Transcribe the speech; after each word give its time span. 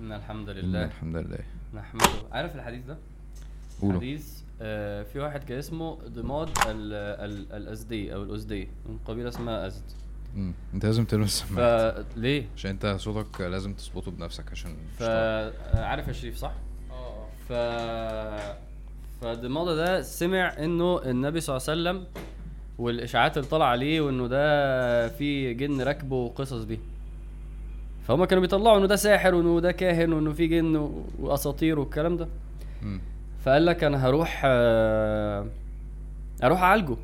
إن 0.00 0.12
الحمد 0.12 0.48
إن 0.48 0.56
لله 0.56 0.84
الحمد 0.84 1.16
لله 1.16 1.38
نحمده 1.74 2.06
عارف 2.32 2.56
الحديث 2.56 2.84
ده؟ 2.84 2.98
قولوا 3.82 3.96
حديث 4.00 4.40
آه 4.60 5.02
في 5.02 5.18
واحد 5.18 5.44
كان 5.44 5.58
اسمه 5.58 5.94
ضماد 6.08 6.48
ال- 6.48 6.92
ال- 7.30 7.52
الأزدي 7.52 8.14
أو 8.14 8.22
الأزدي 8.22 8.68
من 8.88 8.98
قبيلة 9.04 9.28
اسمها 9.28 9.66
أزد 9.66 9.82
مم. 10.36 10.52
أنت 10.74 10.86
لازم 10.86 11.04
تلبس 11.04 11.42
السماعات 11.42 12.06
فليه؟ 12.14 12.46
عشان 12.56 12.70
أنت 12.70 12.86
صوتك 12.86 13.40
لازم 13.40 13.74
تظبطه 13.74 14.10
بنفسك 14.10 14.50
عشان 14.52 14.70
مش 14.70 14.98
طالع. 14.98 15.50
فعارف 15.72 16.08
يا 16.08 16.12
شريف 16.12 16.36
صح؟ 16.36 16.52
ف 17.48 17.52
فضمادة 19.20 19.76
ده 19.76 20.02
سمع 20.02 20.54
إنه 20.58 21.02
النبي 21.02 21.40
صلى 21.40 21.56
الله 21.56 21.68
عليه 21.70 21.80
وسلم 22.00 22.06
والإشاعات 22.78 23.36
اللي 23.38 23.48
طالعه 23.48 23.66
عليه 23.68 24.00
وإنه 24.00 24.26
ده 24.26 25.08
في 25.08 25.54
جن 25.54 25.80
راكبه 25.82 26.16
وقصص 26.16 26.62
دي 26.64 26.78
فهم 28.06 28.24
كانوا 28.24 28.42
بيطلعوا 28.42 28.78
إنه 28.78 28.86
ده 28.86 28.96
ساحر 28.96 29.34
وإنه 29.34 29.60
ده 29.60 29.72
كاهن 29.72 30.12
وإنه 30.12 30.32
في 30.32 30.46
جن 30.46 30.90
وأساطير 31.20 31.78
والكلام 31.78 32.16
ده. 32.16 32.28
مم. 32.82 33.00
فقال 33.44 33.66
لك 33.66 33.84
أنا 33.84 34.06
هروح 34.06 34.42
آه، 34.44 35.46
أروح 36.44 36.62
أعالجه. 36.62 36.96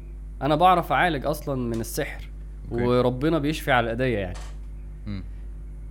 أنا 0.42 0.56
بعرف 0.56 0.92
أعالج 0.92 1.27
أصلا 1.27 1.54
من 1.54 1.80
السحر. 1.80 2.28
okay. 2.72 2.82
وربنا 2.82 3.38
بيشفي 3.38 3.72
على 3.72 3.91
ايديا 3.91 4.20
يعني. 4.20 4.38
مم. 5.06 5.22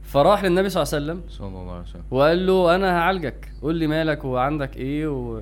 فراح 0.04 0.44
للنبي 0.44 0.70
صلى 0.70 0.84
الله 0.84 0.94
عليه 0.94 1.06
وسلم. 1.06 1.30
صلى 1.30 1.48
الله 1.48 1.72
عليه 1.72 1.84
وسلم. 1.84 2.04
وقال 2.12 2.48
له 2.48 2.76
أنا 2.76 2.98
هعالجك. 2.98 3.52
قول 3.62 3.76
لي 3.76 3.88
مالك 3.88 4.26
وعندك 4.26 4.78
إيه 4.78 5.08
و... 5.08 5.42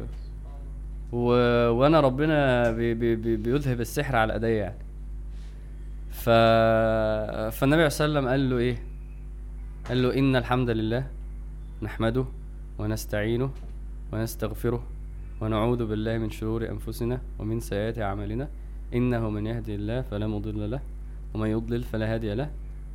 و... 1.11 1.25
وأنا 1.70 1.99
ربنا 1.99 2.72
بي... 2.72 2.94
بي... 2.94 3.16
بي... 3.16 3.36
بيذهب 3.36 3.81
السحر 3.81 4.16
على 4.16 4.33
ايديا 4.33 4.49
يعني. 4.49 4.77
ف... 6.11 6.30
فالنبي 7.59 7.89
صلى 7.89 8.05
الله 8.05 8.20
عليه 8.20 8.27
وسلم 8.27 8.27
قال 8.27 8.49
له 8.49 8.58
إيه؟ 8.58 8.88
قال 9.89 10.03
له 10.03 10.20
إن 10.20 10.35
الحمد 10.35 10.70
لله 10.70 11.07
نحمده 11.81 12.25
ونستعينه 12.80 13.49
ونستغفره 14.13 14.84
ونعوذ 15.41 15.86
بالله 15.86 16.17
من 16.17 16.30
شرور 16.30 16.69
أنفسنا 16.69 17.22
ومن 17.39 17.59
سيئات 17.59 17.97
أعمالنا. 17.99 18.49
إنه 18.94 19.30
من 19.30 19.47
يهدي 19.47 19.75
الله 19.75 20.02
فلا 20.02 20.27
مضل 20.27 20.72
له 20.72 20.81
ومن 21.33 21.49
يضلل 21.49 21.83
فلا 21.83 22.14
هادي 22.14 22.33
له 22.33 22.49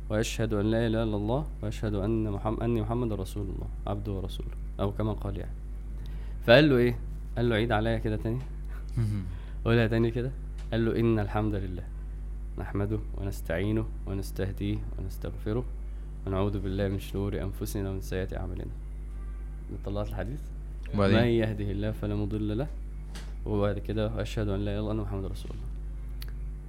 وأشهد 0.09 0.53
أن 0.53 0.65
لا 0.71 0.87
إله 0.87 1.03
إلا 1.03 1.15
الله 1.15 1.47
وأشهد 1.61 1.93
أن 1.93 2.31
محمد 2.31 2.59
اني 2.63 2.81
محمد 2.81 3.13
رسول 3.13 3.43
الله 3.43 3.67
عبده 3.87 4.11
ورسوله. 4.11 4.55
أو 4.79 4.91
كما 4.91 5.13
قال 5.13 5.37
يعني. 5.37 5.57
فقال 6.47 6.69
له 6.69 6.77
إيه؟ 6.77 6.99
قال 7.37 7.49
له 7.49 7.55
عيد 7.55 7.71
عليا 7.71 7.97
كده 7.97 8.15
تاني. 8.15 8.39
قولها 9.65 9.87
تاني 9.87 10.11
كده. 10.11 10.31
قال 10.71 10.85
له 10.85 10.99
إن 10.99 11.19
الحمد 11.19 11.55
لله 11.55 11.83
نحمده 12.57 12.99
ونستعينه 13.17 13.85
ونستهديه 14.07 14.77
ونستغفره 14.99 15.65
ونعوذ 16.27 16.59
بالله 16.59 16.87
من 16.87 16.99
شرور 16.99 17.41
أنفسنا 17.41 17.89
ومن 17.89 18.01
سيئات 18.01 18.33
أعمالنا. 18.33 18.71
طلعت 19.85 20.07
الحديث 20.07 20.39
من 20.93 20.99
وبعدين 20.99 21.17
يهده 21.19 21.71
الله 21.71 21.91
فلا 21.91 22.15
مضل 22.15 22.57
له 22.57 22.67
وبعد 23.45 23.79
كده 23.79 24.21
أشهد 24.21 24.47
أن 24.49 24.65
لا 24.65 24.71
إله 24.71 24.79
إلا 24.79 24.91
الله 24.91 25.03
محمد 25.03 25.25
رسول 25.25 25.51
الله. 25.51 25.67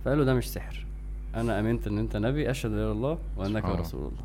فقال 0.04 0.18
له 0.18 0.24
ده 0.24 0.34
مش 0.34 0.50
سحر. 0.50 0.86
أنا 1.34 1.60
آمنت 1.60 1.86
إن 1.86 1.98
أنت 1.98 2.16
نبي 2.16 2.50
أشهد 2.50 2.70
أن 2.70 2.76
لا 2.76 2.82
إله 2.82 2.92
إلا 2.92 2.98
الله 2.98 3.18
الله. 3.46 3.80
رسول 3.80 4.00
الله. 4.00 4.24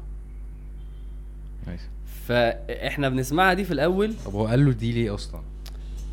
نايس. 1.67 1.81
فإحنا 2.05 3.09
بنسمعها 3.09 3.53
دي 3.53 3.63
في 3.63 3.73
الأول. 3.73 4.13
طب 4.25 4.31
هو 4.33 4.47
قال 4.47 4.65
له 4.65 4.71
دي 4.71 4.91
ليه 4.91 5.13
أصلا؟ 5.13 5.41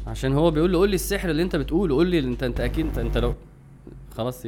عشان 0.06 0.32
هو 0.32 0.50
بيقول 0.50 0.72
له 0.72 0.78
قول 0.78 0.88
لي 0.88 0.94
السحر 0.94 1.30
اللي 1.30 1.42
أنت 1.42 1.56
بتقوله 1.56 1.94
قول 1.94 2.06
لي 2.06 2.18
أنت 2.18 2.42
أنت 2.42 2.60
أكيد 2.60 2.86
أنت, 2.86 2.98
انت 2.98 3.18
لو 3.18 3.34
خلاص 4.16 4.46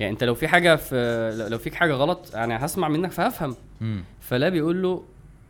يعني 0.00 0.12
انت 0.12 0.24
لو 0.24 0.34
في 0.34 0.48
حاجة 0.48 0.76
في 0.76 1.46
لو- 1.50 1.58
فيك 1.58 1.74
حاجة 1.74 1.92
غلط 1.92 2.30
يعني 2.34 2.56
هسمع 2.56 2.88
منك 2.88 3.10
فهفهم 3.10 3.54
مم. 3.80 4.04
فلا 4.20 4.48
بيقول 4.48 4.82
له 4.82 5.02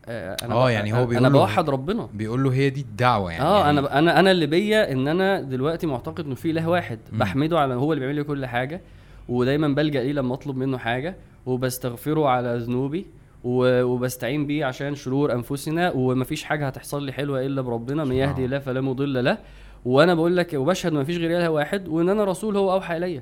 آه 0.05 0.37
أنا 0.43 0.53
آه، 0.55 0.65
ب- 0.65 0.69
يعني 0.69 0.93
هو 0.93 0.97
أنا 0.97 1.05
بيقول 1.05 1.23
له- 1.23 1.29
بوحد 1.29 1.69
ربنا 1.69 2.09
بيقول 2.13 2.43
له 2.43 2.53
هي 2.53 2.69
دي 2.69 2.81
الدعوة 2.81 3.31
يعني 3.31 3.43
آه 3.43 3.65
يعني 3.65 3.79
أنا 3.79 3.99
أنا 3.99 4.19
أنا 4.19 4.31
اللي 4.31 4.45
بيا 4.45 4.91
إن 4.91 5.07
أنا 5.07 5.41
دلوقتي 5.41 5.87
معتقد 5.87 6.25
إنه 6.25 6.35
في 6.35 6.51
إله 6.51 6.69
واحد 6.69 6.99
مم. 7.11 7.19
بحمده 7.19 7.59
على 7.59 7.73
هو 7.73 7.93
اللي 7.93 7.99
بيعمل 7.99 8.15
لي 8.15 8.23
كل 8.23 8.45
حاجة 8.45 8.81
ودايما 9.29 9.67
بلجأ 9.67 10.03
ليه 10.03 10.13
لما 10.13 10.33
أطلب 10.33 10.57
منه 10.57 10.77
حاجة 10.77 11.15
وبستغفره 11.45 12.27
على 12.29 12.57
ذنوبي 12.57 13.05
وبستعين 13.43 14.47
بيه 14.47 14.65
عشان 14.65 14.95
شرور 14.95 15.33
أنفسنا 15.33 15.91
ومفيش 15.91 16.43
حاجة 16.43 16.67
هتحصل 16.67 17.03
لي 17.03 17.11
حلوة 17.11 17.45
إلا 17.45 17.61
بربنا 17.61 18.03
من 18.03 18.15
يهدي 18.15 18.45
الله. 18.45 18.59
فلا 18.59 18.81
مضل 18.81 19.23
له 19.25 19.37
وأنا 19.85 20.13
بقول 20.13 20.37
لك 20.37 20.53
وبشهد 20.53 20.93
مفيش 20.93 21.17
غير 21.17 21.37
إله 21.37 21.49
واحد 21.49 21.87
وإن 21.87 22.09
أنا 22.09 22.23
رسول 22.23 22.57
هو 22.57 22.73
أوحى 22.73 22.97
الي. 22.97 23.21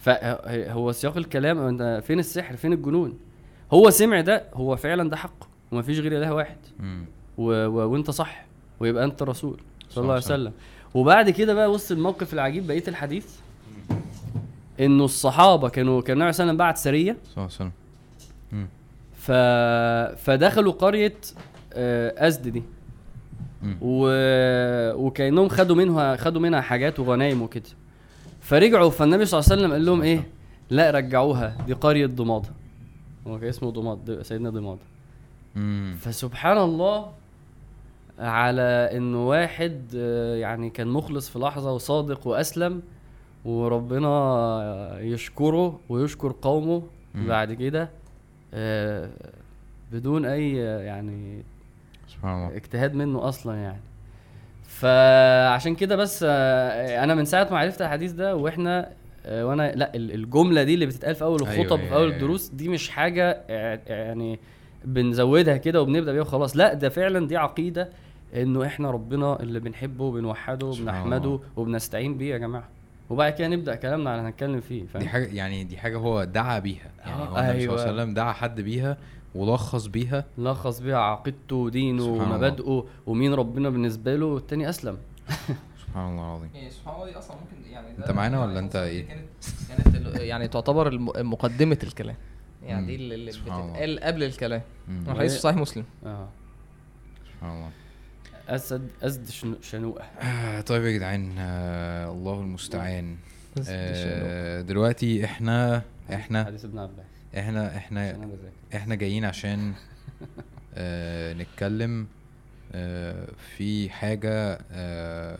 فهو 0.00 0.92
سياق 0.92 1.16
الكلام 1.16 1.58
أنت 1.58 2.02
فين 2.06 2.18
السحر؟ 2.18 2.56
فين 2.56 2.72
الجنون؟ 2.72 3.18
هو 3.72 3.90
سمع 3.90 4.20
ده 4.20 4.44
هو 4.54 4.76
فعلا 4.76 5.10
ده 5.10 5.16
حق 5.16 5.44
ومفيش 5.72 5.98
غير 5.98 6.18
إله 6.18 6.34
واحد. 6.34 6.56
و... 7.38 7.66
و... 7.66 7.92
وأنت 7.92 8.10
صح 8.10 8.44
ويبقى 8.80 9.04
أنت 9.04 9.22
رسول 9.22 9.60
صلى 9.90 10.02
الله 10.02 10.14
عليه 10.14 10.24
وسلم. 10.24 10.52
وبعد 10.94 11.30
كده 11.30 11.54
بقى 11.54 11.70
وسط 11.70 11.92
الموقف 11.92 12.34
العجيب 12.34 12.66
بقية 12.66 12.84
الحديث 12.88 13.26
إنه 14.80 15.04
الصحابة 15.04 15.68
كانوا 15.68 16.00
كان 16.00 16.16
النبي 16.16 16.32
صلى 16.32 16.42
الله 16.42 16.52
عليه 16.52 16.52
وسلم 16.52 16.56
بعت 16.56 16.76
سرية. 16.76 17.16
صلى 17.24 17.44
الله 17.44 17.54
عليه 17.60 17.70
وسلم. 17.70 17.72
ف... 19.14 19.32
فدخلوا 20.24 20.72
قرية 20.72 21.14
آه، 21.72 22.26
أزد 22.28 22.48
دي. 22.48 22.62
و... 23.82 24.08
وكأنهم 24.94 25.48
خدوا 25.48 25.76
منها 25.76 26.16
خدوا 26.16 26.40
منها 26.40 26.60
حاجات 26.60 27.00
وغنايم 27.00 27.42
وكده. 27.42 27.64
فرجعوا 28.50 28.90
فالنبي 28.90 29.24
صلى 29.24 29.40
الله 29.40 29.50
عليه 29.52 29.60
وسلم 29.62 29.72
قال 29.72 29.84
لهم 29.86 30.02
إيه؟ 30.02 30.26
لا 30.70 30.90
رجعوها 30.90 31.56
دي 31.66 31.72
قريه 31.72 32.06
ضماده 32.06 32.48
هو 33.26 33.38
كان 33.38 33.48
اسمه 33.48 33.70
ضماد 33.70 34.22
سيدنا 34.22 34.50
ضماده 34.50 34.80
مم. 35.56 35.96
فسبحان 36.00 36.58
الله 36.58 37.12
على 38.18 38.62
إنه 38.96 39.28
واحد 39.28 39.82
آه، 39.96 40.36
يعني 40.36 40.70
كان 40.70 40.88
مخلص 40.88 41.28
في 41.28 41.38
لحظة 41.38 41.72
وصادق 41.72 42.26
وأسلم 42.26 42.82
وربنا 43.44 44.98
يشكره 45.00 45.80
ويشكر 45.88 46.34
قومه 46.42 46.82
مم. 47.14 47.26
بعد 47.26 47.52
كده 47.52 47.90
آه، 48.54 49.10
بدون 49.92 50.24
أي 50.24 50.68
آه، 50.68 50.80
يعني 50.80 51.42
سبحان 52.08 52.44
الله. 52.44 52.56
اجتهاد 52.56 52.94
منه 52.94 53.28
أصلا 53.28 53.56
يعني. 53.56 53.80
فعشان 54.80 55.74
كده 55.74 55.96
بس 55.96 56.24
آه، 56.28 57.04
أنا 57.04 57.14
من 57.14 57.24
ساعة 57.24 57.48
ما 57.50 57.58
عرفت 57.58 57.82
الحديث 57.82 58.12
ده 58.12 58.36
وإحنا 58.36 58.88
آه، 59.26 59.46
وأنا 59.46 59.72
لا 59.72 59.94
ال- 59.94 60.14
الجملة 60.14 60.62
دي 60.62 60.74
اللي 60.74 60.86
بتتقال 60.86 61.14
في 61.14 61.24
أول 61.24 61.40
أيوة، 61.46 61.60
الخطب 61.60 61.76
أيوة، 61.78 61.88
في 61.88 61.94
أول 61.94 62.02
أيوة. 62.04 62.14
الدروس 62.14 62.48
دي 62.48 62.68
مش 62.68 62.88
حاجة 62.90 63.40
آه، 63.50 63.80
يعني 63.86 64.38
بنزودها 64.84 65.56
كده 65.56 65.82
وبنبدأ 65.82 66.12
بيها 66.12 66.22
وخلاص 66.22 66.56
لا 66.56 66.74
ده 66.74 66.88
فعلا 66.88 67.26
دي 67.26 67.36
عقيدة 67.36 67.88
إنه 68.36 68.66
إحنا 68.66 68.90
ربنا 68.90 69.40
اللي 69.40 69.60
بنحبه 69.60 70.04
وبنوحده 70.04 70.66
وبنحمده. 70.66 71.40
وبنستعين 71.56 72.16
بيه 72.18 72.32
يا 72.32 72.38
جماعة 72.38 72.68
وبعد 73.10 73.32
كده 73.32 73.48
نبدأ 73.48 73.74
كلامنا 73.74 74.10
على 74.10 74.18
اللي 74.18 74.28
هنتكلم 74.30 74.60
فيه 74.60 74.86
فاهم 74.86 75.02
دي 75.02 75.08
حاجة 75.08 75.26
يعني 75.34 75.64
دي 75.64 75.76
حاجة 75.76 75.96
هو 75.96 76.24
دعا 76.24 76.58
بيها 76.58 76.90
يعني 77.06 77.22
آه، 77.22 77.24
هو 77.24 77.38
النبي 77.38 77.60
صلى 77.60 77.68
الله 77.68 77.80
عليه 77.82 77.82
أيوة. 77.82 77.94
وسلم 78.02 78.14
دعا 78.14 78.32
حد 78.32 78.60
بيها 78.60 78.96
ولخص 79.34 79.86
بيها. 79.86 80.24
لخص 80.38 80.80
بيها 80.80 80.98
عقيدته 80.98 81.56
ودينه. 81.56 82.04
ومبادئه 82.04 82.86
ومين 83.06 83.34
ربنا 83.34 83.70
بالنسبة 83.70 84.16
له 84.16 84.26
والتاني 84.26 84.68
أسلم. 84.68 84.96
سبحان 85.86 86.10
الله 86.10 86.22
العظيم. 86.22 86.50
يعني 86.54 86.70
سبحان 86.70 86.94
الله 86.94 87.06
دي 87.12 87.18
أصلا 87.18 87.36
ممكن 87.36 87.70
يعني 87.70 87.98
أنت 87.98 88.10
معانا 88.10 88.44
ولا 88.44 88.58
أنت 88.58 88.76
إيه؟ 88.76 89.06
كانت 89.06 89.24
كانت 89.84 90.16
يعني 90.20 90.48
تعتبر 90.48 90.98
مقدمة 91.22 91.78
الكلام. 91.82 92.16
يعني. 92.62 92.86
دي 92.86 92.94
اللي. 92.96 93.30
بتتقال 93.30 94.00
قبل 94.00 94.22
الكلام. 94.22 94.62
الحديث 95.08 95.32
في 95.34 95.40
صحيح 95.40 95.56
مسلم. 95.56 95.84
آه. 96.06 96.28
سبحان 97.34 97.56
الله. 97.56 97.70
اسد 98.48 98.88
أسد 99.02 99.28
شنو- 99.30 99.56
شنوءه 99.62 100.02
آه 100.02 100.60
طيب 100.60 100.84
يا 100.84 100.90
جدعان 100.90 101.34
آه 101.38 102.10
الله 102.12 102.40
المستعان. 102.40 103.16
آه 103.68 104.60
دلوقتي 104.60 105.24
إحنا 105.24 105.82
إحنا 106.12 106.44
حديث 106.44 106.64
ابن 106.64 106.78
عباس. 106.78 107.06
إحنا 107.38 107.76
إحنا 107.76 108.28
إحنا 108.74 108.94
جايين 108.94 109.24
عشان 109.24 109.72
آه 110.74 111.32
نتكلم 111.32 112.06
آه 112.72 113.28
في 113.56 113.90
حاجة 113.90 114.58
آه 114.72 115.38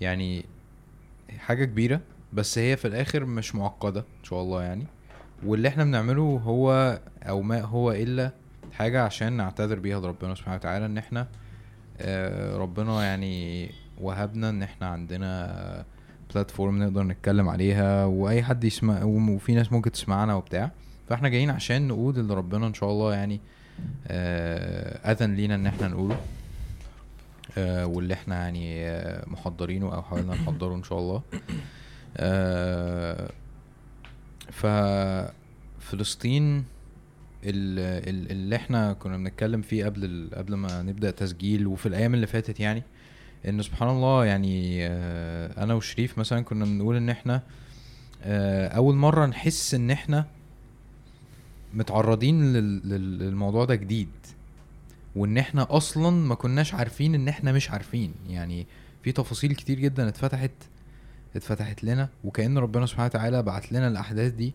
يعني 0.00 0.44
حاجة 1.38 1.64
كبيرة 1.64 2.00
بس 2.32 2.58
هي 2.58 2.76
في 2.76 2.88
الآخر 2.88 3.24
مش 3.24 3.54
معقدة 3.54 4.00
إن 4.00 4.24
شاء 4.24 4.42
الله 4.42 4.62
يعني. 4.62 4.86
واللي 5.46 5.68
إحنا 5.68 5.84
بنعمله 5.84 6.22
هو 6.44 7.00
أو 7.22 7.42
ما 7.42 7.60
هو 7.60 7.92
إلا 7.92 8.32
حاجة 8.72 9.02
عشان 9.02 9.32
نعتذر 9.32 9.78
بيها 9.78 10.00
لربنا 10.00 10.34
سبحانه 10.34 10.56
وتعالى 10.56 10.86
إن 10.86 10.98
إحنا 10.98 11.28
آه 12.00 12.56
ربنا 12.56 13.04
يعني 13.04 13.70
وهبنا 14.00 14.48
إن 14.48 14.62
إحنا 14.62 14.86
عندنا 14.86 15.84
بلاتفورم 16.34 16.82
نقدر 16.82 17.02
نتكلم 17.02 17.48
عليها 17.48 18.04
وأي 18.04 18.42
حد 18.42 18.64
يسمع 18.64 19.04
وفي 19.04 19.54
ناس 19.54 19.72
ممكن 19.72 19.92
تسمعنا 19.92 20.34
وبتاع. 20.34 20.70
فإحنا 21.08 21.28
جايين 21.28 21.50
عشان 21.50 21.88
نقول 21.88 22.18
اللي 22.18 22.34
ربنا 22.34 22.66
إن 22.66 22.74
شاء 22.74 22.90
الله 22.90 23.14
يعني 23.14 23.40
آه، 24.06 25.12
أذن 25.12 25.34
لينا 25.34 25.54
إن 25.54 25.66
إحنا 25.66 25.88
نقوله 25.88 26.16
آه، 27.58 27.86
واللي 27.86 28.14
إحنا 28.14 28.36
يعني 28.36 28.84
آه، 28.88 29.24
محضرينه 29.28 29.94
أو 29.94 30.02
حاولنا 30.02 30.34
نحضره 30.34 30.74
إن 30.74 30.82
شاء 30.82 30.98
الله. 30.98 31.22
آه، 32.16 33.30
اللي 37.44 38.56
إحنا 38.56 38.92
كنا 38.92 39.16
بنتكلم 39.16 39.62
فيه 39.62 39.84
قبل 39.84 40.30
قبل 40.34 40.54
ما 40.54 40.82
نبدأ 40.82 41.10
تسجيل 41.10 41.66
وفي 41.66 41.86
الأيام 41.86 42.14
اللي 42.14 42.26
فاتت 42.26 42.60
يعني 42.60 42.82
إن 43.48 43.62
سبحان 43.62 43.88
الله 43.88 44.24
يعني 44.24 44.86
آه، 44.86 45.64
أنا 45.64 45.74
وشريف 45.74 46.18
مثلا 46.18 46.40
كنا 46.40 46.64
بنقول 46.64 46.96
إن 46.96 47.08
إحنا 47.10 47.42
آه، 48.22 48.68
أول 48.68 48.94
مرة 48.94 49.26
نحس 49.26 49.74
إن 49.74 49.90
إحنا 49.90 50.26
متعرضين 51.74 52.52
لل- 52.52 52.88
لل- 52.88 53.18
للموضوع 53.18 53.64
ده 53.64 53.74
جديد 53.74 54.08
وإن 55.16 55.38
إحنا 55.38 55.66
أصلا 55.76 56.10
ما 56.10 56.34
كناش 56.34 56.74
عارفين 56.74 57.14
إن 57.14 57.28
إحنا 57.28 57.52
مش 57.52 57.70
عارفين. 57.70 58.14
يعني 58.28 58.66
في 59.02 59.12
تفاصيل 59.12 59.54
كتير 59.54 59.78
جدا 59.80 60.08
اتفتحت 60.08 60.50
اتفتحت 61.36 61.84
لنا 61.84 62.08
وكأن 62.24 62.58
ربنا 62.58 62.86
سبحانه 62.86 63.06
وتعالى 63.06 63.42
بعت 63.42 63.72
لنا 63.72 63.88
الأحداث 63.88 64.32
دي 64.32 64.54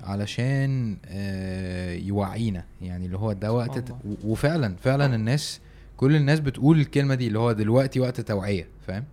علشان 0.00 0.96
آه، 1.06 1.94
يوعينا. 1.94 2.64
يعني 2.82 3.06
اللي 3.06 3.18
هو 3.18 3.32
ده 3.32 3.52
وقت 3.52 3.94
وفعلا 4.24 4.76
فعلا 4.76 5.14
الناس 5.14 5.60
كل 5.98 6.16
الناس 6.16 6.40
بتقول 6.40 6.80
الكلمة 6.80 7.14
دي 7.14 7.26
اللي 7.26 7.38
هو 7.38 7.52
دلوقتي 7.52 8.00
وقت 8.00 8.20
توعية 8.20 8.68
فاهم؟ 8.86 9.04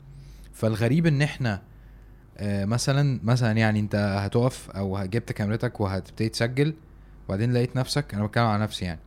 فالغريب 0.53 1.05
إن 1.07 1.21
إحنا 1.21 1.61
آه، 2.37 2.65
مثلا 2.65 3.19
مثلا 3.23 3.51
يعني 3.51 3.79
أنت 3.79 3.95
هتقف 3.95 4.69
أو 4.69 5.05
جبت 5.05 5.31
كاميرتك 5.31 5.81
وهتبتدي 5.81 6.29
تسجل 6.29 6.73
وبعدين 7.27 7.53
لقيت 7.53 7.75
نفسك 7.75 8.13
أنا 8.13 8.25
بتكلم 8.25 8.43
على 8.45 8.63
نفسي 8.63 8.85
يعني 8.85 8.99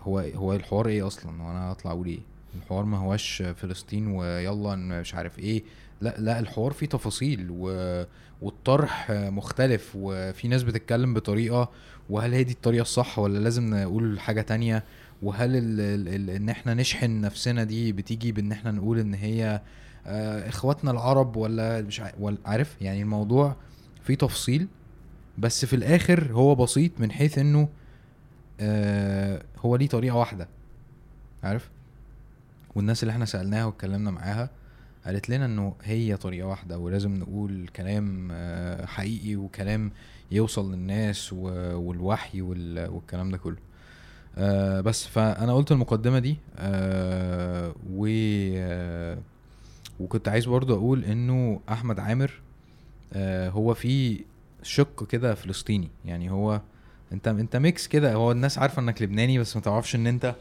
هو 0.00 0.18
هو 0.18 0.52
الحوار 0.52 0.86
إيه 0.88 1.06
أصلا؟ 1.06 1.42
وأنا 1.42 1.72
هطلع 1.72 1.90
أقول 1.90 2.06
إيه؟ 2.06 2.20
الحوار 2.62 2.84
ما 2.84 2.98
هواش 2.98 3.42
فلسطين 3.56 4.06
ويلا 4.06 4.76
مش 4.76 5.14
عارف 5.14 5.38
إيه 5.38 5.62
لا 6.00 6.14
لا 6.18 6.38
الحوار 6.38 6.72
فيه 6.72 6.86
تفاصيل 6.86 7.46
و... 7.50 8.04
والطرح 8.42 9.10
مختلف 9.10 9.92
وفي 9.94 10.48
ناس 10.48 10.62
بتتكلم 10.62 11.14
بطريقة 11.14 11.70
وهل 12.10 12.32
هي 12.34 12.44
دي 12.44 12.52
الطريقة 12.52 12.82
الصح 12.82 13.18
ولا 13.18 13.38
لازم 13.38 13.74
نقول 13.74 14.20
حاجة 14.20 14.40
تانية؟ 14.40 14.84
وهل 15.22 15.56
ال... 15.56 15.80
ال... 15.80 16.08
ال... 16.08 16.30
إن 16.30 16.48
إحنا 16.48 16.74
نشحن 16.74 17.20
نفسنا 17.20 17.64
دي 17.64 17.92
بتيجي 17.92 18.32
بإن 18.32 18.52
إحنا 18.52 18.70
نقول 18.70 18.98
إن 18.98 19.14
هي 19.14 19.60
آه، 20.06 20.48
إخواتنا 20.48 20.90
العرب 20.90 21.36
ولا 21.36 21.82
مش 21.82 22.02
عارف؟ 22.44 22.76
يعني 22.82 23.02
الموضوع 23.02 23.56
فيه 24.04 24.14
تفصيل 24.14 24.68
بس 25.38 25.64
في 25.64 25.76
الآخر 25.76 26.32
هو 26.32 26.54
بسيط 26.54 26.92
من 27.00 27.10
حيث 27.12 27.38
إنه 27.38 27.68
آه 28.60 29.42
هو 29.58 29.76
ليه 29.76 29.88
طريقة 29.88 30.16
واحدة 30.16 30.48
عارف؟ 31.42 31.70
والناس 32.74 33.02
اللي 33.02 33.12
إحنا 33.12 33.24
سألناها 33.24 33.64
واتكلمنا 33.64 34.10
معاها 34.10 34.50
قالت 35.06 35.28
لنا 35.30 35.44
إنه 35.44 35.74
هي 35.84 36.16
طريقة 36.16 36.46
واحدة 36.48 36.78
ولازم 36.78 37.14
نقول 37.14 37.68
كلام 37.76 38.28
آه، 38.32 38.86
حقيقي 38.86 39.36
وكلام 39.36 39.90
يوصل 40.30 40.72
للناس 40.72 41.32
والوحي 41.32 42.40
وال- 42.42 42.88
والكلام 42.90 43.30
ده 43.30 43.38
كله. 43.38 43.56
آه 44.38 44.80
بس 44.80 45.06
فأنا 45.06 45.54
قلت 45.54 45.72
المقدمة 45.72 46.18
دي 46.18 46.36
آه 46.58 47.74
و 47.94 48.06
آه 48.56 49.18
وكنت 50.00 50.28
عايز 50.28 50.44
برضو 50.46 50.74
أقول 50.74 51.04
إنه 51.04 51.60
أحمد 51.68 52.00
عامر 52.00 52.30
آه 53.12 53.48
هو 53.50 53.74
في 53.74 54.20
شق 54.62 55.06
كده 55.06 55.34
فلسطيني. 55.34 55.88
يعني 56.04 56.30
هو 56.30 56.60
أنت 57.12 57.28
أنت 57.28 57.56
ميكس 57.56 57.86
كده 57.86 58.14
هو 58.14 58.32
الناس 58.32 58.58
عارفة 58.58 58.82
إنك 58.82 59.02
لبناني 59.02 59.38
بس 59.38 59.56
ما 59.56 59.62
تعرفش 59.62 59.94
إن 59.94 60.06
أنت 60.06 60.34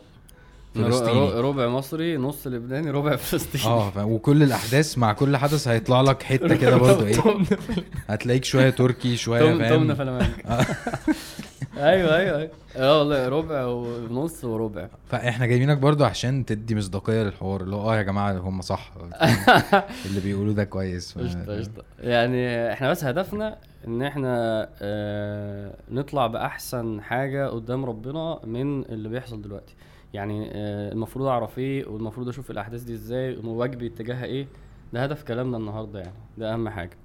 فلسطيني. 0.75 1.29
ربع 1.31 1.67
مصري 1.67 2.17
نص 2.17 2.47
لبناني 2.47 2.91
ربع 2.91 3.15
فلسطيني. 3.15 3.63
آه 3.65 4.05
وكل 4.05 4.43
الأحداث 4.43 4.97
مع 4.97 5.13
كل 5.13 5.37
حدث 5.37 5.67
هيطلع 5.67 6.01
لك 6.01 6.23
حتة 6.23 6.55
كده 6.55 6.77
برضو 6.77 7.05
إيه؟ 7.07 7.15
هتلاقيك 8.07 8.45
شوية 8.45 8.69
تركي 8.69 9.17
شوية 9.17 9.39
فاهم. 9.57 9.87
أيوه 11.77 12.17
أيوه 12.17 12.37
أيوه. 12.37 12.51
آه 12.77 12.99
والله 12.99 13.29
ربع 13.29 13.65
ونص 13.65 14.43
وربع. 14.45 14.87
فإحنا 15.07 15.45
جايبينك 15.45 15.77
برضو 15.77 16.03
عشان 16.05 16.45
تدي 16.45 16.75
مصداقية 16.75 17.23
للحوار 17.23 17.61
اللي 17.61 17.75
هو 17.75 17.91
آه 17.91 17.97
يا 17.97 18.01
جماعة 18.01 18.31
هم 18.39 18.61
صح. 18.61 18.91
اللي 20.05 20.19
بيقولوه 20.23 20.53
ده 20.53 20.63
كويس. 20.63 21.17
قشطة 21.17 21.57
قشطة. 21.57 21.83
يعني 21.99 22.73
إحنا 22.73 22.91
بس 22.91 23.03
هدفنا 23.03 23.57
إن 23.87 24.01
إحنا 24.01 24.69
آه 24.81 25.75
نطلع 25.91 26.27
بأحسن 26.27 27.01
حاجة 27.01 27.47
قدام 27.49 27.85
ربنا 27.85 28.39
من 28.45 28.85
اللي 28.85 29.09
بيحصل 29.09 29.41
دلوقتي. 29.41 29.75
يعني 30.13 30.49
آه 30.53 30.91
المفروض 30.91 31.27
أعرف 31.27 31.59
إيه 31.59 31.87
والمفروض 31.87 32.27
أشوف 32.29 32.51
الأحداث 32.51 32.81
دي 32.81 32.93
إزاي 32.93 33.37
وواجبي 33.43 33.87
اتجاهها 33.87 34.25
إيه. 34.25 34.45
ده 34.93 35.03
هدف 35.03 35.23
كلامنا 35.23 35.57
النهارده 35.57 35.99
يعني. 35.99 36.13
ده 36.37 36.53
أهم 36.53 36.69
حاجة. 36.69 36.97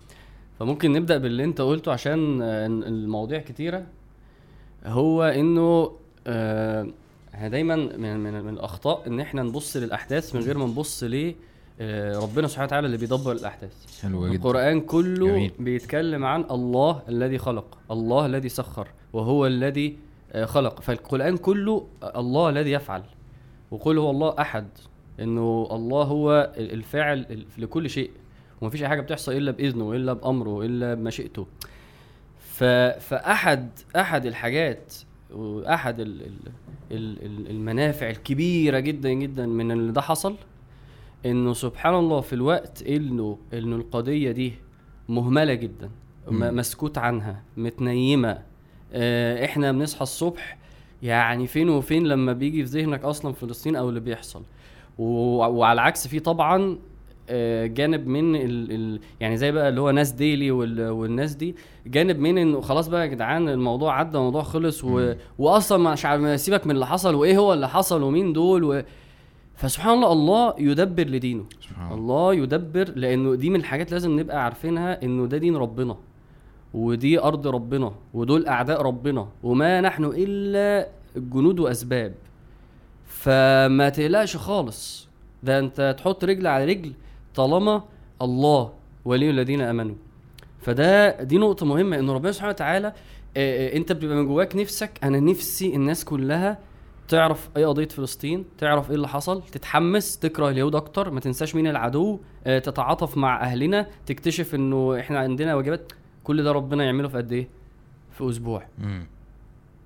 فممكن 0.59 0.93
نبدأ 0.93 1.19
باللي 1.19 1.45
أنت 1.45 1.61
قلته 1.61 1.93
عشان 1.93 2.43
آه 2.43 2.67
المواضيع 2.67 3.39
كتيرة. 3.41 3.87
هو 4.87 5.23
إنه 5.23 5.93
آه 6.27 6.87
إحنا 7.35 7.49
دايما 7.49 7.77
من, 7.77 8.17
من, 8.21 8.41
من 8.45 8.55
الأخطاء 8.55 9.07
إن 9.07 9.21
إحنا 9.21 9.43
نبص 9.43 9.77
للأحداث 9.77 10.35
من 10.37 10.43
غير 10.43 10.59
ما 10.59 10.67
نبص 10.67 11.05
ل 11.05 11.35
آه، 11.81 12.19
ربنا 12.19 12.49
سبحانه 12.49 12.67
وتعالى 12.67 12.87
اللي 12.87 12.97
بيدبر 12.97 13.33
الأحداث. 13.33 14.01
حلو 14.03 14.27
جدا. 14.27 14.37
القرآن 14.37 14.81
كله 14.81 15.27
جميل. 15.29 15.53
بيتكلم 15.59 16.25
عن 16.25 16.45
الله 16.51 17.03
الذي 17.09 17.39
خلق 17.39 17.79
الله 17.91 18.27
الذي 18.27 18.49
سخر 18.49 18.89
وهو 19.13 19.47
الذي 19.47 19.97
آه، 20.33 20.45
خلق. 20.45 20.81
فالقرآن 20.81 21.37
كله 21.37 21.87
الله 22.17 22.49
الذي 22.49 22.71
يفعل 22.71 23.03
وقل 23.71 23.99
هو 23.99 24.11
الله 24.11 24.35
أحد 24.39 24.67
إنه 25.21 25.69
الله 25.71 26.03
هو 26.05 26.53
الفاعل 26.57 27.27
ال- 27.31 27.47
لكل 27.59 27.91
شيء. 27.91 28.11
ومفيش 28.61 28.83
أي 28.83 28.89
حاجة 28.89 29.01
بتحصل 29.01 29.33
إلا 29.33 29.51
بإذنه 29.51 29.93
إلا 29.93 30.13
بأمره 30.13 30.63
إلا 30.63 30.95
بمشيئته. 30.95 31.47
ف... 32.57 32.65
فأحد 33.01 33.71
أحد 33.97 34.27
الحاجات 34.27 34.95
وأحد 35.31 36.01
ال... 36.01 36.23
ال... 36.23 36.33
ال... 36.91 37.25
ال- 37.27 37.51
المنافع 37.51 38.11
الكبيرة 38.11 38.79
جدا 38.79 39.13
جدا 39.13 39.47
من 39.47 39.71
اللي 39.71 39.93
ده 39.93 40.01
حصل 40.01 40.37
إنه 41.27 41.53
سبحان 41.53 41.95
الله 41.95 42.21
في 42.21 42.33
الوقت 42.33 42.83
إنه 42.83 43.39
إنه 43.53 43.77
القضية 43.77 44.31
دي 44.33 44.53
مهملة 45.09 45.55
جدا 45.55 45.91
مسكوت 46.31 46.99
عنها 46.99 47.43
متنيمة. 47.57 48.39
آه 48.93 49.45
إحنا 49.45 49.73
بنصحى 49.73 50.03
الصبح 50.03 50.59
يعني 51.03 51.47
فين 51.47 51.69
وفين 51.69 52.07
لما 52.07 52.33
بيجي 52.33 52.65
في 52.67 52.79
ذهنك 52.81 53.05
أصلا 53.05 53.33
فلسطين 53.33 53.77
أو 53.77 53.89
اللي 53.89 54.01
بيحصل. 54.01 54.43
وعلى 54.99 55.73
العكس 55.73 56.09
في 56.09 56.21
طبعا 56.21 56.79
جانب 57.67 58.07
من 58.07 58.37
ال 58.37 58.73
ال 58.73 59.01
يعني 59.21 59.37
زي 59.37 59.53
بقى 59.53 59.69
اللي 59.69 59.81
هو 59.81 59.91
ناس 59.91 60.11
ديلي 60.11 60.51
وال 60.51 60.89
والناس 60.89 61.35
دي 61.35 61.57
جانب 61.87 62.19
من 62.19 62.39
إنه 62.39 62.61
خلاص 62.61 62.89
بقى 62.89 63.01
يا 63.01 63.07
جدعان 63.07 63.49
الموضوع 63.49 63.99
عدى 63.99 64.19
الموضوع 64.19 64.43
خلص 64.43 64.85
و. 64.85 65.13
واصلا 65.39 65.93
مش 65.93 66.41
سيبك 66.41 66.67
من 66.67 66.75
اللي 66.75 66.87
حصل 66.87 67.15
وإيه 67.15 67.39
هو 67.39 67.53
اللي 67.53 67.69
حصل 67.69 68.03
ومين 68.03 68.33
دول 68.33 68.65
و 68.65 68.83
فسبحان 69.55 69.93
الله 69.93 70.13
الله 70.13 70.55
يدبر 70.59 71.07
لدينه. 71.07 71.45
سبحان 71.61 71.87
الله. 71.93 71.95
الله 71.95 72.35
يدبر 72.35 72.93
لأنه 72.97 73.35
دي 73.35 73.51
من 73.51 73.61
الحاجات 73.61 73.93
لازم 73.93 74.21
نبقى 74.21 74.45
عارفينها 74.45 75.03
إنه 75.03 75.27
ده 75.27 75.39
دين 75.39 75.57
ربنا 75.57 75.97
ودي 76.75 77.21
أرض 77.21 77.47
ربنا 77.47 77.93
ودول 78.15 78.47
أعداء 78.47 78.83
ربنا 78.83 79.29
وما 79.43 79.81
نحن 79.81 80.05
إلا 80.17 80.89
جنود 81.17 81.61
وأسباب. 81.61 82.15
فما 83.07 83.89
تقلقش 83.89 84.37
خالص. 84.37 85.09
ده 85.43 85.59
أنت 85.59 85.95
تحط 85.99 86.25
رجل 86.25 86.47
على 86.47 86.65
رجل 86.65 86.93
طالما 87.37 87.83
الله 88.23 88.73
ولي 89.05 89.31
الذين 89.31 89.61
آمنوا. 89.61 89.95
فده 90.61 91.23
دي 91.23 91.39
نقطة 91.39 91.67
مهمة 91.67 91.99
إن 91.99 92.11
ربنا 92.11 92.33
سبحانه 92.33 92.51
وتعالى 92.51 92.87
آه، 92.87 92.93
آه، 93.37 93.77
أنت 93.77 93.93
بتبقى 93.93 94.17
من 94.17 94.27
جواك 94.27 94.57
نفسك 94.57 94.91
أنا 95.05 95.21
نفسي 95.21 95.75
الناس 95.77 96.05
كلها 96.05 96.59
تعرف 97.09 97.49
إيه 97.57 97.67
قضية 97.67 97.89
فلسطين 97.89 98.45
تعرف 98.59 98.91
إيه 98.91 98.97
اللي 98.97 99.09
حصل 99.09 99.43
تتحمس 99.43 100.19
تكره 100.19 100.49
اليهود 100.49 100.75
أكتر 100.75 101.11
ما 101.11 101.21
تنساش 101.21 101.55
مين 101.55 101.67
العدو 101.67 102.19
آه، 102.47 102.59
تتعاطف 102.59 103.17
مع 103.17 103.41
أهلنا 103.43 103.87
تكتشف 104.07 104.55
إنه 104.55 105.01
إحنا 105.01 105.19
عندنا 105.19 105.55
واجبات. 105.55 105.93
كل 106.25 106.43
ده 106.45 106.53
ربنا 106.53 106.85
يعمله 106.85 107.09
في 107.09 107.17
قد 107.17 107.33
إيه؟ 107.33 107.49
في 108.13 108.29
أسبوع. 108.29 108.67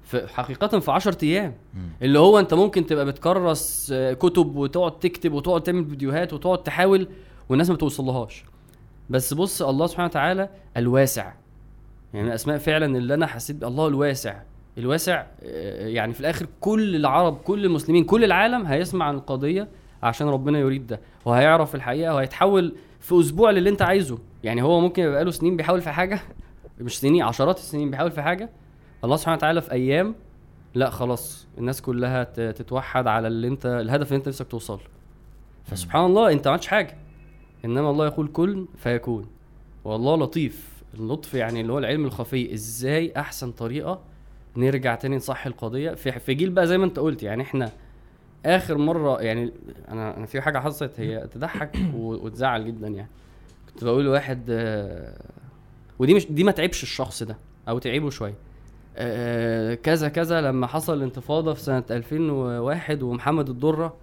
في 0.03 0.27
حقيقة 0.29 0.79
في 0.79 0.91
10 0.91 1.19
أيام. 1.23 1.55
اللي 2.03 2.19
هو 2.19 2.39
أنت 2.39 2.55
ممكن 2.55 2.87
تبقى 2.87 3.07
بتكرس 3.07 3.93
كتب 3.95 4.57
وتقعد 4.57 4.99
تكتب 4.99 5.33
وتقعد 5.33 5.63
تعمل 5.63 5.85
فيديوهات 5.85 6.33
وتقعد 6.33 6.63
تحاول 6.63 7.09
والناس 7.51 7.71
ما 7.71 7.77
توصلهاش 7.77 8.45
بس 9.11 9.35
بص 9.35 9.63
الله 9.63 9.87
سبحانه 9.87 10.07
وتعالى 10.09 10.49
الواسع. 10.77 11.33
يعني 12.15 12.29
الاسماء 12.29 12.59
فعلا 12.59 12.87
اللي 12.99 13.15
أنا 13.15 13.27
حسيت 13.27 13.65
الله 13.65 13.87
الواسع. 13.87 14.41
الواسع 14.79 15.27
آه، 15.43 15.87
يعني 15.89 16.13
في 16.13 16.21
الآخر 16.21 16.47
كل 16.61 16.97
العرب 16.97 17.37
كل 17.37 17.65
المسلمين 17.65 18.05
كل 18.05 18.25
العالم 18.25 18.67
هيسمع 18.67 19.05
عن 19.07 19.15
القضية 19.15 19.69
عشان 20.03 20.29
ربنا 20.29 20.59
يريد 20.59 20.87
ده 20.87 21.01
وهيعرف 21.25 21.75
الحقيقة 21.75 22.15
وهيتحول 22.15 22.75
في 23.01 23.21
أسبوع 23.21 23.51
للي 23.51 23.71
أنت 23.71 23.83
عايزه. 23.83 24.19
يعني 24.45 24.63
هو 24.63 24.81
ممكن 24.81 25.03
يبقى 25.03 25.25
له 25.25 25.31
سنين 25.31 25.57
بيحاول 25.57 25.81
في 25.81 25.91
حاجة 25.91 26.21
مش 26.81 26.99
سنين 27.01 27.23
عشرات 27.23 27.59
السنين 27.59 27.91
بيحاول 27.91 28.11
في 28.11 28.23
حاجة. 28.23 28.51
الله 29.05 29.17
سبحانه 29.17 29.37
وتعالى 29.37 29.61
في 29.61 29.73
أيام 29.73 30.15
لا 30.75 30.91
خلاص 30.91 31.47
الناس 31.59 31.83
كلها 31.83 32.25
تتوحد 32.53 33.07
على 33.07 33.29
اللي 33.29 33.49
أنت 33.49 33.67
الهدف 33.67 34.07
اللي 34.07 34.17
أنت 34.17 34.29
نفسك 34.29 34.47
توصل. 34.49 34.81
فسبحان 35.65 36.05
الله 36.05 36.33
أنت 36.33 36.49
ما 36.49 36.51
عملتش 36.53 36.67
حاجة. 36.67 36.97
إنما 37.65 37.91
الله 37.91 38.07
يقول 38.07 38.31
كن 38.33 38.67
فيكون. 38.77 39.27
والله 39.85 40.17
لطيف. 40.17 40.83
اللطف 40.95 41.35
يعني 41.35 41.61
اللي 41.61 41.73
هو 41.73 41.79
العلم 41.79 42.05
الخفي. 42.05 42.55
إزاي 42.55 43.13
أحسن 43.17 43.53
طريقة 43.53 44.01
نرجع 44.57 44.95
تاني 44.95 45.17
نصحي 45.17 45.51
القضية؟ 45.51 45.91
في 45.91 46.13
في 46.13 46.35
جيل 46.35 46.51
بقى 46.51 46.67
زي 46.67 46.79
ما 46.79 46.85
أنت 46.85 46.99
قلت 46.99 47.23
يعني 47.23 47.43
إحنا 47.43 47.73
آخر 48.47 48.79
مرة 48.79 49.23
يعني 49.23 49.53
أنا 49.89 50.17
أنا 50.17 50.27
في 50.27 50.41
حاجة 50.41 50.59
حصلت 50.59 51.01
هي 51.01 51.27
تضحك 51.27 51.77
وتزعل 51.95 52.67
جدا 52.67 52.89
يعني. 52.89 53.09
كنت 53.69 53.85
بقول 53.85 54.05
لواحد 54.05 54.43
آه، 54.51 55.21
ودي 55.99 56.15
مش 56.15 56.27
دي 56.33 56.45
ما 56.45 56.53
تعبش 56.53 56.83
الشخص 56.83 57.23
ده 57.23 57.37
أو 57.69 57.79
تعبه 57.79 58.11
شوية. 58.11 58.35
آه، 58.97 59.75
كذا 59.75 60.09
كذا 60.09 60.41
لما 60.41 60.67
حصل 60.67 60.97
الانتفاضة 60.97 61.55
في 61.55 61.61
سنة 61.61 61.85
2001 61.91 63.03
ومحمد 63.03 63.49
الدرة 63.49 63.97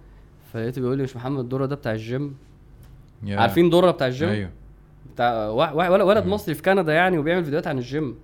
فلقيته 0.52 0.80
بيقول 0.80 0.96
لي 0.96 1.02
مش 1.02 1.16
محمد 1.16 1.38
الدرة 1.40 1.66
ده 1.66 1.76
بتاع 1.76 1.92
الجيم؟ 1.92 2.36
يا- 3.24 3.40
عارفين 3.40 3.70
دره 3.70 3.90
بتاع 3.90 4.06
الجيم 4.06 4.28
أيوه 4.28 4.50
بتاع 5.14 5.48
ولد 5.48 6.00
ولد 6.02 6.24
مم. 6.26 6.32
مصري 6.32 6.54
في 6.54 6.62
كندا 6.62 6.92
يعني 6.94 7.18
وبيعمل 7.18 7.44
فيديوهات 7.44 7.66
عن 7.66 7.78
الجيم 7.78 8.16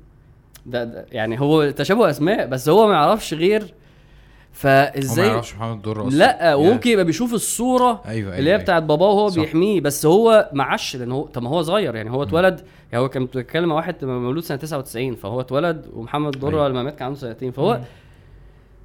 ده, 0.66 0.84
ده 0.84 1.06
يعني 1.12 1.40
هو 1.40 1.70
تشابه 1.70 2.10
أسماء 2.10 2.46
بس 2.46 2.68
هو 2.68 2.86
ما 2.86 2.92
يعرفش 2.94 3.34
غير 3.34 3.62
هو 3.62 3.66
ما 3.66 4.60
فإزاي 4.60 5.26
يعرفش 5.28 5.54
محمد 5.54 5.76
الدر 5.76 6.08
أصلا 6.08 6.18
لأ. 6.18 6.54
وممكن 6.54 6.90
يبقى 6.90 7.04
بيشوف 7.04 7.34
الصورة 7.34 8.02
أيوه 8.06 8.12
أيوه 8.14 8.38
اللي 8.38 8.50
هي 8.50 8.54
أيوة. 8.54 8.62
بتاعت 8.62 8.82
باباه 8.82 9.08
وهو 9.08 9.28
صح. 9.28 9.40
بيحميه 9.40 9.80
بس 9.80 10.06
هو 10.06 10.50
معش 10.52 10.96
لأن 10.96 11.12
هو 11.12 11.22
طب 11.26 11.42
ما 11.42 11.50
هو 11.50 11.62
صغير 11.62 11.94
يعني 11.94 12.10
هو 12.10 12.22
اتولد 12.22 12.60
يعني 12.92 13.04
هو 13.04 13.08
كان 13.08 13.26
بيتكلم 13.26 13.68
مع 13.68 13.74
واحد 13.74 14.04
مولود 14.04 14.42
سنة 14.42 14.58
99 14.58 15.14
فهو 15.14 15.40
اتولد 15.40 15.86
ومحمد 15.92 16.30
دره 16.38 16.48
أيوة. 16.56 16.68
لما 16.68 16.82
مات 16.82 16.94
كان 16.98 17.06
عنده 17.06 17.18
سنتين 17.18 17.50
فهو 17.52 17.80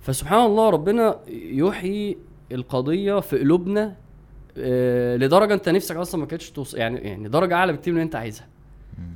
فسبحان 0.02 0.46
الله 0.46 0.70
ربنا 0.70 1.16
يحيي 1.52 2.18
القضية 2.52 3.20
في 3.20 3.40
قلوبنا 3.40 3.96
لدرجة 5.18 5.54
انت 5.54 5.70
نفسك 5.70 5.96
أصلا 5.96 6.22
ما 6.22 6.28
كانتش 6.28 6.52
توصل 6.52 6.78
يعني 6.78 7.00
يعني 7.00 7.30
درجة 7.30 7.54
اعلى 7.56 7.74
بكتير 7.74 7.94
من 7.94 8.00
اللي 8.00 8.06
انت 8.06 8.16
عايزها. 8.16 8.48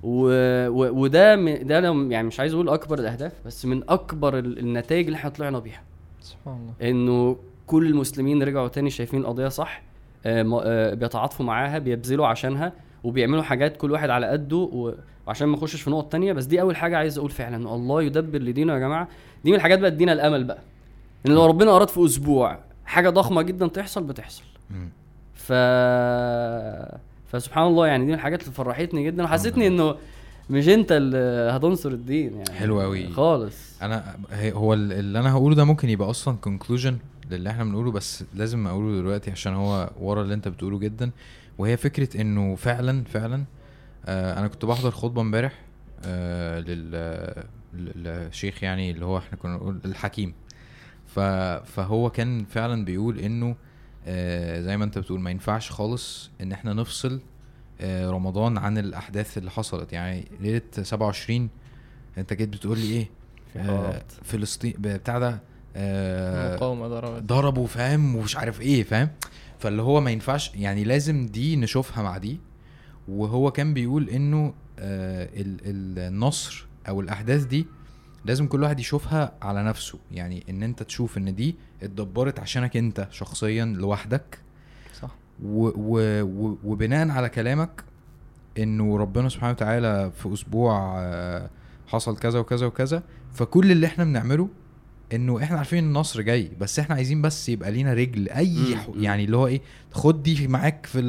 و... 0.03 0.27
و... 0.67 1.01
وده 1.03 1.35
من... 1.35 1.67
ده 1.67 1.77
أنا 1.79 2.11
يعني 2.13 2.27
مش 2.27 2.39
عايز 2.39 2.53
أقول 2.53 2.69
اكبر 2.69 2.99
الاهداف 2.99 3.31
بس 3.45 3.65
من 3.65 3.83
اكبر 3.89 4.37
ال- 4.39 4.59
النتائج 4.59 5.05
اللي 5.05 5.15
إحنا 5.15 5.29
طلعنا 5.29 5.59
بيها. 5.59 5.81
سبحان 6.21 6.53
الله. 6.55 6.89
انه 6.91 7.37
كل 7.67 7.87
المسلمين 7.87 8.43
رجعوا 8.43 8.67
تاني 8.67 8.89
شايفين 8.89 9.19
القضية 9.21 9.47
صح 9.47 9.81
آه، 10.25 10.43
م- 10.43 10.59
آه، 10.63 10.93
بيتعاطفوا 10.93 11.45
معاها 11.45 11.79
بيبذلوا 11.79 12.27
عشانها 12.27 12.73
وبيعملوا 13.03 13.43
حاجات 13.43 13.77
كل 13.77 13.91
واحد 13.91 14.09
على 14.09 14.25
قده 14.27 14.57
و- 14.57 14.93
وعشان 15.27 15.47
ما 15.47 15.57
نخشش 15.57 15.81
في 15.81 15.89
نقط 15.89 16.11
تانية. 16.11 16.33
بس 16.33 16.45
دي 16.45 16.61
أول 16.61 16.75
حاجة 16.75 16.97
عايز 16.97 17.17
أقول 17.17 17.29
فعلا 17.29 17.55
إن 17.55 17.67
الله 17.67 18.01
يدبر 18.01 18.39
لدينه 18.39 18.73
يا 18.73 18.79
جماعة. 18.79 19.07
دي 19.43 19.49
من 19.51 19.55
الحاجات 19.57 19.79
بقى 19.79 19.91
تدينا 19.91 20.13
الأمل 20.13 20.43
بقى. 20.43 20.59
إن 21.27 21.31
لو 21.31 21.45
ربنا 21.45 21.75
أراد 21.75 21.89
في 21.89 22.05
أسبوع 22.05 22.59
حاجة 22.85 23.09
ضخمة 23.09 23.41
جدا 23.41 23.67
تحصل 23.67 24.03
بتحصل. 24.03 24.43
ف 25.47 25.51
فسبحان 27.31 27.67
الله 27.67 27.87
يعني 27.87 28.03
دي 28.05 28.11
من 28.11 28.17
الحاجات 28.17 28.41
اللي 28.41 28.53
فرحتني 28.53 29.05
جدا 29.05 29.23
وحسيتني 29.23 29.67
إنه 29.67 29.95
مش 30.49 30.67
أنت 30.69 30.91
اللي 30.91 31.17
هتنصر 31.57 31.89
الدين 31.89 32.33
يعني. 32.33 32.51
حلو 32.59 32.81
أوي. 32.81 33.07
خالص. 33.09 33.81
أنا 33.81 34.15
هو 34.33 34.73
ال- 34.73 34.93
اللي 34.93 35.19
أنا 35.19 35.31
هقوله 35.31 35.55
ده 35.55 35.63
ممكن 35.63 35.89
يبقى 35.89 36.09
أصلا 36.09 36.37
كونكلوجن 36.37 36.97
للي 37.31 37.49
إحنا 37.49 37.63
بنقوله 37.63 37.91
بس 37.91 38.23
لازم 38.35 38.67
أقوله 38.67 38.97
دلوقتي 39.01 39.31
عشان 39.31 39.53
هو 39.53 39.89
ورا 39.99 40.21
اللي 40.21 40.33
أنت 40.33 40.47
بتقوله 40.47 40.79
جدا. 40.79 41.11
وهي 41.57 41.77
فكرة 41.77 42.21
إنه 42.21 42.55
فعلا 42.55 43.03
فعلا 43.03 43.43
آه 44.05 44.39
أنا 44.39 44.47
كنت 44.47 44.65
بحضر 44.65 44.91
خطبة 44.91 45.21
امبارح 45.21 45.53
آه 46.05 46.59
لل 46.59 47.43
للشيخ 47.73 48.63
يعني 48.63 48.91
اللي 48.91 49.05
هو 49.05 49.17
إحنا 49.17 49.37
كنا 49.37 49.55
نقول 49.55 49.79
الحكيم. 49.85 50.33
فهو 51.65 52.09
كان 52.09 52.45
فعلا 52.45 52.85
بيقول 52.85 53.19
إنه 53.19 53.47
آه 53.49 53.55
زي 54.61 54.77
ما 54.77 54.83
انت 54.83 54.97
بتقول 54.97 55.19
ما 55.19 55.31
ينفعش 55.31 55.71
خالص 55.71 56.31
ان 56.41 56.51
إحنا 56.51 56.73
نفصل 56.73 57.21
آه 57.81 58.09
رمضان 58.09 58.57
عن 58.57 58.77
الأحداث 58.77 59.37
اللي 59.37 59.51
حصلت. 59.51 59.93
يعني 59.93 60.27
ليلة 60.39 60.61
27 60.81 61.49
انت 62.17 62.33
جيت 62.33 62.49
بتقول 62.49 62.79
لي 62.79 62.85
إيه؟ 62.91 63.09
آه. 63.57 64.01
فلسطين 64.23 64.73
بتاع 64.79 65.19
ده 65.19 65.39
آه 65.75 66.55
مقاومة 66.55 66.87
ضربت. 66.87 67.23
ضربوا 67.23 67.67
فاهم؟ 67.67 68.15
ومش 68.15 68.37
عارف 68.37 68.61
إيه 68.61 68.83
فاهم؟ 68.83 69.09
فاللي 69.59 69.81
هو 69.81 70.01
ما 70.01 70.11
ينفعش 70.11 70.51
يعني 70.55 70.83
لازم 70.83 71.25
دي 71.25 71.55
نشوفها 71.55 72.03
مع 72.03 72.17
دي. 72.17 72.39
وهو 73.07 73.51
كان 73.51 73.73
بيقول 73.73 74.09
انه 74.09 74.53
آه 74.79 75.23
ال- 75.33 75.59
ال- 75.65 75.99
النصر 76.13 76.65
أو 76.87 77.01
الأحداث 77.01 77.43
دي 77.43 77.65
لازم 78.25 78.47
كل 78.47 78.63
واحد 78.63 78.79
يشوفها 78.79 79.33
على 79.41 79.63
نفسه. 79.63 79.99
يعني 80.11 80.43
إن 80.49 80.63
أنت 80.63 80.83
تشوف 80.83 81.17
إن 81.17 81.35
دي 81.35 81.55
اتدبرت 81.83 82.39
عشانك 82.39 82.77
أنت 82.77 83.07
شخصيا 83.11 83.65
لوحدك. 83.65 84.39
صح. 85.01 85.15
و 85.43 85.67
و 85.75 86.21
و 86.21 86.57
وبناء 86.63 87.09
على 87.09 87.29
كلامك 87.29 87.83
إنه 88.57 88.97
ربنا 88.97 89.29
سبحانه 89.29 89.51
وتعالى 89.51 90.11
في 90.17 90.33
أسبوع 90.33 90.95
آه، 90.97 91.49
حصل 91.87 92.17
كذا 92.17 92.39
وكذا 92.39 92.65
وكذا 92.65 93.03
فكل 93.33 93.71
اللي 93.71 93.87
إحنا 93.87 94.03
بنعمله 94.03 94.49
إنه 95.13 95.43
إحنا 95.43 95.57
عارفين 95.57 95.83
النصر 95.83 96.21
جاي 96.21 96.51
بس 96.59 96.79
إحنا 96.79 96.95
عايزين 96.95 97.21
بس 97.21 97.49
يبقى 97.49 97.71
لينا 97.71 97.93
رجل 97.93 98.29
أي 98.29 98.57
مم،. 98.57 99.03
يعني 99.03 99.23
اللي 99.23 99.37
هو 99.37 99.47
إيه 99.47 99.61
خد 99.91 100.23
دي 100.23 100.47
معاك 100.47 100.85
في 100.85 100.99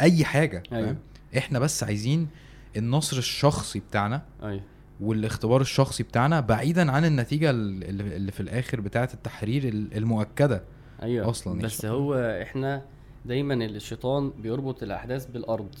أي 0.00 0.24
حاجة 0.24 0.62
أيوة. 0.72 0.86
فاهم 0.86 0.98
إحنا 1.38 1.58
بس 1.58 1.84
عايزين 1.84 2.28
النصر 2.76 3.18
الشخصي 3.18 3.80
بتاعنا 3.80 4.22
أيوه. 4.42 4.62
والاختبار 5.02 5.60
الشخصي 5.60 6.02
بتاعنا 6.02 6.40
بعيدا 6.40 6.90
عن 6.92 7.04
النتيجة 7.04 7.50
ال- 7.50 8.00
اللي 8.12 8.32
في 8.32 8.40
الآخر 8.40 8.80
بتاعة 8.80 9.08
التحرير 9.14 9.64
ال- 9.68 9.96
المؤكدة 9.96 10.62
أيوه 11.02 11.26
يعني. 11.46 11.62
بس 11.66 11.86
هو 11.86 12.14
إحنا 12.42 12.82
دايما 13.24 13.54
الشيطان 13.54 14.30
بيربط 14.42 14.82
الأحداث 14.82 15.26
بالأرض 15.26 15.74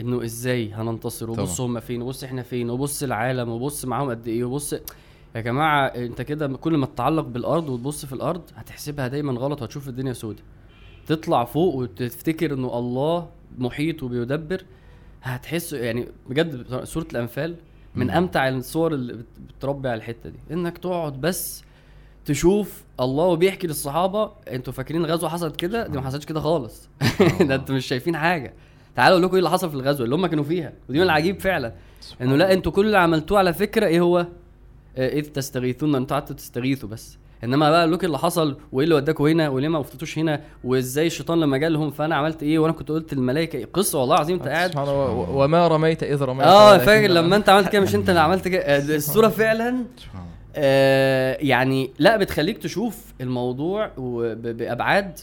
إنه 0.00 0.24
إزاي 0.24 0.72
هننتصر 0.72 1.30
وبص. 1.30 1.60
هم 1.60 1.80
فين 1.80 2.02
وبص 2.02 2.24
إحنا 2.24 2.42
فين 2.42 2.70
وبص 2.70 3.02
العالم 3.02 3.48
وبص 3.48 3.84
معاهم 3.84 4.10
قد 4.10 4.28
إيه 4.28 4.44
وبص 4.44 4.72
يا 5.34 5.40
جماعة 5.40 5.86
أنت 5.86 6.22
كده 6.22 6.48
كل 6.48 6.76
ما 6.76 6.86
تتعلق 6.86 7.24
بالأرض 7.24 7.68
وتبص 7.68 8.06
في 8.06 8.12
الأرض 8.12 8.42
هتحسبها 8.56 9.08
دايما 9.08 9.32
غلط 9.32 9.60
وهتشوف 9.62 9.88
الدنيا 9.88 10.12
سودة 10.12 10.42
تطلع 11.06 11.44
فوق 11.44 11.74
وتفتكر 11.74 12.54
إنه 12.54 12.78
الله 12.78 13.28
محيط 13.58 14.02
وبيدبر 14.02 14.64
هتحس 15.22 15.72
يعني 15.72 16.08
بجد 16.30 16.84
سورة 16.84 17.06
الأنفال 17.12 17.56
من. 17.94 18.10
أمتع 18.10 18.48
الصور 18.48 18.94
اللي 18.94 19.12
بت- 19.12 19.26
بتربي 19.58 19.88
على 19.88 19.98
الحتة 19.98 20.30
دي. 20.30 20.38
إنك 20.50 20.78
تقعد 20.78 21.20
بس 21.20 21.64
تشوف 22.24 22.82
الله 23.00 23.24
وبيحكي 23.24 23.66
للصحابة 23.66 24.32
أنتوا 24.50 24.72
فاكرين 24.72 25.06
غزوه 25.06 25.30
حصلت 25.30 25.56
كده؟ 25.56 25.86
دي 25.86 25.98
ما 25.98 26.04
حصلتش 26.04 26.26
كده 26.26 26.40
خالص. 26.40 26.88
ده 27.48 27.54
أنتوا 27.54 27.74
مش 27.74 27.86
شايفين 27.86 28.16
حاجة. 28.16 28.54
تعالوا 28.96 29.14
أقول 29.16 29.22
لكم 29.24 29.32
إيه 29.34 29.38
اللي 29.38 29.50
حصل 29.50 29.68
في 29.70 29.74
الغزوة 29.76 30.04
اللي 30.04 30.14
هم 30.16 30.26
كانوا 30.26 30.44
فيها. 30.44 30.72
ودي 30.88 30.98
من 30.98 31.04
العجيب 31.04 31.40
فعلا. 31.40 31.72
إنه 32.22 32.36
لا 32.36 32.52
أنتوا 32.52 32.72
كل 32.72 32.86
اللي 32.86 32.98
عملتوه 32.98 33.38
على 33.38 33.52
فكرة 33.54 33.86
إيه 33.86 34.00
هو؟ 34.00 34.18
آه، 34.96 35.08
إذ 35.18 35.24
تستغيثون 35.24 35.94
أنتوا 35.94 36.16
قعدتوا 36.16 36.36
تستغيثوا 36.36 36.88
بس. 36.88 37.18
إنما 37.44 37.70
بقى 37.70 37.86
لوك 37.86 38.04
اللي 38.04 38.18
حصل 38.18 38.56
وإيه 38.72 38.84
اللي 38.84 38.94
وداكوا 38.94 39.30
هنا 39.30 39.48
وليه 39.48 39.68
ما 39.68 39.78
وفتوش 39.78 40.18
هنا 40.18 40.40
وإزاي 40.64 41.06
الشيطان 41.06 41.40
لما 41.40 41.56
جالهم 41.56 41.90
فأنا 41.90 42.14
عملت 42.16 42.42
إيه 42.42 42.58
وأنا 42.58 42.72
كنت 42.72 42.88
قلت 42.88 43.12
الملائكه 43.12 43.56
إيه؟ 43.56 43.66
قصة 43.72 44.00
والله 44.00 44.14
العظيم 44.14 44.36
أنت 44.36 44.48
قاعد 44.48 44.76
وما 45.30 45.68
رميت 45.68 46.02
إذ 46.02 46.22
رميت 46.22 46.46
آه 46.46 46.78
فاكر. 46.78 47.06
لما 47.10 47.36
أنت 47.36 47.48
عملت 47.48 47.68
كده 47.68 47.82
مش 47.82 47.94
أنت 47.94 48.08
اللي 48.08 48.20
عملت 48.20 48.48
كده 48.48 48.60
آه، 48.62 48.96
الصورة 48.96 49.28
فعلا 49.28 49.84
آه 50.56 51.36
يعني 51.40 51.90
لا 51.98 52.16
بتخليك 52.16 52.58
تشوف 52.58 53.04
الموضوع 53.20 53.90
بأبعاد 53.96 55.18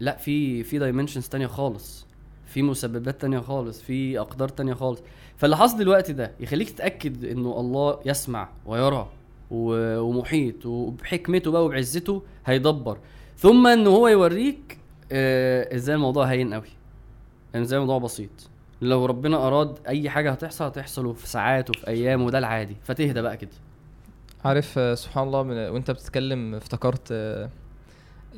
لا 0.00 0.16
في 0.16 0.62
في 0.64 0.78
دايمنشنز 0.78 1.28
تانية 1.28 1.46
خالص 1.46 2.06
في 2.46 2.62
مسببات 2.62 3.20
تانية 3.20 3.38
خالص 3.38 3.82
في 3.82 4.20
أقدار 4.20 4.48
تانية 4.48 4.74
خالص 4.74 5.00
فاللي 5.36 5.56
حصل 5.56 5.78
دلوقتي 5.78 6.12
ده 6.12 6.32
يخليك 6.40 6.70
تتأكد 6.70 7.24
إنه 7.24 7.60
الله 7.60 7.98
يسمع 8.06 8.48
ويرى 8.66 9.08
ومحيط 9.50 10.66
وبحكمته 10.66 11.50
بقى 11.50 11.64
وبعزته 11.64 12.22
هيدبر. 12.46 12.98
ثم 13.36 13.66
إن 13.66 13.86
هو 13.86 14.08
يوريك 14.08 14.78
آه 15.12 15.74
إزاي 15.76 15.94
الموضوع 15.96 16.24
هين 16.24 16.54
قوي 16.54 16.68
يعني 17.54 17.64
إزاي 17.64 17.78
الموضوع 17.80 17.98
بسيط. 17.98 18.30
لو 18.82 19.06
ربنا 19.06 19.46
أراد 19.46 19.78
أي 19.88 20.10
حاجة 20.10 20.30
هتحصل 20.30 20.64
هتحصل 20.64 21.14
في 21.14 21.28
ساعات 21.28 21.70
وفي 21.70 21.88
أيام 21.88 22.22
وده 22.22 22.38
العادي. 22.38 22.76
فتهدى 22.82 23.22
بقى 23.22 23.36
كده. 23.36 23.50
عارف 24.44 24.78
آه، 24.78 24.94
سبحان 24.94 25.26
الله 25.26 25.42
من 25.42 25.56
وأنت 25.56 25.90
بتتكلم 25.90 26.54
افتكرت 26.54 27.08
آه، 27.12 27.50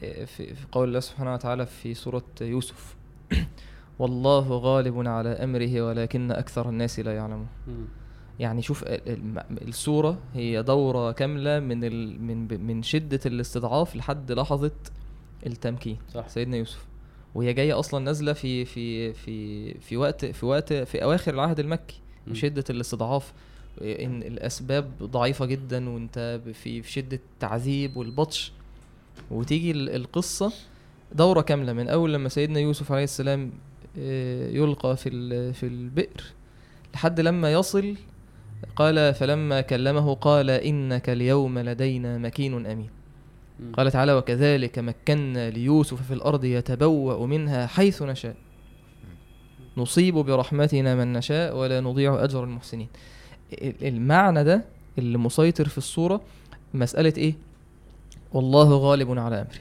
في 0.01 0.55
في 0.55 0.67
قول 0.73 0.89
الله 0.89 1.01
سبحانه 1.01 1.35
وتعالى 1.35 1.67
في 1.67 1.95
سورة 1.95 2.25
يوسف. 2.41 2.97
والله 3.99 4.49
غالب 4.49 5.09
على 5.09 5.29
أمره 5.29 5.83
ولكن 5.83 6.31
أكثر 6.31 6.69
الناس 6.69 7.01
لا 7.01 7.15
يعلمون. 7.17 7.47
يعني 8.41 8.63
شوف 8.63 8.83
ال- 8.83 9.09
الم- 9.09 9.59
السورة 9.69 10.19
هي 10.35 10.63
دورة 10.63 11.13
كاملة 11.13 11.61
من 11.61 11.85
ال 11.85 12.23
من 12.23 12.67
من 12.67 12.83
شدة 12.83 13.21
الاستضعاف 13.27 13.97
لحد 13.97 14.33
لحظة 14.33 14.71
التمكين. 15.47 15.97
صح. 16.15 16.29
سيدنا 16.29 16.57
يوسف. 16.57 16.87
وهي 17.35 17.53
جاية 17.53 17.79
أصلا 17.79 18.05
نازلة 18.05 18.33
في 18.33 18.65
في 18.65 19.13
في 19.13 19.75
في 19.75 19.97
وقت 19.97 20.25
في 20.25 20.47
وقت 20.47 20.73
في 20.73 21.03
أواخر 21.05 21.35
العهد 21.35 21.61
المكي 21.61 22.01
مم. 22.27 22.35
شدة 22.35 22.65
الاستضعاف. 22.71 23.33
إن 23.83 24.23
الأسباب 24.23 24.91
ضعيفة 25.03 25.47
جدا 25.47 25.89
وأنت 25.91 26.41
في 26.55 26.83
في 26.83 26.91
شدة 26.93 27.17
التعذيب 27.35 27.97
والبطش. 27.97 28.53
وتيجي 29.31 29.71
ال- 29.71 29.91
القصة. 29.91 30.53
دورة 31.15 31.41
كاملة 31.41 31.73
من 31.73 31.89
أول 31.89 32.15
لما 32.15 32.29
سيدنا 32.29 32.61
يوسف 32.61 32.93
عليه 32.93 33.05
السلام 33.05 33.51
آه، 33.99 34.49
يلقى 34.51 34.97
في 34.97 35.53
في 35.53 35.67
البئر. 35.67 36.23
لحد 36.95 37.21
لما 37.21 37.53
يصل 37.53 37.95
قال 38.77 39.15
فلما 39.15 39.61
كلمه 39.61 40.15
قال 40.15 40.51
إنك 40.51 41.11
اليوم 41.11 41.59
لدينا 41.59 42.19
مكين 42.19 42.67
أمين. 42.67 42.91
قال 43.73 43.91
تعالى 43.91 44.15
وكذلك 44.15 44.79
مكنا 44.79 45.51
ليوسف 45.51 46.03
في 46.03 46.15
الأرض 46.15 46.45
يتبوأ 46.45 47.27
منها 47.27 47.67
حيث 47.67 48.03
نشاء. 48.03 48.35
نصيب 49.77 50.15
برحمتنا 50.15 50.95
من 50.95 51.13
نشاء 51.13 51.57
ولا 51.57 51.81
نضيع 51.81 52.25
أجر 52.25 52.45
المحسنين. 52.45 52.89
ال- 53.53 53.87
المعنى 53.87 54.45
ده 54.45 54.65
اللي 54.99 55.19
مسيطر 55.19 55.69
في 55.69 55.79
الصورة 55.79 56.21
مسألة 56.75 57.13
إيه؟ 57.17 57.35
والله 58.33 58.77
غالب 58.77 59.19
على 59.19 59.37
أمره. 59.41 59.61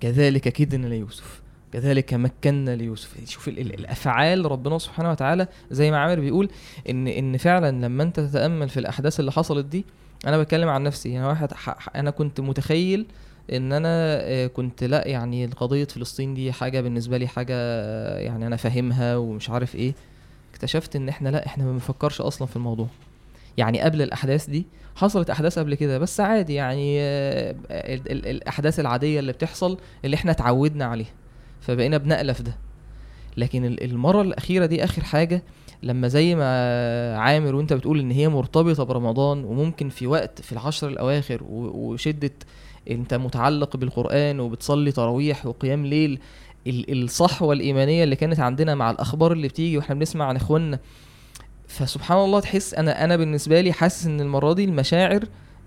كذلك 0.00 0.48
كدنا 0.48 0.86
ليوسف. 0.86 1.42
كذلك 1.72 2.14
مكنا 2.14 2.76
ليوسف. 2.76 3.30
شوف 3.30 3.48
ال- 3.48 3.58
ال- 3.58 3.74
الأفعال 3.74 4.50
ربنا 4.52 4.78
سبحانه 4.78 5.10
وتعالى 5.10 5.46
زي 5.70 5.90
ما 5.90 5.98
عامر 5.98 6.20
بيقول 6.20 6.50
ان 6.90 7.08
إن 7.08 7.36
فعلا 7.36 7.86
لما 7.86 8.02
أنت 8.02 8.20
تتأمل 8.20 8.68
في 8.68 8.80
الأحداث 8.80 9.20
اللي 9.20 9.32
حصلت 9.32 9.66
دي 9.66 9.84
أنا 10.26 10.38
بتكلم 10.38 10.68
عن 10.68 10.82
نفسي. 10.82 11.18
أنا 11.18 11.28
واحد 11.28 11.52
ح- 11.52 11.78
ح- 11.78 11.96
أنا 11.96 12.10
كنت 12.10 12.40
متخيل 12.40 13.06
إن 13.52 13.72
أنا 13.72 13.88
آه، 14.22 14.46
كنت 14.46 14.84
لا 14.84 15.08
يعني 15.08 15.46
قضية 15.46 15.84
فلسطين 15.84 16.34
دي 16.34 16.52
حاجة 16.52 16.80
بالنسبة 16.80 17.16
لي 17.18 17.26
حاجة 17.28 17.54
آه، 17.56 18.18
يعني 18.18 18.46
أنا 18.46 18.56
فاهمها 18.56 19.16
ومش 19.16 19.50
عارف 19.50 19.74
إيه. 19.76 19.92
اكتشفت 20.54 20.96
إن 20.96 21.08
إحنا 21.08 21.28
لا 21.28 21.46
إحنا 21.46 21.64
ما 21.64 21.72
بنفكرش 21.72 22.20
أصلا 22.20 22.48
في 22.48 22.56
الموضوع. 22.56 22.86
يعني 23.56 23.80
قبل 23.80 24.02
الأحداث 24.02 24.46
دي 24.50 24.66
حصلت 24.96 25.30
أحداث 25.30 25.58
قبل 25.58 25.74
كده 25.74 25.98
بس 25.98 26.20
عادي 26.20 26.54
يعني 26.54 26.96
آه، 27.00 27.54
ال- 27.70 28.12
ال- 28.12 28.26
الأحداث 28.26 28.80
العادية 28.80 29.20
اللي 29.20 29.32
بتحصل 29.32 29.78
اللي 30.04 30.14
إحنا 30.16 30.30
اتعودنا 30.30 30.84
عليها. 30.84 31.10
فبقينا 31.60 31.96
بنألف 31.98 32.42
ده 32.42 32.56
لكن 33.36 33.64
ال- 33.64 33.82
المرة 33.84 34.22
الأخيرة 34.22 34.66
دي 34.66 34.84
آخر 34.84 35.04
حاجة 35.04 35.42
لما 35.82 36.08
زي 36.08 36.34
ما 36.34 37.18
عامر 37.18 37.54
وأنت 37.54 37.72
بتقول 37.72 38.00
إن 38.00 38.10
هي 38.10 38.28
مرتبطة 38.28 38.84
برمضان 38.84 39.44
وممكن 39.44 39.88
في 39.88 40.06
وقت 40.06 40.40
في 40.40 40.52
العشر 40.52 40.88
الأواخر 40.88 41.40
وشدة 41.50 42.30
أنت 42.90 43.14
متعلق 43.14 43.76
بالقرآن 43.76 44.40
وبتصلي 44.40 44.92
تراويح 44.92 45.46
وقيام 45.46 45.86
ليل 45.86 46.18
ال- 46.66 47.02
الصحوه 47.04 47.52
الايمانيه 47.52 48.04
اللي 48.04 48.16
كانت 48.16 48.40
عندنا 48.40 48.74
مع 48.74 48.90
الأخبار 48.90 49.32
اللي 49.32 49.48
بتيجي 49.48 49.76
وإحنا 49.76 49.94
بنسمع 49.94 50.24
عن 50.24 50.36
إخواننا 50.36 50.78
فسبحان 51.68 52.18
الله 52.18 52.40
تحس 52.40 52.74
أنا 52.74 53.04
أنا 53.04 53.16
بالنسبة 53.16 53.60
لي 53.60 53.72
حاسس 53.72 54.06
إن 54.06 54.20
المرة 54.20 54.52
دي 54.52 54.64
المشاعر 54.64 55.24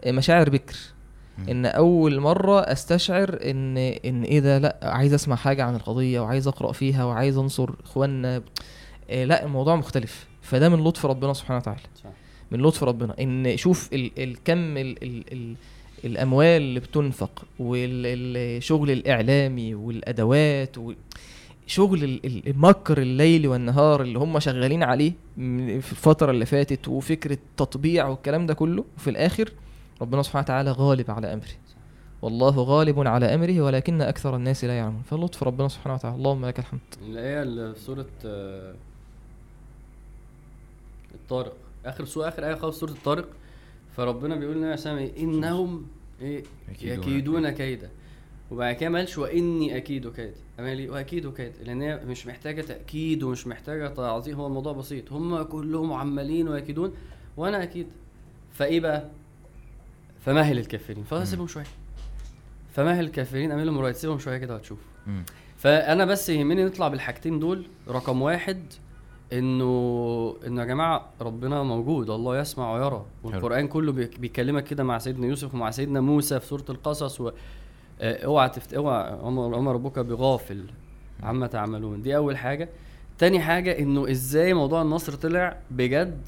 مشاعر 0.07 0.50
بكر. 0.50 0.75
إن 1.49 1.65
أول 1.65 2.19
مرة 2.19 2.59
أستشعر 2.59 3.39
إن 3.45 3.77
إن 3.77 4.23
إيه 4.23 4.39
ده؟ 4.39 4.57
لأ 4.57 4.77
عايز 4.83 5.13
أسمع 5.13 5.35
حاجة 5.35 5.63
عن 5.63 5.75
القضية 5.75 6.19
وعايز 6.19 6.47
أقرأ 6.47 6.71
فيها 6.71 7.03
وعايز 7.03 7.37
أنصر 7.37 7.69
إخواننا. 7.83 8.41
إيه 9.09 9.25
لأ 9.25 9.43
الموضوع 9.45 9.75
مختلف. 9.75 10.27
فده 10.41 10.69
من 10.69 10.83
لطف 10.83 11.05
ربنا 11.05 11.33
سبحانه 11.33 11.57
وتعالى. 11.59 11.79
صح. 12.03 12.09
من 12.51 12.61
لطف 12.61 12.83
ربنا. 12.83 13.15
إن 13.21 13.57
شوف 13.57 13.89
ال 13.93 14.11
الكم 14.23 14.77
ال 14.77 15.03
ال 15.03 15.23
ال 15.33 15.55
الأموال 16.05 16.61
اللي 16.61 16.79
بتنفق 16.79 17.45
والشغل 17.59 18.91
الإعلامي 18.91 19.75
والأدوات 19.75 20.77
و 20.77 20.93
شغل 21.67 22.03
ال- 22.03 22.25
ال- 22.25 22.47
المكر 22.49 22.97
الليلي 23.01 23.47
والنهار 23.47 24.01
اللي 24.01 24.19
هم 24.19 24.39
شغالين 24.39 24.83
عليه 24.83 25.11
في 25.81 25.91
الفترة 25.91 26.31
اللي 26.31 26.45
فاتت 26.45 26.87
وفكرة 26.87 27.37
تطبيع 27.57 28.07
والكلام 28.07 28.45
ده 28.45 28.53
كله 28.53 28.85
وفي 28.97 29.09
الآخر 29.09 29.49
ربنا 30.01 30.21
سبحانه 30.23 30.43
وتعالى 30.43 30.71
غالب 30.71 31.12
على 31.12 31.33
أمره. 31.33 31.47
والله 32.21 32.50
غالب 32.63 33.07
على 33.07 33.35
أمره 33.35 33.62
ولكن 33.62 34.01
أكثر 34.01 34.35
الناس 34.35 34.65
لا 34.65 34.77
يعلمون. 34.77 35.01
فلطف 35.01 35.43
ربنا 35.43 35.67
سبحانه 35.67 35.95
وتعالى. 35.95 36.15
اللهم 36.15 36.45
لك 36.45 36.59
الحمد. 36.59 36.79
الآية 37.01 37.41
اللي 37.41 37.73
في 37.73 37.79
سورة 37.79 38.05
آه، 38.25 38.75
الطارق. 41.13 41.53
آخر 41.85 42.05
سورة 42.05 42.27
آخر 42.27 42.47
آية 42.47 42.55
خالص 42.55 42.79
سورة 42.79 42.91
الطارق. 42.91 43.29
فربنا 43.97 44.35
بيقول 44.35 44.57
لنا 44.57 44.97
إيه 44.97 45.23
إنهم 45.23 45.85
إيه؟ 46.21 46.43
يكيدون 46.71 47.03
يكيدون 47.03 47.50
كيدا. 47.50 47.89
وبعد 48.51 48.75
كده 48.75 48.89
ما 48.89 49.00
قالش 49.00 49.17
وإني 49.17 49.77
أكيد 49.77 50.12
كيد 50.13 50.33
أما 50.59 50.75
لي 50.75 50.89
وأكيد 50.89 51.33
كيد 51.33 51.51
لأن 51.63 51.81
هي 51.81 52.01
مش 52.05 52.27
محتاجة 52.27 52.62
تأكيد 52.62 53.23
ومش 53.23 53.47
محتاجة 53.47 53.88
تعظيم. 53.88 54.36
هو 54.36 54.47
الموضوع 54.47 54.73
بسيط. 54.73 55.12
هم 55.12 55.43
كلهم 55.43 55.93
عمالين 55.93 56.47
ويكيدون 56.47 56.93
وأنا 57.38 57.63
أكيد. 57.63 57.88
فإيه 58.53 58.79
بقى؟ 58.79 59.10
فمهل 60.25 60.57
الكافرين 60.57 61.03
فسيبهم 61.03 61.47
شوية. 61.47 61.63
فمهل 62.73 63.03
الكافرين 63.05 63.51
أعمل 63.51 63.65
لهم 63.65 63.77
رواية 63.79 63.93
سيبهم 63.93 64.19
شوية 64.19 64.38
كده 64.38 64.53
وهتشوف. 64.53 64.79
مم. 65.07 65.23
فأنا 65.57 66.05
بس 66.05 66.29
يهمني 66.29 66.65
نطلع 66.65 66.88
بالحاجتين 66.88 67.39
دول 67.39 67.65
رقم 67.89 68.21
واحد 68.21 68.63
إنه 69.33 70.36
إنه 70.47 70.62
يا 70.62 70.65
جماعة 70.67 71.09
ربنا 71.21 71.63
موجود 71.63 72.09
الله 72.09 72.39
يسمع 72.39 72.73
ويرى 72.75 73.05
والقرآن 73.23 73.67
كله 73.67 73.91
بيك- 73.91 74.19
بيكلمك 74.19 74.63
كده 74.63 74.83
مع 74.83 74.97
سيدنا 74.97 75.27
يوسف 75.27 75.53
ومع 75.53 75.71
سيدنا 75.71 76.01
موسى 76.01 76.39
في 76.39 76.45
سورة 76.45 76.65
القصص 76.69 77.21
و 77.21 77.31
آه، 78.01 78.25
اوعى 78.25 78.49
تفت 78.49 78.73
اوعى 78.73 79.17
وما 79.23 79.71
ربك 79.71 79.99
بغافل 79.99 80.65
عما 81.23 81.47
تعملون. 81.47 82.01
دي 82.01 82.15
أول 82.15 82.38
حاجة. 82.38 82.69
تاني 83.17 83.39
حاجة 83.39 83.79
إنه 83.79 84.12
إزاي 84.12 84.53
موضوع 84.53 84.81
النصر 84.81 85.13
طلع؟ 85.15 85.57
بجد 85.71 86.21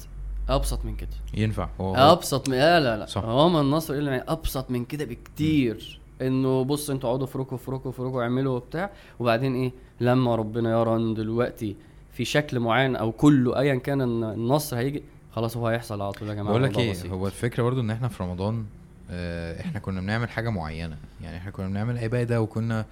أبسط 0.48 0.84
من 0.84 0.96
كده. 0.96 1.08
ينفع. 1.34 1.68
هو 1.80 1.94
أبسط 1.96 2.48
من 2.48 2.54
لا 2.54 2.80
لا 2.80 2.96
لا. 2.96 3.06
صح. 3.06 3.24
هو 3.24 3.48
ما 3.48 3.60
النصر 3.60 3.94
الا 3.94 4.32
أبسط 4.32 4.70
من 4.70 4.84
كده 4.84 5.04
بكتير. 5.04 6.00
إنه 6.22 6.64
بص 6.64 6.90
إنتوا 6.90 7.08
اقعدوا 7.10 7.24
افركوا 7.26 7.56
افركوا 7.56 7.90
افركوا 7.90 8.22
اعملوا 8.22 8.56
وبتاع. 8.56 8.90
وبعدين 9.18 9.54
إيه؟ 9.54 9.72
لما 10.00 10.34
ربنا 10.36 10.80
يرى 10.80 10.96
إن 10.96 11.14
دلوقتي 11.14 11.76
في 12.12 12.24
شكل 12.24 12.60
معين 12.60 12.96
أو 12.96 13.12
كله 13.12 13.58
ايا 13.58 13.74
كان 13.74 14.02
الن- 14.02 14.24
النصر 14.24 14.76
هيجي 14.76 15.02
خلاص 15.32 15.56
هو 15.56 15.66
هيحصل 15.68 16.02
على 16.02 16.12
طول 16.12 16.28
يا 16.28 16.34
جماعة. 16.34 16.48
بقول 16.50 16.62
لك 16.62 16.78
إيه 16.78 16.90
بسيط. 16.90 17.10
هو 17.12 17.26
الفكرة 17.26 17.62
برضو 17.62 17.80
إن 17.80 17.90
إحنا 17.90 18.08
في 18.08 18.22
رمضان 18.22 18.64
آه، 19.10 19.60
إحنا 19.60 19.80
كنا 19.80 20.00
بنعمل 20.00 20.28
حاجة 20.30 20.48
معينة. 20.48 20.96
يعني 21.22 21.36
إحنا 21.36 21.50
كنا 21.50 21.68
بنعمل 21.68 21.98
عبادة 21.98 22.40
وكنا 22.40 22.84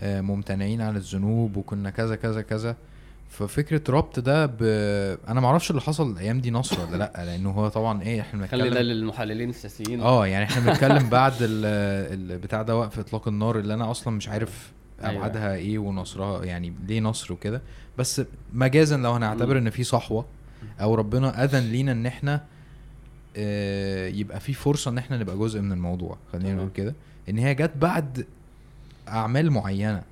آه، 0.00 0.20
ممتنعين 0.20 0.80
عن 0.80 0.96
الذنوب 0.96 1.56
وكنا 1.56 1.90
كذا 1.90 2.16
كذا 2.16 2.42
كذا. 2.42 2.76
ففكرة 3.30 3.82
ربط 3.94 4.18
ده 4.20 4.46
ب... 4.46 4.56
أنا 5.28 5.40
ما 5.40 5.46
أعرفش 5.46 5.70
اللي 5.70 5.80
حصل 5.82 6.10
الأيام 6.12 6.40
دي 6.40 6.50
نصر 6.50 6.80
ولا 6.80 6.96
لأ 6.96 7.12
لأنه 7.24 7.50
هو 7.50 7.68
طبعا 7.68 8.02
إيه 8.02 8.20
إحنا 8.20 8.46
خلي 8.46 8.62
ده 8.62 8.68
بنتكلم 8.68 8.86
للمحللين 8.86 9.50
السياسيين 9.50 10.00
آه 10.00 10.26
يعني 10.26 10.44
إحنا 10.44 10.66
بنتكلم 10.66 11.08
بعد 11.08 11.32
ال- 11.40 12.30
البتاع 12.32 12.62
ده 12.62 12.76
وقف 12.76 12.98
إطلاق 12.98 13.28
النار 13.28 13.58
اللي 13.58 13.74
أنا 13.74 13.90
أصلا 13.90 14.16
مش 14.16 14.28
عارف 14.28 14.72
أيوة. 15.04 15.16
أبعادها 15.16 15.54
إيه 15.54 15.78
ونصرها 15.78 16.44
يعني 16.44 16.72
ليه 16.86 17.00
نصر 17.00 17.32
وكده 17.32 17.62
بس 17.98 18.22
مجازا 18.52 18.96
لو 18.96 19.12
هنعتبر. 19.12 19.58
إن 19.58 19.70
في 19.70 19.84
صحوة 19.84 20.26
أو 20.80 20.94
ربنا 20.94 21.44
أذن 21.44 21.58
لينا 21.72 21.92
إن 21.92 22.06
إحنا 22.06 22.44
آه، 23.36 24.08
يبقى 24.08 24.40
في 24.40 24.52
فرصة 24.52 24.90
إن 24.90 24.98
إحنا 24.98 25.18
نبقى 25.18 25.36
جزء 25.38 25.60
من 25.60 25.72
الموضوع 25.72 26.16
خلينا. 26.32 26.54
نقول 26.54 26.70
كده 26.74 26.94
إن 27.28 27.38
هي 27.38 27.54
جت 27.54 27.72
بعد 27.76 28.26
أعمال 29.08 29.50
معينة 29.50 30.02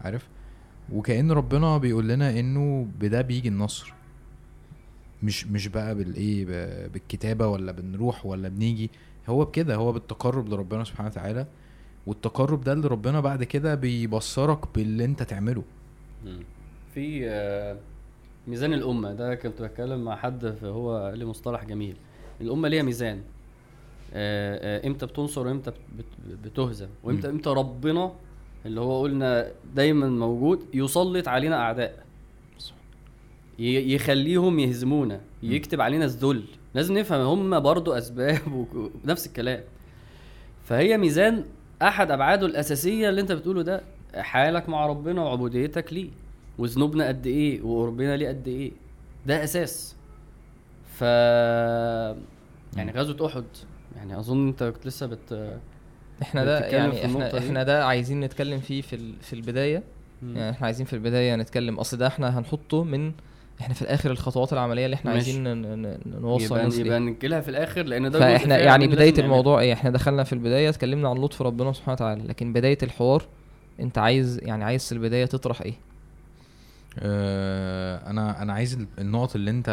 عارف 0.00 0.22
وكأن 0.92 1.32
ربنا 1.32 1.78
بيقول 1.78 2.08
لنا 2.08 2.40
إنه 2.40 2.88
بده 3.00 3.22
بيجي 3.22 3.48
النصر. 3.48 3.92
مش 5.22 5.46
مش 5.46 5.68
بقى 5.68 5.94
بالإيه 5.94 6.44
بالكتابة 6.88 7.46
ولا 7.48 7.72
بنروح 7.72 8.26
ولا 8.26 8.48
بنيجي. 8.48 8.90
هو 9.28 9.44
بكده 9.44 9.74
هو 9.74 9.92
بالتقرب 9.92 10.48
لربنا 10.48 10.84
سبحانه 10.84 11.08
وتعالى 11.08 11.46
والتقرب 12.06 12.64
ده 12.64 12.72
اللي 12.72 12.88
ربنا 12.88 13.20
بعد 13.20 13.44
كده 13.44 13.74
بيبصرك 13.74 14.74
باللي 14.74 15.04
أنت 15.04 15.22
تعمله. 15.22 15.62
في 16.94 17.28
آه، 17.28 17.76
ميزان 18.48 18.72
الأمة. 18.72 19.12
ده 19.12 19.34
كنت 19.34 19.62
بتكلم 19.62 20.04
مع 20.04 20.16
حد 20.16 20.56
هو 20.64 20.96
قال 21.06 21.18
لي 21.18 21.24
مصطلح 21.24 21.64
جميل. 21.64 21.96
الأمة 22.40 22.68
ليها 22.68 22.82
ميزان. 22.82 23.20
آه، 24.14 24.80
آه، 24.84 24.86
إمتى 24.86 25.06
بتنصر 25.06 25.46
وإمتى 25.46 25.70
بت- 25.70 25.76
بت- 25.98 26.38
بتهزم. 26.44 26.88
وإمتى. 27.04 27.28
إمتى 27.28 27.50
ربنا 27.50 28.12
اللي 28.66 28.80
هو 28.80 29.02
قلنا 29.02 29.48
دايما 29.74 30.08
موجود 30.08 30.64
يسلط 30.74 31.28
علينا 31.28 31.56
أعداء. 31.56 32.04
ي- 33.58 33.94
يخليهم 33.94 34.58
يهزمونا 34.58 35.20
يكتب 35.42 35.80
علينا 35.80 36.04
الذل. 36.04 36.44
لازم 36.74 36.98
نفهم 36.98 37.20
هم 37.20 37.60
برضو 37.60 37.92
أسباب 37.92 38.52
وك- 38.52 38.90
ونفس 39.04 39.26
الكلام. 39.26 39.60
فهي 40.64 40.98
ميزان 40.98 41.44
أحد 41.82 42.10
أبعاده 42.10 42.46
الأساسية 42.46 43.08
اللي 43.08 43.20
أنت 43.20 43.32
بتقوله 43.32 43.62
ده 43.62 43.82
حالك 44.14 44.68
مع 44.68 44.86
ربنا 44.86 45.22
وعبوديتك 45.22 45.92
ليه. 45.92 46.10
وذنوبنا 46.58 47.08
قد 47.08 47.26
إيه 47.26 47.62
وقربنا 47.62 48.16
ليه 48.16 48.28
قد 48.28 48.48
إيه. 48.48 48.72
ده 49.26 49.44
أساس. 49.44 49.96
ف 50.94 51.00
يعني. 52.76 52.92
غزوة 52.94 53.26
أحد 53.26 53.44
يعني 53.96 54.18
أظن 54.18 54.48
أنت 54.48 54.62
كنت 54.64 54.86
لسه 54.86 55.06
بت 55.06 55.58
إحنا 56.22 56.44
ده 56.44 56.58
يعني 56.66 57.04
إحنا؟ 57.04 57.38
إحنا 57.38 57.62
ده 57.62 57.86
عايزين 57.86 58.20
نتكلم 58.20 58.60
فيه 58.60 58.82
في 58.82 58.96
ال- 58.96 59.14
في 59.22 59.32
البداية 59.32 59.82
يعني 60.34 60.50
إحنا 60.50 60.66
عايزين 60.66 60.86
في 60.86 60.92
البداية 60.92 61.36
نتكلم 61.36 61.78
اصل 61.78 61.96
ده 61.96 62.06
إحنا 62.06 62.38
هنحطه 62.38 62.84
من 62.84 63.12
إحنا 63.60 63.74
في 63.74 63.82
الآخر 63.82 64.10
الخطوات 64.10 64.52
العملية 64.52 64.84
اللي 64.84 64.94
إحنا 64.94 65.12
ماشي. 65.12 65.26
عايزين 65.30 65.44
ن- 65.44 65.82
ن- 65.82 65.98
نوصل 66.20 66.56
يبقى 66.58 66.80
يبقى 66.80 67.00
ننكلها 67.00 67.40
في 67.40 67.48
الآخر 67.48 67.82
لأن 67.82 68.10
ده 68.10 68.18
فاحنا 68.18 68.58
يعني 68.58 68.86
بداية. 68.88 69.14
الموضوع 69.18 69.60
إيه 69.60 69.72
إحنا 69.72 69.90
دخلنا 69.90 70.24
في 70.24 70.32
البداية 70.32 70.68
اتكلمنا 70.68 71.08
عن 71.08 71.16
لطف 71.16 71.42
ربنا 71.42 71.72
سبحانه 71.72 71.92
وتعالى 71.92 72.22
لكن 72.24 72.52
بداية 72.52 72.78
الحوار 72.82 73.22
انت 73.80 73.98
عايز 73.98 74.40
يعني 74.42 74.64
عايز 74.64 74.86
في 74.86 74.92
البداية 74.92 75.24
تطرح 75.26 75.62
إيه 75.62 75.74
آه، 76.98 78.10
أنا 78.10 78.42
أنا 78.42 78.52
عايز 78.52 78.74
ال- 78.74 78.86
النقط 78.98 79.34
اللي 79.36 79.50
انت 79.50 79.68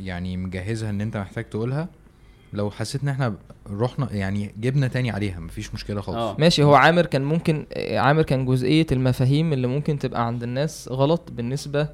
يعني 0.00 0.36
مجهزها 0.36 0.90
إن 0.90 1.00
انت 1.00 1.16
محتاج 1.16 1.44
تقولها 1.44 1.88
لو 2.54 2.70
حسيت 2.70 3.02
إن 3.02 3.08
إحنا 3.08 3.34
رحنا 3.70 4.12
يعني 4.12 4.54
جبنا 4.60 4.88
تاني 4.88 5.10
عليها 5.10 5.40
مفيش 5.40 5.74
مشكلة 5.74 6.00
خالص. 6.00 6.16
آه. 6.18 6.36
ماشي 6.38 6.62
هو 6.62 6.74
عامر 6.74 7.06
كان 7.06 7.24
ممكن 7.24 7.66
آه، 7.72 7.98
عامر 7.98 8.22
كان 8.22 8.46
جزئية 8.46 8.86
المفاهيم 8.92 9.52
اللي 9.52 9.66
ممكن 9.66 9.98
تبقى 9.98 10.26
عند 10.26 10.42
الناس 10.42 10.88
غلط 10.92 11.30
بالنسبة 11.32 11.88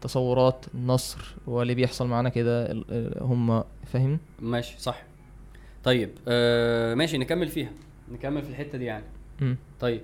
للتصورات 0.00 0.64
النصر 0.74 1.34
واللي 1.46 1.74
بيحصل 1.74 2.06
معانا 2.06 2.28
كده 2.28 2.82
هم 3.20 3.64
فاهم؟ 3.92 4.18
ماشي 4.40 4.74
صح. 4.80 5.02
طيب 5.84 6.10
آه 6.28 6.94
ماشي 6.94 7.18
نكمل 7.18 7.48
فيها. 7.48 7.70
نكمل 8.12 8.42
في 8.42 8.50
الحتة 8.50 8.78
دي 8.78 8.84
يعني. 8.84 9.04
مم. 9.40 9.56
طيب 9.80 10.00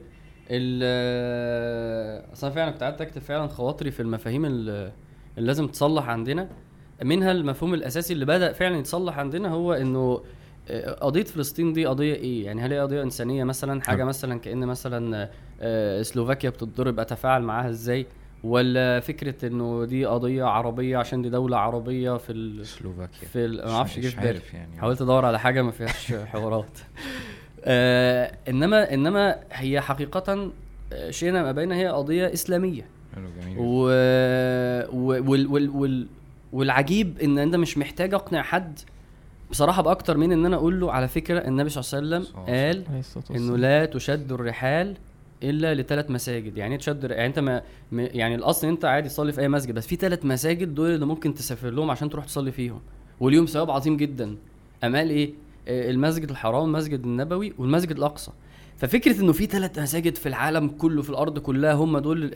ال 0.50 0.80
آه، 0.84 2.32
أصل 2.32 2.46
أنا 2.46 2.54
فعلا 2.56 2.70
كنت 2.70 2.82
قعدت 2.82 3.00
أكتب 3.00 3.22
فعلا 3.22 3.46
خواطري 3.48 3.90
في 3.90 4.00
المفاهيم 4.00 4.44
ال- 4.44 4.92
اللي 5.38 5.46
لازم 5.46 5.66
تصلح 5.66 6.08
عندنا. 6.08 6.48
منها 7.02 7.32
المفهوم 7.32 7.74
الأساسي 7.74 8.12
اللي 8.12 8.24
بدأ 8.24 8.52
فعلا 8.52 8.76
يتصلح 8.78 9.18
عندنا 9.18 9.48
هو 9.48 9.72
إنه 9.72 10.22
آه، 10.68 10.90
قضية 10.94 11.24
فلسطين 11.24 11.72
دي 11.72 11.86
قضية 11.86 12.14
إيه؟ 12.14 12.44
يعني 12.46 12.62
هل 12.62 12.72
هي 12.72 12.80
قضية 12.80 13.02
إنسانية 13.02 13.44
مثلا؟ 13.44 13.82
حاجة 13.82 13.96
حلو. 13.96 14.06
مثلا 14.06 14.38
كأن 14.40 14.66
مثلا 14.66 15.28
آه، 15.60 16.02
سلوفاكيا 16.02 16.50
بتتضرب 16.50 17.00
أتفاعل 17.00 17.42
معاها 17.42 17.68
إزاي؟ 17.68 18.06
ولا 18.44 19.00
فكرة 19.00 19.46
إنه 19.46 19.84
دي 19.84 20.04
قضية 20.04 20.44
عربية 20.44 20.98
عشان 20.98 21.22
دي 21.22 21.28
دولة 21.30 21.56
عربية 21.56 22.16
في 22.16 22.32
ال... 22.32 22.66
سلوفاكيا. 22.66 23.28
في 23.28 23.44
ال... 23.44 23.64
ما 23.64 23.70
أعرفش 23.70 23.98
مش 23.98 24.16
عارف 24.18 24.54
يعني. 24.54 24.80
حاولت 24.80 25.02
أدور 25.02 25.24
على 25.24 25.38
حاجة 25.38 25.62
ما 25.62 25.70
فيهاش 25.70 26.12
حوارات. 26.32 26.78
آه 27.64 28.32
إنما 28.48 28.94
إنما 28.94 29.36
هي 29.52 29.80
حقيقه 29.80 30.52
آه، 30.92 31.10
شئنا 31.10 31.42
ما 31.42 31.52
بين 31.52 31.72
هي 31.72 31.88
قضية 31.88 32.32
إسلامية. 32.32 32.86
حلو 33.14 33.28
جميل. 33.42 33.56
و... 33.58 33.84
و... 34.92 35.30
وال... 35.30 35.46
وال... 35.46 35.70
وال... 35.70 36.06
والعجيب 36.52 37.18
إن 37.18 37.38
انت 37.38 37.56
مش 37.56 37.78
محتاج 37.78 38.14
أقنع 38.14 38.42
حد 38.42 38.78
بصراحة 39.50 39.82
بأكتر 39.82 40.16
من 40.16 40.32
إن 40.32 40.46
أنا 40.46 40.56
أقول 40.56 40.80
له 40.80 40.92
على 40.92 41.08
فكرة 41.08 41.38
النبي 41.38 41.68
صلى 41.68 41.98
الله 41.98 42.16
عليه 42.16 42.26
وسلم 42.26 42.44
قال 42.46 42.84
إنه. 43.36 43.56
لا 43.56 43.84
تشد 43.84 44.32
الرحال 44.32 44.96
إلا 45.42 45.74
لثلاث 45.74 46.10
مساجد. 46.10 46.56
يعني 46.56 46.72
إيه 46.74 46.78
تشد 46.80 47.04
يعني 47.04 47.26
أنت 47.26 47.38
ما 47.38 47.62
يعني 47.92 48.34
الأصل 48.34 48.66
أنت 48.66 48.84
عادي 48.84 49.08
تصلي 49.08 49.32
في 49.32 49.40
أي 49.40 49.48
مسجد 49.48 49.74
بس 49.74 49.86
في 49.86 49.96
ثلاث 49.96 50.24
مساجد 50.24 50.74
دول 50.74 50.90
اللي 50.90 51.06
ممكن 51.06 51.34
تسافر 51.34 51.70
لهم 51.70 51.90
عشان 51.90 52.10
تروح 52.10 52.24
تصلي 52.24 52.52
فيهم. 52.52 52.80
واليوم 53.20 53.46
ثواب 53.46 53.70
عظيم 53.70 53.96
جدا. 53.96 54.36
أمال 54.84 55.10
إيه؟ 55.10 55.30
آه، 55.68 55.90
المسجد 55.90 56.30
الحرام 56.30 56.64
المسجد 56.64 57.04
النبوي 57.04 57.52
والمسجد 57.58 57.96
الأقصى. 57.96 58.30
ففكرة 58.76 59.20
إنه 59.20 59.32
في 59.32 59.46
ثلاث 59.46 59.78
مساجد 59.78 60.16
في 60.16 60.28
العالم 60.28 60.68
كله 60.68 61.02
في 61.02 61.10
الأرض 61.10 61.38
كلها 61.38 61.72
هم 61.72 61.98
دول 61.98 62.34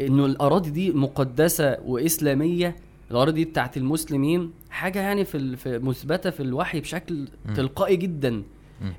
إنه 0.00 0.26
الأراضي 0.26 0.70
دي 0.70 0.92
مقدسة 0.92 1.78
وإسلامية 1.84 2.76
الأراضي 3.10 3.32
دي 3.44 3.50
بتاعت 3.50 3.76
المسلمين 3.76 4.50
حاجة 4.70 4.98
يعني 5.00 5.24
في 5.24 5.56
في 5.56 5.78
مثبتة 5.78 6.30
في 6.30 6.40
الوحي 6.40 6.80
بشكل 6.80 7.28
مم. 7.46 7.54
تلقائي 7.54 7.96
جدا. 7.96 8.42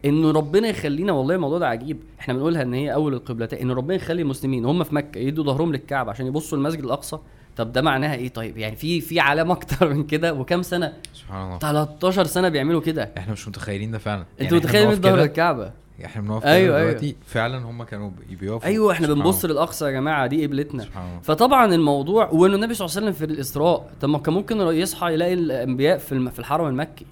إنه 0.06 0.32
ربنا 0.32 0.68
يخلينا 0.68 1.12
والله 1.12 1.36
الموضوع 1.36 1.58
ده 1.60 1.68
عجيب. 1.68 1.98
إحنا 2.20 2.34
بنقولها 2.34 2.62
إن 2.62 2.74
هي 2.74 2.94
أول 2.94 3.14
القبلتين 3.14 3.60
ان 3.60 3.72
ربنا 3.72 3.96
يخلي 3.96 4.22
المسلمين 4.22 4.66
هم 4.66 4.84
في 4.84 4.96
مكة 4.96 5.18
يدوا 5.20 5.44
ظهرهم 5.44 5.72
للكعبة 5.72 6.10
عشان 6.12 6.28
يبصوا 6.28 6.58
المسجد 6.58 6.84
الأقصى. 6.84 7.18
طب 7.58 7.72
ده 7.72 7.82
معناها 7.82 8.16
إيه؟ 8.16 8.30
طيب 8.30 8.58
يعني 8.58 8.76
في 8.76 9.02
في 9.02 9.20
علامه 9.20 9.54
أكتر 9.54 9.90
من 9.94 10.04
كده. 10.04 10.34
وكام 10.34 10.62
سنة؟ 10.62 10.94
سبحان 11.14 11.46
الله. 11.46 11.58
13 11.58 12.24
سنة 12.24 12.50
بيعملوا 12.50 12.82
كده. 12.82 13.12
إحنا 13.18 13.34
مش 13.34 13.48
متخيلين 13.48 13.92
ده 13.92 13.98
فعلا. 13.98 14.22
أنت 14.22 14.42
يعني 14.42 14.56
متخيل 14.56 14.96
ظهر 14.96 15.24
الكعبه 15.24 15.72
إحنا 16.06 16.22
بنقف 16.22 16.46
أيوة، 16.46 16.56
أيوة 16.56 16.78
أيوة. 16.78 16.90
دلوقتي 16.90 17.16
فعلا 17.26 17.58
هم 17.58 17.84
كانوا 17.84 18.10
بي- 18.30 18.36
بيقفوا 18.36 18.66
أيوه 18.68 18.92
إحنا 18.92 19.08
بنبص. 19.08 19.46
للأقصى 19.46 19.86
يا 19.86 19.92
جماعة 19.92 20.28
دي 20.28 20.46
قبلتنا 20.46 20.84
سبحان 20.84 21.10
الله 21.10 21.20
فطبعا 21.22 21.74
الموضوع 21.76 22.30
وإنه 22.30 22.56
النبي 22.56 22.74
صلى 22.74 22.86
الله 22.86 22.98
عليه 22.98 23.08
وسلم 23.08 23.28
في 23.28 23.34
الإسراء 23.34 23.90
طب 24.02 24.10
ما 24.10 24.18
كان 24.18 24.34
ممكن 24.34 24.58
يصحى 24.62 25.14
يلاقي 25.14 25.34
الأنبياء 25.34 25.98
في 25.98 26.30
في 26.32 26.40
الحرم 26.40 26.68
المكي. 26.68 27.06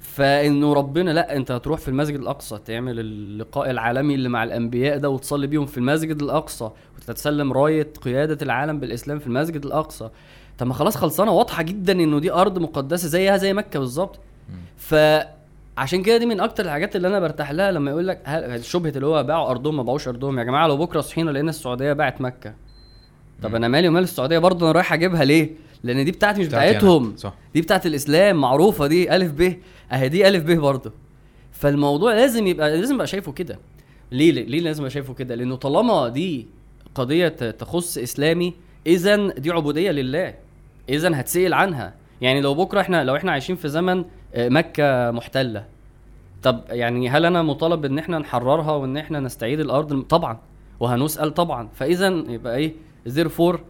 فإنه 0.00 0.72
ربنا 0.72 1.10
لأ 1.10 1.36
أنت 1.36 1.50
هتروح 1.50 1.80
في 1.80 1.88
المسجد 1.88 2.20
الأقصى 2.20 2.58
تعمل 2.64 3.00
اللقاء 3.00 3.70
العالمي 3.70 4.14
اللي 4.14 4.28
مع 4.28 4.44
الأنبياء 4.44 4.98
ده 4.98 5.10
وتصلي 5.10 5.46
بيهم 5.46 5.66
في 5.66 5.78
المسجد 5.78 6.22
الأقصى 6.22 6.70
وتتسلم 6.96 7.52
راية 7.52 7.88
قيادة 8.02 8.38
العالم 8.42 8.80
بالإسلام 8.80 9.18
في 9.18 9.26
المسجد 9.26 9.64
الأقصى 9.66 10.10
طب 10.58 10.66
ما 10.66 10.74
خلاص 10.74 10.96
خلصانة 10.96 11.32
واضحة 11.32 11.62
جدا 11.62 11.92
إنه 11.92 12.18
دي 12.20 12.32
أرض 12.32 12.58
مقدسة 12.58 13.08
زيها 13.08 13.36
زي 13.36 13.52
مكة 13.52 13.78
بالظبط 13.78 14.18
مم. 14.50 14.56
فعشان 15.76 16.02
كده 16.02 16.16
دي 16.16 16.26
من 16.26 16.40
أكتر 16.40 16.64
الحاجات 16.64 16.96
اللي 16.96 17.08
أنا 17.08 17.20
برتاح 17.20 17.50
لها 17.50 17.72
لما 17.72 17.90
يقول 17.90 18.08
لك 18.08 18.20
شبهة 18.62 18.90
اللي 18.90 19.06
هو 19.06 19.22
باعوا 19.22 19.50
أرضهم 19.50 19.76
ما 19.76 19.82
باعوش 19.82 20.08
أرضهم؟ 20.08 20.38
يا 20.38 20.44
جماعة 20.44 20.66
لو 20.66 20.76
بكرة 20.76 21.00
صحينا 21.00 21.30
لقينا 21.30 21.50
السعودية 21.50 21.92
باعت 21.92 22.20
مكة. 22.20 22.54
طب. 23.42 23.54
أنا 23.54 23.68
مالي 23.68 23.88
ومال 23.88 24.02
السعودية؟ 24.02 24.38
برضه 24.38 24.66
أنا 24.66 24.72
رايح 24.72 24.92
أجيبها 24.92 25.24
ليه؟ 25.24 25.50
لأن 25.82 26.04
دي 26.04 26.10
بتاعتي 26.10 26.40
مش. 26.40 26.46
بتاعتهم. 26.46 27.16
صح. 27.16 27.34
دي 27.54 27.60
بتاعت 27.60 27.86
الإسلام 27.86 28.36
معروفة 28.36 28.86
دي. 28.86 29.16
ألف 29.16 29.32
ب 29.32 29.56
أهي 29.92 30.08
دي 30.08 30.28
ألف 30.28 30.44
ب 30.44 30.50
برضه. 30.50 30.92
فالموضوع 31.52 32.12
لازم 32.14 32.46
يبقى 32.46 32.76
لازم 32.76 32.94
أبقى 32.94 33.06
شايفه 33.06 33.32
كده. 33.32 33.58
ليه؟ 34.12 34.32
ليه؟ 34.32 34.60
لازم 34.60 34.80
أبقى 34.80 34.90
شايفه 34.90 35.14
كده؟ 35.14 35.34
لأنه 35.34 35.56
طالما 35.56 36.08
دي 36.08 36.46
قضية 36.94 37.28
تخص 37.28 37.98
إسلامي 37.98 38.54
اذا 38.86 39.28
دي 39.28 39.50
عبودية 39.50 39.90
لله. 39.90 40.34
اذا 40.88 41.20
هتسأل 41.20 41.54
عنها. 41.54 41.94
يعني 42.20 42.40
لو 42.40 42.54
بكرة 42.54 42.80
إحنا 42.80 43.04
لو 43.04 43.16
إحنا 43.16 43.32
عايشين 43.32 43.56
في 43.56 43.68
زمن 43.68 44.04
مكة 44.36 45.10
محتلة. 45.10 45.64
طب 46.42 46.60
يعني 46.70 47.08
هل 47.08 47.24
أنا 47.26 47.42
مطالب 47.42 47.84
ان 47.84 47.98
إحنا 47.98 48.18
نحررها 48.18 48.72
وإن 48.72 48.96
إحنا 48.96 49.20
نستعيد 49.20 49.60
الأرض؟ 49.60 50.02
طبعا. 50.02 50.38
وهنسأل 50.80 51.34
طبعا. 51.34 51.68
فاذا 51.74 52.08
يبقى 52.08 52.56
إيه؟ 52.56 52.72
زير 53.06 53.28
فور 53.28 53.60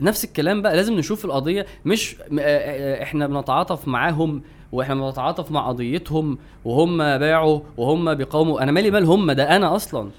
نفس 0.00 0.24
الكلام 0.24 0.62
بقى. 0.62 0.76
لازم 0.76 0.94
نشوف 0.94 1.24
القضية. 1.24 1.66
مش 1.84 2.16
آه، 2.20 2.40
آه، 2.40 3.02
إحنا 3.02 3.26
بنتعاطف 3.26 3.88
معاهم 3.88 4.42
وإحنا 4.72 4.94
بنتعاطف 4.94 5.50
مع 5.50 5.68
قضيتهم 5.68 6.38
وهم 6.64 6.98
باعوا 6.98 7.60
وهم 7.76 8.14
بيقاوموا. 8.14 8.62
أنا 8.62 8.72
مالي 8.72 8.90
مال 8.90 9.04
هم؟ 9.04 9.32
ده 9.32 9.56
أنا 9.56 9.76
أصلا. 9.76 10.10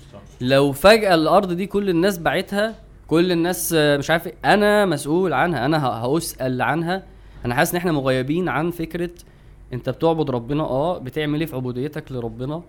لو 0.41 0.71
فجأة 0.71 1.15
الأرض 1.15 1.54
دي 1.54 1.65
كل 1.65 1.89
الناس 1.89 2.17
باعتها 2.17 2.75
كل 3.08 3.32
الناس 3.32 3.73
آه، 3.78 3.97
مش 3.97 4.10
عارف 4.10 4.28
إيه، 4.28 4.34
أنا 4.45 4.86
مسؤول 4.86 5.34
عنها. 5.34 5.65
أنا 5.65 5.88
هسأل 5.88 6.62
عنها. 6.62 7.04
أنا 7.45 7.56
حاسس 7.56 7.71
إن 7.71 7.78
إحنا 7.78 7.91
مغيبين 7.91 8.49
عن 8.49 8.71
فكرة 8.71 9.10
انت 9.73 9.89
بتعبد 9.89 10.29
ربنا 10.29 10.63
آه 10.63 10.97
بتعمل 10.97 11.39
إيه 11.39 11.45
في 11.47 11.55
عبوديتك 11.55 12.12
لربنا؟ 12.12 12.62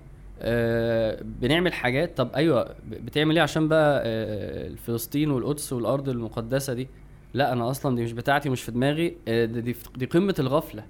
آه 0.43 1.19
بنعمل 1.41 1.73
حاجات. 1.73 2.17
طب 2.17 2.29
أيوه 2.37 2.75
بتعمل 2.91 3.37
إيه 3.37 3.43
عشان 3.43 3.69
بقى 3.69 4.03
آه 4.07 4.71
فلسطين 4.75 5.31
والقدس 5.31 5.73
والأرض 5.73 6.09
المقدسة 6.09 6.75
دي؟ 6.75 6.89
لا 7.35 7.53
أنا 7.53 7.71
أصلا 7.71 7.97
دي 7.97 8.03
مش 8.03 8.13
بتاعتي 8.13 8.49
مش 8.51 8.63
في 8.63 8.73
دماغي. 8.73 9.17
آه 9.29 9.45
دي, 9.45 9.77
دي, 9.97 10.07
قمة 10.07 10.35
الغفلة. 10.39 10.83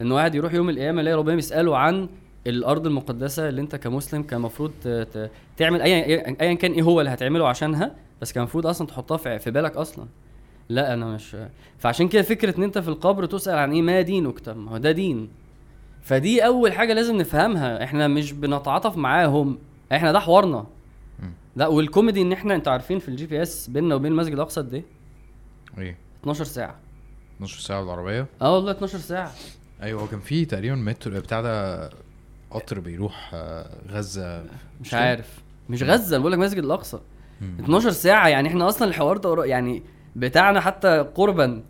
إن 0.00 0.12
واحد 0.12 0.34
يروح 0.34 0.54
يوم 0.54 0.70
القيامة 0.70 1.00
يلاقي 1.00 1.14
ربنا 1.16 1.34
بيسأله 1.34 1.76
عن 1.76 2.08
الأرض 2.46 2.86
المقدسة 2.86 3.48
اللي 3.48 3.60
أنت 3.60 3.76
كمسلم 3.76 4.22
كان 4.22 4.38
المفروض 4.40 4.70
تعمل 5.56 5.82
ايا 5.82 6.34
ايا 6.40 6.54
كان 6.54 6.72
إيه 6.72 6.82
هو 6.82 7.00
اللي 7.00 7.10
هتعمله 7.10 7.48
عشانها 7.48 7.94
بس 8.22 8.32
كان 8.32 8.42
المفروض 8.42 8.66
أصلا 8.66 8.86
تحطها 8.86 9.16
في 9.16 9.38
في 9.38 9.50
بالك 9.50 9.76
أصلا. 9.76 10.06
لا 10.68 10.94
أنا 10.94 11.06
مش 11.06 11.36
فعشان 11.78 12.08
كده 12.08 12.22
فكرة 12.22 12.58
إن 12.58 12.62
أنت 12.62 12.78
في 12.78 12.88
القبر 12.88 13.26
تسأل 13.26 13.58
عن 13.58 13.72
إيه؟ 13.72 13.82
ما 13.82 14.00
دينك 14.00 14.38
طب 14.38 14.56
ما 14.56 14.70
هو 14.70 14.76
ده 14.78 14.92
دين. 14.92 15.28
فدي 16.02 16.46
أول 16.46 16.72
حاجة 16.72 16.92
لازم 16.92 17.16
نفهمها. 17.16 17.84
إحنا 17.84 18.08
مش 18.08 18.32
بنتعاطف 18.32 18.96
معاهم. 18.96 19.58
إحنا 19.92 20.12
ده 20.12 20.20
حوارنا. 20.20 20.66
لا 21.56 21.66
والكوميدي 21.66 22.22
إن 22.22 22.32
إحنا 22.32 22.54
أنتوا 22.54 22.72
عارفين 22.72 22.98
في 22.98 23.08
ال 23.08 23.26
GPS 23.26 23.70
بيننا 23.70 23.94
وبين 23.94 24.12
المسجد 24.12 24.32
الاقصى 24.34 24.60
قد 24.60 24.74
إيه؟ 24.74 24.84
إيه؟ 25.78 25.96
12 26.20 26.44
ساعة. 26.44 26.76
نص 27.40 27.66
ساعة 27.66 27.80
بالعربية؟ 27.80 28.26
آه 28.42 28.54
والله 28.54 28.70
12 28.70 28.98
ساعة. 28.98 29.32
أيوه 29.82 30.06
كان 30.06 30.20
في 30.20 30.44
تقريبا 30.44 30.74
مترو 30.76 31.20
بتاع 31.20 31.40
ده 31.40 31.90
قطر 32.50 32.80
بيروح 32.80 33.30
آه، 33.34 33.66
غزة. 33.90 34.44
مش؟ 34.80 34.94
عارف. 34.94 35.38
مش 35.68 35.82
غزة 35.82 36.18
بقول 36.18 36.32
لك 36.32 36.38
مسجد 36.38 36.64
الأقصى. 36.64 36.98
مم. 37.40 37.56
12 37.60 37.90
ساعة 37.90 38.28
يعني 38.28 38.48
إحنا 38.48 38.68
أصلا 38.68 38.88
الحوار 38.88 39.16
ده 39.16 39.44
يعني 39.44 39.82
بتاعنا 40.16 40.60
حتى 40.60 41.06
قربا. 41.14 41.62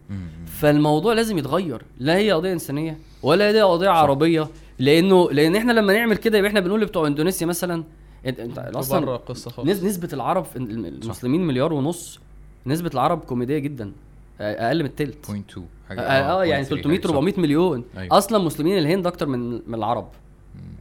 فالموضوع 0.46 1.12
لازم 1.12 1.38
يتغير. 1.38 1.82
لا 1.98 2.16
هي 2.16 2.32
قضية 2.32 2.52
إنسانية 2.52 2.98
ولا 3.22 3.48
هي 3.48 3.62
قضية 3.62 3.88
عربية. 3.88 4.48
لأنه 4.78 5.30
لأن 5.30 5.56
إحنا 5.56 5.72
لما 5.72 5.92
نعمل 5.92 6.16
كده 6.16 6.38
يبقى 6.38 6.48
إحنا 6.48 6.60
بنقول 6.60 6.80
لبتوع 6.80 7.06
إندونيسيا 7.06 7.46
مثلا 7.46 7.84
انت, 8.26 8.58
أصلا 8.58 8.98
القصة 9.14 9.50
خالص. 9.50 9.80
نس- 9.80 9.84
نسبة 9.84 10.08
العرب 10.12 10.46
المسلمين 10.56 11.46
مليار 11.46 11.72
ونص. 11.72 12.20
نسبة 12.66 12.90
العرب 12.94 13.18
كوميدية 13.20 13.58
جدا. 13.58 13.92
أقل 14.40 14.78
من 14.78 14.86
التلت. 14.86 15.26
0.2 15.26 15.60
حاجة 15.88 16.00
آه, 16.00 16.40
آه 16.40 16.44
يعني 16.44 16.64
0.3 16.64 16.68
300 16.68 16.96
حاجة، 16.98 17.06
صح. 17.08 17.14
400 17.14 17.40
مليون. 17.40 17.84
أيوة. 17.98 18.18
أصلا 18.18 18.38
مسلمين 18.44 18.78
الهند 18.78 19.06
أكتر 19.06 19.26
من 19.26 19.50
من 19.52 19.74
العرب. 19.74 20.08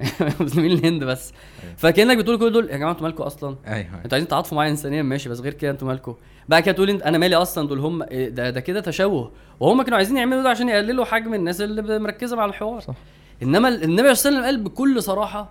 مسلمين 0.42 0.72
الهند 0.72 1.04
بس. 1.04 1.34
أيوة. 1.64 1.76
فكأنك 1.78 2.18
بتقول 2.18 2.38
كل 2.38 2.52
دول 2.52 2.70
يا 2.70 2.78
جماعة 2.78 2.92
أنتوا 2.92 3.04
مالكم 3.08 3.24
أصلا؟ 3.24 3.56
أيوه 3.68 3.80
أنتوا 3.96 4.10
عايزين 4.14 4.28
تعاطفوا 4.28 4.58
معايا 4.58 4.72
انسانيا 4.72 5.02
ماشي 5.02 5.30
بس 5.30 5.40
غير 5.40 5.54
كده 5.54 5.72
أنتوا 5.72 5.88
مالكم 5.88 6.16
بعد 6.50 6.64
كده 6.64 6.76
تقول 6.76 6.90
انت 6.90 7.02
أنا 7.02 7.18
مالي 7.18 7.36
أصلا؟ 7.36 7.68
دول 7.68 7.80
هم 7.80 8.02
إيه 8.04 8.30
ده 8.30 8.50
ده 8.50 8.60
كده 8.60 8.80
تشوه. 8.80 9.32
وهم 9.60 9.82
كانوا 9.82 9.98
عايزين 9.98 10.18
يعملوا 10.18 10.44
ده 10.44 10.50
عشان 10.50 10.70
يقللوا 10.70 11.06
حجم 11.06 11.34
الناس 11.34 11.62
اللي 11.62 12.00
مركزة 12.00 12.36
مع 12.36 12.46
الحوار. 12.46 12.80
صح. 12.80 12.94
إنما 13.44 13.68
ال- 13.70 13.84
النبي 13.84 14.16
صلى 14.16 14.30
الله 14.30 14.42
عليه 14.42 14.56
وسلم 14.58 14.64
قال 14.64 14.64
بكل 14.64 15.04
صراحة 15.04 15.50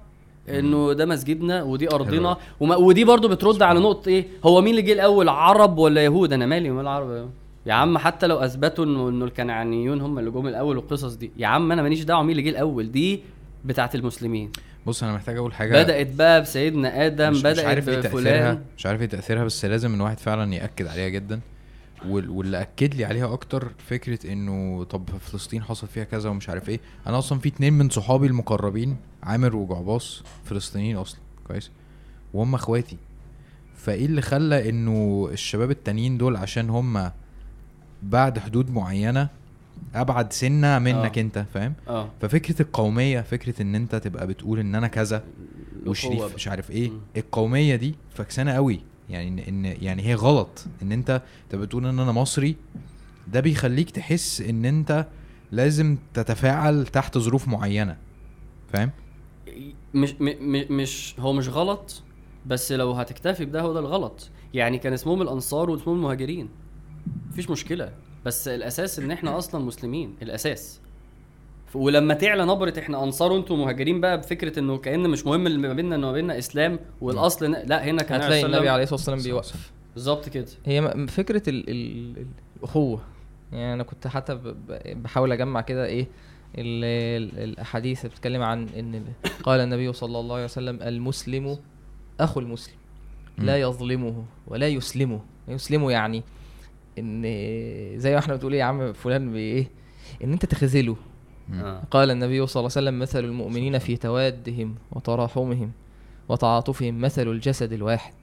إنه 0.49 0.93
ده 0.93 1.07
مسجدنا 1.07 1.63
ودي 1.63 1.91
أرضنا. 1.95 2.37
وما 2.61 2.77
ودي 2.77 3.05
برضو 3.05 3.29
بترد 3.29 3.63
على. 3.63 3.81
نقطة 3.81 4.09
إيه 4.09 4.27
هو 4.45 4.61
مين 4.61 4.71
اللي 4.71 4.83
جه 4.83 4.93
الأول 4.93 5.29
عرب 5.29 5.79
ولا 5.79 6.05
يهود؟ 6.05 6.33
أنا 6.33 6.47
مالي 6.47 6.71
ومال 6.71 6.83
العرب 6.83 7.29
يا 7.67 7.73
عم 7.75 7.99
حتى 7.99 8.27
لو 8.27 8.37
أثبتوا 8.37 8.85
إنه 8.85 9.09
إنه 9.09 9.25
الكنعانيون 9.25 10.01
هم 10.01 10.19
اللي 10.19 10.31
جم 10.31 10.47
الأول 10.47 10.77
والقصص 10.77 11.15
دي 11.15 11.31
يا 11.37 11.47
عم 11.47 11.73
أنا 11.73 11.83
ماليش 11.83 12.05
دعوة 12.05 12.23
مين 12.23 12.31
اللي 12.31 12.43
جه 12.43 12.51
الأول 12.51 12.93
دي 12.93 13.21
بتاعت 13.67 13.95
المسلمين. 13.95 14.51
بص 14.87 15.03
أنا 15.03 15.13
محتاج 15.15 15.37
أقول 15.37 15.55
حاجة 15.55 15.83
بدأت 15.83 16.15
بقى 16.15 16.43
بسيدنا 16.43 17.07
آدم 17.07 17.31
مش, 17.31 17.41
بدأت 17.41 17.59
مش 17.59 17.65
عارف 17.65 17.89
إيه 17.89 18.01
تأثيرها 18.01 18.61
مش 18.79 18.87
عارف 18.87 19.01
إيه 19.01 19.09
تأثيرها 19.09 19.45
بس 19.45 19.65
لازم 19.65 19.95
إن 19.95 20.01
واحد 20.01 20.19
فعلا 20.19 20.55
يأكد 20.55 20.87
عليها 20.87 21.09
جدا. 21.09 21.41
وال- 22.09 22.31
واللي 22.31 22.61
أكد 22.63 22.95
لي 22.95 23.05
عليها 23.05 23.33
أكتر 23.33 23.73
فكرة 23.79 24.33
إنه 24.33 24.85
طب 24.85 25.09
فلسطين 25.21 25.63
حصل 25.63 25.87
فيها 25.87 26.05
كذا 26.05 26.29
ومش 26.31 26.49
عارف 26.49 26.69
إيه. 26.69 26.81
أنا 27.07 27.19
أصلا 27.19 27.39
في 27.39 27.49
اتنين 27.49 27.73
من 27.73 27.91
صحابي 27.91 28.27
المقربين 28.27 28.97
عامر 29.23 29.57
وجعباص 29.57 30.23
فلسطينيين 30.45 30.97
أصلا. 30.97 31.21
كويس. 31.47 31.71
وهم 32.35 32.55
أخواتي. 32.55 32.97
فإيه 33.77 34.07
اللي 34.07 34.23
خلى 34.23 34.69
إنه 34.71 35.29
الشباب 35.33 35.71
التانيين 35.71 36.19
دول 36.19 36.37
عشان 36.37 36.71
هم 36.71 37.11
بعد 38.03 38.39
حدود 38.39 38.71
معينة 38.71 39.29
أبعد 39.95 40.33
سنة 40.33 40.79
منك 40.79 41.19
آه. 41.19 41.23
أنت 41.23 41.45
فاهم؟ 41.55 41.75
آه. 41.89 42.09
ففكرة 42.21 42.63
القومية 42.63 43.21
فكرة 43.21 43.63
إن 43.63 43.75
أنت 43.75 43.95
تبقى 43.95 44.27
بتقول 44.27 44.59
إن 44.59 44.75
أنا 44.75 44.89
كذا 44.89 45.25
وشريف. 45.87 46.35
مش 46.35 46.49
عارف 46.49 46.71
إيه. 46.71 46.91
مم. 46.91 47.01
القومية 47.17 47.77
دي 47.77 47.95
فكسانه 48.15 48.53
قوي. 48.53 48.81
يعني 49.11 49.29
إن, 49.29 49.39
إن 49.39 49.77
يعني 49.83 50.03
هي 50.07 50.15
غلط. 50.15 50.65
إن 50.83 50.93
أنت 50.93 51.23
انت 51.45 51.55
بتقول 51.61 51.87
إن 51.87 51.99
أنا 51.99 52.13
مصري 52.13 52.57
ده 53.33 53.41
بيخليك 53.41 53.91
تحس 53.91 54.41
إن 54.41 54.65
أنت 54.65 55.07
لازم 55.53 55.97
تتفاعل 56.15 56.87
تحت 56.87 57.19
ظروف 57.19 57.49
معينة 57.49 57.97
فاهم؟ 58.73 58.91
مش 59.95 60.15
م 60.21 60.25
م 60.41 60.65
مش 60.77 61.15
هو 61.19 61.33
مش 61.33 61.49
غلط 61.49 62.03
بس 62.47 62.73
لو 62.73 62.93
هتكتفي 62.93 63.45
بده 63.45 63.61
هو 63.61 63.73
ده 63.73 63.81
الغلط. 63.81 64.31
يعني 64.55 64.79
كان 64.79 64.93
اسمهم 64.93 65.23
الأنصار 65.23 65.71
واسمهم 65.71 65.97
المهاجرين. 65.97 66.49
مفيش 67.31 67.51
مشكلة. 67.51 67.93
بس 68.27 68.49
الأساس 68.49 68.99
إن 68.99 69.11
إحنا 69.11 69.39
أصلا 69.39 69.65
مسلمين 69.65 70.15
الأساس. 70.23 70.81
ولما 71.75 72.15
تعلى 72.15 72.45
نبرة 72.47 72.75
إحنا 72.79 73.05
أنصار 73.05 73.33
وأنتم 73.33 73.61
مهاجرين 73.61 74.01
بقى 74.01 74.19
بفكرة 74.19 74.59
إنه 74.59 74.77
كأن 74.79 75.11
مش 75.11 75.27
مهم 75.27 75.47
اللي 75.47 75.59
ما 75.59 75.73
بيننا 75.75 75.95
إنه 75.95 76.07
ما 76.07 76.13
بيننا 76.13 76.39
إسلام 76.39 76.79
والأصل 77.01 77.47
ن- 77.51 77.63
لا 77.67 77.85
هنا 77.85 78.03
كان 78.03 78.21
هتلاقي 78.21 78.47
النبي 78.47 78.69
عليه 78.69 78.83
الصلاة 78.83 78.95
والسلام. 78.99 79.19
بيوقف. 79.23 79.73
بالظبط 79.95 80.29
كده. 80.29 80.47
هي 80.67 81.07
فكرة 81.09 81.43
ال 81.51 81.71
ال 81.71 82.27
الأخوة. 82.59 83.01
يعني 83.53 83.75
أنا 83.75 83.83
كنت 83.83 84.07
حتى 84.07 84.35
ب- 84.35 84.43
ب- 84.43 85.03
بحاول 85.03 85.33
أجمع 85.33 85.61
كده 85.61 85.87
إيه 85.87 86.03
ال- 86.59 86.85
ال- 87.35 87.39
الأحاديث 87.51 87.99
اللي 88.01 88.11
بتتكلم 88.11 88.43
عن 88.43 88.69
إن 88.69 88.95
ال- 88.95 89.33
قال 89.43 89.61
النبي 89.61 89.93
صلى 89.93 90.19
الله 90.19 90.35
عليه 90.35 90.45
وسلم 90.45 90.83
المسلم 90.83 91.59
أخو 92.21 92.41
المسلم. 92.41 92.75
لا. 93.39 93.57
يظلمه 93.61 94.25
ولا 94.47 94.69
يسلمه. 94.69 95.21
يسلمه 95.49 95.93
يعني 95.93 96.23
إن 96.99 97.23
زي 97.99 98.13
ما 98.13 98.19
إحنا 98.19 98.35
بتقول 98.35 98.53
إيه 98.53 98.61
يا 98.61 98.65
عم 98.65 98.93
فلان 98.93 99.33
بايه 99.33 99.71
إن 100.25 100.33
أنت 100.33 100.47
تخذله. 100.47 100.97
آه. 101.55 101.83
قال 101.91 102.11
النبي 102.11 102.47
صلى 102.47 102.61
الله 102.61 102.73
عليه 102.77 102.89
وسلم 102.89 102.99
مثل 102.99 103.25
المؤمنين 103.25 103.79
في 103.79 103.97
توادهم 103.97 104.75
وتراحمهم 104.93 105.73
وتعاطفهم 106.29 107.01
مثل 107.01 107.29
الجسد 107.29 107.73
الواحد. 107.73 108.15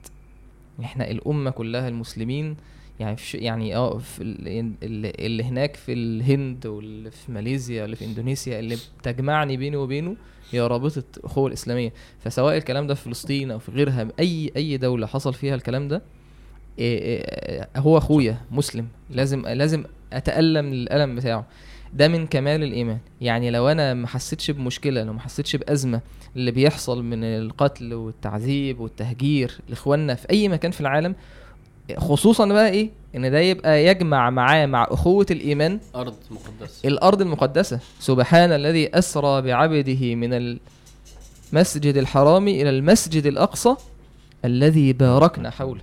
إحنا 0.84 1.10
الأمة 1.10 1.50
كلها 1.50 1.88
المسلمين 1.88 2.56
يعني 3.00 3.16
في 3.16 3.26
ش- 3.26 3.34
يعني 3.34 3.76
آه 3.76 3.98
في 3.98 4.22
ال- 4.22 4.72
اللي, 4.82 5.12
اللي 5.18 5.42
هناك 5.44 5.76
في 5.76 5.92
الهند 5.92 6.66
واللي 6.66 7.10
في 7.10 7.32
ماليزيا 7.32 7.82
واللي 7.82 7.96
في 7.96 8.04
إندونيسيا 8.04 8.58
اللي 8.58 8.76
بتجمعني 9.00 9.56
بيني 9.56 9.76
وبينه 9.76 10.16
هي 10.52 10.60
رابطة 10.60 11.02
الأخوة 11.18 11.46
الإسلامية. 11.48 11.92
فسواء 12.20 12.56
الكلام 12.56 12.86
ده 12.86 12.94
في 12.94 13.02
فلسطين 13.02 13.50
أو 13.50 13.58
في 13.58 13.72
غيرها 13.72 14.08
أي 14.20 14.52
أي 14.56 14.76
دولة 14.76 15.06
حصل 15.06 15.34
فيها 15.34 15.54
الكلام 15.54 15.88
ده 15.88 15.96
إيه 15.96 16.02
إيه 16.02 16.23
هو 17.76 17.98
أخويا 17.98 18.36
مسلم. 18.50 18.86
لازم 19.10 19.46
لازم 19.48 19.84
أتألم 20.12 20.72
الألم 20.72 21.16
بتاعه. 21.16 21.46
ده 21.94 22.08
من 22.08 22.26
كمال 22.26 22.62
الإيمان. 22.62 22.98
يعني 23.20 23.50
لو 23.50 23.68
أنا 23.68 23.94
ما 23.94 24.06
حسيتش 24.06 24.50
بمشكلة 24.50 25.02
لو 25.02 25.12
ما 25.12 25.20
حسيتش 25.20 25.56
بأزمة 25.56 26.00
اللي 26.36 26.50
بيحصل 26.50 27.02
من 27.04 27.24
القتل 27.24 27.94
والتعذيب 27.94 28.80
والتهجير 28.80 29.58
لإخواننا 29.68 30.14
في 30.14 30.30
أي 30.30 30.48
مكان 30.48 30.70
في 30.70 30.80
العالم 30.80 31.14
خصوصا 31.96 32.46
بقى 32.46 32.70
إيه؟ 32.70 32.90
إن 33.16 33.30
ده 33.30 33.38
يبقى 33.38 33.86
يجمع 33.86 34.30
معاه 34.30 34.66
مع 34.66 34.86
أخوة 34.90 35.26
الإيمان 35.30 35.80
أرض 35.94 36.14
مقدسة. 36.30 36.88
الأرض 36.88 37.20
المقدسة. 37.20 37.80
سبحان 38.00 38.52
الذي 38.52 38.98
أسرى 38.98 39.42
بعبده 39.42 40.14
من 40.14 40.58
المسجد 41.52 41.96
الحرام 41.96 42.48
إلى 42.48 42.70
المسجد 42.70 43.26
الأقصى 43.26 43.74
الذي 44.44 44.92
باركنا 44.92 45.50
حوله. 45.50 45.80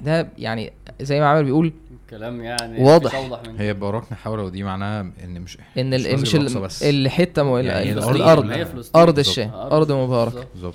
ده 0.00 0.28
يعني 0.38 0.72
زي 1.00 1.20
ما 1.20 1.26
عامر 1.26 1.42
بيقول 1.42 1.72
كلام 2.10 2.40
يعني 2.40 2.84
واضح. 2.84 3.14
من 3.48 3.60
هي 3.60 3.74
باركنا 3.74 4.16
حوله 4.16 4.42
ودي 4.42 4.62
معناها 4.62 5.00
إن 5.24 5.40
مش 5.40 5.58
إن 5.78 6.20
مش 6.20 6.36
بس. 6.36 6.82
الحته 6.82 7.42
مو 7.42 7.58
يعني 7.58 7.92
الأرض 7.92 8.52
فلسطين. 8.64 9.00
أرض. 9.02 9.18
الشام 9.18 9.50
أرض 9.54 9.92
مباركه 9.92 10.44
بالظبط. 10.54 10.74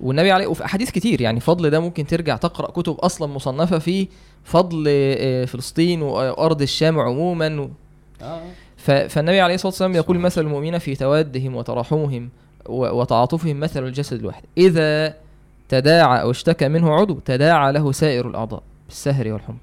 والنبي 0.00 0.30
عليه 0.30 0.46
وفي 0.46 0.64
أحاديث 0.64 0.90
كتير 0.90 1.20
يعني 1.20 1.40
فضل 1.40 1.70
ده 1.70 1.80
ممكن 1.80 2.06
ترجع 2.06 2.36
تقرأ 2.36 2.70
كتب 2.70 2.94
أصلا 2.94 3.32
مصنفة 3.32 3.78
في 3.78 4.08
فضل 4.44 4.84
آه، 4.88 5.44
فلسطين 5.44 6.02
وارض 6.02 6.62
الشام 6.62 7.00
عموما 7.00 7.60
و... 7.60 7.70
آه 8.22 8.42
ف... 8.76 8.90
فالنبي 8.90 9.40
عليه 9.40 9.54
الصلاة 9.54 9.70
والسلام 9.70 9.94
يقول 9.94 10.18
مثل 10.18 10.40
المؤمنين 10.40 10.78
في 10.78 10.94
توادهم 10.94 11.56
وتراحمهم 11.56 12.28
و... 12.66 13.00
وتعاطفهم 13.00 13.60
مثل 13.60 13.84
الجسد 13.84 14.18
الواحد 14.20 14.42
إذا 14.58 15.14
تداعى 15.68 16.20
أو 16.20 16.30
اشتكى 16.30 16.68
منه 16.68 16.94
عضو 16.94 17.18
تداعى 17.24 17.72
له 17.72 17.92
سائر 17.92 18.28
الأعضاء 18.28 18.62
بالسهر 18.88 19.32
والحمى. 19.32 19.58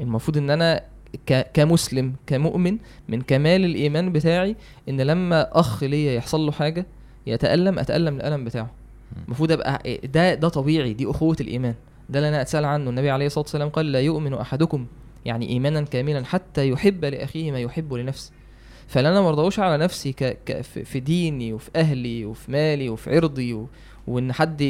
المفروض 0.00 0.36
إن 0.36 0.50
أنا 0.50 0.82
ك... 1.26 1.46
كمسلم 1.54 2.14
كمؤمن 2.26 2.78
من 3.08 3.22
كمال 3.22 3.64
الإيمان 3.64 4.12
بتاعي 4.12 4.56
إن 4.88 5.00
لما 5.00 5.60
أخ 5.60 5.84
ليا 5.84 6.12
يحصل 6.12 6.40
له 6.40 6.52
حاجة 6.52 6.86
يتألم 7.26 7.78
أتألم 7.78 8.16
الالم 8.16 8.44
بتاعه. 8.44 8.70
المفروض 9.26 9.52
أبقى 9.52 9.82
إيه، 9.84 10.06
ده 10.06 10.34
ده 10.34 10.48
طبيعي 10.48 10.92
دي 10.92 11.10
أخوة 11.10 11.36
الإيمان. 11.40 11.74
ده 12.08 12.18
اللي 12.18 12.28
أنا 12.28 12.40
أتسأل 12.40 12.64
عنه. 12.64 12.90
النبي 12.90 13.10
عليه 13.10 13.26
الصلاة 13.26 13.44
والسلام 13.44 13.68
قال 13.68 13.92
لا 13.92 14.00
يؤمن 14.00 14.34
أحدكم 14.34 14.86
يعني 15.24 15.48
إيمانا 15.48 15.80
كاملا 15.80 16.24
حتى 16.24 16.68
يحب 16.68 17.04
لأخيه 17.04 17.52
ما 17.52 17.60
يحب 17.60 17.94
لنفسه. 17.94 18.32
فلا 18.86 19.08
أنا 19.08 19.20
مرضوش 19.20 19.58
على 19.58 19.84
نفسي 19.84 20.12
ك... 20.12 20.24
ك... 20.46 20.60
في 20.60 20.84
في 20.84 21.00
ديني 21.00 21.52
وفي 21.52 21.70
أهلي 21.76 22.24
وفي 22.24 22.52
مالي 22.52 22.88
وفي 22.88 23.16
عرضي 23.16 23.54
و... 23.54 23.68
وإن 24.06 24.32
حد 24.32 24.60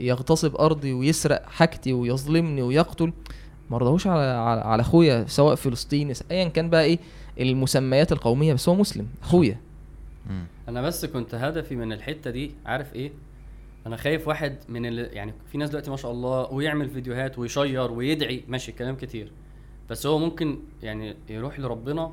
يغتصب 0.00 0.56
أرضي 0.56 0.92
ويسرق 0.92 1.46
حاجتي 1.48 1.92
ويظلمني 1.92 2.62
ويقتل 2.62 3.12
مرضوش 3.70 4.06
على 4.06 4.22
على, 4.22 4.60
على 4.60 4.80
أخويا 4.82 5.24
سواء 5.28 5.54
فلسطيني 5.54 6.12
ايا 6.30 6.48
كان 6.48 6.70
بقى 6.70 6.84
إيه 6.84 6.98
المسميات 7.40 8.12
القومية 8.12 8.54
بس 8.54 8.68
هو 8.68 8.74
مسلم 8.74 9.06
أخويا. 9.22 9.60
أنا 10.68 10.82
بس 10.82 11.04
كنت 11.04 11.34
هدفي 11.34 11.76
من 11.76 11.92
الحتة 11.92 12.30
دي 12.30 12.54
عارف 12.66 12.94
إيه؟ 12.94 13.12
أنا 13.86 13.96
خايف 13.96 14.28
واحد 14.28 14.56
من 14.68 14.86
اللي 14.86 15.02
يعني 15.02 15.34
في 15.52 15.58
ناس 15.58 15.70
دلوقتي 15.70 15.90
ما 15.90 15.96
شاء 15.96 16.10
الله 16.10 16.52
ويعمل 16.52 16.90
فيديوهات 16.90 17.38
ويشير 17.38 17.92
ويدعي 17.92 18.44
ماشي 18.48 18.72
كلام 18.72 18.96
كتير. 18.96 19.32
بس 19.90 20.06
هو 20.06 20.18
ممكن 20.18 20.58
يعني 20.82 21.16
يروح 21.30 21.60
لربنا 21.60 22.12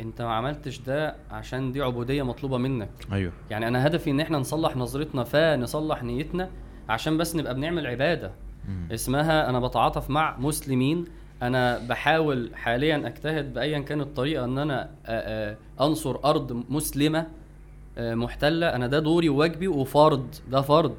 انت 0.00 0.22
ما 0.22 0.32
عملتش 0.32 0.78
ده 0.78 1.14
عشان 1.30 1.72
دي 1.72 1.82
عبودية 1.82 2.22
مطلوبة 2.22 2.58
منك. 2.58 2.90
أيوه. 3.12 3.32
يعني 3.50 3.68
أنا 3.68 3.86
هدفي 3.86 4.10
إن 4.10 4.20
إحنا 4.20 4.38
نصلح 4.38 4.76
نظرتنا 4.76 5.24
فنصلح 5.24 6.02
نيتنا 6.02 6.50
عشان 6.88 7.18
بس 7.18 7.36
نبقى 7.36 7.54
بنعمل 7.54 7.86
عبادة. 7.86 8.30
مم. 8.68 8.88
اسمها 8.92 9.50
أنا 9.50 9.60
بتعاطف 9.60 10.10
مع 10.10 10.38
مسلمين. 10.38 11.04
أنا 11.42 11.78
بحاول 11.88 12.50
حاليا 12.54 13.06
أجتهد 13.06 13.54
بايا 13.54 13.78
كانت 13.78 14.02
الطريقة 14.02 14.44
إن 14.44 14.58
أنا 14.58 14.90
أنصر 15.80 16.16
أرض 16.24 16.64
مسلمة 16.68 17.26
محتلة. 17.98 18.74
أنا 18.74 18.86
ده 18.86 18.98
دوري 18.98 19.28
وواجبي 19.28 19.68
وفرض 19.68 20.26
ده 20.50 20.60
فرض. 20.60 20.96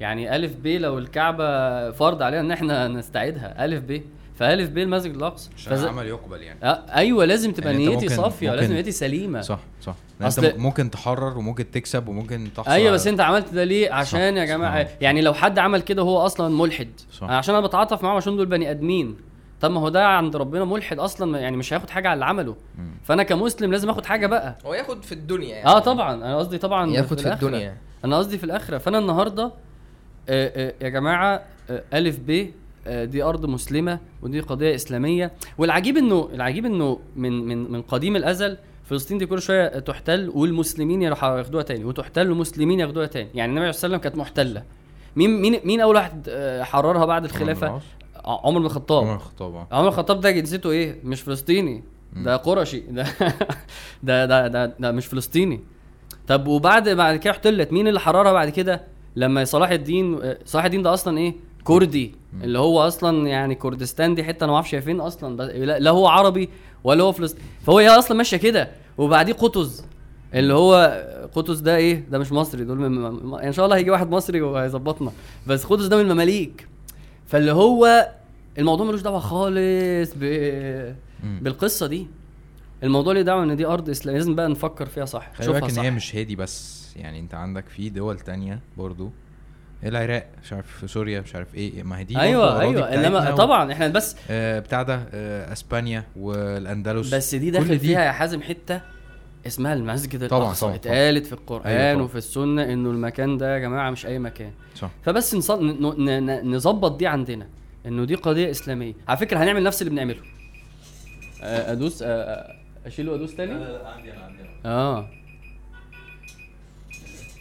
يعني 0.00 0.36
ألف 0.36 0.56
ب 0.56 0.66
لو 0.66 0.98
الكعبة 0.98 1.90
فرض 1.90 2.22
علينا 2.22 2.40
إن 2.40 2.50
إحنا 2.50 2.88
نستعيدها. 2.88 3.64
ألف 3.64 3.84
ب. 3.84 4.02
فالف 4.40 4.70
ب 4.70 4.78
المسجد 4.78 5.14
الأقصى. 5.14 5.50
عشان 5.56 5.72
فز... 5.72 5.82
العمل 5.82 6.06
يقبل 6.06 6.42
يعني. 6.42 6.58
آه 6.62 6.82
أيوه 6.94 7.24
لازم 7.24 7.52
تبقى 7.52 7.72
يعني 7.72 7.86
نيتي 7.86 8.08
صافية 8.08 8.46
ممكن- 8.50 8.60
لازم 8.60 8.74
نيتي 8.74 8.92
سليمة. 8.92 9.40
صح 9.40 9.58
صح. 9.82 9.94
أنت 10.22 10.32
أصل- 10.40 10.44
م- 10.58 10.62
ممكن 10.62 10.90
تحرر 10.90 11.38
وممكن 11.38 11.70
تكسب 11.70 12.08
وممكن 12.08 12.48
تحصل 12.56 12.70
أيوه 12.70 12.92
بس 12.92 13.06
أنت 13.06 13.20
عملت 13.20 13.54
ده 13.54 13.64
ليه؟ 13.64 13.92
عشان 13.92 14.36
يا 14.36 14.44
صح، 14.46 14.50
جماعة 14.52 14.84
صح. 14.84 14.90
يعني 15.00 15.20
لو 15.22 15.34
حد 15.34 15.58
عمل 15.58 15.80
كده 15.82 16.02
هو 16.02 16.18
أصلا 16.18 16.54
ملحد. 16.56 16.88
صح. 17.12 17.22
أنا 17.22 17.38
عشان 17.38 17.54
أنا 17.54 17.66
بتعاطف 17.66 18.02
معاهم 18.02 18.16
عشان 18.16 18.36
دول 18.36 18.46
بني 18.46 18.70
آدمين. 18.70 19.16
طب 19.60 19.70
ما 19.70 19.80
هو 19.80 19.88
ده 19.88 20.06
عند 20.06 20.36
ربنا 20.36 20.64
ملحد 20.64 20.98
أصلا 20.98 21.38
يعني 21.38 21.56
مش 21.56 21.72
هياخد 21.72 21.90
حاجة 21.90 22.08
على 22.08 22.14
اللي 22.14 22.24
عمله. 22.24 22.56
فأنا 23.04 23.22
كمسلم 23.22 23.72
لازم 23.72 23.90
آخد 23.90 24.06
حاجة 24.06 24.26
بقى. 24.26 24.58
هو 24.66 24.74
ياخد 24.74 25.04
في 25.04 25.12
الدنيا 25.12 25.48
يعني. 25.56 25.66
آه 25.66 25.78
طبعا. 25.78 26.14
أنا 26.14 26.38
قصدي 26.38 26.58
طبعا 26.58 26.90
ياخد 26.90 27.20
في 27.20 27.26
الآخرة. 27.26 27.46
الدنيا. 27.48 27.76
أنا 28.04 28.18
قصدي 28.18 28.38
في 28.38 28.44
الآخرة. 28.44 28.78
فأنا 28.78 28.98
النهارده 28.98 29.44
آه، 29.44 29.52
آه، 30.68 30.74
يا 30.84 30.88
جماعة 30.88 31.42
آه، 31.70 31.82
ألف 31.94 32.18
ب 32.26 32.50
دي 32.86 33.22
أرض 33.22 33.46
مسلمة 33.46 33.98
ودي 34.22 34.40
قضية 34.40 34.74
إسلامية. 34.74 35.32
والعجيب 35.58 35.96
انه 35.96 36.28
العجيب 36.34 36.66
إنه 36.66 36.98
من 37.16 37.32
من 37.32 37.72
من 37.72 37.82
قديم 37.82 38.16
الأزل 38.16 38.56
فلسطين 38.84 39.18
دي 39.18 39.26
كل 39.26 39.42
شوية 39.42 39.68
تحتل 39.68 40.32
والمسلمين 40.34 41.02
يروحوا 41.02 41.38
ياخدوها 41.38 41.62
تاني 41.62 41.84
وتحتل 41.84 42.30
والمسلمين 42.30 42.80
ياخدوها 42.80 43.06
تاني. 43.06 43.28
يعني 43.34 43.50
النبي 43.50 43.60
عليه 43.60 43.70
الصلاة 43.70 43.92
والسلام 43.92 44.00
كانت 44.00 44.16
محتلة. 44.16 44.62
مين 45.16 45.40
مين 45.42 45.60
مين 45.64 45.80
أول 45.80 45.94
واحد 45.94 46.26
آه، 46.28 46.62
حررها 46.62 47.04
بعد 47.04 47.22
بن 47.22 47.28
الخلافة؟ 47.28 47.80
عمر 48.24 48.58
بن 48.58 48.66
الخطاب. 48.66 49.04
عمر 49.04 49.14
الخطاب 49.14 49.54
آه. 49.54 49.66
عمر 49.72 49.88
الخطاب 49.88 50.20
ده 50.20 50.30
جنسيته 50.30 50.70
إيه؟ 50.70 51.00
مش 51.04 51.20
فلسطيني. 51.22 51.84
ده 52.16 52.36
قرشي. 52.36 52.80
ده 52.90 53.04
ده 54.02 54.26
ده 54.26 54.48
ده, 54.48 54.66
ده 54.80 54.92
مش 54.92 55.06
فلسطيني. 55.06 55.60
طب 56.28 56.46
وبعد 56.46 56.88
بعد 56.88 57.16
كده 57.16 57.30
احتلت. 57.30 57.72
مين 57.72 57.88
اللي 57.88 58.00
حررها 58.00 58.32
بعد 58.32 58.48
كده؟ 58.48 58.82
لما 59.16 59.44
صلاح 59.44 59.70
الدين 59.70 60.34
صلاح 60.44 60.64
الدين 60.64 60.82
ده 60.82 60.94
أصلا 60.94 61.18
إيه؟ 61.18 61.34
كردي 61.64 62.14
اللي 62.42 62.58
هو 62.58 62.80
أصلا 62.80 63.28
يعني 63.28 63.54
كردستان 63.54 64.14
دي 64.14 64.24
حتة 64.24 64.44
أنا 64.44 64.50
ما 64.52 64.56
أعرفش 64.56 64.74
هي 64.74 64.82
فين 64.82 65.00
أصلا 65.00 65.42
لا 65.78 65.90
هو 65.90 66.06
عربي 66.06 66.48
ولا 66.84 67.02
هو 67.02 67.12
فلسطيني. 67.12 67.44
فهو 67.66 67.78
هي 67.78 67.88
أصلا 67.88 68.16
ماشية 68.16 68.36
كده 68.36 68.70
وبعديه 68.98 69.32
قطز 69.32 69.84
اللي 70.34 70.54
هو 70.54 70.74
قطز 71.34 71.60
ده 71.60 71.76
إيه؟ 71.76 72.04
ده 72.10 72.18
مش 72.18 72.32
مصري 72.32 72.64
دول 72.64 72.78
من 72.78 72.90
م- 73.00 73.34
إن 73.34 73.52
شاء 73.52 73.64
الله 73.64 73.76
هيجي 73.76 73.90
واحد 73.90 74.10
مصري 74.10 74.40
وهيظبطنا. 74.42 75.12
بس 75.46 75.64
قطز 75.66 75.86
ده 75.86 75.96
من 75.96 76.02
المماليك. 76.02 76.68
فاللي 77.26 77.52
هو 77.52 78.10
الموضوع 78.58 78.86
ملوش 78.86 79.00
دعوة 79.00 79.18
خالص 79.18 80.10
ب... 80.16 80.24
مم. 81.24 81.40
بالقصة 81.42 81.86
دي. 81.86 82.06
الموضوع 82.82 83.12
ليه 83.12 83.22
دعوة 83.22 83.42
إن 83.42 83.56
دي 83.56 83.66
أرض 83.66 83.90
اسلاميه 83.90 84.18
لازم 84.18 84.34
بقى 84.34 84.48
نفكر 84.48 84.86
فيها 84.86 85.04
صح 85.04 85.32
خلي 85.34 85.52
بالك 85.52 85.70
إن 85.70 85.78
هي 85.78 85.90
مش 85.90 86.16
هي 86.16 86.24
دي 86.24 86.36
بس 86.36 86.86
يعني 86.96 87.20
أنت 87.20 87.34
عندك 87.34 87.64
في 87.68 87.88
دول 87.90 88.18
تانية 88.18 88.60
برضو 88.78 89.10
العراق 89.84 90.26
مش 90.44 90.52
عارف 90.52 90.66
في 90.76 90.88
سوريا 90.88 91.20
مش 91.20 91.34
عارف 91.34 91.54
إيه 91.54 91.82
ما 91.82 91.98
هي 91.98 92.04
دي 92.04 92.20
أيوه 92.20 92.60
أيوه. 92.60 92.94
إنما 92.94 93.32
و- 93.32 93.36
طبعا 93.36 93.72
إحنا 93.72 93.88
بس 93.88 94.16
آه 94.30 94.58
بتاع 94.58 94.82
ده 94.82 95.02
آه 95.14 95.52
أسبانيا 95.52 96.04
والأندلس. 96.16 97.14
بس 97.14 97.34
دي 97.34 97.50
داخل 97.50 97.78
فيها 97.78 98.04
يا 98.04 98.12
حازم 98.12 98.42
حتة 98.42 98.80
اسمها 99.46 99.74
المسجد 99.74 100.28
طبعاً، 100.28 100.42
الأقصى. 100.42 100.74
اتقالت 100.74 101.26
في 101.26 101.32
القرآن 101.32 101.66
أيوة 101.66 101.92
طبعاً. 101.94 102.04
وفي 102.04 102.16
السنة 102.18 102.62
إنه 102.72 102.90
المكان 102.90 103.38
ده 103.38 103.54
يا 103.54 103.58
جماعة 103.58 103.90
مش 103.90 104.06
أي 104.06 104.18
مكان. 104.18 104.50
صح. 104.76 104.90
فبس 105.02 105.34
نص- 105.34 105.50
ن- 105.50 105.94
ن- 106.04 106.26
ن- 106.26 106.54
نظبط 106.54 106.98
دي 106.98 107.06
عندنا 107.06 107.46
إنه 107.86 108.04
دي 108.04 108.14
قضية 108.14 108.50
إسلامية. 108.50 108.94
على 109.08 109.18
فكرة 109.18 109.38
هنعمل 109.38 109.62
نفس 109.62 109.82
اللي 109.82 109.90
بنعمله. 109.90 110.20
آه، 111.42 111.72
أدوس 111.72 112.02
أشيله 112.86 113.12
وادوس 113.12 113.36
تاني؟ 113.36 113.52
لا 113.54 113.88
عندي 113.88 114.12
أنا 114.12 114.24
عندي 114.24 114.38
أنا. 114.42 114.50
آه. 114.72 115.08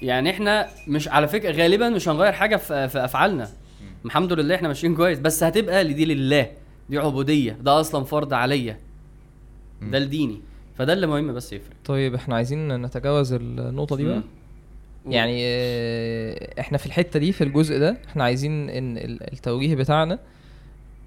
يعني 0.02 0.30
إحنا 0.30 0.68
مش 0.88 1.08
على 1.08 1.28
فكرة 1.28 1.52
غالبا 1.52 1.90
مش 1.90 2.10
هنغير 2.10 2.32
حاجة 2.34 2.56
في, 2.56 2.90
في 2.90 3.06
أفعالنا. 3.06 3.50
الحمد 4.06 4.34
لله 4.34 4.56
إحنا 4.56 4.68
ماشيين 4.68 4.96
كويس 4.96 5.20
بس 5.20 5.44
هتبقى 5.44 5.84
لدي 5.84 6.06
لله 6.06 6.52
دي 6.90 6.98
عبودية 6.98 7.52
ده 7.52 7.80
أصلا 7.80 8.04
فرض 8.04 8.34
عليا. 8.34 8.78
ده 9.82 9.98
الديني 9.98 10.42
فده 10.78 10.94
اللي 10.94 11.08
مهم 11.08 11.34
بس 11.34 11.54
يفرق. 11.54 11.76
طيب 11.86 12.16
إحنا 12.16 12.36
عايزين 12.36 12.82
نتجاوز 12.82 13.34
النقطة 13.34 13.96
دي 13.96 14.04
بقى. 14.06 14.22
يعني 15.08 15.40
آه، 15.44 16.60
إحنا 16.60 16.78
في 16.78 16.86
الحتة 16.86 17.20
دي 17.20 17.32
في 17.32 17.44
الجزء 17.44 17.80
ده 17.80 17.98
إحنا 18.08 18.24
عايزين 18.24 18.70
إن 18.70 18.98
ال- 18.98 19.34
التوجيه 19.34 19.76
بتاعنا 19.76 20.20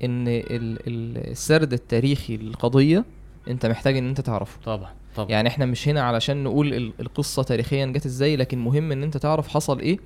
إن 0.05 0.28
ال- 0.28 0.42
ال- 0.87 1.31
السرد 1.31 1.72
التاريخي 1.72 2.37
للقضية 2.37 3.05
أنت 3.48 3.66
محتاج 3.66 3.96
إن 3.96 4.09
أنت 4.09 4.20
تعرفه. 4.20 4.59
طبعا. 4.64 4.90
طبعا. 5.16 5.31
يعني 5.31 5.48
إحنا 5.48 5.66
مش 5.66 5.88
هنا 5.88 6.03
علشان 6.03 6.44
نقول 6.44 6.75
ال- 6.75 6.92
القصة 7.01 7.42
تاريخيا 7.42 7.87
جت 7.87 8.07
إزاي 8.07 8.37
لكن 8.37 8.59
مهم 8.59 8.92
إن 8.92 9.03
أنت 9.03 9.16
تعرف 9.16 9.48
حصل 9.48 9.81
إيه 9.81 9.98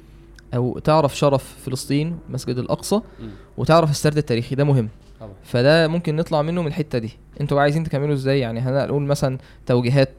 أو 0.54 0.78
تعرف 0.78 1.16
شرف 1.16 1.56
فلسطين 1.64 2.18
مسجد 2.28 2.58
الأقصى 2.58 2.96
مم. 3.20 3.30
وتعرف 3.56 3.90
السرد 3.90 4.16
التاريخي. 4.16 4.54
ده 4.54 4.64
مهم. 4.64 4.88
طبعا. 5.20 5.32
فده 5.44 5.88
ممكن 5.88 6.16
نطلع 6.16 6.42
منه 6.42 6.60
من 6.62 6.66
الحتة 6.68 6.98
دي. 6.98 7.10
أنتوا 7.40 7.60
عايزين 7.60 7.84
تكملوا 7.84 8.14
إزاي؟ 8.14 8.40
يعني 8.40 8.60
هنقول 8.60 9.02
مثلا 9.02 9.38
توجيهات 9.66 10.10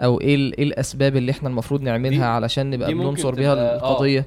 أو 0.00 0.20
إيه 0.20 0.36
إيه 0.36 0.64
الأسباب 0.64 1.16
اللي 1.16 1.32
إحنا 1.32 1.48
المفروض 1.48 1.82
نعملها 1.82 2.26
علشان 2.26 2.70
نبقى 2.70 2.94
بننصر 2.94 3.34
بيها 3.34 3.52
آه. 3.54 3.76
القضية؟ 3.76 4.26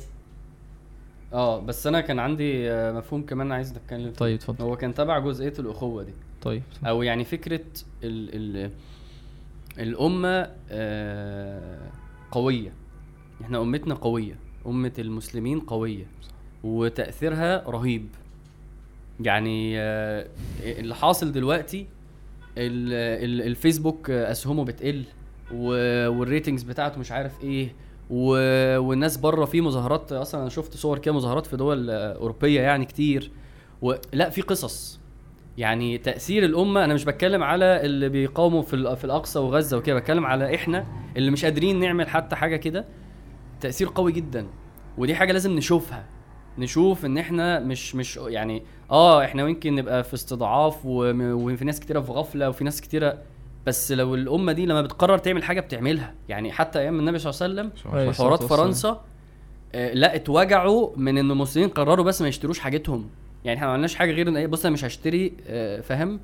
آه 1.33 1.59
بس 1.59 1.87
أنا 1.87 2.01
كان 2.01 2.19
عندي 2.19 2.71
آه، 2.71 2.91
مفهوم 2.91 3.21
كمان 3.25 3.51
عايز 3.51 3.71
أتكلم. 3.75 4.13
طيب 4.17 4.35
اتفضل. 4.35 4.63
هو 4.65 4.75
كان 4.77 4.93
تبع 4.93 5.19
جزئية 5.19 5.53
الأخوة 5.59 6.03
دي. 6.03 6.11
طيب 6.41 6.63
أو 6.85 7.03
يعني 7.03 7.23
فكرة 7.25 7.59
ال 8.03 8.57
ال 8.57 8.71
الأمة 9.79 10.51
آه، 10.69 11.89
قوية. 12.31 12.71
إحنا 13.41 13.61
أمتنا 13.61 13.95
قوية. 13.95 14.35
أمة 14.67 14.91
المسلمين 14.99 15.59
قوية. 15.59 16.05
وتأثيرها 16.63 17.63
رهيب. 17.69 18.07
يعني 19.19 19.79
آه، 19.79 20.27
اللي 20.63 20.95
حاصل 20.95 21.31
دلوقتي 21.31 21.81
ال- 22.57 23.23
ال- 23.25 23.47
الفيسبوك 23.47 24.09
آه، 24.09 24.31
أسهمه 24.31 24.65
بتقل. 24.65 25.03
و- 25.53 26.07
والريتنجز 26.09 26.63
بتاعته 26.63 26.99
مش 26.99 27.11
عارف 27.11 27.43
إيه. 27.43 27.75
و- 28.09 28.77
والناس 28.79 29.17
بره 29.17 29.45
في 29.45 29.61
مظاهرات. 29.61 30.11
أصلا 30.11 30.41
أنا 30.41 30.49
شفت 30.49 30.77
صور 30.77 30.99
كده 30.99 31.13
مظاهرات 31.13 31.45
في 31.45 31.57
دول 31.57 31.89
أوروبية 31.89 32.61
يعني 32.61 32.85
كتير. 32.85 33.31
ولا 33.81 34.29
في 34.29 34.41
قصص. 34.41 34.98
يعني 35.59 35.97
تأثير 35.97 36.45
الأمة 36.45 36.83
أنا 36.85 36.93
مش 36.93 37.05
بتكلم 37.05 37.43
على 37.43 37.85
اللي 37.85 38.09
بيقاوموا 38.09 38.61
في 38.61 38.95
في 38.95 39.03
الأقصى 39.03 39.39
وغزة 39.39 39.77
وكده 39.77 39.99
بتكلم 39.99 40.25
على 40.25 40.55
إحنا 40.55 40.85
اللي 41.17 41.31
مش 41.31 41.45
قادرين 41.45 41.79
نعمل 41.79 42.07
حتى 42.09 42.35
حاجة 42.35 42.55
كده 42.55 42.85
تأثير 43.61 43.89
قوي 43.95 44.11
جدا 44.11 44.47
ودي 44.97 45.15
حاجة 45.15 45.31
لازم 45.31 45.51
نشوفها 45.55 46.05
نشوف 46.57 47.05
إن 47.05 47.17
إحنا 47.17 47.59
مش 47.59 47.95
مش 47.95 48.17
يعني 48.17 48.63
آه 48.91 49.23
إحنا 49.23 49.47
يمكن 49.47 49.75
نبقى 49.75 50.03
في 50.03 50.13
استضعاف 50.13 50.85
وفي 50.85 51.65
ناس 51.65 51.79
كتيرة 51.79 51.99
في 51.99 52.11
غفلة 52.11 52.49
وفي 52.49 52.63
ناس 52.63 52.81
كتيرة 52.81 53.17
بس 53.65 53.91
لو 53.91 54.15
الأمة 54.15 54.51
دي 54.51 54.65
لما 54.65 54.81
بتقرر 54.81 55.17
تعمل 55.17 55.43
حاجة 55.43 55.59
بتعملها 55.61 56.13
يعني 56.29 56.51
حتى 56.51 56.79
أيام 56.79 56.99
النبي 56.99 57.19
صلى 57.19 57.47
الله 57.47 57.61
عليه 57.61 57.69
وسلم. 57.69 58.11
في 58.11 58.17
حوارات. 58.17 58.43
فرنسا 58.43 59.01
آه، 59.75 59.93
لا 59.93 60.15
اتوجعوا 60.15 60.89
من 60.97 61.17
إن 61.17 61.31
المسلمين 61.31 61.69
قرروا 61.69 62.05
بس 62.05 62.21
ما 62.21 62.27
يشتروش 62.27 62.59
حاجتهم 62.59 63.09
يعني 63.45 63.57
إحنا 63.57 63.67
ما 63.67 63.73
عملناش 63.73 63.95
حاجة 63.95 64.11
غير 64.11 64.27
إن 64.27 64.37
إيه 64.37 64.47
بص 64.47 64.65
أنا 64.65 64.73
مش 64.73 64.85
هشتري 64.85 65.33
آه، 65.47 65.81
فاهم؟ 65.81 66.19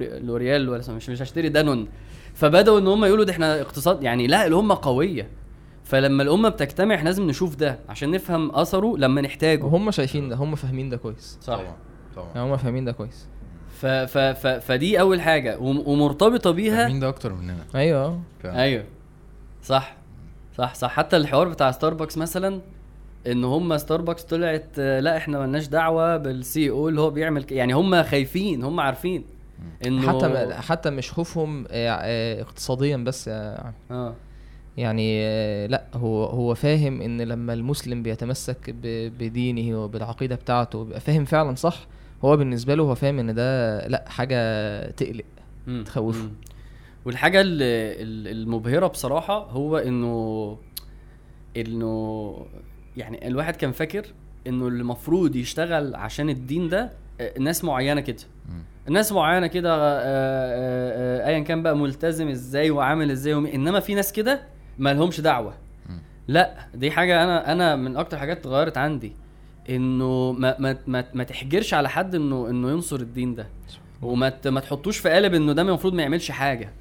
لوريال 0.00 0.68
ولا 0.68 0.82
مش 0.92 1.08
مش 1.08 1.22
هشتري 1.22 1.48
دانون 1.48 1.88
فبدأوا 2.34 2.78
إن 2.78 2.86
هم 2.86 3.04
يقولوا 3.04 3.24
ده 3.24 3.32
إحنا 3.32 3.60
اقتصاد 3.60 4.02
يعني 4.02 4.26
لا 4.26 4.46
الأمة 4.46 4.78
قوية. 4.82 5.28
فلما 5.84 6.22
الأمة 6.22 6.48
بتجتمع 6.48 6.94
إحنا 6.94 7.08
لازم 7.08 7.26
نشوف 7.26 7.56
ده 7.56 7.78
عشان 7.88 8.10
نفهم 8.10 8.50
أثره 8.54 8.96
لما 8.96 9.20
نحتاجه. 9.20 9.64
وهم 9.64 9.90
شايفين 9.90 10.28
ده 10.28 10.36
هم 10.36 10.54
فاهمين 10.54 10.88
ده 10.88 10.96
كويس. 10.96 11.38
صح. 11.42 11.54
طبعا 11.56 11.76
طبعا. 12.16 12.28
يعني 12.34 12.52
هم 12.52 12.56
فاهمين 12.56 12.84
ده 12.84 12.92
كويس. 12.92 13.26
ف 13.80 13.86
ف 13.86 14.18
ف 14.18 14.46
فدي 14.46 15.00
أول 15.00 15.20
حاجة. 15.20 15.58
وم- 15.58 15.88
ومرتبطة 15.88 16.50
بيها 16.50 16.88
مين 16.88 17.00
ده 17.00 17.08
أكتر 17.08 17.32
مننا. 17.32 17.64
أيوه. 17.74 18.20
فعلا. 18.42 18.62
أيوه. 18.62 18.84
صح. 19.62 19.96
صح 20.58 20.74
صح. 20.74 20.90
حتى 20.90 21.16
الحوار 21.16 21.48
بتاع 21.48 21.70
ستاربكس 21.70 22.18
مثلا 22.18 22.60
إن 23.32 23.44
هم 23.44 23.76
ستاربكس 23.78 24.22
طلعت 24.22 24.66
آه، 24.78 25.00
لا 25.00 25.16
إحنا 25.16 25.38
ملناش 25.40 25.66
دعوة 25.68 26.16
بالسي 26.16 26.70
أو 26.70 26.88
اللي 26.88 27.00
هو 27.00 27.10
بيعمل 27.10 27.42
ك- 27.44 27.52
يعني 27.52 27.72
هم 27.72 28.02
خايفين 28.02 28.62
هم 28.64 28.80
عارفين 28.80 29.24
إنه 29.86 30.08
حتى 30.18 30.54
حتى 30.54 30.90
مش 30.90 31.12
خوفهم 31.12 31.64
آه، 31.70 31.88
آه، 31.90 32.42
اقتصاديا 32.42 32.96
بس. 32.96 33.28
آه 33.28 34.14
يعني 34.76 35.18
لا 35.66 35.84
هو 35.94 36.24
هو 36.24 36.54
فاهم 36.54 37.02
إن 37.02 37.20
لما 37.20 37.52
المسلم 37.52 38.02
بيتمسك 38.02 38.70
ب- 38.70 39.12
بدينه 39.18 39.78
وبالعقيدة 39.84 40.34
بتاعته 40.34 40.84
بيبقى 40.84 41.00
فاهم 41.00 41.24
فعلا 41.24 41.54
صح 41.54 41.86
هو 42.24 42.36
بالنسبة 42.36 42.74
له 42.74 42.82
هو 42.82 42.94
فاهم 42.94 43.18
إن 43.18 43.34
ده 43.34 43.86
لا 43.88 44.04
حاجة 44.08 44.90
تقلق. 44.90 45.24
تخوفه. 45.84 46.28
والحاجة 47.04 47.40
ال- 47.40 47.62
ال- 47.62 48.28
المبهرة 48.38 48.86
بصراحة 48.86 49.38
هو 49.50 49.76
إنه 49.78 50.56
إنه 51.56 52.36
يعني 52.98 53.26
الواحد 53.28 53.56
كان 53.56 53.72
فاكر 53.72 54.06
إنه 54.46 54.68
اللي 54.68 54.80
المفروض 54.80 55.36
يشتغل 55.36 55.94
عشان 55.94 56.30
الدين 56.30 56.68
ده 56.68 56.90
آه، 57.20 57.38
ناس 57.38 57.64
معينة 57.64 58.00
كده. 58.00 58.22
ناس 58.88 59.12
معينة 59.12 59.46
كده 59.46 59.74
آه، 59.74 60.00
آه، 60.02 61.28
ايا 61.28 61.40
كان 61.40 61.62
بقى 61.62 61.76
ملتزم 61.76 62.28
إزاي 62.28 62.70
وعامل 62.70 63.10
إزاي 63.10 63.34
ومي... 63.34 63.54
إنما 63.54 63.80
في 63.80 63.94
ناس 63.94 64.12
كده 64.12 64.40
ما 64.78 64.94
لهمش 64.94 65.20
دعوة. 65.20 65.54
لا 66.28 66.54
دي 66.74 66.90
حاجة 66.90 67.24
أنا 67.24 67.52
أنا 67.52 67.76
من 67.76 67.96
أكتر 67.96 68.18
حاجات 68.18 68.38
اتغيرت 68.38 68.78
عندي. 68.78 69.12
إنه 69.70 70.32
ما 70.32 70.56
ما 70.58 70.76
ما, 70.86 71.04
ما 71.14 71.24
تحجرش 71.24 71.74
على 71.74 71.88
حد 71.88 72.14
إنه 72.14 72.50
إنه 72.50 72.70
ينصر 72.70 72.96
الدين 72.96 73.34
ده. 73.34 73.46
وما 74.02 74.32
ما 74.46 74.60
تحطوش 74.60 74.98
في 74.98 75.08
قالب 75.08 75.34
إنه 75.34 75.52
ده 75.52 75.62
المفروض 75.62 75.94
ما 75.94 76.02
يعملش 76.02 76.30
حاجة. 76.30 76.72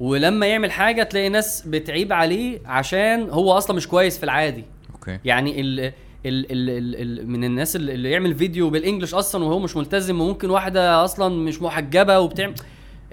ولما 0.00 0.46
يعمل 0.46 0.70
حاجة 0.70 1.02
تلاقي 1.02 1.28
ناس 1.28 1.62
بتعيب 1.66 2.12
عليه 2.12 2.60
عشان 2.66 3.30
هو 3.30 3.52
أصلا 3.52 3.76
مش 3.76 3.88
كويس 3.88 4.18
في 4.18 4.24
العادي. 4.24 4.64
okay 5.00 5.18
يعني 5.24 5.60
ال 5.60 5.80
ال 5.80 5.92
ال 6.26 7.20
ال 7.20 7.28
من 7.30 7.44
الناس 7.44 7.76
اللي 7.76 8.10
يعمل 8.10 8.34
فيديو 8.34 8.70
بال 8.70 8.80
English 8.80 9.14
أصلا 9.14 9.44
وهو 9.44 9.58
مش 9.58 9.76
ملتزم 9.76 10.20
وممكن 10.20 10.50
واحدة 10.50 11.04
أصلا 11.04 11.36
مش 11.44 11.62
محجبة 11.62 12.20
وبتعمل 12.20 12.54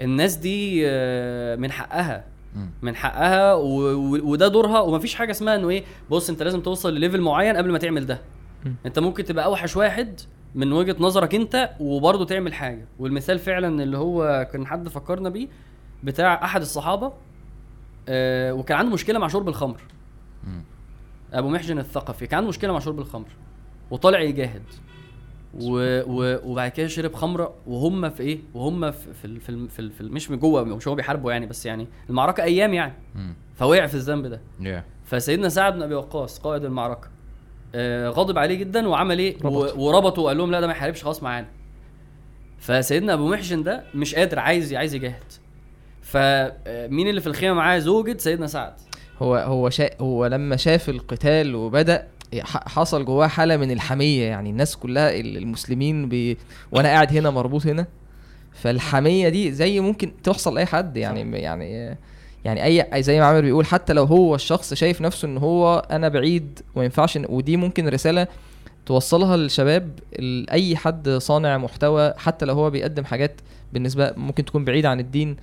الناس 0.00 0.34
دي 0.36 0.82
آه، 0.86 1.56
من 1.56 1.70
حقها. 1.72 2.24
من 2.82 2.96
حقها. 2.96 3.54
وده 3.54 4.48
دورها 4.48 4.80
ومفيش 4.80 5.14
حاجة 5.14 5.30
اسمها 5.30 5.54
إنه 5.56 5.68
إيه 5.68 5.84
بص 6.10 6.30
أنت 6.30 6.42
لازم 6.42 6.60
توصل 6.60 6.94
لل 6.94 7.01
level 7.01 7.20
معين 7.20 7.56
قبل 7.56 7.72
ما 7.72 7.78
تعمل 7.78 8.06
ده. 8.06 8.20
أنت 8.86 8.98
ممكن 8.98 9.24
تبقى 9.24 9.44
أوحش 9.44 9.76
واحد 9.76 10.20
من 10.54 10.72
وجهة 10.72 10.96
نظرك 11.00 11.34
أنت 11.34 11.70
وبرضه 11.80 12.24
تعمل 12.24 12.54
حاجة 12.54 12.84
والمثال 12.98 13.38
فعلا 13.38 13.82
اللي 13.82 13.98
هو 13.98 14.48
كان 14.52 14.66
حد 14.66 14.88
فكرنا 14.88 15.28
بيه 15.28 15.48
بتاع 16.04 16.44
أحد 16.44 16.60
الصحابة 16.60 17.12
آه 18.08 18.52
وكان 18.54 18.78
عنده 18.78 18.92
مشكلة 18.92 19.18
مع 19.18 19.28
شرب 19.28 19.48
الخمر. 19.48 19.80
أبو 21.32 21.48
محجن 21.48 21.78
الثقفي. 21.78 22.26
كان 22.26 22.36
عنده 22.36 22.48
مشكلة 22.48 22.72
مع 22.72 22.78
شرب 22.78 22.98
الخمر 22.98 23.28
وطالع 23.90 24.20
يجاهد. 24.20 24.62
و... 25.54 26.00
و... 26.06 26.38
وبعد 26.50 26.70
كده 26.70 26.86
شرب 26.86 27.14
خمرة 27.14 27.54
وهم 27.66 28.10
في 28.10 28.22
إيه؟ 28.22 28.38
وهم 28.54 28.90
في 28.90 29.14
في 29.14 29.68
في, 29.68 29.90
في, 29.90 30.02
مش 30.02 30.30
من 30.30 30.38
جوه 30.38 30.64
مش 30.64 30.88
هو 30.88 30.94
بيحاربوا 30.94 31.32
يعني 31.32 31.46
بس 31.46 31.66
يعني 31.66 31.86
المعركة 32.10 32.42
أيام 32.42 32.74
يعني. 32.74 32.92
فوقع 33.54 33.86
في 33.86 33.94
الذنب 33.94 34.26
ده. 34.26 34.40
Yeah. 34.60 35.08
فسيدنا 35.08 35.48
سعد 35.48 35.74
بن 35.74 35.82
أبي 35.82 35.94
وقاص 35.94 36.38
قائد 36.38 36.64
المعركة 36.64 37.08
آه 37.74 38.08
غضب 38.08 38.38
عليه 38.38 38.54
جدا 38.54 38.88
وعمل 38.88 39.18
إيه؟ 39.18 39.36
ربط. 39.44 39.76
و... 39.76 39.80
وربطه 39.86 40.22
وقال 40.22 40.38
لهم 40.38 40.50
لا 40.50 40.60
ده 40.60 40.66
ما 40.66 40.72
يحاربش 40.72 41.04
خلاص 41.04 41.22
معانا. 41.22 41.48
فسيدنا 42.58 43.12
أبو 43.12 43.28
محشن 43.28 43.62
ده 43.62 43.84
مش 43.94 44.14
قادر 44.14 44.38
عايز 44.38 44.74
عايز 44.74 44.94
يجاهد. 44.94 45.32
فمين 46.02 47.08
اللي 47.08 47.20
في 47.20 47.26
الخيمة 47.26 47.54
معاه؟ 47.54 47.78
زوجة 47.78 48.16
سيدنا 48.18 48.46
سعد. 48.46 48.74
هو 49.22 49.36
هو 49.36 49.70
شا 49.70 49.90
هو 50.00 50.26
لما 50.26 50.56
شاف 50.56 50.88
القتال 50.88 51.54
وبدأ 51.54 52.06
حصل 52.44 53.04
جواه 53.04 53.26
حالة 53.26 53.56
من 53.56 53.70
الحمية 53.70 54.24
يعني 54.24 54.50
الناس 54.50 54.76
كلها 54.76 55.10
ال- 55.20 55.36
المسلمين 55.36 56.08
بي 56.08 56.36
وأنا 56.72 56.88
قاعد 56.88 57.16
هنا 57.16 57.30
مربوط 57.30 57.66
هنا. 57.66 57.86
فالحمية 58.52 59.28
دي 59.28 59.52
زي 59.52 59.80
ممكن 59.80 60.12
تحصل 60.24 60.54
لأي 60.54 60.66
حد 60.66 60.96
يعني 60.96 61.38
يعني 61.40 61.96
يعني 62.44 62.64
أي 62.94 63.02
زي 63.02 63.20
ما 63.20 63.26
عامر 63.26 63.40
بيقول 63.40 63.66
حتى 63.66 63.92
لو 63.92 64.04
هو 64.04 64.34
الشخص 64.34 64.74
شايف 64.74 65.00
نفسه 65.00 65.28
إن 65.28 65.38
هو 65.38 65.78
أنا 65.90 66.08
بعيد 66.08 66.60
وما 66.74 66.84
ينفعش 66.84 67.18
ودي 67.28 67.56
ممكن 67.56 67.88
رسالة 67.88 68.26
توصلها 68.86 69.36
للشباب 69.36 69.90
أي 70.52 70.76
حد 70.76 71.08
صانع 71.08 71.58
محتوى 71.58 72.14
حتى 72.16 72.46
لو 72.46 72.54
هو 72.54 72.70
بيقدم 72.70 73.04
حاجات 73.04 73.40
بالنسبة 73.72 74.12
ممكن 74.16 74.44
تكون 74.44 74.64
بعيدة 74.64 74.88
عن 74.88 75.00
الدين 75.00 75.36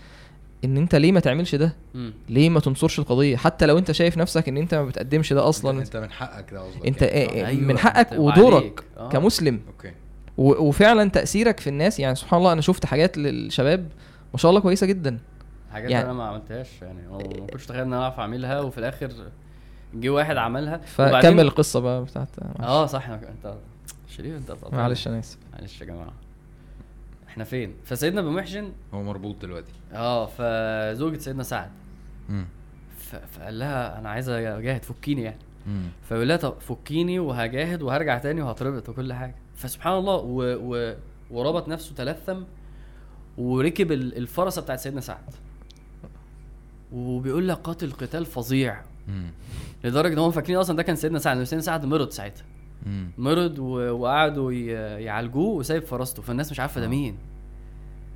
إن 0.64 0.78
أنت 0.78 0.96
ليه 0.96 1.12
ما 1.12 1.20
تعملش 1.20 1.56
ده 1.56 1.76
مم. 1.94 2.14
ليه 2.30 2.50
ما 2.50 2.60
تنصرش 2.60 3.00
القضية 3.00 3.36
حتى 3.38 3.66
لو 3.66 3.78
أنت 3.78 3.92
شايف 3.92 4.18
نفسك 4.18 4.48
إن 4.50 4.58
أنت 4.58 4.76
ما 4.76 4.86
بتقدمش 4.86 5.34
ده 5.34 5.50
أصلا 5.50 5.82
انت 5.82 5.98
من 5.98 6.12
حقك 6.12 6.54
ده 6.54 6.60
قصدك 6.62 6.86
أنت 6.88 7.02
يعني. 7.02 7.28
إيه- 7.28 7.32
إيه 7.34 7.46
أيوة، 7.48 7.62
من 7.62 7.78
حقك 7.78 8.12
أنت 8.12 8.20
ودورك. 8.20 8.84
آه. 8.98 9.10
كمسلم 9.10 9.60
أوكي 9.68 9.92
و- 10.38 10.68
وفعلا 10.68 11.10
تأثيرك 11.10 11.60
في 11.60 11.68
الناس 11.70 12.00
يعني 12.00 12.16
سبحان 12.16 12.40
الله 12.40 12.54
أنا 12.54 12.62
شفت 12.62 12.86
حاجات 12.86 13.18
للشباب 13.18 13.88
ما 14.34 14.38
شاء 14.40 14.50
الله 14.50 14.62
كويسة 14.62 14.88
جدا 14.88 15.20
حاجات 15.74 15.92
يعني- 15.92 16.06
أنا 16.06 16.14
ما 16.14 16.24
عملتهاش 16.24 16.68
يعني 16.82 17.08
هو 17.10 17.18
ما 17.18 17.24
كنتش 17.48 17.66
اتخيل 17.66 17.82
إن 17.82 17.94
أنا 17.94 18.04
أعرف 18.04 18.20
أعملها 18.20 18.60
وفي 18.62 18.78
الآخر 18.78 19.12
جه 19.94 20.10
واحد 20.10 20.38
عملها 20.38 20.78
فكمل 20.78 21.40
القصة 21.40 21.80
بقى 21.80 22.04
بتاعت 22.04 22.30
آه 22.60 22.86
صح 22.86 23.10
أنت 23.10 23.56
شريف 24.18 24.36
انت. 24.36 24.56
معلش 24.74 25.08
أنا 25.08 25.20
آسف 25.20 25.38
معلش 25.54 25.82
يا 25.82 25.86
جماعة 25.86 26.14
إحنا 27.36 27.44
فين 27.44 27.74
فسيدنا 27.86 28.22
ابو 28.22 28.30
محجن 28.30 28.72
هو 28.94 29.04
مربوط 29.04 29.42
دلوقتي 29.42 29.72
آه 29.94 30.26
فزوجة 30.26 31.18
سيدنا 31.18 31.44
سعد 31.44 31.70
مم. 32.30 32.46
ف- 32.98 33.16
فقال 33.16 33.60
لها 33.60 34.00
أنا 34.00 34.10
عايز 34.10 34.30
اجاهد 34.30 34.84
فكيني 34.86 35.22
يعني 35.24 35.38
مم. 35.68 35.84
فيقول 36.10 36.28
لها 36.28 36.38
طب 36.38 36.60
فكيني 36.60 37.20
وهجاهد 37.20 37.82
وهرجع 37.82 38.18
تاني 38.18 38.42
وهتربط 38.42 38.90
وكل 38.90 39.14
حاجة 39.14 39.36
فسبحان 39.56 39.94
الله 39.98 40.16
و... 40.16 40.42
و... 40.76 40.96
وربط 41.32 41.68
نفسه 41.68 41.96
تلثم 41.96 42.44
وركب 43.38 43.92
ال- 43.92 44.18
الفرسه 44.18 44.62
بتاعت 44.62 44.80
سيدنا 44.80 45.02
سعد 45.02 45.24
وبيقول 46.94 47.48
لك 47.48 47.58
قاتل 47.58 47.92
قتال 47.92 48.26
فظيع 48.26 48.82
مم. 49.08 49.32
لدرجة 49.84 50.14
إن 50.14 50.18
هم 50.20 50.32
فاكرين 50.32 50.58
أصلا 50.58 50.76
ده 50.78 50.84
كان 50.84 50.96
سيدنا 50.96 51.20
سعد 51.20 51.44
سيدنا 51.44 51.62
سعد 51.62 51.86
مرض 51.86 52.10
ساعتها. 52.10 52.44
مرض. 53.18 53.60
وقعدوا. 53.60 54.52
يعالجوه 55.00 55.50
وسايب 55.56 55.84
فرسته 55.84 56.22
فالناس 56.22 56.52
مش 56.52 56.60
عارفة 56.60 56.82
ده 56.82 56.88
آه. 56.88 56.90
مين 56.90 57.16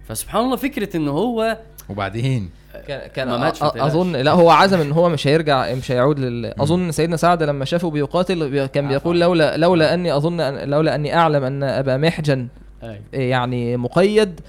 فسبحان 0.07 0.43
الله 0.43 0.55
فكرة 0.55 0.97
إن 0.97 1.07
هو 1.07 1.57
وبعدين 1.89 2.49
كان 2.87 3.09
كان 3.09 3.27
ما 3.27 3.37
ماتش، 3.37 3.61
ما 3.61 3.69
أ- 3.69 3.71
تقلقش. 3.71 3.91
اظن 3.91 4.11
لا 4.15 4.31
هو 4.31 4.49
عزم 4.49 4.79
إن 4.81 4.91
هو 4.91 5.09
مش 5.09 5.27
هيرجع 5.27 5.73
مش 5.75 5.91
هيعود 5.91 6.19
لل 6.19 6.45
أظن 6.61 6.91
سيدنا 6.91 7.17
سعد 7.17 7.43
لما 7.43 7.65
شافه 7.65 7.89
بيقاتل 7.89 8.49
بي- 8.49 8.67
كان. 8.67 8.87
بيقول 8.87 9.19
لولا 9.19 9.57
لولا 9.57 9.93
أني 9.93 10.15
أظن 10.15 10.39
أن 10.39 10.69
لولا 10.69 10.95
أني 10.95 11.15
أعلم 11.15 11.43
أن 11.43 11.63
أبا 11.63 11.97
محجن 11.97 12.47
أيوه 12.83 12.99
يعني 13.13 13.77
مقيد 13.77 14.39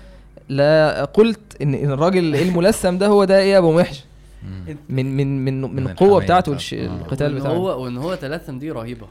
لا 0.49 1.05
قلت 1.05 1.41
ان 1.63 1.75
إن 1.75 1.91
الراجل 1.93 2.37
الملثم 2.37 2.99
ده 2.99 3.07
هو 3.07 3.25
ده 3.25 3.39
إيه 3.39 3.53
يا 3.53 3.59
أبو 3.59 3.73
محجن. 3.79 4.01
من 4.89 5.17
من 5.17 5.45
من 5.45 5.61
من 5.77 5.87
القوة 5.89 6.21
بتاعته 6.21 6.53
آه. 6.53 6.57
القتال 6.75 7.35
بتاعه 7.35 7.53
هو 7.53 7.85
وإن 7.85 7.99
هو 7.99 8.15
تلثم 8.15 8.59
دي 8.59 8.71
رهيبة 8.71 9.07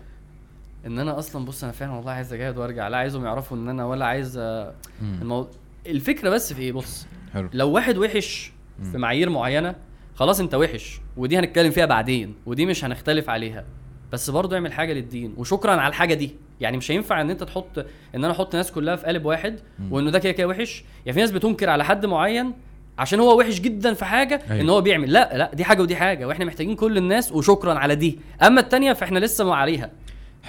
إن 0.85 0.99
أنا 0.99 1.19
أصلا 1.19 1.45
بص 1.45 1.63
أنا 1.63 1.73
فعلا 1.73 1.91
والله 1.91 2.11
عايز 2.11 2.33
أجاهد 2.33 2.57
وأرجع. 2.57 2.87
لا 2.87 2.97
عايزهم 2.97 3.25
يعرفوا 3.25 3.57
إن 3.57 3.69
أنا 3.69 3.85
ولا 3.85 4.05
عايز 4.05 4.37
مم. 4.37 5.19
المو... 5.21 5.47
الفكرة 5.87 6.29
بس 6.29 6.53
في 6.53 6.61
إيه؟ 6.61 6.71
بص 6.71 7.07
حلو. 7.33 7.49
لو 7.53 7.71
واحد 7.71 7.97
وحش 7.97 8.51
في. 8.91 8.97
معايير 8.97 9.29
معينة 9.29 9.75
خلاص 10.15 10.39
أنت 10.39 10.55
وحش. 10.55 11.01
ودي 11.17 11.39
هنتكلم 11.39 11.71
فيها 11.71 11.85
بعدين 11.85 12.35
ودي 12.45 12.65
مش 12.65 12.85
هنختلف 12.85 13.29
عليها. 13.29 13.65
بس 14.11 14.29
برضه 14.29 14.55
اعمل 14.55 14.73
حاجة 14.73 14.93
للدين. 14.93 15.33
وشكرا 15.37 15.71
على 15.71 15.87
الحاجة 15.87 16.13
دي. 16.13 16.35
يعني 16.61 16.77
مش 16.77 16.91
هينفع 16.91 17.21
إن 17.21 17.29
أنت 17.29 17.43
تحط 17.43 17.77
إن 18.15 18.23
أنا 18.23 18.31
أحط 18.31 18.55
ناس 18.55 18.71
كلها 18.71 18.95
في 18.95 19.05
قالب 19.05 19.25
واحد. 19.25 19.59
وإنه 19.91 20.11
ده 20.11 20.19
كده 20.19 20.31
كده 20.31 20.47
وحش. 20.47 20.83
يعني 21.05 21.13
في 21.13 21.19
ناس 21.19 21.31
بتنكر 21.31 21.69
على 21.69 21.85
حد 21.85 22.05
معين 22.05 22.53
عشان 22.97 23.19
هو 23.19 23.39
وحش 23.39 23.59
جدا 23.59 23.93
في 23.93 24.05
حاجة 24.05 24.41
أيوة. 24.49 24.61
إن 24.61 24.69
هو 24.69 24.81
بيعمل. 24.81 25.13
لا 25.13 25.37
لا 25.37 25.51
دي 25.53 25.63
حاجة 25.63 25.81
ودي 25.81 25.95
حاجة. 25.95 26.27
وإحنا 26.27 26.45
محتاجين 26.45 26.75
كل 26.75 26.97
الناس 26.97 27.31
وشكرا 27.31 27.73
على 27.73 27.95
دي. 27.95 28.19
أما 28.43 28.61
التانية 28.61 28.93
فإحنا 28.93 29.19
لسه 29.19 29.45
ما 29.45 29.55
عليها. 29.55 29.91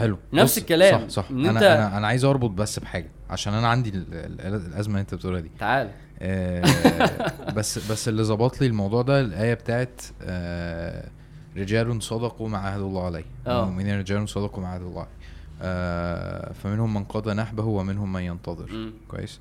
حلو. 0.00 0.18
نفس 0.32 0.58
الكلام، 0.58 1.08
صح 1.08 1.22
صح. 1.24 1.30
إن 1.30 1.46
أنا 1.46 1.60
أنت- 1.60 1.62
أنا 1.62 1.96
أنا 1.98 2.06
عايز 2.06 2.24
أربط 2.24 2.50
بس 2.50 2.78
بحاجة 2.78 3.10
عشان 3.30 3.54
أنا 3.54 3.68
عندي 3.68 3.90
ال- 3.90 4.06
ال- 4.14 4.40
الأزمة 4.66 4.92
اللي 4.94 5.00
أنت 5.00 5.14
بتقولها 5.14 5.40
دي. 5.40 5.50
تعال. 5.58 5.90
آه، 6.22 6.62
بس 7.56 7.90
بس 7.92 8.08
اللي 8.08 8.22
ظبط 8.24 8.60
لي 8.60 8.66
الموضوع 8.66 9.02
ده 9.02 9.20
الآية 9.20 9.54
بتاعت 9.54 10.02
آه، 10.22 11.08
رجال 11.56 12.02
صدقوا 12.02 12.48
ما 12.48 12.58
عهد 12.58 12.80
الله 12.80 13.04
عليه. 13.06 13.24
آه. 13.46 13.62
المؤمنين 13.64 13.98
رجال 13.98 14.28
صدقوا 14.28 14.62
ما 14.62 14.68
عهد 14.68 14.82
الله 14.82 15.00
عليه. 15.00 15.10
آه، 15.62 16.52
فمنهم 16.52 16.94
من 16.94 17.04
قضى 17.04 17.34
نحبه 17.34 17.64
ومنهم 17.64 18.12
من 18.12 18.22
ينتظر. 18.22 18.92
كويس؟ 19.08 19.40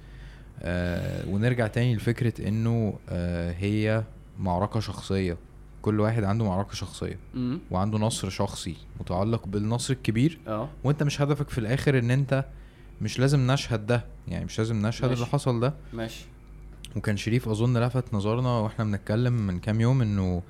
آه، 0.61 1.27
ونرجع 1.29 1.67
تاني 1.67 1.95
لفكرة 1.95 2.47
إنه 2.47 2.93
آه، 3.09 3.51
هي 3.59 4.03
معركة 4.39 4.79
شخصية. 4.79 5.37
كل 5.81 5.99
واحد 5.99 6.23
عنده 6.23 6.45
معركة 6.45 6.73
شخصية 6.73 7.17
امم 7.35 7.59
وعنده 7.71 7.97
نصر 7.97 8.29
شخصي 8.29 8.75
متعلق 8.99 9.47
بالنصر 9.47 9.93
الكبير 9.93 10.39
آه. 10.47 10.69
وانت 10.83 11.03
مش 11.03 11.21
هدفك 11.21 11.49
في 11.49 11.57
الآخر 11.57 11.99
ان 11.99 12.11
انت 12.11 12.45
مش 13.01 13.19
لازم 13.19 13.51
نشهد 13.51 13.85
ده 13.85 14.05
يعني 14.27 14.45
مش 14.45 14.59
لازم 14.59 14.87
نشهد 14.87 15.03
ماشي. 15.09 15.13
اللي 15.13 15.25
حصل 15.25 15.59
ده. 15.59 15.73
ماشي. 15.93 16.25
وكان 16.95 17.17
شريف 17.17 17.49
أظن 17.49 17.77
لفت 17.77 18.13
نظرنا 18.13 18.49
وإحنا 18.49 18.85
بنتكلم 18.85 19.33
من 19.33 19.59
كام 19.59 19.81
يوم 19.81 20.01
إنه 20.01 20.41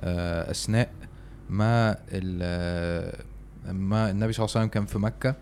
آه، 0.00 0.50
أثناء 0.50 0.90
ما 1.50 1.96
ال- 2.08 3.22
ما 3.74 4.10
النبي 4.10 4.32
صلى 4.32 4.44
الله 4.44 4.56
عليه 4.56 4.60
وسلم 4.66 4.66
كان 4.68 4.86
في 4.86 4.98
مكة 4.98 5.34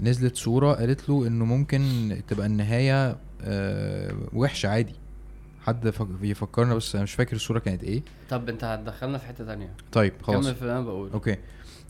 نزلت 0.00 0.36
صورة 0.36 0.72
قالت 0.72 1.08
له 1.08 1.26
إنه 1.26 1.44
ممكن 1.44 1.82
تبقى 2.28 2.46
النهاية 2.46 3.16
آه، 3.42 4.14
وحشة 4.32 4.68
عادي. 4.68 4.94
حد 5.68 5.90
فك- 5.90 6.08
يفكرنا 6.22 6.74
بس 6.74 6.94
أنا 6.94 7.04
مش 7.04 7.14
فاكر 7.14 7.36
الصورة 7.36 7.58
كانت 7.58 7.84
إيه. 7.84 8.02
طب 8.30 8.48
أنت 8.48 8.64
هتدخلنا 8.64 9.18
في 9.18 9.26
حتة 9.26 9.44
تانية. 9.44 9.70
طيب 9.92 10.12
خلاص. 10.22 10.44
كمل 10.44 10.54
في 10.54 10.62
اللي 10.62 10.72
أنا 10.72 10.80
بقوله. 10.80 11.12
أوكي. 11.14 11.36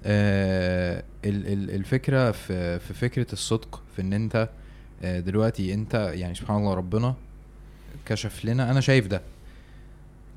آه 0.05 1.05
ال- 1.24 1.47
ال- 1.53 1.70
الفكرة 1.70 2.31
في 2.31 2.79
في 2.79 2.95
فكرة 2.95 3.33
الصدق 3.33 3.83
في 3.97 4.03
إن 4.03 4.12
أنت 4.12 4.49
آه 5.03 5.20
دلوقتي 5.20 5.74
أنت 5.74 5.95
يعني 6.14 6.35
سبحان 6.35 6.57
الله 6.57 6.74
ربنا 6.74 7.14
كشف 8.07 8.45
لنا 8.45 8.70
أنا 8.70 8.81
شايف 8.81 9.07
ده. 9.07 9.22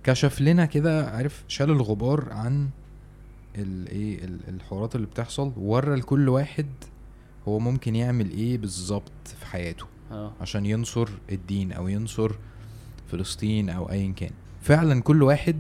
كشف 0.04 0.42
لنا 0.42 0.66
كده 0.66 1.10
عارف 1.10 1.44
شال 1.48 1.70
الغبار 1.70 2.28
عن 2.34 2.70
الايه 3.58 4.20
الحوارات 4.48 4.96
اللي 4.96 5.08
بتحصل 5.08 5.52
وورى 5.58 5.96
لكل 5.96 6.30
واحد 6.30 6.66
هو 7.48 7.60
ممكن 7.60 7.96
يعمل 7.96 8.32
إيه 8.32 8.58
بالظبط 8.58 9.12
في 9.40 9.46
حياته. 9.46 9.86
آه. 10.12 10.32
عشان 10.42 10.66
ينصر 10.66 11.10
الدين 11.32 11.72
أو 11.72 11.88
ينصر 11.88 12.32
فلسطين 13.12 13.70
أو 13.70 13.90
ايا 13.92 14.14
كان. 14.16 14.30
فعلا 14.62 15.02
كل 15.02 15.24
واحد 15.24 15.58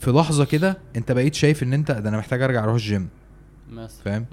في 0.00 0.10
لحظة 0.10 0.44
كده 0.44 0.78
أنت 0.96 1.12
بقيت 1.12 1.34
شايف 1.34 1.62
إن 1.62 1.72
أنت 1.72 1.90
ده 1.92 2.08
أنا 2.08 2.18
محتاج 2.18 2.42
أرجع 2.42 2.64
أروح 2.64 2.74
الجيم. 2.74 3.08
مثلا. 3.72 4.02
فاهم. 4.04 4.24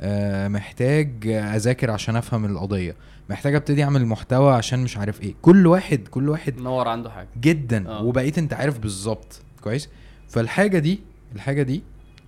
آه 0.00 0.48
محتاج 0.48 1.26
أذاكر 1.26 1.90
عشان 1.90 2.16
أفهم 2.16 2.44
القضية. 2.44 2.96
محتاج 3.30 3.54
أبتدي 3.54 3.84
أعمل 3.84 4.06
محتوى 4.06 4.52
عشان 4.54 4.78
مش 4.84 4.96
عارف 4.96 5.20
إيه. 5.22 5.34
كل 5.42 5.66
واحد 5.66 6.08
كل 6.08 6.28
واحد 6.28 6.58
نور 6.60 6.88
عنده 6.88 7.10
حاجة. 7.10 7.28
جدا 7.40 7.88
آه. 7.88 8.02
وبقيت 8.02 8.38
أنت 8.38 8.52
عارف 8.52 8.78
بالظبط. 8.78 9.42
كويس؟ 9.60 9.88
فالحاجة 10.28 10.78
دي 10.78 11.00
الحاجة 11.34 11.62
دي 11.62 11.82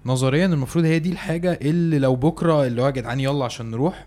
نظريا 0.07 0.47
المفروض 0.47 0.85
هي 0.85 0.99
دي 0.99 1.13
الحاجة 1.13 1.59
اللي 1.63 1.99
لو 1.99 2.17
بكرة 2.17 2.67
اللي 2.67 2.83
هو 2.83 2.87
يا 2.87 2.91
جدعان 2.91 3.21
يلا 3.21 3.45
عشان 3.45 3.71
نروح 3.71 4.07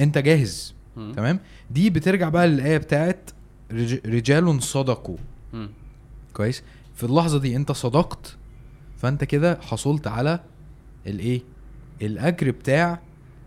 أنت 0.00 0.18
جاهز. 0.18 0.74
مم. 0.96 1.12
تمام؟ 1.16 1.40
دي 1.70 1.90
بترجع 1.90 2.28
بقى 2.28 2.48
للآية 2.48 2.78
بتاعت 2.78 3.30
رجال 4.06 4.62
صدقوا. 4.62 5.16
مم. 5.52 5.68
كويس. 6.34 6.62
في 6.94 7.04
اللحظة 7.04 7.38
دي 7.38 7.56
انت 7.56 7.72
صدقت 7.72 8.36
فانت 8.98 9.24
كده 9.24 9.58
حصلت 9.62 10.06
على 10.06 10.40
الايه؟ 11.06 11.40
الأجر 12.02 12.50
بتاع 12.50 13.00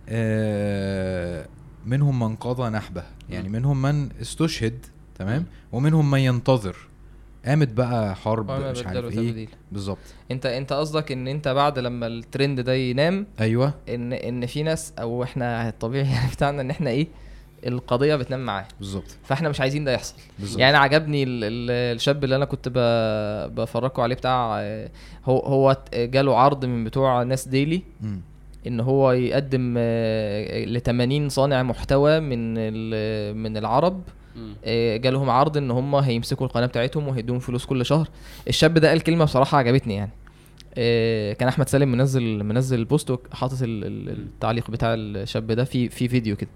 آه 0.09 1.45
منهم 1.85 2.19
من 2.19 2.35
قضى 2.35 2.69
نحبه. 2.69 3.03
يعني 3.29 3.49
مم. 3.49 3.55
منهم 3.55 3.81
من 3.81 4.09
استشهد 4.21 4.85
تمام؟ 5.19 5.45
ومنهم 5.71 6.11
من 6.11 6.19
ينتظر. 6.19 6.75
قامت 7.45 7.73
بقى 7.73 8.15
حرب 8.15 8.51
مش 8.51 8.85
عارف 8.85 9.17
إيه. 9.17 9.47
بالظبط. 9.71 9.97
انت 10.31 10.45
انت 10.45 10.73
قصدك 10.73 11.11
ان 11.11 11.27
انت 11.27 11.47
بعد 11.47 11.79
لما 11.79 12.07
الترند 12.07 12.59
ده 12.59 12.73
ينام 12.73 13.27
أيوه. 13.39 13.73
ان 13.89 14.13
ان 14.13 14.45
في 14.45 14.63
ناس 14.63 14.93
أو 14.99 15.23
إحنا 15.23 15.69
الطبيعي 15.69 16.07
يعني 16.13 16.31
بتاعنا 16.31 16.61
إن 16.61 16.69
إحنا 16.69 16.89
إيه 16.89 17.07
القضية 17.67 18.15
بتنام 18.15 18.45
معاه. 18.45 18.65
بالظبط. 18.79 19.17
فاحنا 19.23 19.49
مش 19.49 19.61
عايزين 19.61 19.83
ده 19.83 19.91
يحصل. 19.93 20.15
بالظبط. 20.39 20.59
يعني 20.59 20.77
عجبني 20.77 21.23
ال- 21.23 21.39
ل- 21.39 21.71
الشاب 21.71 22.23
اللي 22.23 22.35
أنا 22.35 22.45
كنت 22.45 22.69
ب- 22.69 23.55
بفرجكم 23.55 24.01
عليه 24.01 24.15
بتاع 24.15 24.59
آه، 24.61 24.89
هو 25.25 25.39
هو 25.39 25.77
جاله 25.93 26.37
عرض 26.37 26.65
من 26.65 26.83
بتوع 26.83 27.23
ناس 27.23 27.47
ديلي 27.47 27.81
مم. 28.01 28.21
إن 28.67 28.79
هو 28.79 29.11
يقدم 29.11 29.77
ل 30.67 30.81
80 30.81 31.29
صانع 31.29 31.63
محتوى 31.63 32.19
من 32.19 32.37
ال- 32.57 33.37
من 33.37 33.57
العرب. 33.57 34.01
آه، 34.65 34.97
جالهم 34.97 35.29
عرض 35.29 35.57
إن 35.57 35.71
هم 35.71 35.95
هيمسكوا 35.95 36.45
القناة 36.47 36.65
بتاعتهم 36.65 37.07
وهيدوهم 37.07 37.39
فلوس 37.39 37.65
كل 37.65 37.85
شهر. 37.85 38.07
الشاب 38.47 38.73
ده 38.73 38.89
قال 38.89 39.01
كلمة 39.01 39.25
بصراحة 39.25 39.57
عجبتني 39.57 39.95
يعني. 39.95 40.11
آه، 40.77 41.33
كان 41.33 41.47
أحمد 41.47 41.69
سالم 41.69 41.91
منزل 41.91 42.43
منزل 42.43 42.79
البوست 42.79 43.11
وحاطط 43.11 43.61
ال- 43.61 43.83
ال- 43.85 44.09
التعليق 44.09 44.71
بتاع 44.71 44.93
الشاب 44.93 45.47
ده 45.51 45.63
في 45.63 45.89
في 45.89 46.07
فيديو 46.07 46.35
كده. 46.35 46.49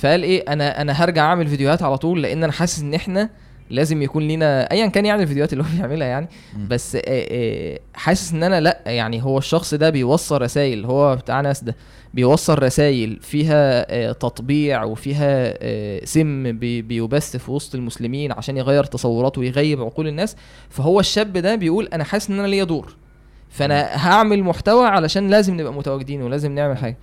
فقال 0.00 0.22
إيه 0.22 0.44
أنا 0.48 0.80
أنا 0.80 0.92
هرجع 0.92 1.24
أعمل 1.24 1.46
فيديوهات 1.48 1.82
على 1.82 1.98
طول 1.98 2.22
لأن 2.22 2.44
أنا 2.44 2.52
حاسس 2.52 2.80
إن 2.82 2.94
إحنا 2.94 3.30
لازم 3.70 4.02
يكون 4.02 4.28
لينا 4.28 4.70
ايا 4.72 4.86
كان 4.86 5.06
يعني 5.06 5.22
الفيديوهات 5.22 5.52
اللي 5.52 5.64
هو 5.64 5.68
بيعملها 5.76 6.06
يعني. 6.08 6.28
بس 6.68 6.96
آه، 6.96 7.00
آه، 7.06 7.78
حاسس 7.94 8.32
إن 8.32 8.42
أنا 8.42 8.60
لأ 8.60 8.80
يعني 8.86 9.22
هو 9.24 9.38
الشخص 9.38 9.74
ده 9.74 9.90
بيوصل 9.90 10.42
رسائل 10.42 10.84
هو 10.84 11.16
بتاع 11.16 11.40
ناس 11.40 11.64
ده 11.64 11.76
بيوصل 12.14 12.62
رسائل 12.62 13.18
فيها 13.22 13.86
آه، 13.94 14.12
تطبيع 14.12 14.84
وفيها 14.84 15.54
سم 16.04 16.58
بي- 16.58 16.82
بيبث 16.82 17.36
في 17.36 17.50
وسط 17.50 17.74
المسلمين 17.74 18.32
عشان 18.32 18.56
يغير 18.56 18.84
تصوراته 18.84 19.40
ويغيب 19.40 19.80
عقول 19.82 20.08
الناس. 20.08 20.36
فهو 20.70 21.00
الشاب 21.00 21.32
ده 21.32 21.54
بيقول 21.54 21.88
أنا 21.92 22.04
حاسس 22.04 22.30
إن 22.30 22.38
أنا 22.38 22.46
ليا 22.46 22.64
دور. 22.64 22.96
فأنا 23.50 24.06
هعمل 24.08 24.42
محتوى 24.42 24.86
علشان 24.86 25.30
لازم 25.30 25.60
نبقى 25.60 25.72
متواجدين 25.72 26.22
ولازم 26.22 26.52
نعمل 26.54 26.76
حاجة. 26.78 26.96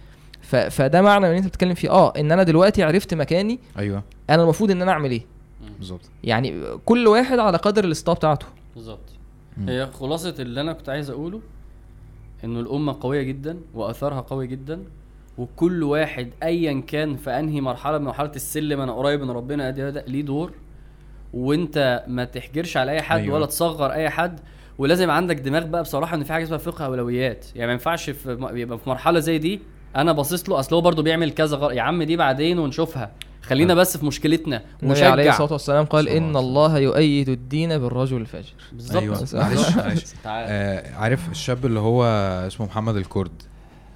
ف... 0.47 0.55
فده 0.55 1.01
معنى 1.01 1.27
ان 1.27 1.35
انت 1.35 1.47
بتتكلم 1.47 1.73
فيه. 1.73 1.89
آه 1.89 2.13
إن 2.19 2.31
أنا 2.31 2.43
دلوقتي 2.43 2.83
عرفت 2.83 3.13
مكاني 3.13 3.59
أيوه. 3.77 4.03
أنا 4.29 4.43
المفروض 4.43 4.71
إن 4.71 4.81
أنا 4.81 4.91
أعمل 4.91 5.11
إيه؟ 5.11 5.25
بالظبط. 5.77 6.09
يعني 6.23 6.63
كل 6.85 7.07
واحد 7.07 7.39
على 7.39 7.57
قدر 7.57 7.83
الاستطاعه 7.83 8.17
بتاعته. 8.17 8.45
بالظبط. 8.75 9.09
هي 9.67 9.87
خلاصة 9.87 10.35
اللي 10.39 10.61
أنا 10.61 10.73
كنت 10.73 10.89
عايز 10.89 11.09
أقوله 11.09 11.41
إنه 12.43 12.59
الأمة 12.59 12.97
قوية 13.01 13.21
جدا 13.21 13.57
واثرها 13.73 14.21
قوي 14.21 14.47
جدا 14.47 14.83
وكل 15.37 15.83
واحد 15.83 16.29
ايا 16.43 16.81
كان 16.87 17.15
في 17.15 17.29
أنهي 17.29 17.61
مرحلة 17.61 17.97
من 17.97 18.05
مرحلة 18.05 18.31
السلم 18.35 18.81
أنا 18.81 18.93
قريب 18.93 19.21
من 19.21 19.31
ربنا 19.31 19.67
أدي 19.69 19.91
ده 19.91 20.05
ليه 20.07 20.21
دور؟ 20.21 20.51
وأنت 21.33 22.03
ما 22.07 22.25
تحجرش 22.25 22.77
على 22.77 22.91
أي 22.91 23.01
حد 23.01 23.19
أيوة. 23.19 23.35
ولا 23.35 23.45
تصغر 23.45 23.91
أي 23.91 24.09
حد 24.09 24.39
ولازم 24.77 25.09
عندك 25.09 25.35
دماغ 25.35 25.65
بقى 25.65 25.83
بصراحة 25.83 26.15
إن 26.15 26.23
في 26.23 26.33
حاجة 26.33 26.43
اسمها 26.43 26.57
فقه 26.57 26.85
أولويات. 26.85 27.45
يعني 27.55 27.67
ما 27.67 27.73
ينفعش 27.73 28.09
في 28.09 28.49
يبقى 28.53 28.77
في 28.77 28.89
مرحلة 28.89 29.19
زي 29.19 29.37
دي 29.37 29.59
أنا 29.97 30.11
باصص 30.11 30.49
له 30.49 30.59
اصل 30.59 30.75
هو 30.75 30.81
برضه 30.81 31.03
بيعمل 31.03 31.31
كذا 31.31 31.57
غلط 31.57 31.71
يا 31.71 31.81
عم 31.81 32.03
دي 32.03 32.17
بعدين 32.17 32.59
ونشوفها. 32.59 33.11
خلينا 33.41 33.73
بس 33.73 33.97
في 33.97 34.05
مشكلتنا 34.05 34.61
النبي 34.83 35.03
عليه 35.03 35.29
الصلاة 35.29 35.51
والسلام 35.51 35.85
قال 35.85 36.09
إن 36.09 36.35
الله 36.37 36.77
يؤيد 36.79 37.29
الدين 37.29 37.77
بالرجل 37.77 38.17
الفاجر. 38.17 38.53
بالظبط. 38.71 39.01
أيوه. 39.01 39.27
معلش 39.33 39.75
معلش. 39.75 40.03
تعال. 40.23 40.45
آه 40.49 40.95
عارف 40.95 41.31
الشاب 41.31 41.65
اللي 41.65 41.79
هو 41.79 42.03
اسمه 42.47 42.65
محمد 42.65 42.95
الكرد؟ 42.95 43.31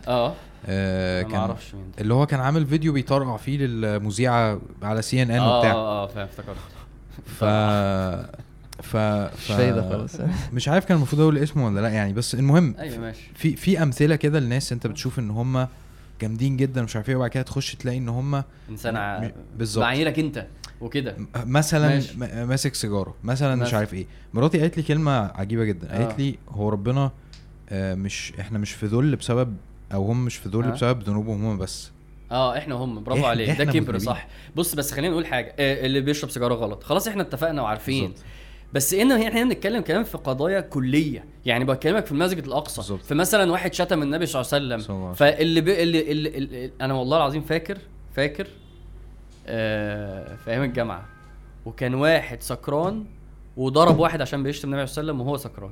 آه. 0.07 0.33
آه 0.65 1.21
كان 1.21 1.35
أعرفش 1.35 1.73
مين 1.73 1.83
ده. 1.97 2.01
اللي 2.01 2.13
هو 2.13 2.25
كان 2.25 2.39
عامل 2.39 2.65
فيديو 2.65 2.93
بيطرقع 2.93 3.37
فيه 3.37 3.57
للمذيعة 3.57 4.59
على 4.83 5.01
سي 5.01 5.21
ان 5.23 5.31
ان 5.31 5.41
وبتاع. 5.41 5.71
آه 5.71 6.03
آه 6.03 6.07
فاهم 6.07 6.27
افتكرت. 6.27 6.57
ف 7.25 7.43
ف 8.81 8.97
ف 8.97 9.51
خالص. 9.91 10.15
مش 10.53 10.67
عارف 10.67 10.85
كان 10.85 10.97
المفروض 10.97 11.21
أقول 11.21 11.37
اسمه 11.37 11.65
ولا 11.65 11.79
لأ 11.79 11.89
يعني 11.89 12.13
بس 12.13 12.35
المهم 12.35 12.75
أيوه 12.79 12.97
ماشي. 12.97 13.31
في 13.35 13.55
في 13.55 13.83
أمثلة 13.83 14.15
كده 14.15 14.39
لناس 14.39 14.71
أنت 14.71 14.87
بتشوف 14.87 15.19
إن 15.19 15.29
هم 15.29 15.67
جامدين 16.21 16.57
جدا 16.57 16.81
مش 16.81 16.95
عارف 16.95 17.09
إيه 17.09 17.15
وبعد 17.15 17.29
كده 17.29 17.43
تخش 17.43 17.75
تلاقي 17.75 17.97
إن 17.97 18.09
هم 18.09 18.43
انسان 18.69 19.31
بالظبط. 19.57 19.83
بعينك 19.83 20.19
أنت 20.19 20.47
وكده 20.81 21.15
مثلا 21.45 21.87
ماشي. 21.87 22.17
ماسك 22.45 22.75
سيجاره 22.75 23.15
مثلا 23.23 23.55
مش. 23.55 23.73
عارف 23.73 23.93
إيه 23.93 24.05
مراتي 24.33 24.59
قالت 24.59 24.77
لي 24.77 24.83
كلمة 24.83 25.11
عجيبة 25.11 25.63
جدا 25.63 25.93
آه. 25.93 25.97
قالت 26.05 26.19
لي 26.19 26.37
هو 26.49 26.69
ربنا 26.69 27.11
آه، 27.69 27.95
مش 27.95 28.33
إحنا 28.39 28.59
مش 28.59 28.71
في 28.71 28.85
ذل 28.85 29.15
بسبب 29.15 29.57
أو 29.93 30.05
هم 30.05 30.25
مش 30.25 30.35
في 30.35 30.49
ذل 30.49 30.63
آه. 30.63 30.69
بسبب 30.71 31.03
ذنوبهم 31.03 31.45
هم 31.45 31.57
بس 31.57 31.91
آه 32.31 32.57
إحنا 32.57 32.75
هم 32.75 33.03
برافو 33.03 33.25
عليك 33.25 33.57
ده 33.57 33.65
كبر. 33.65 33.97
صح 33.97 34.27
بص 34.55 34.75
بس 34.75 34.91
خلينا 34.91 35.09
نقول 35.09 35.25
حاجة 35.25 35.55
آه 35.59 35.85
اللي 35.85 36.01
بيشرب 36.01 36.29
سيجارة 36.29 36.53
غلط 36.53 36.83
خلاص 36.83 37.07
إحنا 37.07 37.21
اتفقنا 37.21 37.61
وعارفين 37.61 38.07
بالظبط. 38.09 38.25
بس 38.73 38.93
إن 38.93 39.11
إحنا 39.11 39.43
بنتكلم 39.43 39.81
كلام 39.81 40.03
في 40.03 40.17
قضايا 40.17 40.61
كلية. 40.61 41.25
يعني 41.45 41.65
بكلمك 41.65 42.05
في 42.05 42.11
المسجد 42.11 42.45
الأقصى. 42.45 42.75
بالظبط. 42.75 43.01
في 43.01 43.15
مثلا 43.15 43.51
واحد 43.51 43.73
شتم 43.73 44.03
النبي 44.03 44.25
صلى 44.25 44.41
الله 44.41 44.53
عليه 44.53 44.83
وسلم. 44.83 45.13
فاللي 45.13 45.61
بي 45.61 45.83
اللي, 45.83 46.11
اللي, 46.11 46.37
اللي 46.37 46.71
أنا 46.81 46.93
والله 46.93 47.17
العظيم 47.17 47.41
فاكر 47.41 47.77
فاكر 48.15 48.47
آه 49.47 50.35
في 50.35 50.51
أيام 50.51 50.63
الجامعة. 50.63 51.05
وكان 51.65 51.93
واحد 51.93 52.41
سكران 52.41 53.05
وضرب 53.57 53.99
واحد 53.99 54.21
عشان 54.21 54.43
بيشتم 54.43 54.73
النبي 54.73 54.87
صلى 54.87 55.01
الله 55.01 55.13
عليه 55.13 55.21
وسلم 55.21 55.27
وهو 55.27 55.37
سكران. 55.37 55.71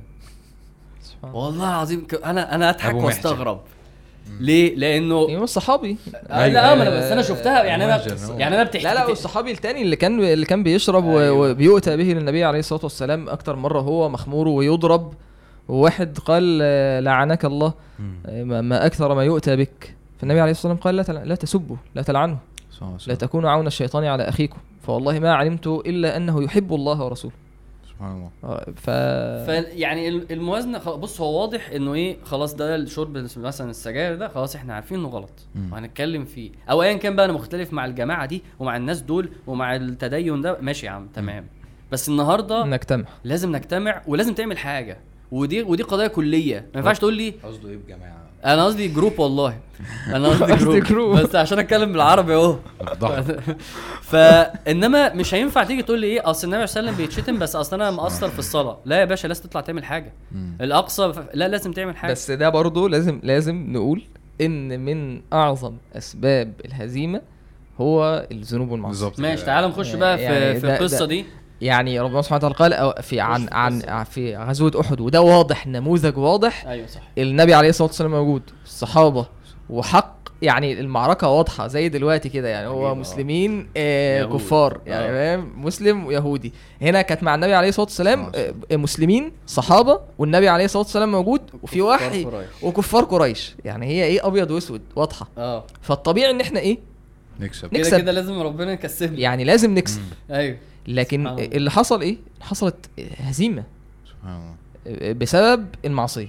والله 1.22 1.68
العظيم 1.68 2.06
أنا 2.24 2.54
أنا 2.54 2.70
أضحك. 2.70 2.94
وأستغرب. 2.94 3.60
ليه؟ 4.40 4.74
لأنه 4.76 5.28
أيوه 5.28 5.44
الصحابي 5.44 5.96
آه 6.30 6.48
لا 6.48 6.74
ما 6.74 6.82
أنا 6.82 6.90
بس 6.90 7.04
أنا 7.12 7.22
شفتها 7.22 7.64
يعني 7.64 7.84
أنا. 7.84 8.02
يعني 8.38 8.54
أنا 8.54 8.64
بتحكي 8.64 8.84
لا 8.84 8.94
لا 8.94 9.06
والصحابي 9.06 9.50
التاني 9.50 9.82
اللي 9.82 9.96
كان 9.96 10.20
اللي 10.24 10.46
كان 10.46 10.62
بيشرب 10.62 11.04
أيوة. 11.08 11.30
وبيؤتى 11.50 11.96
به 11.96 12.02
للنبي 12.04 12.44
عليه 12.44 12.58
الصلاة 12.58 12.80
والسلام 12.82 13.28
أكتر 13.28 13.56
مرة 13.56 13.80
هو 13.80 14.08
مخمور 14.08 14.48
ويضرب 14.48 15.12
وواحد 15.68 16.18
قال 16.18 16.58
آه، 16.62 17.00
لعنك 17.00 17.44
الله. 17.44 17.72
آه، 18.26 18.42
ما- 18.44 18.86
أكثر 18.86 19.14
ما 19.14 19.24
يؤتى 19.24 19.56
بك 19.56 19.94
فالنبي 20.18 20.40
عليه 20.40 20.50
الصلاة 20.50 20.72
والسلام 20.72 20.96
قال 21.06 21.16
لا 21.18 21.24
لا 21.28 21.34
تسبوا 21.34 21.76
لا 21.94 22.02
عليه 22.02 22.38
لا. 23.06 23.14
تكونوا 23.14 23.50
عون 23.50 23.66
الشيطان 23.66 24.04
على 24.04 24.22
أخيكم 24.28 24.58
فوالله 24.86 25.18
ما 25.18 25.34
علمت 25.34 25.66
إلا 25.66 26.16
أنه 26.16 26.42
يحب 26.42 26.74
الله 26.74 27.02
ورسوله 27.04 27.34
سبحان 28.00 28.16
الله. 28.16 28.30
آه، 28.44 28.70
ف 28.76 28.90
فيعني 29.50 30.08
ال- 30.08 30.32
الموازنة 30.32 30.78
خ- 30.78 30.94
بص 30.96 31.20
هو 31.20 31.40
واضح 31.40 31.70
إنه 31.70 31.94
إيه 31.94 32.16
خلاص 32.24 32.54
ده 32.54 32.76
الشرب 32.76 33.16
مثلا 33.36 33.70
السجاير 33.70 34.14
ده 34.16 34.28
خلاص 34.28 34.56
إحنا 34.56 34.74
عارفين 34.74 34.98
إنه 34.98 35.08
غلط. 35.08 35.46
وهنتكلم 35.72 36.24
فيه. 36.24 36.50
أو 36.70 36.82
ايا 36.82 36.92
كان 36.96 37.16
بقى 37.16 37.24
أنا 37.24 37.32
مختلف 37.32 37.72
مع 37.72 37.84
الجماعة 37.86 38.26
دي 38.26 38.42
ومع 38.58 38.76
الناس 38.76 39.00
دول 39.02 39.28
ومع 39.46 39.76
التدين 39.76 40.40
ده 40.40 40.58
ماشي 40.60 40.86
يا 40.86 40.90
عم 40.90 41.06
تمام. 41.14 41.46
بس 41.92 42.08
النهارده 42.08 42.64
نجتمع. 42.64 43.04
لازم 43.24 43.56
نجتمع 43.56 44.02
ولازم 44.06 44.34
تعمل 44.34 44.58
حاجة. 44.58 44.98
ودي 45.32 45.62
ودي 45.62 45.82
قضيه 45.82 46.06
كلية. 46.06 46.58
ما 46.74 46.80
ينفعش 46.80 46.98
تقول 46.98 47.14
لي 47.14 47.34
قصده 47.44 47.68
إيه 47.68 47.76
بجماعة؟ 47.76 48.29
أنا 48.44 48.64
قصدي 48.64 48.88
group 48.88 49.18
والله. 49.18 49.56
أنا 50.06 50.28
قصدي 50.38 50.54
group. 50.56 50.76
group. 50.76 51.16
بس 51.16 51.34
عشان 51.34 51.58
اتكلم 51.58 51.92
بالعربي 51.92 52.34
اهو. 52.34 52.56
فانما 54.02 55.14
مش 55.14 55.34
هينفع 55.34 55.64
تيجي 55.64 55.82
تقول 55.82 56.00
لي 56.00 56.06
إيه 56.06 56.30
اصل 56.30 56.46
النبي 56.48 56.66
صلى 56.66 56.80
الله 56.80 56.90
عليه 56.92 57.02
وسلم 57.02 57.06
بيتشتم 57.06 57.38
بس 57.38 57.56
اصل 57.56 57.76
أنا 57.82 57.90
مقصر 57.90 58.28
في 58.28 58.38
الصلاة. 58.38 58.78
لا 58.84 59.00
يا 59.00 59.04
باشا 59.04 59.26
لازم 59.28 59.42
تطلع 59.42 59.60
تعمل 59.60 59.84
حاجة. 59.84 60.12
الاقصى 60.60 61.12
لا 61.34 61.48
لازم 61.48 61.72
تعمل 61.72 61.96
حاجة. 61.96 62.12
بس 62.12 62.30
ده 62.30 62.48
برضه 62.48 62.88
لازم 62.88 63.20
لازم 63.22 63.66
نقول 63.72 64.02
إن 64.40 64.80
من 64.80 65.20
أعظم 65.32 65.72
أسباب 65.96 66.52
الهزيمة 66.64 67.20
هو 67.80 68.26
الذنوب 68.32 68.70
والمعاصي 68.70 68.98
بالظبط. 68.98 69.20
ماشي. 69.20 69.44
تعال 69.44 69.64
نخش 69.68 69.94
بقى 69.94 70.16
في 70.18 70.22
يعني 70.22 70.60
في 70.60 70.66
القصة 70.66 71.06
دي. 71.06 71.24
يعني 71.60 72.00
ربنا 72.00 72.22
سبحانه 72.22 72.46
وتعالى 72.46 72.54
قال 72.54 72.72
أو 72.72 73.02
في 73.02 73.20
عن 73.20 73.48
عن 73.52 73.76
القصة. 73.78 74.04
في 74.04 74.36
غزوة 74.36 74.80
أحد. 74.80 75.00
وده 75.00 75.20
واضح 75.22 75.66
نموذج 75.66 76.16
واضح. 76.18 76.66
أيوه 76.66 76.86
صح. 76.86 77.00
النبي 77.18 77.54
عليه 77.54 77.68
الصلاة 77.68 77.88
والسلام 77.88 78.10
موجود 78.10 78.42
الصحابه 78.64 79.26
وحق 79.70 80.20
يعني 80.42 80.80
المعركة 80.80 81.28
واضحة 81.28 81.66
زي 81.66 81.88
دلوقتي 81.88 82.28
كده 82.28 82.48
يعني. 82.48 82.66
هو 82.66 82.90
آه. 82.90 82.94
مسلمين 82.94 83.68
آه. 83.76 84.24
كفار 84.24 84.80
يعني 84.86 85.04
آه. 85.04 85.10
فاهم؟ 85.36 85.64
مسلم 85.66 86.06
ويهودي. 86.06 86.52
هنا 86.82 87.02
كانت 87.02 87.22
مع 87.22 87.34
النبي 87.34 87.54
عليه 87.54 87.68
الصلاة 87.68 87.86
والسلام 87.86 88.32
صلى 88.32 88.42
الله 88.44 88.54
آه 88.72 88.76
مسلمين 88.76 89.32
صحابة 89.46 90.00
والنبي 90.18 90.48
عليه 90.48 90.64
الصلاة 90.64 90.82
والسلام 90.82 91.12
موجود 91.12 91.40
وفي 91.62 91.80
واحد 91.80 92.10
قريش. 92.10 92.26
وكفار 92.62 93.04
قريش. 93.04 93.56
يعني 93.64 93.86
هي 93.86 94.04
إيه؟ 94.04 94.26
أبيض 94.26 94.50
وأسود 94.50 94.80
واضحة. 94.96 95.28
آه. 95.38 95.64
فالطبيعي 95.82 96.30
إن 96.30 96.40
إحنا 96.40 96.60
إيه؟ 96.60 96.78
نكسب. 97.40 97.64
نك- 97.66 97.74
نكسب. 97.74 97.90
كده 97.90 97.98
كده 97.98 98.12
لازم 98.12 98.40
ربنا 98.40 98.72
يكسبني 98.72 99.20
يعني 99.20 99.44
لازم 99.44 99.74
نكسب. 99.74 100.00
أيوه. 100.30 100.56
لكن. 100.94 101.26
اللي 101.26 101.70
حصل 101.70 102.00
إيه؟ 102.00 102.16
حصلت 102.40 102.76
هزيمة. 103.18 103.64
سبحان 104.06 104.54
الله. 104.86 105.12
بسبب 105.12 105.66
المعصية. 105.84 106.28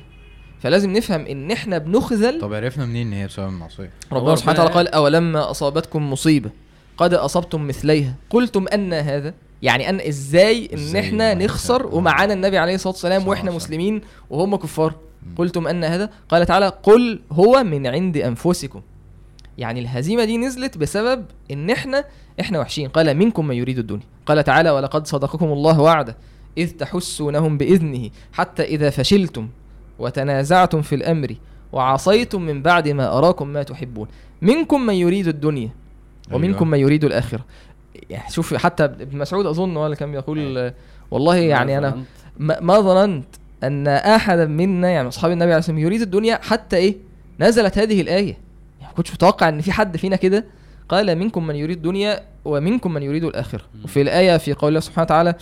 فلازم 0.59 0.93
نفهم 0.93 1.25
إن 1.25 1.51
إحنا 1.51 1.77
بنخذل 1.77 2.41
طب 2.41 2.53
عرفنا 2.53 2.85
منين 2.85 3.07
إن 3.07 3.13
هي 3.13 3.27
بسبب 3.27 3.47
المعصية؟ 3.47 3.91
ربنا 4.11 4.35
سبحانه 4.35 4.53
وتعالى 4.59 4.73
قال 4.73 4.87
اولما 4.87 5.51
أصابتكم 5.51 6.11
مصيبة؟ 6.11 6.49
قد 6.97 7.13
أصبتم 7.13 7.67
مثليها. 7.67 8.15
قلتم 8.29 8.67
أن 8.67 8.93
هذا 8.93 9.33
يعني 9.61 9.89
أن 9.89 10.01
إزاي 10.01 10.69
إن 10.73 10.77
إزاي 10.77 11.01
إحنا 11.01 11.33
نخسر 11.33 11.81
كده؟ 11.81 11.95
ومعانا 11.95 12.33
النبي 12.33 12.57
عليه 12.57 12.75
الصلاة 12.75 12.93
والسلام 12.93 13.27
وإحنا 13.27 13.51
مسلمين 13.51 14.01
وهم 14.29 14.55
كفار. 14.55 14.95
قلتم 15.37 15.67
أن 15.67 15.83
هذا؟ 15.83 16.09
قال 16.29 16.45
تعالى 16.45 16.67
قل 16.83 17.19
هو 17.31 17.63
من 17.63 17.87
عند 17.87 18.17
أنفسكم. 18.17 18.81
يعني 19.57 19.79
الهزيمة 19.79 20.25
دي 20.25 20.37
نزلت 20.37 20.77
بسبب 20.77 21.25
إن 21.51 21.69
إحنا 21.69 22.05
إحنا 22.39 22.59
وحشين. 22.59 22.89
قال 22.89 23.17
منكم 23.17 23.47
من 23.47 23.55
يريد 23.55 23.79
الدنيا. 23.79 24.03
قال 24.25 24.43
تعالى 24.43 24.71
ولقد 24.71 25.07
صدقكم 25.07 25.45
الله 25.45 25.81
وعده 25.81 26.17
إذ 26.57 26.71
تحسونهم 26.71 27.57
بإذنه 27.57 28.09
حتى 28.33 28.63
إذا 28.63 28.89
فشلتم 28.89 29.49
وتنازعتم 29.99 30.81
في 30.81 30.95
الأمر 30.95 31.35
وعصيتم 31.71 32.41
من 32.41 32.61
بعد 32.61 32.89
ما 32.89 33.17
أراكم 33.17 33.47
ما 33.47 33.63
تحبون. 33.63 34.07
منكم 34.41 34.81
من 34.81 34.93
يريد 34.93 35.27
الدنيا 35.27 35.69
ومنكم 36.31 36.65
أيوة. 36.65 36.65
من 36.65 36.79
يريد 36.79 37.03
الآخرة. 37.03 37.45
يعني 38.09 38.31
شوف 38.31 38.53
حتى 38.53 38.83
ابن 38.85 39.17
مسعود 39.17 39.45
أظن 39.45 39.77
هو 39.77 39.85
اللي 39.85 39.95
كان 39.95 40.11
بيقول 40.11 40.57
آه، 40.57 40.73
والله 41.11 41.35
يعني 41.35 41.77
أنا 41.77 41.89
ظننت. 41.89 42.07
ما, 42.61 42.79
ظننت 42.79 43.25
أن 43.63 43.87
أحدا 43.87 44.45
منا 44.45 44.89
يعني 44.89 45.07
أصحاب 45.07 45.31
النبي 45.31 45.51
عليه 45.51 45.57
الصلاة 45.57 45.75
والسلام 45.75 45.93
يريد 45.93 46.01
الدنيا 46.01 46.39
حتى 46.43 46.75
إيه؟ 46.77 46.95
نزلت 47.39 47.77
هذه 47.77 48.01
الآية. 48.01 48.37
ما 48.91 48.97
كنتش 48.97 49.11
متوقع 49.13 49.49
إن 49.49 49.61
في 49.61 49.71
حد 49.71 49.97
فينا 49.97 50.15
كده 50.15 50.45
قال 50.89 51.15
منكم 51.17 51.47
من 51.47 51.55
يريد 51.55 51.77
الدنيا 51.77 52.19
ومنكم 52.45 52.93
من 52.93 53.03
يريد 53.03 53.23
الآخرة. 53.23 53.61
وفي 53.83 54.01
الآية 54.01 54.37
في 54.37 54.53
قول 54.53 54.69
الله 54.69 54.79
سبحانه 54.79 55.05
وتعالى 55.05 55.35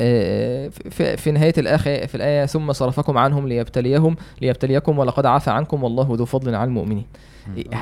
آه، 0.00 0.68
في, 0.68 1.16
في 1.16 1.30
نهاية 1.30 1.52
الآخر 1.58 2.06
في 2.06 2.14
الآية 2.14 2.46
ثم 2.46 2.72
صرفكم 2.72 3.18
عنهم 3.18 3.48
ليبتليهم 3.48 4.16
ليبتليكم 4.42 4.98
ولقد 4.98 5.26
عفى 5.26 5.50
عنكم 5.50 5.84
والله 5.84 6.08
ذو 6.12 6.24
فضل 6.24 6.54
على 6.54 6.68
المؤمنين. 6.68 7.06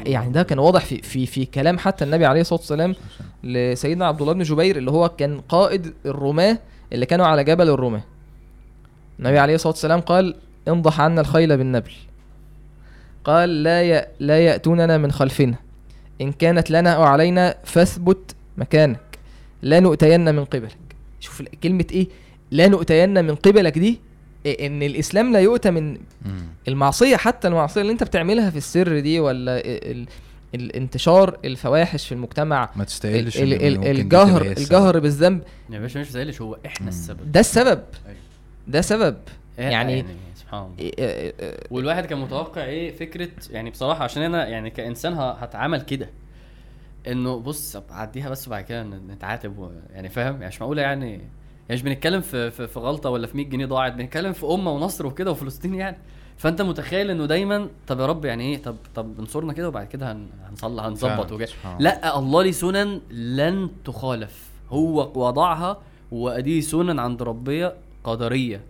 يعني 0.07 0.33
ده 0.33 0.43
كان 0.43 0.59
واضح 0.59 0.85
في 0.85 1.03
في 1.03 1.27
في 1.27 1.45
كلام 1.45 1.79
حتى 1.79 2.05
النبي 2.05 2.27
عليه 2.27 2.41
الصلاة 2.41 2.59
والسلام 2.61 2.95
لسيدنا 3.45 4.07
عبد 4.07 4.21
الله 4.21 4.33
بن 4.33 4.43
جبير 4.43 4.77
اللي 4.77 4.91
هو 4.91 5.09
كان 5.09 5.41
قائد 5.41 5.95
الرماة 6.07 6.59
اللي 6.93 7.07
كانوا 7.07 7.27
على 7.27 7.45
جبل 7.45 7.69
الرماة. 7.69 8.03
النبي 9.19 9.39
عليه 9.39 9.55
الصلاة 9.55 9.73
والسلام 9.73 10.01
قال 10.01 10.35
انضح 10.69 11.01
عنا 11.01 11.21
الخيل 11.21 11.57
بالنبل. 11.57 11.93
قال 13.29 13.63
لا 13.63 13.83
ي... 13.83 14.07
لا 14.21 14.39
يأتوننا 14.39 14.99
من 14.99 15.13
خلفنا 15.13 15.55
إن 16.21 16.33
كانت 16.33 16.71
لنا 16.71 16.91
أو 16.93 17.03
علينا 17.03 17.55
فاثبت 17.65 18.35
مكانك 18.57 19.01
لا 19.63 19.81
نؤتين 19.81 20.35
من 20.35 20.45
قبلك 20.45 20.77
شوف 21.21 21.43
كلمة 21.63 21.87
إيه 21.93 22.07
لا 22.51 22.69
نؤتين 22.69 23.25
من 23.25 23.35
قبلك 23.35 23.79
دي 23.79 24.01
إيه 24.47 24.67
إن 24.67 24.83
الإسلام 24.83 25.33
لا 25.33 25.41
يؤتى 25.41 25.71
من. 25.71 25.99
المعصية 26.69 27.17
حتى 27.17 27.49
المعصية 27.49 27.81
اللي 27.81 27.93
أنت 27.93 28.03
بتعملها 28.03 28.51
في 28.51 28.57
السر 28.57 28.99
دي 29.01 29.21
ولا 29.21 29.57
ال... 29.59 29.91
ال... 29.91 30.07
الانتشار 30.55 31.39
الفواحش 31.45 32.07
في 32.07 32.13
المجتمع 32.13 32.71
ما 32.77 32.85
تستاهلش 32.85 33.37
الجهر 33.37 34.43
السبب. 34.43 34.59
الجهر 34.59 34.99
بالذنب 34.99 35.43
يا 35.71 35.79
باشا 35.79 35.99
مش 35.99 36.43
هو 36.43 36.59
إحنا. 36.67 36.89
السبب 36.89 37.33
ده 37.33 37.41
السبب 37.41 37.83
أيوة. 38.07 38.19
ده 38.69 38.81
سبب 38.81 39.17
إيه- 39.27 39.61
يعني- 39.61 40.05
سبحان 40.49 40.63
الله 40.67 40.77
إيه- 40.77 40.95
إيه- 40.95 41.41
إيه- 41.41 41.67
والواحد 41.73 42.07
كان 42.07 42.19
متوقع 42.19 42.65
إيه 42.65 42.97
فكرة 42.97 43.29
يعني 43.51 43.71
بصراحة 43.71 44.05
عشان 44.05 44.23
أنا 44.23 44.47
يعني 44.49 44.71
كإنسان 44.71 45.13
هتعامل 45.15 45.81
كده 45.83 46.11
إنه 47.07 47.37
بص 47.41 47.77
طب 47.77 47.85
عديها 47.91 48.29
بس 48.31 48.47
وبعد 48.49 48.65
كده 48.65 48.83
نتعاتب 48.83 49.71
يعني 49.93 50.09
فاهم؟ 50.09 50.35
يعني 50.35 50.47
مش 50.47 50.61
معقولة 50.61 50.83
يعني 50.83 51.11
يعني 51.11 51.23
مش 51.71 51.83
بنتكلم 51.83 52.21
في 52.21 52.51
في, 52.51 52.67
في 52.69 52.79
غلطة 52.79 53.11
ولا 53.11 53.27
في 53.27 53.37
100 53.37 53.47
جنيه 53.47 53.67
ضاعت 53.67 53.93
بنتكلم 53.93 54.33
في 54.33 54.47
أمة 54.47 54.71
ونصر 54.73 55.07
وكده 55.07 55.31
وفلسطين 55.31 55.75
يعني. 55.75 55.97
فأنت 56.37 56.63
متخيل 56.63 57.11
إنه 57.11 57.27
دايما 57.27 57.69
طب 57.87 58.01
يا 58.01 58.07
رب 58.07 58.25
يعني 58.25 58.45
إيه 58.55 58.63
طب 58.63 58.77
طب 58.95 59.19
انصرنا 59.21 59.53
كده 59.53 59.69
وبعد 59.69 59.87
كده 59.87 60.13
هن 60.13 60.27
هنصلح 60.51 60.85
هنظبط 60.85 61.33
وكده. 61.33 61.49
لأ 61.81 62.19
الله 62.19 62.43
ليه 62.43 62.51
سنن 62.51 63.01
لن 63.11 63.71
تخالف. 63.85 64.49
هو 64.71 65.27
وضعها 65.27 65.79
وأدي 66.11 66.61
سنن 66.61 66.99
عند 66.99 67.23
ربنا 67.23 67.73
قدرية 68.05 68.61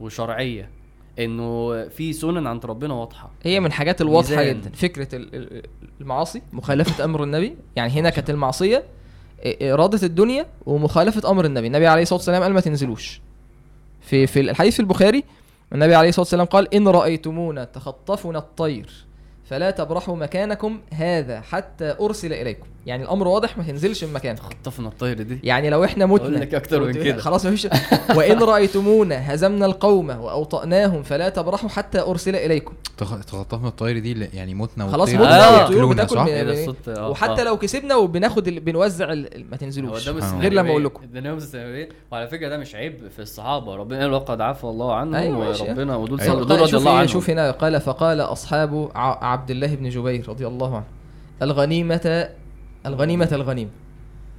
وشرعية. 0.00 0.70
إنه 1.18 1.84
في 1.88 2.12
سنن 2.12 2.46
عند 2.46 2.66
ربنا 2.66 2.94
واضحة. 2.94 3.30
هي 3.42 3.60
من 3.60 3.66
الحاجات 3.66 4.00
الواضحة. 4.00 4.44
جدا. 4.44 4.70
فكرة 4.74 5.14
ال- 5.16 5.34
ال- 5.34 5.62
المعاصي 6.00 6.42
مخالفة 6.52 7.04
أمر 7.04 7.22
النبي. 7.24 7.56
يعني 7.76 7.92
هنا 7.92 8.10
كانت 8.10 8.30
المعصية 8.30 8.84
إرادة 9.62 10.06
الدنيا 10.06 10.46
ومخالفة 10.66 11.30
أمر 11.30 11.44
النبي. 11.44 11.66
النبي 11.66 11.86
عليه 11.86 12.02
الصلاة 12.02 12.18
والسلام 12.18 12.42
قال 12.42 12.52
ما 12.52 12.60
تنزلوش. 12.60 13.20
في 14.00 14.26
في 14.26 14.40
الحديث 14.40 14.74
في 14.74 14.80
البخاري 14.80 15.24
النبي 15.72 15.94
عليه 15.94 16.08
الصلاة 16.08 16.22
والسلام 16.22 16.46
قال 16.46 16.74
إن 16.74 16.88
رأيتمونا 16.88 17.64
تخطفنا 17.64 18.38
الطير. 18.38 18.90
فلا 19.50 19.70
تبرحوا 19.70 20.16
مكانكم 20.16 20.80
هذا 20.94 21.40
حتى 21.40 21.94
أرسل 22.00 22.32
إليكم. 22.32 22.66
يعني 22.86 23.02
الأمر 23.02 23.28
واضح 23.28 23.58
ما 23.58 23.64
تنزلش 23.64 24.04
من 24.04 24.12
مكانك 24.12 24.38
خطفنا 24.38 24.88
الطايره 24.88 25.22
دي. 25.22 25.38
يعني 25.42 25.70
لو 25.70 25.84
إحنا 25.84 26.06
متنا. 26.06 26.36
لك 26.38 26.54
أكتر 26.54 26.84
من 26.84 26.92
كده. 26.92 27.16
خلاص 27.20 27.46
مفيش 27.46 27.68
وإن 28.16 28.38
رأيتمونا 28.42 29.34
هزمنا 29.34 29.66
القوم 29.66 30.10
وأوطأناهم 30.10 31.02
فلا 31.02 31.28
تبرحوا 31.28 31.68
حتى 31.68 32.00
أرسل 32.00 32.36
إليكم. 32.36 32.72
تخ- 32.98 33.24
تخطفنا 33.24 33.68
الطاير 33.68 33.98
دي 33.98 34.28
يعني 34.34 34.54
متنا 34.54 34.88
خلاص 34.88 35.08
متنا 35.08 35.48
والطيور 35.50 35.92
بتاكل 35.92 36.18
الصوت 36.28 36.88
آه، 36.88 37.08
وحتى 37.10 37.40
آه. 37.40 37.44
لو 37.44 37.56
كسبنا 37.56 37.94
وبناخد 37.96 38.48
ال... 38.48 38.60
بنوزع 38.60 39.12
ال... 39.12 39.46
ما 39.50 39.56
تنزلوش. 39.56 40.04
سبحان 40.04 40.40
غير 40.40 40.52
لما 40.52 40.70
أقول 40.70 40.84
لكم. 40.84 41.02
ده 41.12 41.20
نوم 41.20 41.36
السماوية 41.36 41.88
وعلى 42.12 42.28
فكرة 42.28 42.48
ده 42.48 42.58
مش 42.58 42.74
عيب 42.74 43.08
في 43.16 43.22
الصحابة. 43.22 43.76
ربنا 43.76 44.00
قال 44.00 44.12
وقد 44.12 44.40
عفى 44.40 44.64
الله 44.64 44.94
عنهم 44.94 45.14
أيوة 45.14 45.38
ماشي. 45.38 45.62
وربنا 45.62 45.96
ودول 45.96 46.20
أيوة. 46.20 46.40
رضي 46.40 46.66
شوف, 46.66 46.74
الله 46.74 46.90
إيه 46.90 46.96
عنهم. 46.96 47.08
شوف 47.08 47.30
هنا 47.30 47.50
قال 47.50 47.80
فقال 47.80 48.20
أصحاب. 48.20 48.90
عبد 49.38 49.50
الله 49.50 49.74
بن 49.74 49.88
جبير 49.88 50.28
رضي 50.28 50.46
الله 50.46 50.76
عنه 50.76 50.84
الغنيمة 51.42 52.28
الغنيمة 52.86 53.28
الغنيمة 53.32 53.70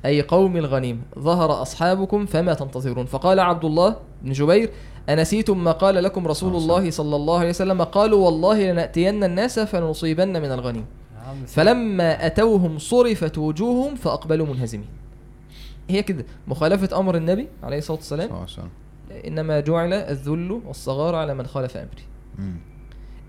أي 0.05 0.21
قوم 0.21 0.57
الغنيمة 0.57 0.99
ظهر 1.19 1.61
أصحابكم 1.61 2.25
فما 2.25 2.53
تنتظرون. 2.53 3.05
فقال 3.05 3.39
عبد 3.39 3.65
الله 3.65 3.95
بن 4.23 4.31
جبير 4.31 4.69
أنسيتم 5.09 5.63
ما 5.63 5.71
قال 5.71 6.03
لكم 6.03 6.27
رسول 6.27 6.51
صح. 6.51 6.57
الله 6.57 6.91
صلى 6.91 7.15
الله 7.15 7.39
عليه 7.39 7.49
وسلم؟ 7.49 7.81
قالوا 7.81 8.25
والله 8.25 8.71
لنأتين 8.71 9.23
الناس 9.23 9.59
فلنصيبن 9.59 10.41
من 10.41 10.51
الغنيمة 10.51 10.85
يا 11.15 11.29
عم 11.29 11.45
فلما 11.45 12.25
أتوهم 12.25 12.77
صرفت 12.77 13.37
وجوههم 13.37 13.95
فأقبلوا 13.95 14.45
منهزمين. 14.45 14.87
هي 15.89 16.03
كده 16.03 16.25
مخالفة 16.47 16.99
أمر 16.99 17.17
النبي 17.17 17.47
عليه 17.63 17.77
الصلاة 17.77 17.97
والسلام. 17.97 18.29
إنما 19.27 19.59
جعل 19.59 19.93
الذل 19.93 20.61
والصغار 20.65 21.15
على 21.15 21.33
من 21.33 21.47
خالف 21.47 21.77
أمري. 21.77 22.05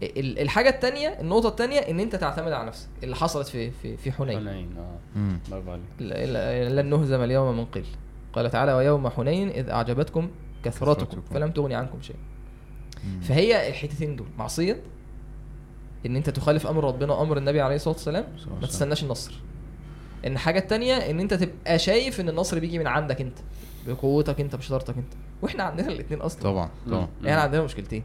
مم. 0.03 0.09
ال- 0.17 0.39
الحاجة 0.39 0.69
التانية 0.69 1.09
النقطة 1.09 1.49
التانية 1.49 1.79
إن 1.79 2.01
أنت 2.01 2.17
تعتمد 2.17 2.53
على 2.53 2.67
نفسك 2.67 2.89
اللي 3.03 3.17
حصلت 3.17 3.49
في 3.49 3.71
في 3.71 3.97
في 3.97 4.13
حنين 4.13 4.39
حنين 4.49 4.75
آه. 4.79 5.39
برافو 5.51 5.71
عليك 5.71 5.83
لن 6.73 6.87
نهزم 6.91 7.23
اليوم 7.23 7.57
من 7.59 7.65
قل 7.65 7.85
قال 8.33 8.51
تعالى 8.51 8.73
ويوم 8.73 9.09
حنين 9.09 9.49
إذ 9.49 9.69
أعجبتكم 9.69 10.31
كثرتكم 10.65 11.05
كثرتكم. 11.07 11.35
فلم 11.35 11.51
تغني 11.51 11.75
عنكم 11.75 12.03
شيء. 12.03 12.17
فهي 13.23 13.69
الحتتين 13.69 14.17
دول 14.17 14.27
معصية 14.39 14.81
إن 16.07 16.17
أنت 16.17 16.31
تخالف 16.31 16.67
أمر 16.67 16.85
ربنا 16.85 17.13
وأمر 17.15 17.37
النبي 17.39 17.61
عليه 17.61 17.77
الصلاة 17.77 17.95
والسلام 17.95 18.25
ما. 18.61 18.67
تستناش 18.67 19.03
النصر 19.05 19.35
إن 20.27 20.33
الحاجة 20.33 20.59
التانية 20.59 20.95
إن 20.95 21.21
أنت 21.21 21.35
تبقى 21.35 21.79
شايف 21.79 22.21
إن 22.21 22.29
النصر 22.29 22.59
بيجي 22.59 22.79
من 22.79 22.87
عندك 22.87 23.21
أنت 23.21 23.39
بقوتك 23.87 24.41
أنت 24.41 24.57
بشطارتك 24.57 24.97
أنت 24.97 25.13
وإحنا 25.43 25.63
عندنا 25.65 25.89
الاثنين 25.89 26.21
أصلا 26.21 26.43
طبعا 26.43 26.69
طبعا. 26.87 27.09
إحنا 27.21 27.41
عندنا 27.41 27.63
مشكلتين 27.63 28.03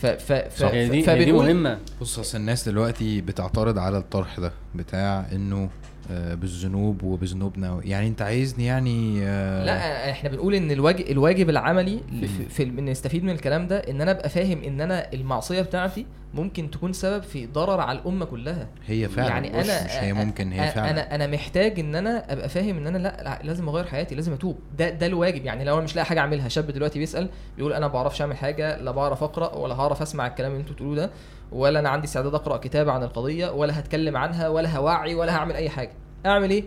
ف 0.00 0.06
ف 0.06 0.32
ف 0.32 0.58
صح. 0.58 0.68
هي 0.68 0.88
دي 0.88 1.02
فبنقول 1.02 1.44
مهمة 1.44 1.78
بص 2.00 2.18
أصل 2.18 2.38
الناس 2.38 2.68
دلوقتي 2.68 3.20
بتعترض 3.20 3.78
على 3.78 3.98
الطرح 3.98 4.40
ده 4.40 4.52
بتاع 4.74 5.26
إنه 5.32 5.70
آه، 6.10 6.34
بالذنوب 6.34 7.02
وبذنوبنا 7.02 7.80
يعني 7.84 8.08
أنت 8.08 8.22
عايزني 8.22 8.66
يعني 8.66 9.22
آه، 9.22 9.64
لا 9.64 10.10
إحنا 10.10 10.30
بنقول 10.30 10.54
إن 10.54 10.70
الواجب 10.70 11.06
الواجب 11.10 11.50
العملي 11.50 12.00
في, 12.20 12.48
في 12.48 12.62
إن 12.62 12.84
نستفيد 12.84 13.24
من 13.24 13.30
الكلام 13.30 13.66
ده 13.66 13.78
إن 13.78 14.00
أنا 14.00 14.10
أبقى 14.10 14.28
فاهم 14.28 14.62
إن 14.64 14.80
أنا 14.80 15.12
المعصية 15.12 15.62
بتاعتي 15.62 16.06
ممكن 16.34 16.70
تكون 16.70 16.92
سبب 16.92 17.22
في 17.22 17.46
ضرر 17.46 17.80
على 17.80 17.98
الأمة 17.98 18.24
كلها. 18.24 18.68
هي 18.86 19.08
فعلا. 19.08 19.28
يعني 19.28 19.54
أنا 19.60 19.84
مش 19.84 19.90
هي 19.90 20.12
ممكن 20.12 20.52
هي 20.52 20.70
فعلا. 20.70 20.90
أنا 20.90 21.14
أنا 21.14 21.26
محتاج 21.26 21.80
إن 21.80 21.94
أنا 21.94 22.32
أبقى 22.32 22.48
فاهم 22.48 22.76
إن 22.76 22.86
أنا 22.86 22.98
لأ, 22.98 23.22
لأ 23.22 23.38
لازم 23.42 23.68
أغير 23.68 23.84
حياتي 23.84 24.14
لازم 24.14 24.32
أتوب. 24.32 24.58
ده 24.78 24.90
ده 24.90 25.06
الواجب. 25.06 25.44
يعني 25.44 25.64
لو 25.64 25.74
أنا 25.74 25.84
مش 25.84 25.96
لاقي 25.96 26.06
حاجة 26.06 26.20
أعملها 26.20 26.48
شاب 26.48 26.66
دلوقتي 26.70 26.98
بيسأل 26.98 27.28
بيقول 27.56 27.72
أنا 27.72 27.86
ما 27.86 27.92
بعرفش 27.92 28.20
أعمل 28.20 28.36
حاجة 28.36 28.76
لا 28.80 28.90
بعرف 28.90 29.22
أقرأ 29.22 29.54
ولا 29.54 29.74
هعرف 29.74 30.02
أسمع 30.02 30.26
الكلام 30.26 30.50
اللي 30.50 30.60
أنتوا 30.60 30.74
بتقولوه 30.74 30.96
ده 30.96 31.10
ولا 31.52 31.78
أنا 31.80 31.88
عندي 31.88 32.06
استعداد 32.06 32.34
أقرأ 32.34 32.56
كتاب 32.56 32.88
عن 32.88 33.02
القضية 33.02 33.50
ولا 33.50 33.78
هتكلم 33.78 34.16
عنها 34.16 34.48
ولا 34.48 34.76
هوعي 34.76 35.14
ولا 35.14 35.36
هعمل 35.36 35.54
أي 35.54 35.70
حاجة. 35.70 35.92
أعمل 36.26 36.50
إيه؟ 36.50 36.64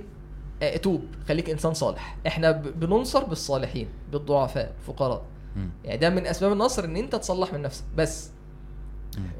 توب 0.77 1.01
خليك 1.27 1.49
إنسان 1.49 1.73
صالح. 1.73 2.17
إحنا 2.27 2.51
بننصر 2.51 3.23
بالصالحين 3.23 3.87
بالضعفاء 4.11 4.73
فقراء. 4.87 5.21
مم. 5.55 5.69
يعني 5.85 5.97
ده 5.97 6.09
من 6.09 6.27
أسباب 6.27 6.51
النصر 6.51 6.85
إن 6.85 6.97
أنت 6.97 7.15
تصلح 7.15 7.53
من 7.53 7.61
نفسك. 7.61 7.83
بس 7.97 8.31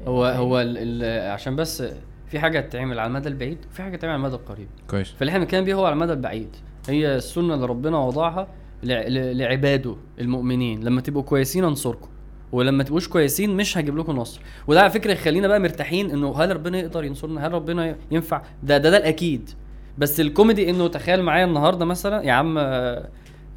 هو 0.06 0.24
هو 0.24 0.60
ال 0.60 0.76
ال 0.78 1.30
عشان 1.30 1.56
بس 1.56 1.82
في 2.26 2.38
حاجة 2.38 2.60
تتعمل 2.60 2.98
على 2.98 3.06
المدى 3.08 3.28
البعيد 3.28 3.58
وفي 3.70 3.82
حاجة 3.82 3.96
تتعمل 3.96 4.12
على 4.12 4.20
المدى 4.20 4.34
القريب. 4.34 4.68
كويس. 4.90 5.10
فاللي 5.10 5.30
إحنا 5.30 5.40
بنتكلم 5.40 5.64
بيه 5.64 5.74
هو 5.74 5.84
على 5.84 5.92
المدى 5.92 6.12
البعيد. 6.12 6.56
هي 6.88 7.16
السنة 7.16 7.54
اللي 7.54 7.66
ربنا 7.66 7.98
وضعها 7.98 8.48
لعباده 8.82 9.96
المؤمنين. 10.20 10.84
لما 10.84 11.00
تبقوا 11.00 11.22
كويسين 11.22 11.64
انصركم. 11.64 12.08
ولما 12.52 12.82
تبقوش 12.82 13.08
كويسين 13.08 13.56
مش 13.56 13.78
هجيب 13.78 13.98
لكم 13.98 14.16
نصر. 14.16 14.40
وده 14.66 14.80
على 14.80 14.90
فكرة 14.90 15.12
يخلينا 15.12 15.48
بقى 15.48 15.60
مرتاحين 15.60 16.10
إنه 16.10 16.36
هل 16.36 16.56
ربنا 16.56 16.78
يقدر 16.78 17.04
ينصرنا؟ 17.04 17.46
هل 17.46 17.52
ربنا 17.52 17.96
ينفع؟ 18.10 18.42
ده 18.62 18.78
ده 18.78 18.90
ده 18.90 18.96
الأكيد. 18.96 19.50
بس 19.98 20.20
الكوميدي 20.20 20.70
إنه 20.70 20.88
تخيل 20.88 21.22
معايا 21.22 21.44
النهارده 21.44 21.84
مثلا 21.84 22.22
يا 22.22 22.32
عم 22.32 22.58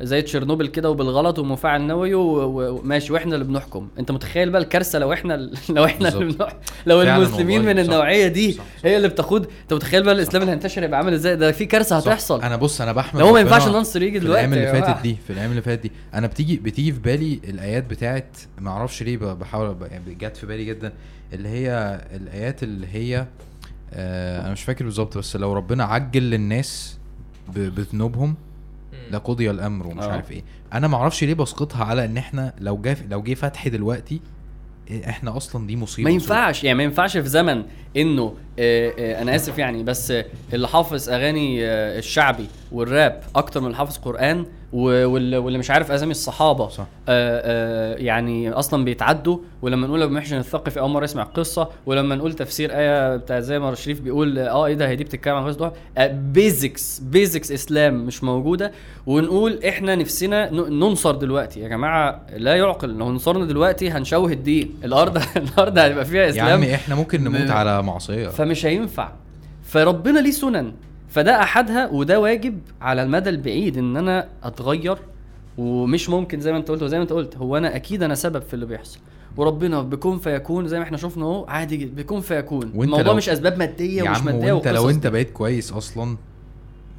زي 0.01 0.21
تشيرنوبل 0.21 0.67
كده 0.67 0.89
وبالغلط 0.89 1.39
ومفاعل 1.39 1.81
نووي 1.81 2.13
وماشي 2.13 3.13
وإحنا 3.13 3.33
اللي 3.35 3.45
بنحكم 3.45 3.87
انت 3.99 4.11
متخيل 4.11 4.49
بقى 4.49 4.61
الكارثة 4.61 4.99
لو 4.99 5.13
إحنا 5.13 5.33
لو 5.69 5.85
إحنا 5.85 6.07
اللي. 6.09 6.25
بنحكم 6.33 6.57
لو 6.85 7.01
المسلمين 7.01 7.61
من 7.65 7.73
صح. 7.75 7.79
النوعية 7.79 8.27
دي 8.27 8.51
صح، 8.51 8.57
صح. 8.63 8.85
هي 8.85 8.97
اللي 8.97 9.07
بتاخد 9.07 9.45
انت 9.61 9.73
متخيل 9.73 10.03
بقى 10.03 10.13
الإسلام 10.13 10.41
اللي 10.41 10.51
هينتشر 10.53 10.83
يبقى 10.83 10.99
عامل 10.99 11.13
إزاي 11.13 11.35
ده 11.35 11.51
في 11.51 11.65
كارثة. 11.65 11.97
هتحصل 11.97 12.41
أنا 12.41 12.55
بص 12.55 12.81
أنا 12.81 12.91
بحمد 12.91 13.21
هو 13.21 13.33
ما 13.33 13.39
ينفعش 13.39 13.67
النصر 13.67 14.03
يجي 14.03 14.19
في 14.19 14.25
دلوقتي 14.25 14.45
الأيام 14.45 14.67
اللي. 14.67 14.81
فاتت 14.81 15.01
دي 15.01 15.17
في 15.27 15.33
الأيام 15.33 15.49
اللي 15.51 15.61
فاتت 15.61 15.83
دي 15.83 15.91
أنا 16.13 16.27
بتيجي 16.27 16.57
بتيجي 16.57 16.91
في 16.91 16.99
بالي 16.99 17.39
الآيات 17.49 17.83
بتاعت 17.89 18.37
ما 18.59 18.69
أعرفش 18.71 19.03
ليه 19.03 19.17
بحاول 19.17 19.75
يعني 19.91 20.15
جت 20.15 20.37
في 20.37 20.45
بالي 20.45 20.65
جدا 20.65 20.93
اللي 21.33 21.49
هي 21.49 22.01
الآيات 22.15 22.63
اللي 22.63 22.87
هي 22.91 23.25
آه 23.93 24.41
أنا 24.41 24.51
مش 24.51 24.63
فاكر 24.63 24.85
بالظبط 24.85 25.17
بس 25.17 25.35
لو 25.35 25.53
ربنا 25.53 25.83
عجل 25.83 26.23
للناس 26.23 26.97
بذنوبهم 27.55 28.35
لقضي 29.11 29.49
الأمر 29.49 29.87
ومش 29.87 30.03
آه. 30.03 30.11
عارف 30.11 30.31
إيه. 30.31 30.43
أنا 30.73 30.87
ما 30.87 30.97
أعرفش 30.97 31.23
ليه 31.23 31.33
بسقطها 31.33 31.83
على 31.85 32.05
إن 32.05 32.17
إحنا 32.17 32.53
لو 32.59 32.77
جه 32.77 32.97
لو 33.09 33.21
جه 33.21 33.33
فتح 33.33 33.67
دلوقتي 33.67 34.21
إيه، 34.89 35.09
إحنا 35.09 35.37
أصلا 35.37 35.67
دي 35.67 35.75
مصيبة 35.75 36.09
ما 36.09 36.13
ينفعش 36.13 36.63
يعني 36.63 36.77
ما 36.77 36.83
ينفعش 36.83 37.17
في 37.17 37.27
زمن 37.29 37.63
إنه 37.97 38.33
آه، 38.59 38.93
آه، 38.99 39.21
أنا 39.21 39.35
آسف 39.35 39.57
يعني 39.57 39.83
بس 39.83 40.13
اللي 40.53 40.67
حافظ 40.67 41.09
أغاني 41.09 41.65
آه، 41.65 41.99
الشعبي 41.99 42.47
والراب 42.71 43.23
أكتر 43.35 43.59
من 43.59 43.65
اللي 43.65 43.77
حافظ 43.77 43.97
قرآن 43.97 44.45
واللي 44.75 45.57
مش 45.57 45.71
عارف 45.71 45.91
أسامي 45.91 46.11
الصحابة. 46.11 46.69
صح. 46.69 46.83
آه، 46.83 46.85
آه، 47.09 47.95
يعني 47.97 48.51
أصلا 48.51 48.85
بيتعدوا 48.85 49.37
ولما 49.61 49.87
نقول 49.87 50.01
ابو 50.01 50.13
محجن 50.13 50.37
الثقفي 50.37 50.79
أول 50.79 50.89
مرة 50.89 51.03
يسمع 51.03 51.23
القصة 51.23 51.69
ولما 51.85 52.15
نقول 52.15 52.33
تفسير 52.33 52.71
آية 52.77 53.15
بتاع 53.15 53.39
زي 53.39 53.59
ما 53.59 53.69
الشريف 53.69 54.01
بيقول 54.01 54.39
آه 54.39 54.65
إيه 54.65 54.73
ده 54.73 54.87
هي 54.89 54.95
دي 54.95 55.03
بتتكلم 55.03 55.35
عن 55.35 55.47
قصة 55.47 55.71
basics 56.11 56.99
basics 56.99 57.51
اسلام 57.51 58.05
مش 58.05 58.23
موجودة. 58.23 58.71
ونقول 59.05 59.63
إحنا 59.63 59.95
نفسنا 59.95 60.49
ننصر 60.51 61.15
دلوقتي. 61.15 61.59
يا 61.59 61.67
جماعة 61.67 62.21
لا 62.37 62.55
يعقل 62.55 62.89
لو 62.89 63.11
نصرنا 63.11 63.45
دلوقتي 63.45 63.89
هنشوه 63.89 64.31
الدين. 64.31 64.75
الأرض 64.83 65.17
الأرض 65.37 65.77
هيبقى 65.77 66.05
فيها 66.05 66.23
يا 66.23 66.29
اسلام 66.29 66.47
عم 66.47 66.63
إحنا 66.63 66.95
ممكن 66.95 67.23
نموت 67.23 67.49
على 67.49 67.83
معصية. 67.83 68.27
فمش 68.27 68.65
هينفع. 68.65 69.09
فربنا 69.63 70.19
ليه 70.19 70.31
سنن؟ 70.31 70.71
فده 71.15 71.41
أحدها 71.43 71.87
وده 71.91 72.19
واجب 72.19 72.59
على 72.81 73.03
المدى 73.03 73.29
البعيد 73.29 73.77
إن 73.77 73.97
أنا 73.97 74.27
أتغير 74.43 74.97
ومش 75.57 76.09
ممكن 76.09 76.39
زي 76.39 76.51
ما 76.51 76.57
أنت 76.57 76.69
قلت 76.71 76.83
وزي 76.83 76.97
ما 76.97 77.03
أنت 77.03 77.13
قلت 77.13 77.37
هو 77.37 77.57
أنا 77.57 77.75
أكيد 77.75 78.03
أنا 78.03 78.15
سبب 78.15 78.41
في 78.41 78.53
اللي 78.53 78.65
بيحصل. 78.65 78.99
وربنا 79.37 79.81
بكون 79.81 80.19
فيكون 80.19 80.67
زي 80.67 80.77
ما 80.77 80.83
إحنا 80.83 80.97
شفنا 80.97 81.25
أهو 81.25 81.45
عادي 81.47 81.77
جدا 81.77 82.01
بكون 82.03 82.21
فيكون. 82.21 82.63
الموضوع 82.63 83.01
لو- 83.01 83.13
مش 83.13 83.29
أسباب 83.29 83.57
مادية 83.57 84.01
يا 84.03 84.09
ومش 84.09 84.17
عم 84.19 84.25
مادية 84.25 84.53
وأنت 84.53 84.67
لو 84.67 84.89
أنت. 84.89 85.07
بقيت 85.07 85.31
كويس 85.31 85.71
أصلا 85.73 86.17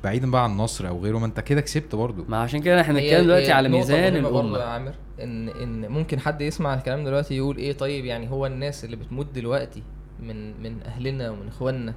بعيدا 0.04 0.30
بقى 0.30 0.44
عن 0.44 0.50
النصر 0.50 0.88
أو 0.88 1.00
غيره 1.02 1.18
ما 1.18 1.26
أنت 1.26 1.40
كده 1.40 1.60
كسبت 1.60 1.94
برضو 1.94 2.24
ما 2.28 2.36
عشان 2.36 2.60
كده 2.60 2.80
إحنا 2.80 2.94
بنتكلم 2.94 3.24
دلوقتي 3.24 3.52
على 3.52 3.68
ميزان 3.68 4.22
برضه 4.22 4.28
يا 4.28 4.40
الامه 4.40 4.58
عامر 4.62 4.92
إن 5.22 5.48
إن 5.48 5.88
ممكن 5.88 6.20
حد 6.20 6.40
يسمع 6.40 6.74
الكلام 6.74 7.04
دلوقتي 7.04 7.36
يقول 7.36 7.56
إيه 7.56 7.72
طيب 7.72 8.04
يعني 8.04 8.30
هو 8.30 8.46
الناس 8.46 8.84
اللي 8.84 8.96
بتموت 8.96 9.26
دلوقتي 9.34 9.82
من 10.22 10.62
من 10.62 10.82
أهلنا 10.82 11.30
ومن 11.30 11.48
إخواننا 11.48 11.94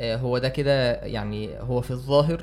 هو 0.00 0.38
ده 0.38 0.48
كده 0.48 0.92
يعني 0.92 1.50
هو 1.60 1.80
في 1.80 1.90
الظاهر 1.90 2.42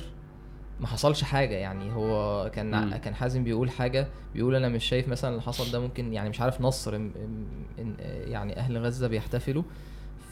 ما 0.80 0.88
حصلش 0.88 1.24
حاجة 1.24 1.56
يعني 1.56 1.94
هو 1.94 2.50
كان 2.54 2.86
مم. 2.86 2.96
كان 2.98 3.16
حازم 3.16 3.44
بيقول 3.44 3.70
حاجة 3.70 4.08
بيقول 4.34 4.56
أنا 4.56 4.70
مش 4.70 4.86
شايف 4.86 5.08
مثلا 5.08 5.32
اللي 5.32 5.42
حصل 5.42 5.72
ده 5.72 5.80
ممكن 5.80 6.14
يعني 6.14 6.30
مش 6.30 6.42
عارف 6.42 6.62
نصر 6.62 6.96
آه، 6.96 8.26
يعني 8.26 8.58
أهل 8.58 8.78
غزة 8.78 9.08
بيحتفلوا 9.08 9.64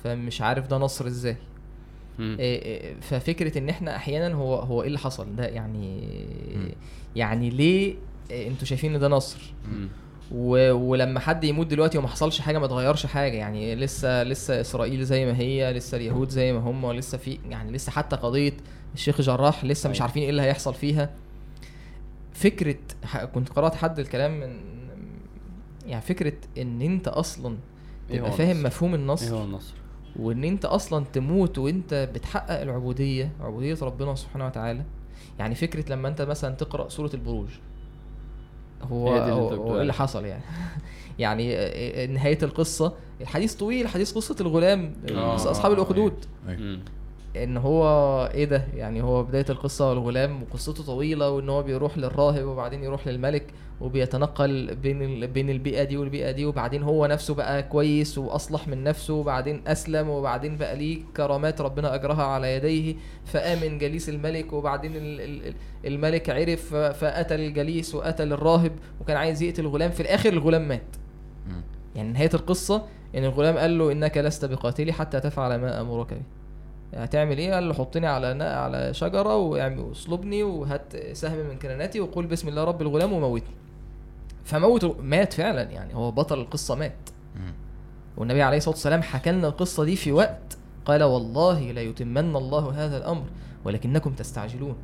فمش 0.04 0.42
عارف 0.42 0.68
ده 0.68 0.78
نصر 0.78 1.08
إزاي. 1.08 1.36
إيه 2.20 2.38
إيه 2.40 2.96
ففكرة 3.02 3.58
إن 3.58 3.70
إحنا 3.70 3.96
أحيانا 3.96 4.36
هو 4.36 4.56
هو 4.56 4.82
إيه 4.82 4.88
اللي 4.88 5.00
حصل 5.00 5.36
ده 5.36 5.46
يعني 5.46 6.02
مم. 6.56 6.70
يعني 7.16 7.50
ليه 7.50 7.96
أنتوا 8.32 8.66
شايفين 8.66 8.94
إن 8.94 9.00
ده 9.00 9.08
نصر 9.08 9.54
مم. 9.72 9.88
و... 10.32 10.72
ولما 10.72 11.20
حد 11.20 11.44
يموت 11.44 11.68
دلوقتي 11.68 11.98
وما 11.98 12.08
حصلش 12.08 12.42
حاجة 12.42 12.60
ما 12.60 12.66
اتغيرش 12.66 13.06
حاجة 13.06 13.38
يعني 13.38 13.76
لسه 13.76 14.24
لسه 14.24 14.62
إسرائيل 14.62 15.06
زي 15.06 15.26
ما 15.26 15.38
هي 15.38 15.74
لسه 15.74 15.98
اليهود 15.98 16.30
زي 16.30 16.54
ما 16.54 16.60
هم 16.60 16.84
ولسه 16.84 17.18
في 17.18 17.40
يعني 17.50 17.72
لسه 17.72 17.92
حتى 17.92 18.16
قضية 18.16 18.54
الشيخ 18.94 19.22
جراح 19.22 19.66
لسه 19.66 19.90
مش 19.90 19.96
أيوة. 19.96 20.04
عارفين 20.04 20.24
إيه 20.24 20.30
اللي 20.30 20.42
هيحصل 20.42 20.74
فيها 20.74 21.10
فكرة 22.34 22.76
كنت 23.36 23.50
قرأت 23.50 23.76
حد 23.76 24.00
الكلام 24.00 24.40
من 24.40 24.56
يعني 25.88 26.02
فكرة 26.02 26.34
إن 26.58 26.82
أنت 26.82 27.08
أصلا 27.08 27.58
إيه 28.12 28.18
تبقى 28.18 28.32
هو 28.32 28.36
فاهم؟ 28.36 28.64
مفهوم 28.64 28.90
إيه 28.94 29.00
النصر 29.00 29.36
هو 29.36 29.44
النصر 29.44 29.74
وإن 30.16 30.44
أنت 30.44 30.66
أصلا 30.66 31.06
تموت 31.14 31.58
وأنت 31.58 32.10
بتحقق 32.14 32.62
العبودية 32.62 33.32
عبودية 33.42 33.78
ربنا 33.82 34.16
سبحانه 34.16 34.46
وتعالى 34.46 34.84
يعني 35.40 35.56
فكرة 35.56 35.92
لما 35.92 36.08
أنت 36.08 36.22
مثلا 36.22 36.56
تقرأ 36.56 36.90
سورة 36.90 37.10
البروج 37.14 37.50
هو 38.82 39.18
اللي 39.18 39.76
إيه 39.76 39.82
اللي. 39.82 39.94
حصل 39.94 40.26
يعني 40.26 40.44
يعني 41.20 41.56
آه، 41.58 42.04
آه، 42.04 42.06
نهاية 42.06 42.40
القصة 42.44 42.94
الحديث 43.22 43.54
طويل 43.56 43.88
حديث 43.88 44.12
قصة 44.12 44.36
الغلام 44.42 44.94
آه، 45.12 45.36
أصحاب 45.36 45.72
الأخدود 45.74 46.14
أيوة. 46.48 46.60
مم. 46.60 46.80
إن 47.36 47.58
هو 47.58 47.84
إيه 48.34 48.46
ده 48.46 48.64
يعني 48.76 49.02
هو 49.04 49.24
بداية 49.24 49.46
القصة 49.50 49.90
والغلام 49.90 50.44
وقصته 50.44 50.84
طويلة 50.84 51.30
وإن 51.30 51.50
هو 51.50 51.64
بيروح 51.64 51.98
للراهب 51.98 52.46
وبعدين 52.46 52.84
يروح 52.84 53.08
للملك 53.08 53.44
وبيتنقل 53.82 54.76
بين. 54.76 55.26
بين 55.26 55.50
البيئة 55.50 55.84
دي 55.84 55.98
والبيئة 55.98 56.32
دي 56.32 56.46
وبعدين 56.46 56.84
هو 56.84 57.06
نفسه 57.06 57.34
بقى 57.34 57.64
كويس 57.64 58.18
وأصلح 58.18 58.68
من 58.68 58.84
نفسه 58.84 59.14
وبعدين 59.14 59.62
أسلم 59.68 60.10
وبعدين 60.10 60.58
بقى 60.58 60.76
ليه 60.76 61.02
كرامات 61.18 61.62
ربنا 61.62 61.96
أجرها 61.96 62.24
على 62.24 62.56
يديه 62.56 62.96
فآمن 63.26 63.78
جليس 63.78 64.10
الملك 64.10 64.54
وبعدين 64.54 64.92
ال... 64.96 65.22
ال... 65.22 65.54
الملك 65.86 66.30
عرف 66.30 66.76
فقتل 66.76 67.40
الجليس 67.40 67.96
وقتل 67.96 68.34
الراهب 68.34 68.72
وكان 69.02 69.18
عايز 69.18 69.42
يقتل 69.42 69.62
الغلام 69.62 69.92
في 69.92 70.00
الآخر 70.00 70.34
الغلام 70.34 70.68
مات. 70.68 70.96
يعني 71.96 72.12
نهاية 72.12 72.30
القصة 72.34 72.84
إن 73.16 73.24
الغلام 73.24 73.58
قال 73.58 73.78
له 73.78 73.92
إنك 73.92 74.18
لست 74.18 74.46
بقاتلي 74.46 74.94
حتى 74.94 75.20
تفعل 75.20 75.62
ما 75.62 75.82
أمرك 75.82 76.14
به 76.14 76.22
هتعمل 76.96 77.38
إيه؟ 77.38 77.54
قال 77.54 77.68
له 77.68 77.74
حطني 77.74 78.08
على 78.08 78.44
على 78.44 78.94
شجرة 78.94 79.36
واعمل 79.36 79.80
واصلبني 79.80 80.44
وهات 80.44 80.94
سهم 81.14 81.38
من 81.50 81.60
كناناتي 81.60 82.00
وقول 82.00 82.28
بسم 82.28 82.48
الله 82.48 82.64
رب 82.64 82.82
الغلام 82.82 83.14
وموتني. 83.14 83.56
فموت 84.44 85.00
مات 85.00 85.34
فعلا 85.34 85.62
يعني 85.62 85.96
هو 85.96 86.12
بطل 86.12 86.40
القصة 86.40 86.76
مات. 86.76 87.10
والنبي 88.18 88.42
عليه 88.42 88.58
الصلاة 88.58 88.76
والسلام 88.76 89.02
حكى 89.02 89.32
لنا 89.32 89.48
القصة 89.48 89.84
دي 89.84 89.96
في 89.96 90.12
وقت 90.12 90.58
قال 90.86 91.04
والله 91.04 91.72
لا 91.72 91.82
يتمن 91.82 92.36
الله 92.36 92.86
هذا 92.86 92.98
الأمر 92.98 93.26
ولكنكم 93.66 94.14
تستعجلون. 94.14 94.76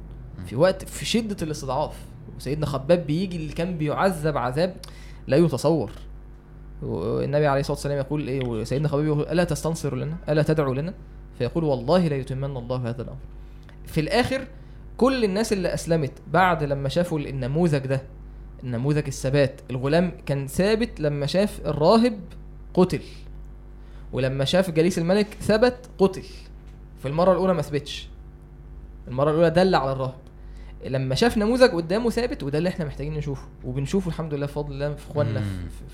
في 0.45 0.55
وقت 0.55 0.83
في 0.83 1.05
شدة 1.05 1.37
الاستضعاف. 1.41 1.95
وسيدنا 2.37 2.65
خباب 2.65 3.07
بيجي 3.07 3.37
اللي 3.37 3.53
كان 3.53 3.77
بيعذب 3.77 4.37
عذاب 4.37 4.75
لا 5.27 5.37
يتصور. 5.37 5.91
والنبي 6.81 7.47
عليه 7.47 7.59
الصلاة 7.59 7.75
والسلام 7.75 7.97
يقول 7.97 8.27
إيه؟ 8.27 8.45
وسيدنا 8.45 8.87
خباب 8.87 9.05
يقول 9.05 9.21
ألا 9.21 9.43
تستنصر 9.43 9.95
لنا؟ 9.95 10.15
ألا 10.29 10.43
تدعو 10.43 10.73
لنا؟ 10.73 10.93
فيقول 11.39 11.63
والله 11.63 12.07
لا 12.07 12.15
يتمن 12.15 12.57
الله 12.57 12.89
هذا 12.89 13.01
الأمر. 13.01 13.17
في 13.85 13.99
الآخر 13.99 14.47
كل 14.97 15.23
الناس 15.23 15.53
اللي 15.53 15.73
أسلمت 15.73 16.11
بعد 16.27 16.63
لما 16.63 16.89
شافوا 16.89 17.19
النموذج 17.19 17.87
ده 17.87 18.01
النموذج 18.63 19.03
الثبات 19.07 19.61
الغلام 19.71 20.11
كان 20.25 20.47
ثابت 20.47 20.99
لما 20.99 21.25
شاف 21.25 21.61
الراهب 21.65 22.19
قتل. 22.73 23.01
ولما 24.13 24.45
شاف 24.45 24.71
جليس 24.71 24.97
الملك 24.97 25.37
ثبت 25.41 25.89
قتل. 25.97 26.23
في 26.99 27.07
المرة 27.07 27.31
الأولى 27.31 27.53
ما 27.53 27.61
ثبتش. 27.61 28.07
المرة 29.07 29.31
الأولى 29.31 29.49
دل 29.49 29.75
على 29.75 29.91
الراهب. 29.91 30.28
لما 30.85 31.15
شاف 31.15 31.37
نموذج 31.37 31.69
قدامه 31.69 32.09
ثابت 32.09 32.43
وده 32.43 32.57
اللي 32.57 32.69
إحنا 32.69 32.85
محتاجين 32.85 33.13
نشوفه. 33.13 33.47
وبنشوفه 33.63 34.07
الحمد 34.07 34.33
لله 34.33 34.45
بفضل 34.45 34.73
الله 34.73 34.95
في 34.95 35.11
إخواننا 35.11 35.43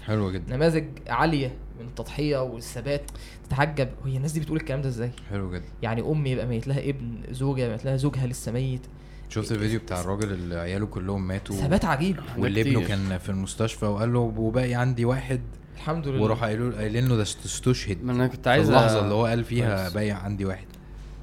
حلوة 0.06 0.32
جدا. 0.32 0.56
نماذج 0.56 0.86
عالية 1.08 1.56
من 1.80 1.86
التضحية 1.88 2.38
والثبات. 2.44 3.12
تتعجب. 3.50 3.90
هي 4.06 4.18
الناس 4.18 4.32
دي 4.32 4.40
بتقول 4.40 4.58
الكلام 4.58 4.82
ده 4.82 4.90
إزاي؟ 4.90 5.12
حلو 5.30 5.52
جدا. 5.52 5.66
يعني 5.82 6.02
أم 6.02 6.26
يبقى 6.26 6.46
ميت 6.48 6.68
لها 6.68 6.90
ابن 6.90 7.18
زوجة 7.32 7.70
ميت 7.72 7.86
لها 7.86 7.98
زوجها 7.98 8.28
لسه 8.28 8.52
ميت. 8.52 8.82
شفت 9.30 9.52
الفيديو 9.52 9.80
بتاع 9.80 10.02
الراجل 10.02 10.34
اللي 10.34 10.56
عياله 10.56 10.86
كلهم 10.86 11.28
ماتوا؟ 11.28 11.56
ثبات 11.56 11.86
عجيب. 11.86 12.20
واللي 12.38 12.62
ابنه. 12.62 12.88
كان 12.88 13.18
في 13.18 13.30
المستشفى 13.30 13.86
وقال 13.86 14.14
له 14.14 14.20
وباقي 14.20 14.74
عندي 14.74 15.06
واحد. 15.06 15.42
الحمد 15.76 16.08
لله. 16.08 16.24
وراح 16.24 16.44
قايلوا 16.44 16.76
قايلين 16.76 17.08
له 17.08 17.16
ده 17.16 17.22
است- 17.22 17.46
استشهد. 17.46 18.04
ما 18.04 18.12
أنا 18.12 18.28
كنت 18.28 18.48
عايز 18.48 18.70
اللحظة 18.70 19.00
اللي 19.00 19.14
هو 19.14 19.26
قال 19.26 19.44
فيها. 19.44 19.90
باقي 19.90 20.12
عندي 20.12 20.46
واحد. 20.46 20.66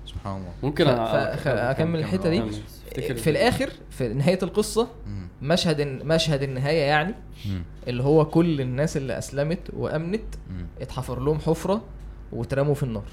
سبحان 0.06 0.36
الله. 0.36 0.52
ممكن 0.62 0.84
ف- 0.84 0.88
أ- 0.88 1.36
ف- 1.36 1.46
أكمل 1.48 1.98
الحتة 1.98 2.30
دي. 2.30 2.42
في 3.00 3.30
الآخر 3.30 3.70
في 3.90 4.08
نهاية 4.08 4.38
القصة. 4.42 4.88
مشهد 5.42 5.80
مشهد 5.80 6.42
النهاية 6.42 6.80
يعني. 6.82 7.14
اللي 7.88 8.02
هو 8.02 8.24
كل 8.24 8.60
الناس 8.60 8.96
اللي 8.96 9.18
أسلمت 9.18 9.58
وأمنت. 9.72 10.34
اتحفر 10.80 11.20
لهم 11.20 11.38
حفرة 11.38 11.82
واترموا 12.32 12.74
في 12.74 12.82
النار. 12.82 13.04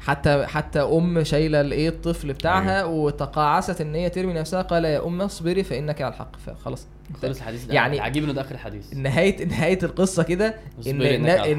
حتى 0.00 0.46
حتى 0.46 0.80
أم 0.80 1.24
شايلة 1.24 1.60
الإيه 1.60 1.88
الطفل 1.88 2.32
بتاعها 2.32 2.84
وتقاعست 2.84 3.80
إن 3.80 3.94
هي 3.94 4.10
ترمي 4.10 4.32
نفسها 4.32 4.62
قال 4.62 4.84
يا 4.84 5.06
أم 5.06 5.20
اصبري 5.22 5.62
فإنك 5.64 6.02
على 6.02 6.12
الحق 6.14 6.36
فخلاص 6.36 6.86
خلص 7.22 7.36
الحديث 7.38 7.64
ده 7.64 7.74
يعني- 7.74 8.00
عجيب 8.00 8.24
إنه 8.24 8.32
ده 8.32 8.40
آخر 8.40 8.54
الحديث 8.54 8.94
نهاية 8.94 9.44
نهاية 9.44 9.78
القصة 9.82 10.22
كده 10.22 10.54
إن. 10.86 11.02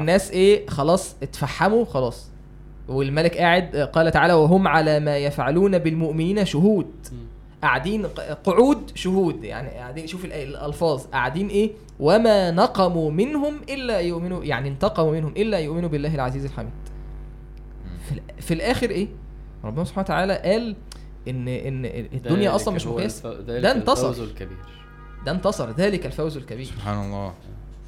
الناس 0.00 0.30
إيه 0.30 0.66
خلاص 0.66 1.16
اتفحموا 1.22 1.84
خلاص 1.84 2.30
والملك 2.88 3.36
قاعد 3.38 3.76
قال 3.76 4.10
تعالى 4.10 4.32
وهم 4.32 4.68
على 4.68 5.00
ما 5.00 5.16
يفعلون 5.18 5.78
بالمؤمنين 5.78 6.44
شهود. 6.44 6.86
قاعدين 7.62 8.06
ق- 8.06 8.20
قعود 8.20 8.90
شهود 8.94 9.44
يعني 9.44 9.68
قاعدين 9.68 10.06
شوف 10.06 10.24
الألفاظ. 10.24 11.04
قاعدين 11.06 11.48
إيه؟ 11.48 11.70
وما 12.00 12.50
نقموا 12.50 13.10
منهم 13.10 13.54
إلا 13.68 14.00
يؤمنوا 14.00 14.44
يعني 14.44 14.68
انتقموا 14.68 15.12
منهم 15.12 15.32
إلا 15.36 15.58
يؤمنوا 15.58 15.88
بالله 15.88 16.14
العزيز 16.14 16.44
الحميد. 16.44 16.70
في, 18.08 18.12
ال- 18.12 18.42
في 18.42 18.54
الآخر 18.54 18.90
إيه؟ 18.90 19.08
ربنا 19.64 19.84
سبحانه 19.84 20.04
وتعالى 20.04 20.34
قال 20.38 20.76
ان 21.28 21.48
إن 21.48 21.84
الدنيا 22.14 22.54
أصلا 22.54 22.74
مش 22.74 22.86
مقياس. 22.86 23.26
ده 23.26 23.72
انتصر. 23.72 24.08
الفوز 24.10 24.28
الكبير. 24.28 24.56
ده 25.26 25.32
انتصر. 25.32 25.70
ذلك 25.70 26.06
الفوز 26.06 26.36
الكبير. 26.36 26.64
سبحان 26.66 27.04
الله. 27.06 27.32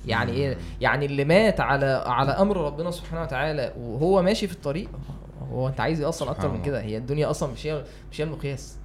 يعني 0.07 0.32
إيه؟ 0.32 0.57
يعني 0.80 1.07
اللي 1.07 1.24
مات 1.24 1.61
على 1.61 2.02
على 2.07 2.30
أمر 2.30 2.57
ربنا 2.57 2.90
سبحانه 2.90 3.22
وتعالى 3.22 3.72
وهو 3.78 4.22
ماشي 4.22 4.46
في 4.46 4.54
الطريق 4.54 4.88
هو 5.52 5.68
أنت 5.68 5.80
عايز 5.80 6.00
إيه 6.00 6.09
أصلا 6.09 6.30
أكتر 6.30 6.50
من. 6.52 6.62
كده. 6.62 6.80
هي 6.82 6.96
الدنيا 6.96 7.30
أصلا 7.30 7.52
مش 7.52 7.66
هي 7.66 7.84
مش 8.12 8.20
هي 8.20 8.24
المقياس. 8.24 8.76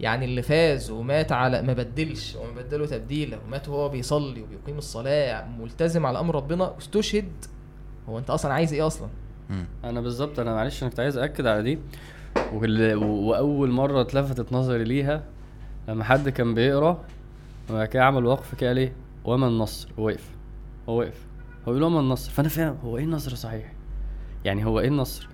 يعني 0.00 0.24
اللي 0.24 0.42
فاز 0.42 0.90
ومات 0.90 1.32
على 1.32 1.62
ما 1.62 1.72
بدلش 1.72 2.36
وما 2.36 2.62
بدله 2.62 2.86
تبديله 2.86 3.38
ومات 3.46 3.68
وهو 3.68 3.88
بيصلي 3.88 4.42
وبيقيم 4.42 4.78
الصلاة 4.78 5.46
ملتزم 5.60 6.06
على 6.06 6.20
أمر 6.20 6.34
ربنا 6.34 6.78
استشهد. 6.78 7.32
هو 8.08 8.18
أنت 8.18 8.30
أصلا 8.30 8.52
عايز 8.52 8.72
إيه 8.72 8.86
أصلا. 8.86 9.08
أنا 9.84 10.00
بالظبط 10.00 10.38
أنا 10.40 10.54
معلش 10.54 10.82
أنا 10.82 10.90
كنت 10.90 11.00
عايز 11.00 11.18
اكد 11.18 11.46
على 11.46 11.62
دي. 11.62 11.78
وأول 12.52 13.70
مرة 13.70 14.00
اتلفتت 14.00 14.52
نظري 14.52 14.84
ليها 14.84 15.22
لما 15.88 16.04
حد 16.04 16.28
كان 16.28 16.54
بيقرأ 16.54 17.04
وبعد 17.70 17.88
كده 17.88 18.04
عمل 18.04 18.24
وقف 18.26 18.54
كده 18.54 18.72
ليه؟ 18.72 18.92
وما 19.24 19.46
النصر 19.48 19.88
وقف 19.98 20.30
هو 20.88 20.98
وقف. 20.98 21.26
هو 21.68 21.72
بيقول 21.72 21.82
وما 21.82 22.00
النصر. 22.00 22.30
فأنا 22.30 22.48
فاهم 22.48 22.76
هو 22.84 22.98
إيه 22.98 23.04
النصر 23.04 23.34
صحيح؟ 23.34 23.72
يعني 24.44 24.64
هو 24.64 24.80
إيه 24.80 24.88
النصر؟ 24.88 25.28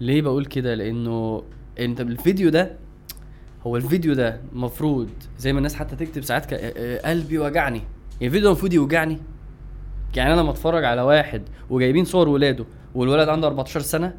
ليه 0.00 0.22
بقول 0.22 0.44
كده؟ 0.44 0.74
لأنه 0.74 1.42
أنت 1.78 2.00
الفيديو 2.00 2.50
ده 2.50 2.76
هو 3.66 3.76
الفيديو 3.76 4.14
ده 4.14 4.40
المفروض 4.52 5.08
زي 5.38 5.52
ما 5.52 5.58
الناس 5.58 5.74
حتى 5.74 5.96
تكتب 5.96 6.22
ساعات 6.22 6.46
ك... 6.46 6.52
آه، 6.52 7.10
قلبي 7.10 7.38
وجعني 7.38 7.78
يعني 7.78 7.82
الفيديو 8.22 8.48
المفروض 8.48 8.72
يوجعني؟ 8.72 9.18
يعني 10.16 10.32
أنا 10.34 10.40
لما 10.40 10.50
أتفرج 10.50 10.84
على 10.84 11.02
واحد 11.02 11.42
وجايبين 11.70 12.04
صور 12.04 12.28
ولاده 12.28 12.64
والولد 12.94 13.28
عنده 13.28 13.46
14 13.46 13.80
سنة 13.80 14.14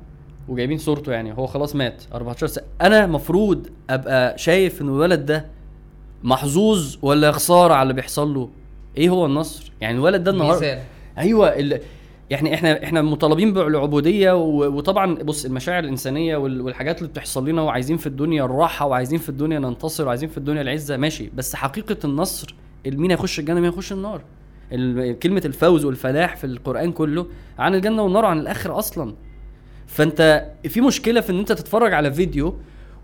وجايبين 0.47 0.78
صورته 0.78 1.11
يعني 1.11 1.34
هو 1.38 1.45
خلاص 1.45 1.76
مات 1.76 2.03
14 2.13 2.47
سنة 2.47 2.63
أنا 2.82 3.07
مفروض 3.07 3.67
أبقى 3.89 4.38
شايف 4.38 4.82
إن 4.82 4.88
الولد 4.88 5.26
ده 5.26 5.45
محظوظ 6.24 6.97
ولا 7.01 7.32
خساره 7.32 7.74
على 7.74 7.82
اللي 7.84 7.93
بيحصل 7.93 8.34
له؟ 8.34 8.49
إيه 8.98 9.10
هو 9.10 9.26
النصر؟ 9.26 9.72
يعني 9.82 9.98
الولد 9.98 10.24
ده 10.24 10.32
النهارده 10.32 10.60
أيوه 11.18 11.48
ال... 11.48 11.80
يعني 12.30 12.54
إحنا 12.54 12.84
إحنا 12.84 13.02
مطالبين 13.02 13.54
بالعبوديه 13.54 14.32
و... 14.36 14.78
وطبعا 14.78 15.16
بص 15.16 15.46
المشاعر 15.46 15.84
الإنسانية 15.84 16.38
وال... 16.38 16.62
والحاجات 16.62 16.98
اللي 16.98 17.10
بتحصل 17.10 17.50
لنا 17.50 17.62
وعايزين 17.62 17.98
في 17.98 18.08
الدنيا 18.08 18.46
الراحة 18.46 18.86
وعايزين 18.86 19.20
في 19.20 19.30
الدنيا 19.30 19.60
ننتصر 19.60 20.06
وعايزين 20.06 20.30
في 20.30 20.38
الدنيا 20.38 20.62
العزة 20.62 20.98
ماشي. 20.98 21.30
بس 21.36 21.56
حقيقة 21.56 21.98
النصر 22.06 22.56
مين 22.86 23.12
هيخش 23.12 23.39
الجنة؟ 23.39 23.56
مين 23.60 23.70
هيخش 23.70 23.92
النار؟ 23.92 24.22
ال... 24.72 25.20
كلمة 25.20 25.42
الفوز 25.46 25.86
والفلاح 25.86 26.36
في 26.38 26.44
القرآن 26.44 26.92
كله 26.92 27.28
عن 27.60 27.76
الجنة 27.76 28.04
والنار 28.04 28.24
وعن 28.24 28.39
الآخرة 28.39 28.80
أصلا. 28.80 29.14
فأنت 29.88 30.46
في 30.68 30.82
مشكلة 30.82 31.22
في 31.22 31.32
إن 31.32 31.39
أنت 31.39 31.52
تتفرج 31.52 31.94
على 31.94 32.14
فيديو 32.14 32.56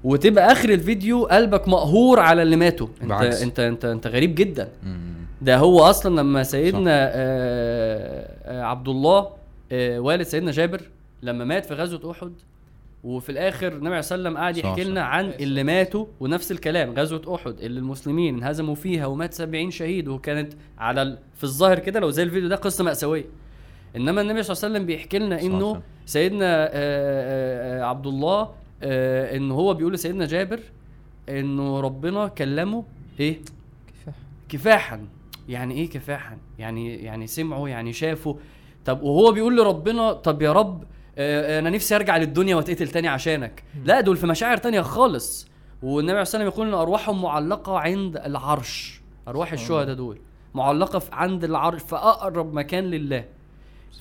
وتبقى 0.04 0.52
آخر 0.52 0.70
الفيديو 0.70 1.26
قلبك 1.26 1.68
مقهور 1.68 2.20
على 2.20 2.42
اللي 2.42 2.56
ماتوا 2.56 2.88
أنت 3.02 3.10
بعكس. 3.10 3.42
أنت 3.42 3.60
أنت 3.60 3.86
أنت 3.86 4.08
غريب 4.08 4.36
جدا. 4.36 4.70
مم. 4.84 5.18
ده 5.42 5.58
هو 5.58 5.80
أصلا 5.82 6.22
لما 6.22 6.44
سيدنا 6.44 6.92
آه 7.14 8.28
آه 8.44 8.64
عبد 8.64 8.88
الله 8.90 9.30
آه 9.72 10.00
والد 10.00 10.22
سيدنا 10.24 10.52
جابر 10.52 10.82
لما 11.22 11.46
مات 11.46 11.66
في 11.66 11.74
غزوة 11.74 12.12
أحد 12.12 12.32
وفي 13.04 13.30
الآخر 13.32 13.68
النبي 13.68 13.88
عليه 13.88 13.96
والسلام 13.98 14.38
قعد 14.38 14.58
يحكي. 14.58 14.84
لنا 14.84 15.02
عن 15.02 15.26
اللي 15.30 15.64
ماتوا 15.64 16.06
ونفس 16.20 16.52
الكلام 16.52 16.94
غزوة 16.94 17.36
أحد 17.36 17.60
اللي 17.60 17.80
المسلمين 17.80 18.36
انهزموا 18.38 18.76
فيها 18.76 19.06
ومات 19.06 19.34
70 19.34 19.72
شهيد 19.72 20.08
وكانت 20.08 20.54
على 20.78 21.02
ال... 21.02 21.18
في 21.36 21.44
الظاهر 21.44 21.80
كده 21.80 22.00
لو 22.00 22.10
زي 22.10 22.24
الفيديو 22.24 22.50
ده 22.50 22.56
قصة 22.56 22.84
مأساوية. 22.84 23.26
إنما 23.96 24.22
النبي 24.22 24.44
صلى 24.44 24.54
الله 24.54 24.64
عليه 24.66 24.74
وسلم 24.76 24.86
بيحكي 24.86 25.20
لنا 25.20 25.42
إنه. 25.42 25.82
سيدنا 26.06 26.70
آه 26.72 26.72
آه 26.74 27.84
عبد 27.84 28.08
الله 28.08 28.50
إن 28.84 29.52
هو 29.52 29.74
بيقول 29.74 29.94
لسيدنا 29.94 30.26
جابر 30.26 30.60
إنه 31.30 31.80
ربنا 31.80 32.28
كلمه 32.28 32.84
إيه؟ 33.20 33.38
كفاح 34.06 34.16
كفاحا. 34.50 35.06
يعني 35.48 35.74
إيه 35.74 35.90
كفاحا؟ 35.90 36.38
يعني 36.60 36.96
يعني 36.96 37.28
سمعوا 37.28 37.70
يعني 37.70 37.94
شافوا. 37.94 38.34
طب 38.86 39.02
وهو 39.02 39.32
بيقول 39.32 39.58
لربنا 39.58 40.14
طب 40.14 40.42
يا 40.42 40.52
رب 40.52 40.84
آه، 41.18 41.60
أنا 41.60 41.70
نفسي 41.70 41.96
أرجع 41.96 42.18
للدنيا 42.18 42.56
وأتقتل 42.56 42.88
تاني 42.88 43.08
عشانك. 43.08 43.64
لا 43.86 44.02
دول 44.02 44.18
في 44.18 44.28
مشاعر 44.28 44.58
تانية 44.58 44.82
خالص. 44.82 45.48
والنبي 45.84 46.12
عليه 46.12 46.22
الصلاة 46.22 46.44
والسلام 46.44 46.48
يقول 46.66 46.68
إن 46.68 46.74
أرواحهم 46.82 47.22
معلقة 47.22 47.80
عند 47.80 48.18
العرش. 48.18 49.02
أرواح 49.28 49.52
الشهداء 49.54 49.96
دول 49.96 50.20
معلقة 50.54 51.00
في 51.00 51.10
عند 51.14 51.44
العرش 51.44 51.82
في 51.82 51.96
أقرب 51.96 52.54
مكان 52.54 52.84
لله. 52.84 53.26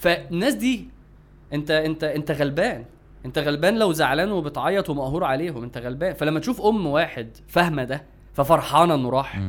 فالناس 0.01 0.55
دي 0.55 0.89
أنت 1.53 1.71
أنت 1.71 2.05
أنت 2.05 2.31
غلبان. 2.31 2.85
أنت 3.25 3.39
غلبان 3.39 3.79
لو 3.79 3.93
زعلان 3.93 4.33
وبتعيط 4.33 4.91
ومقهور 4.91 5.25
عليهم. 5.25 5.63
أنت 5.63 5.79
غلبان. 5.79 6.15
فلما 6.15 6.41
تشوف 6.41 6.61
أم 6.61 6.87
واحد 6.87 7.29
فاهمة 7.49 7.85
ده 7.85 8.03
ففرحانة 8.35 8.95
إنه 8.95 9.11
راح. 9.11 9.41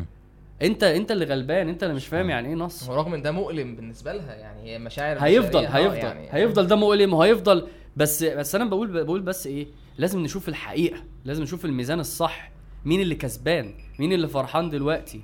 انت 0.62 0.84
انت 0.84 1.12
اللي 1.12 1.26
غلبان 1.26 1.70
انت 1.70 1.84
اللي 1.84 1.94
مش 1.96 2.08
فاهم 2.08 2.30
يعني 2.30 2.48
إيه 2.50 2.56
نصر. 2.56 2.92
ورغم 2.92 3.14
إن 3.14 3.22
ده 3.22 3.32
مؤلم 3.32 3.76
بالنسبة 3.76 4.14
لها 4.14 4.36
يعني 4.36 4.62
هي 4.72 4.80
مشاعر 4.80 5.18
هيفضل 5.20 5.66
آه، 5.66 5.70
هيفضل 5.70 5.98
يعني. 5.98 6.28
هيفضل 6.32 6.68
ده 6.68 6.76
مؤلم 6.76 7.14
وهيفضل 7.14 7.68
بس 7.98 8.24
بس 8.24 8.56
أنا 8.56 8.66
بقول 8.66 9.04
بقول 9.04 9.22
بس 9.22 9.48
إيه 9.48 9.68
لازم 9.98 10.20
نشوف 10.20 10.50
الحقيقة 10.50 11.04
لازم 11.26 11.44
نشوف 11.44 11.66
الميزان 11.66 12.00
الصح. 12.00 12.52
مين 12.86 13.02
اللي 13.02 13.16
كسبان؟ 13.16 13.74
مين 14.00 14.14
اللي 14.14 14.28
فرحان 14.28 14.70
دلوقتي؟ 14.70 15.22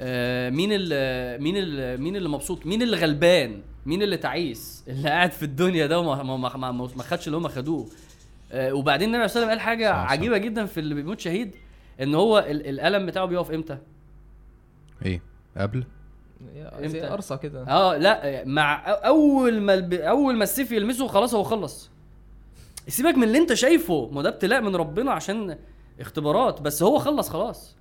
آه 0.00 0.50
مين 0.50 0.72
اللي 0.72 1.38
مين 1.40 1.56
اللي 1.56 1.96
مين 1.96 2.16
اللي 2.16 2.28
مبسوط؟ 2.28 2.66
مين 2.66 2.82
اللي 2.82 2.96
غلبان؟ 2.96 3.60
مين 3.86 4.02
اللي 4.02 4.16
تعيس؟ 4.16 4.84
اللي 4.88 5.08
قاعد 5.08 5.32
في 5.32 5.42
الدنيا 5.42 5.86
ده 5.86 5.98
وما 6.00 6.22
ما 6.22 6.36
ما, 6.36 6.56
ما, 6.72 6.88
ما 6.96 7.02
خدش 7.02 7.26
اللي 7.26 7.36
هم 7.38 7.48
خدوه. 7.48 7.86
آه 8.52 8.72
وبعدين 8.72 9.14
النبي 9.14 9.28
صلى 9.28 9.42
الله 9.42 9.52
عليه 9.52 9.60
وسلم 9.62 9.68
قال 9.68 9.78
حاجة 9.78 9.90
صح، 9.92 10.04
صح. 10.06 10.12
عجيبة 10.12 10.38
جدا 10.38 10.66
في 10.66 10.80
اللي 10.80 10.94
بيموت 10.94 11.20
شهيد 11.20 11.50
إن 12.02 12.14
هو 12.14 12.38
ال- 12.38 12.66
الألم 12.66 13.06
بتاعه 13.06 13.24
بيقف 13.26 13.50
إمتى؟ 13.50 13.78
إيه 15.04 15.22
قبل؟ 15.56 15.84
زي؟ 16.80 17.00
قرصة 17.00 17.36
كده. 17.36 17.62
آه 17.68 17.96
لا 17.96 18.44
مع 18.44 18.84
أول 18.88 19.60
ما 19.60 19.74
الب... 19.74 19.94
أول 19.94 20.36
ما 20.36 20.44
السيف 20.44 20.72
يلمسه 20.72 21.06
خلاص 21.06 21.34
هو 21.34 21.42
خلص. 21.42 21.90
سيبك 22.88 23.14
من 23.14 23.22
اللي 23.22 23.38
أنت 23.38 23.54
شايفه. 23.54 24.10
ما 24.12 24.22
ده 24.22 24.28
ابتلاء 24.28 24.60
من 24.60 24.76
ربنا 24.76 25.12
عشان 25.12 25.58
اختبارات 26.00 26.60
بس 26.60 26.82
هو 26.82 26.98
خلص 26.98 27.28
خلاص. 27.28 27.76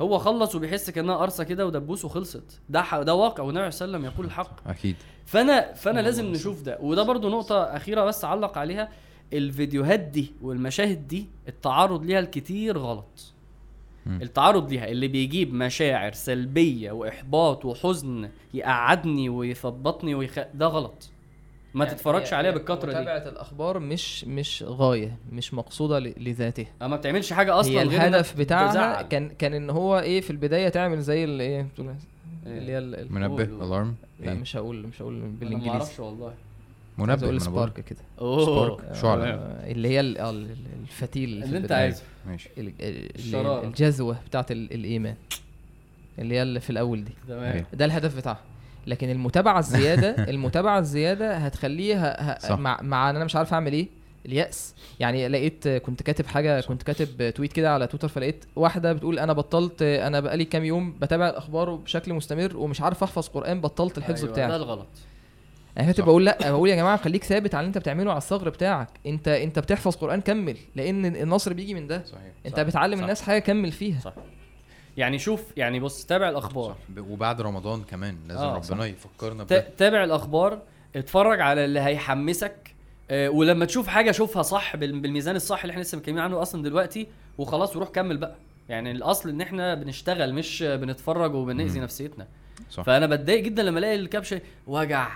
هو 0.00 0.18
خلص 0.18 0.54
وبيحس 0.54 0.90
كأنها 0.90 1.16
قرصة 1.16 1.44
كده 1.44 1.66
ودبوس 1.66 2.04
وخلصت. 2.04 2.60
ده 2.68 2.82
ح... 2.82 2.96
ده 2.98 3.14
واقع 3.14 3.42
والنبي 3.44 3.70
صلى 3.70 3.84
الله 3.86 3.96
عليه 3.96 4.06
وسلم 4.06 4.14
يقول 4.14 4.26
الحق. 4.26 4.68
أكيد. 4.68 4.96
فانا 5.26 5.72
فأنا 5.72 6.00
لازم 6.00 6.26
نشوف 6.26 6.62
ده. 6.62 6.78
وده 6.80 7.02
برضو 7.02 7.28
نقطة 7.28 7.62
أخيرة 7.62 8.04
بس 8.04 8.24
أعلق 8.24 8.58
عليها. 8.58 8.88
الفيديوهات 9.32 10.00
دي 10.00 10.32
والمشاهد 10.42 11.08
دي 11.08 11.26
التعرض 11.48 12.04
ليها 12.04 12.18
الكتير 12.18 12.78
غلط. 12.78 13.32
التعرض 14.08 14.70
ليها 14.72 14.88
اللي 14.88 15.08
بيجيب 15.08 15.54
مشاعر 15.54 16.12
سلبية 16.12 16.92
وإحباط 16.92 17.64
وحزن 17.64 18.28
يقعدني 18.54 19.28
ويثبطني 19.28 20.14
ويخ... 20.14 20.38
ده 20.54 20.66
غلط. 20.66 21.10
ما 21.74 21.84
يعني 21.84 21.96
تتفرجش 21.96 22.32
هي- 22.34 22.38
عليها 22.38 22.50
بالكترة 22.50 22.92
دي. 22.92 23.00
متابعة 23.00 23.28
الأخبار 23.28 23.78
مش 23.78 24.24
مش 24.24 24.64
غاية 24.68 25.16
مش 25.32 25.54
مقصودة 25.54 25.98
ل- 25.98 26.14
لذاتها. 26.16 26.66
ما 26.80 26.96
بتعملش 26.96 27.32
حاجة 27.32 27.60
أصلا 27.60 27.72
هي 27.72 27.82
الهدف 27.82 28.36
بتاعها 28.38 28.70
تزعل. 28.70 29.02
كان 29.02 29.28
كان 29.28 29.54
إن 29.54 29.70
هو 29.70 29.98
إيه 29.98 30.20
في 30.20 30.30
البداية 30.30 30.68
تعمل 30.68 31.00
زي 31.00 31.24
اللي 31.24 31.42
إيه 31.44 31.66
إيه؟ 31.78 32.58
اللي 32.58 32.72
هي 32.72 33.06
منبه. 33.10 33.42
الارم 33.44 33.94
لا 34.20 34.32
إيه؟ 34.32 34.38
مش 34.38 34.56
هقول 34.56 34.86
مش 34.86 35.02
هقول 35.02 35.14
أنا 35.14 35.24
ما 35.24 35.32
بالإنجليزي. 35.40 35.70
أعرفش 35.70 36.00
والله. 36.00 36.34
منبه 36.98 37.14
بقول. 37.14 37.40
سبارك 37.40 37.80
كده 37.84 37.98
أوه 38.20 38.46
سبارك. 38.46 38.94
شعلة. 38.94 39.24
اللي 39.66 39.88
هي 39.88 40.00
ال- 40.00 40.18
آه، 40.18 40.30
ال- 40.30 40.56
الفتيل 40.82 41.40
في 41.42 41.46
اللي 41.46 41.58
أنت. 41.58 41.72
عايزه 41.72 42.02
ماشي. 42.26 42.50
الجذوة 43.38 44.16
بتاعت 44.28 44.50
ال- 44.52 44.72
الإيمان 44.72 45.14
اللي 46.18 46.34
هي 46.34 46.42
اللي 46.42 46.60
في 46.60 46.70
الأول 46.70 47.04
دي 47.04 47.12
تمام 47.28 47.42
أيوه. 47.52 47.66
ده 47.72 47.84
الهدف 47.84 48.16
بتاعها 48.16 48.40
لكن 48.86 49.10
المتابعة 49.10 49.58
الزيادة 49.58 50.10
المتابعة 50.30 50.78
الزيادة 50.78 51.36
هتخليها 51.36 52.36
ه... 52.36 52.38
صح. 52.38 52.58
مع 52.58 52.82
مع 52.82 53.10
إن 53.10 53.16
أنا 53.16 53.24
مش 53.24 53.36
عارف 53.36 53.52
أعمل 53.54 53.72
إيه 53.72 53.88
اليأس 54.26 54.74
يعني 55.00 55.28
لقيت 55.28 55.68
كنت 55.68 56.02
كاتب 56.02 56.26
حاجة 56.26 56.60
كنت 56.60 56.82
كاتب 56.82 57.30
تويت 57.30 57.52
كده 57.52 57.74
على 57.74 57.86
تويتر 57.86 58.08
فلقيت 58.08 58.44
واحدة 58.56 58.92
بتقول 58.92 59.18
أنا 59.18 59.32
بطلت 59.32 59.82
أنا 59.82 60.20
بقالي 60.20 60.44
كام 60.44 60.64
يوم 60.64 60.92
بتابع 61.00 61.28
الأخبار 61.28 61.74
بشكل 61.74 62.12
مستمر 62.14 62.56
ومش 62.56 62.80
عارف 62.80 63.02
أحفظ 63.02 63.28
قرآن 63.28 63.60
بطلت 63.60 63.98
الحفظ 63.98 64.18
أيوة، 64.22 64.32
بتاعي 64.32 64.48
ده 64.48 64.56
الغلط 64.56 64.86
أنا 65.78 65.86
كنت 65.86 65.98
صح. 65.98 66.04
بقول 66.04 66.24
لا 66.26 66.50
بقول 66.50 66.68
يا 66.68 66.76
جماعة 66.76 66.96
خليك 66.96 67.24
ثابت 67.24 67.54
على 67.54 67.60
اللي 67.60 67.68
أنت 67.68 67.78
بتعمله 67.78 68.10
على 68.10 68.18
الثغر 68.18 68.48
بتاعك. 68.48 68.88
أنت 69.06 69.28
أنت 69.28 69.58
بتحفظ 69.58 69.96
قرآن 69.96 70.20
كمل 70.20 70.56
لأن 70.76 71.06
النصر 71.16 71.52
بيجي 71.52 71.74
من 71.74 71.86
ده. 71.86 72.04
صحيح 72.04 72.32
أنت 72.46 72.56
صح، 72.56 72.62
بتعلم 72.62 72.96
صح. 72.96 73.02
الناس 73.02 73.22
حاجة 73.22 73.38
كمل 73.38 73.72
فيها. 73.72 74.00
صح. 74.00 74.12
يعني 74.96 75.18
شوف 75.18 75.44
يعني 75.56 75.80
بص 75.80 76.04
تابع 76.04 76.28
الأخبار. 76.28 76.76
ب- 76.88 77.10
وبعد 77.10 77.40
رمضان 77.40 77.82
كمان 77.82 78.16
لازم 78.28 78.40
آه، 78.44 78.54
ربنا 78.70 78.86
يفكرنا 78.86 79.44
تا- 79.44 79.58
بده. 79.58 79.68
تابع 79.76 80.04
الأخبار 80.04 80.62
اتفرج 80.96 81.40
على 81.40 81.64
اللي 81.64 81.80
هيحمسك 81.80 82.74
آه، 83.10 83.28
ولما 83.30 83.64
تشوف 83.64 83.86
حاجة 83.88 84.10
شوفها 84.10 84.42
صح 84.42 84.76
بال- 84.76 85.00
بالميزان 85.00 85.36
الصح 85.36 85.60
اللي 85.62 85.70
إحنا 85.72 85.82
لسه 85.82 85.98
متكلمين 85.98 86.20
عنه 86.22 86.42
أصلا 86.42 86.62
دلوقتي 86.62 87.06
وخلاص 87.38 87.76
وروح 87.76 87.88
كمل 87.88 88.16
بقى. 88.16 88.34
يعني 88.68 88.90
الأصل 88.90 89.28
إن 89.28 89.40
إحنا 89.40 89.74
بنشتغل 89.74 90.34
مش 90.34 90.62
بنتفرج 90.62 91.34
وبنأذي. 91.34 91.80
نفسيتنا. 91.80 92.26
صح. 92.70 92.82
فأنا 92.82 93.06
بتضايق 93.06 93.42
جدا 93.44 93.62
لما 93.62 93.78
ألاقي 93.78 93.94
الكابشن 93.94 94.40
وجع. 94.66 95.08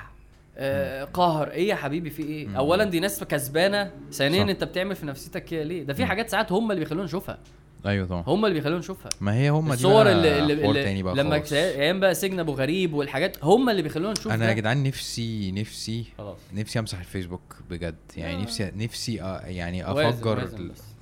آه 0.57 1.05
قهر 1.05 1.51
إيه 1.51 1.69
يا 1.69 1.75
حبيبي 1.75 2.11
في 2.11 2.23
إيه 2.23 2.47
مم. 2.47 2.57
اولا 2.57 2.85
دي 2.85 3.01
ناس 3.01 3.25
كسبانة 3.25 3.91
ثانيا. 4.13 4.43
أنت 4.43 4.65
بتعمل 4.65 4.97
في 4.97 5.07
نفسيتك 5.07 5.45
كده 5.45 5.63
ليه 5.63 5.83
ده 5.83 5.95
في. 5.95 6.05
حاجات 6.05 6.31
ساعات 6.31 6.53
هم 6.53 6.71
اللي 6.71 6.81
بيخلونا 6.81 7.05
نشوفها 7.05 7.39
أيوه 7.87 8.07
طبعا 8.07 8.25
هم 8.27 8.45
اللي 8.45 8.55
بيخلونا 8.55 8.79
نشوفها 8.79 9.09
ما 9.21 9.35
هي 9.35 9.49
هم 9.49 9.69
دي 9.69 9.75
الصور 9.75 10.11
اللي, 10.11 10.39
اللي, 10.39 10.53
اللي 10.53 11.03
بقى 11.03 11.15
لما 11.15 11.43
أيام 11.53 12.01
بقى 12.01 12.15
سجن 12.15 12.41
أبو 12.41 12.53
غريب 12.53 12.95
والحاجات 12.95 13.37
هم 13.45 13.71
اللي 13.71 13.83
بيخلونا 13.83 14.13
نشوف 14.13 14.33
أنا 14.33 14.49
يا. 14.49 14.53
جدعان 14.53 14.83
نفسي 14.83 15.53
نفسي 15.53 16.05
خلاص 16.19 16.37
نفسي 16.55 16.79
أمسح 16.79 16.99
الفيسبوك 16.99 17.57
بجد 17.71 17.97
يعني 18.17 18.35
آه. 18.35 18.43
نفسي 18.43 18.73
نفسي 18.77 19.19
أ- 19.19 19.47
يعني 19.47 19.91
أفجر. 19.91 20.49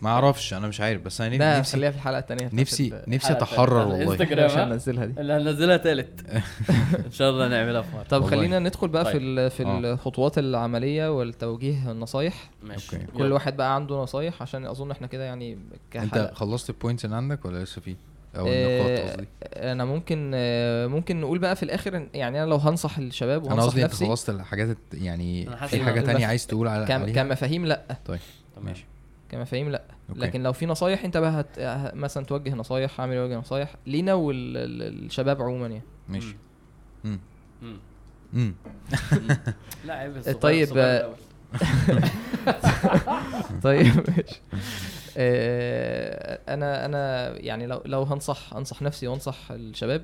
ما 0.03 0.11
أعرفش 0.11 0.55
أنا 0.55 0.69
مش 0.69 0.81
عارف 0.81 1.03
بس 1.03 1.21
أنا 1.21 1.59
نفسي 1.59 1.73
خليها 1.77 1.91
في 1.91 1.97
الحلقة 1.97 2.19
الثانية 2.19 2.51
نفسي 2.53 2.93
نفسي 3.09 3.33
أتحرر. 3.33 3.77
والله 3.79 4.03
الإنستجرام. 4.03 4.45
مش 4.47 4.53
ها؟ 4.53 4.65
هنزلها 4.65 5.05
دي 5.05 5.21
اللي 5.21 5.33
هننزلها 5.33 5.77
تالت 5.77 6.21
إن 7.07 7.11
شاء 7.13 7.31
الله 7.31 7.49
نعملها 7.49 7.83
في 7.83 7.97
مرة 7.97 8.03
طب. 8.03 8.25
خلينا 8.25 8.59
ندخل 8.59 8.89
بقى 8.89 9.05
في 9.05 9.13
طيب. 9.13 9.23
ال- 9.23 9.51
في 9.51 9.65
آه. 9.65 9.79
الخطوات 9.79 10.39
العملية 10.39 11.17
والتوجيه 11.19 11.89
والنصايح 11.89 12.51
ماشي 12.63 12.97
أوكي. 12.97 13.07
كل 13.07 13.33
واحد 13.33 13.57
بقى 13.57 13.75
عنده 13.75 13.95
نصايح 14.03 14.43
عشان 14.43 14.67
أظن 14.67 14.91
إحنا 14.91 15.07
كده 15.07 15.25
يعني 15.25 15.53
أنت 15.53 16.11
كحلقة. 16.15 16.35
خلصت 16.35 16.71
ال 16.71 16.76
points 16.76 17.05
اللي 17.05 17.17
عندك 17.17 17.45
ولا 17.45 17.65
لسه 17.65 17.81
في 17.81 17.97
أو 18.37 18.47
آه، 18.49 18.51
النقاط 18.51 19.11
قصدي 19.11 19.29
أنا 19.57 19.85
ممكن 19.85 20.31
آه، 20.35 20.87
ممكن 20.87 21.21
نقول 21.21 21.39
بقى 21.39 21.57
في 21.57 21.63
الآخر 21.63 22.07
يعني 22.15 22.43
أنا 22.43 22.51
لو 22.51 22.57
هنصح 22.57 22.99
الشباب 22.99 23.45
أنا 23.45 23.53
وهنصح 23.55 23.67
قصدي 23.67 23.85
أنت 23.85 23.95
خلصت 23.95 24.31
الحاجات 24.31 24.77
يعني 24.95 25.57
في 25.69 25.83
حاجة 25.85 26.01
تانية 26.01 26.27
عايز 26.27 26.47
تقول 26.47 26.69
على 26.69 27.13
كمفاهيم 27.15 27.67
لأ 27.67 27.99
طيب. 28.07 28.21
ماشي 28.61 28.85
كمفاهيم 29.31 29.69
لا. 29.71 29.83
okay. 30.09 30.21
لكن 30.21 30.43
لو 30.43 30.53
في 30.53 30.67
نصايح 30.67 31.05
أنت 31.05 31.17
بقى 31.17 31.31
هت... 31.41 31.47
مثلا 31.95 32.25
توجه 32.25 32.55
نصايح 32.55 33.01
عامل 33.01 33.19
وجه 33.19 33.37
نصايح 33.39 33.75
لينا 33.87 34.15
والشباب 34.15 35.43
عموما 35.43 35.67
يعني. 35.67 35.83
ماشي. 36.09 36.37
امم 37.05 37.21
مم. 37.63 37.77
امم 38.35 38.55
لا 39.87 39.95
عيب 39.95 40.23
طيب، 40.41 40.69
آه،. 40.77 41.15
طيب 43.63 44.11
ماشي. 44.11 44.41
آه، 45.17 46.41
أنا 46.49 46.85
أنا 46.85 47.29
يعني 47.41 47.67
لو 47.67 47.83
لو 47.85 48.03
هنصح 48.03 48.55
أنصح 48.55 48.83
نفسي 48.83 49.07
وأنصح 49.07 49.51
الشباب 49.51 50.03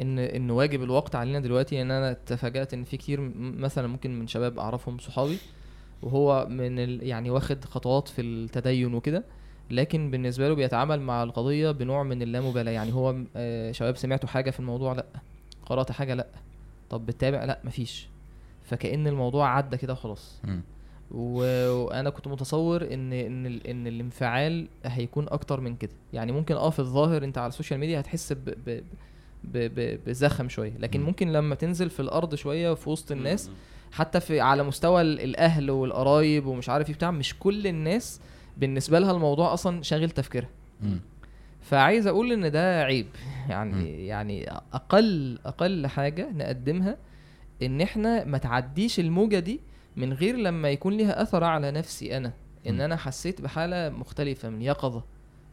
إن 0.00 0.18
إن 0.18 0.50
واجب 0.50 0.82
الوقت 0.82 1.14
علينا 1.14 1.40
دلوقتي 1.40 1.82
إن 1.82 1.90
أنا 1.90 2.12
تفاجات 2.12 2.74
إن 2.74 2.84
في 2.84 2.96
كتير 2.96 3.20
م- 3.20 3.32
مثلا 3.60 3.86
ممكن 3.88 4.18
من 4.18 4.26
شباب 4.26 4.58
أعرفهم 4.58 4.98
صحابي 4.98 5.38
وهو 6.02 6.46
من 6.50 6.78
ال 6.78 7.02
يعني 7.06 7.30
واخد 7.30 7.64
خطوات 7.64 8.08
في 8.08 8.22
التدين 8.22 8.94
وكده 8.94 9.24
لكن 9.70 10.10
بالنسبة 10.10 10.48
له 10.48 10.54
بيتعامل 10.54 11.00
مع 11.00 11.22
القضية 11.22 11.70
بنوع 11.70 12.02
من 12.02 12.22
اللامبالاة. 12.22 12.72
يعني 12.72 12.92
هو 12.92 13.16
آه، 13.36 13.72
شباب 13.72 13.96
سمعتوا 13.96 14.28
حاجة 14.28 14.50
في 14.50 14.60
الموضوع؟ 14.60 14.92
لأ. 14.92 15.06
قرأت 15.66 15.92
حاجة؟ 15.92 16.14
لأ. 16.14 16.26
طب 16.90 17.06
بتتابع؟ 17.06 17.44
لأ 17.44 17.60
مفيش. 17.64 18.08
فكأن 18.64 19.06
الموضوع 19.06 19.56
عدى 19.56 19.76
كده 19.76 19.92
وخلاص. 19.92 20.42
وأنا 21.10 22.10
كنت 22.10 22.28
متصور 22.28 22.82
إن 22.94 23.12
إن 23.12 23.46
إن 23.46 23.86
الانفعال 23.86 24.68
هيكون 24.84 25.26
أكتر 25.28 25.60
من 25.60 25.76
كده. 25.76 25.92
يعني 26.12 26.32
ممكن 26.32 26.54
آه 26.54 26.70
في 26.70 26.78
الظاهر 26.78 27.24
أنت 27.24 27.38
على 27.38 27.48
السوشيال 27.48 27.80
ميديا 27.80 28.00
هتحس 28.00 28.32
ب 28.32 28.54
ب 29.44 29.98
بزخم 30.06 30.48
شوية. 30.48 30.72
لكن 30.78 31.00
مم. 31.00 31.06
ممكن 31.06 31.32
لما 31.32 31.54
تنزل 31.54 31.90
في 31.90 32.00
الأرض 32.00 32.34
شوية 32.34 32.74
في 32.74 32.90
وسط 32.90 33.12
الناس. 33.12 33.50
حتى 33.92 34.20
في 34.20 34.40
على 34.40 34.62
مستوى 34.62 35.02
ال- 35.02 35.20
الأهل 35.20 35.70
والقرايب 35.70 36.46
ومش 36.46 36.68
عارف 36.68 36.88
إيه 36.88 36.94
بتاع 36.94 37.10
مش 37.10 37.38
كل 37.38 37.66
الناس 37.66 38.20
بالنسبة 38.56 38.98
لها 38.98 39.10
الموضوع 39.10 39.54
أصلا 39.54 39.82
شاغل 39.82 40.10
تفكيرها. 40.10 40.48
فعايز 41.60 42.06
أقول 42.06 42.32
إن 42.32 42.50
ده 42.50 42.82
عيب. 42.84 43.06
يعني 43.48 43.72
مم. 43.72 43.86
يعني 44.06 44.50
أقل 44.72 45.38
أقل 45.46 45.86
حاجة 45.86 46.30
نقدمها 46.30 46.96
إن 47.62 47.80
إحنا 47.80 48.24
ما 48.24 48.38
تعديش 48.38 49.00
الموجة 49.00 49.38
دي 49.38 49.60
من 49.96 50.12
غير 50.12 50.36
لما 50.36 50.70
يكون 50.70 50.96
ليها 50.96 51.22
أثر 51.22 51.44
على 51.44 51.70
نفسي 51.70 52.16
أنا. 52.16 52.32
إن 52.66 52.74
مم. 52.74 52.80
أنا 52.80 52.96
حسيت 52.96 53.40
بحالة 53.40 53.88
مختلفة 53.88 54.48
من 54.50 54.62
يقظه 54.62 55.02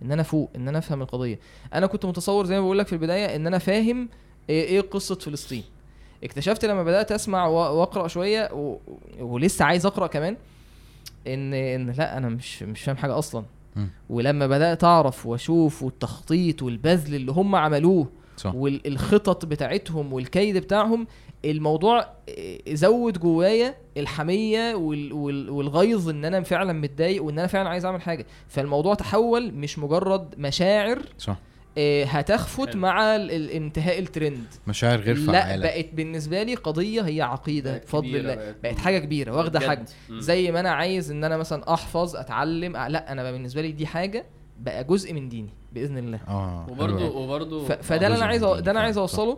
إن 0.01 0.11
أنا 0.11 0.23
فوق 0.23 0.49
إن 0.55 0.67
أنا 0.67 0.77
أفهم 0.77 1.01
القضية. 1.01 1.39
أنا 1.73 1.87
كنت 1.87 2.05
متصور 2.05 2.45
زي 2.45 2.55
ما 2.55 2.61
بقول 2.61 2.79
لك 2.79 2.87
في 2.87 2.93
البداية 2.93 3.35
إن 3.35 3.47
أنا 3.47 3.57
فاهم 3.57 4.09
إيه, 4.49 4.63
إيه 4.65 4.81
قصة 4.81 5.15
فلسطين. 5.15 5.63
اكتشفت 6.23 6.65
لما 6.65 6.83
بدأت 6.83 7.11
أسمع 7.11 7.47
وأقرأ 7.47 8.07
شوية 8.07 8.49
و... 8.53 8.77
ولسه 9.19 9.65
عايز 9.65 9.85
أقرأ 9.85 10.07
كمان 10.07 10.37
ان 11.27 11.53
إن 11.53 11.89
لا 11.89 12.17
أنا 12.17 12.29
مش 12.29 12.63
مش 12.63 12.81
فاهم 12.81 12.97
حاجة 12.97 13.17
أصلا. 13.19 13.43
ولما 14.09 14.47
بدأت 14.47 14.83
أعرف 14.83 15.25
وأشوف 15.25 15.83
والتخطيط 15.83 16.63
والبذل 16.63 17.15
اللي 17.15 17.31
هم 17.31 17.55
عملوه 17.55 18.07
صح. 18.37 18.55
والخطط 18.55 19.45
بتاعتهم 19.45 20.13
والكيد 20.13 20.57
بتاعهم 20.57 21.07
الموضوع 21.45 22.07
زود 22.69 23.17
جوايا 23.19 23.75
الحمية 23.97 24.75
وال- 24.75 25.13
وال- 25.13 25.49
والغيظ 25.49 26.09
إن 26.09 26.25
أنا 26.25 26.41
فعلا 26.41 26.73
متضايق 26.73 27.23
وإن 27.23 27.39
أنا 27.39 27.47
فعلا 27.47 27.69
عايز 27.69 27.85
أعمل 27.85 28.01
حاجة. 28.01 28.25
فالموضوع 28.47 28.93
تحول 28.95 29.53
مش 29.53 29.79
مجرد 29.79 30.35
مشاعر 30.37 30.99
صح. 31.17 31.37
هتخفت 32.05 32.69
حلو. 32.69 32.79
مع 32.81 33.15
انتهاء 33.15 33.99
الترند 33.99 34.43
مشاعر 34.67 34.99
غير 34.99 35.17
لا 35.17 35.31
فعاله 35.31 35.63
بقت 35.63 35.87
بالنسبة 35.93 36.43
لي 36.43 36.55
قضية 36.55 37.01
هي 37.01 37.21
عقيدة 37.21 37.77
بفضل 37.77 38.15
الله 38.15 38.35
بقت- 38.35 38.55
بقت 38.63 38.77
حاجة 38.79 38.99
كبيرة 38.99 39.31
واخدة. 39.35 39.59
حجم. 39.59 39.83
زي 40.11 40.51
ما 40.51 40.59
أنا 40.59 40.69
عايز 40.71 41.11
إن 41.11 41.23
أنا 41.23 41.37
مثلا 41.37 41.73
أحفظ 41.73 42.15
أتعلم 42.15 42.73
أ- 42.73 42.87
لا 42.87 43.11
أنا 43.11 43.23
بقى 43.23 43.31
بالنسبة 43.31 43.61
لي 43.61 43.71
دي 43.71 43.85
حاجة 43.87 44.25
بقى 44.59 44.83
جزء 44.83 45.13
من 45.13 45.29
ديني 45.29 45.49
بإذن 45.73 45.97
الله 45.97 46.19
آه. 46.27 46.65
وبرضه 46.69 47.65
ف... 47.65 47.71
فده 47.71 48.07
اللي 48.07 48.17
أنا 48.17 48.25
عايز 48.25 48.43
ده 48.43 48.71
أنا 48.71 48.79
عايز. 48.79 48.97
أوصله 48.97 49.37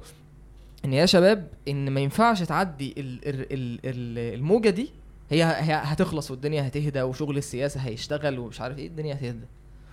إن 0.86 0.94
يا 0.94 1.06
شباب 1.06 1.48
إن 1.68 1.90
ما 1.90 2.00
ينفعش 2.00 2.44
تعدي 2.44 2.94
ال... 2.98 3.20
ال... 3.30 3.40
ال... 3.54 3.80
ال... 3.86 4.34
الموجة 4.34 4.70
دي 4.70 4.90
هي... 5.30 5.44
هي 5.44 5.74
هتخلص 5.84 6.32
والدنيا 6.32 6.68
هتهدى 6.68 7.02
وشغل 7.02 7.38
السياسة 7.38 7.80
هيشتغل 7.80 8.40
ومش 8.40 8.62
عارف 8.62 8.78
إيه 8.78 8.88
الدنيا 8.88 9.14
هتهدى 9.16 9.46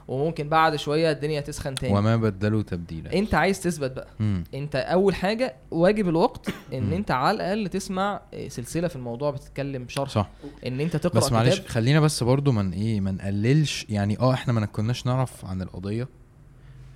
وممكن 0.08 0.48
بعد 0.48 0.76
شوية 0.76 1.10
الدنيا 1.10 1.40
تسخن 1.40 1.74
تاني. 1.74 1.94
وما 1.98 2.16
بدلوا 2.16 2.62
تبديلا. 2.62 3.12
انت 3.18 3.34
عايز 3.34 3.60
تثبت 3.60 3.90
بقى. 3.92 4.08
امم 4.20 4.44
انت 4.54 4.76
اول 4.76 5.14
حاجة 5.14 5.56
واجب 5.70 6.08
الوقت 6.08 6.48
ان 6.72 6.82
مم. 6.82 6.92
انت 6.92 7.10
على 7.10 7.36
الأقل 7.36 7.68
تسمع 7.68 8.20
آه، 8.34 8.48
سلسلة 8.48 8.88
في 8.88 8.96
الموضوع 8.96 9.30
بتتكلم 9.30 9.88
شرح 9.88 10.08
صح. 10.08 10.28
ان 10.66 10.80
انت 10.80 10.96
تقرأ 10.96 11.16
بس 11.20 11.32
معلش 11.32 11.54
كتاب. 11.58 11.68
خلينا 11.68 12.00
بس 12.00 12.22
برضو 12.22 12.52
من 12.52 12.72
إيه 12.72 13.00
ما 13.00 13.10
نقللش. 13.10 13.86
يعني 13.88 14.18
آه 14.18 14.32
إحنا 14.34 14.52
ما 14.52 14.66
كناش 14.66 15.06
نعرف 15.06 15.44
عن 15.44 15.62
القضية 15.62 16.08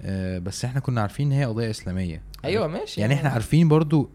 آه 0.03 0.39
بس 0.39 0.65
إحنا 0.65 0.81
كنا 0.81 1.01
عارفين 1.01 1.27
إن 1.33 1.39
هي 1.39 1.45
قضية 1.45 1.71
إسلامية. 1.71 2.23
أيوه 2.45 2.67
ماشي. 2.67 3.01
يعني 3.01 3.15
إحنا 3.15 3.29
عارفين 3.31 3.69
برضو 3.69 4.11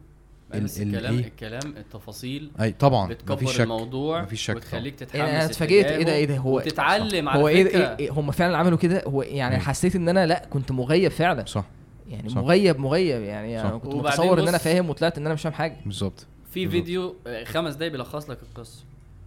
ال- 0.58 0.82
ال- 0.82 0.96
الكلام 0.96 1.18
إيه؟ 1.18 1.26
الكلام 1.28 1.74
التفاصيل 1.78 2.52
أي 2.62 2.72
طبعا 2.72 3.08
بتكبر 3.10 3.34
مفيش 3.36 3.54
شك 3.54 3.62
الموضوع 3.62 4.22
مفيش 4.22 4.42
شك 4.42 4.56
وتخليك 4.56 4.96
تتحمس 4.96 5.16
يعني 5.16 5.32
أنا 5.32 5.46
اتفاجئت 5.46 5.86
إيه 5.86 6.04
ده 6.04 6.14
إيه 6.14 6.26
ده؟ 6.26 6.38
هو 6.38 6.58
وتتعلم 6.58 7.30
على 7.30 7.42
هو 7.44 7.48
إيه, 7.48 7.64
فكرة. 7.66 7.80
إيه, 7.80 7.98
إيه 8.00 8.12
هم 8.12 8.32
فعلا 8.32 8.58
عملوا 8.58 8.78
كده؟ 8.78 9.04
هو 9.08 9.22
يعني. 9.22 9.58
حسيت 9.60 9.96
إن 9.96 10.10
أنا 10.10 10.26
لأ 10.26 10.46
كنت 10.50 10.72
مغيب 10.72 11.12
فعلا. 11.12 11.46
صح. 11.46 11.66
يعني 12.10 12.30
صح. 12.30 12.38
مغيب 12.38 12.80
مغيب 12.80 13.22
يعني 13.22 13.60
صح. 13.60 13.66
أنا 13.66 13.78
كنت 13.78 13.96
متصور 13.96 14.40
إن 14.40 14.48
أنا 14.48 14.58
فاهم 14.58 14.90
وطلعت 14.90 15.18
إن 15.18 15.26
أنا 15.26 15.34
مش 15.34 15.42
فاهم 15.42 15.54
حاجة. 15.54 15.78
بالظبط. 15.86 16.26
في. 16.52 16.70
فيديو 16.70 17.16
آه، 17.28 17.44
خمس 17.44 17.74
دقايق 17.76 17.92
بيلخص 17.92 18.30
لك 18.30 18.38
القصة. 18.44 18.84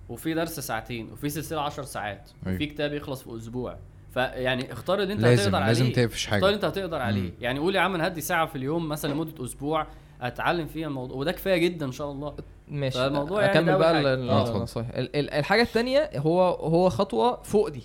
وفي 0.08 0.34
درس 0.34 0.60
ساعتين 0.60 1.08
وفي 1.12 1.28
سلسلة 1.28 1.60
10 1.60 1.82
ساعات 1.84 2.30
أيوة. 2.46 2.56
وفي 2.56 2.66
كتاب 2.66 2.92
يخلص 2.92 3.22
في 3.22 3.36
أسبوع. 3.36 3.76
فيعني 4.14 4.72
اختار 4.72 5.02
اللي 5.02 5.12
أنت 5.12 5.20
لازم 5.22 5.42
هتقدر 5.54 5.66
لازم 5.66 5.84
عليه. 5.84 5.94
تقفش 5.94 6.24
اختار 6.24 6.36
اللي 6.38 6.46
حاجة 6.46 6.54
أنت 6.56 6.64
هتقدر 6.78 6.98
عليه. 7.02 7.20
مم. 7.20 7.32
يعني 7.40 7.58
قول 7.58 7.76
يا 7.76 7.80
عم 7.80 7.94
أنا 7.94 8.06
هدي 8.06 8.20
ساعة 8.20 8.46
في 8.46 8.56
اليوم 8.56 8.88
مثلا 8.88 9.12
لمدة 9.14 9.44
أسبوع. 9.44 9.86
اتعلم 10.20 10.66
فيها 10.66 10.86
الموضوع 10.88 11.16
وده 11.16 11.32
كفاية 11.32 11.56
جدا 11.56 11.86
إن 11.86 11.92
شاء 11.92 12.10
الله. 12.12 12.34
ماشي 12.68 12.98
فالموضوع 12.98 13.42
يعني 13.42 13.58
أكمل 13.58 13.78
بقى 13.78 14.14
آه،. 14.14 14.56
النصايح 14.56 14.88
ال- 14.88 15.16
ال- 15.16 15.30
الحاجة 15.30 15.62
الثانية 15.62 16.10
هو 16.16 16.42
هو 16.50 16.88
خطوة 16.88 17.42
فوق 17.42 17.68
دي. 17.68 17.82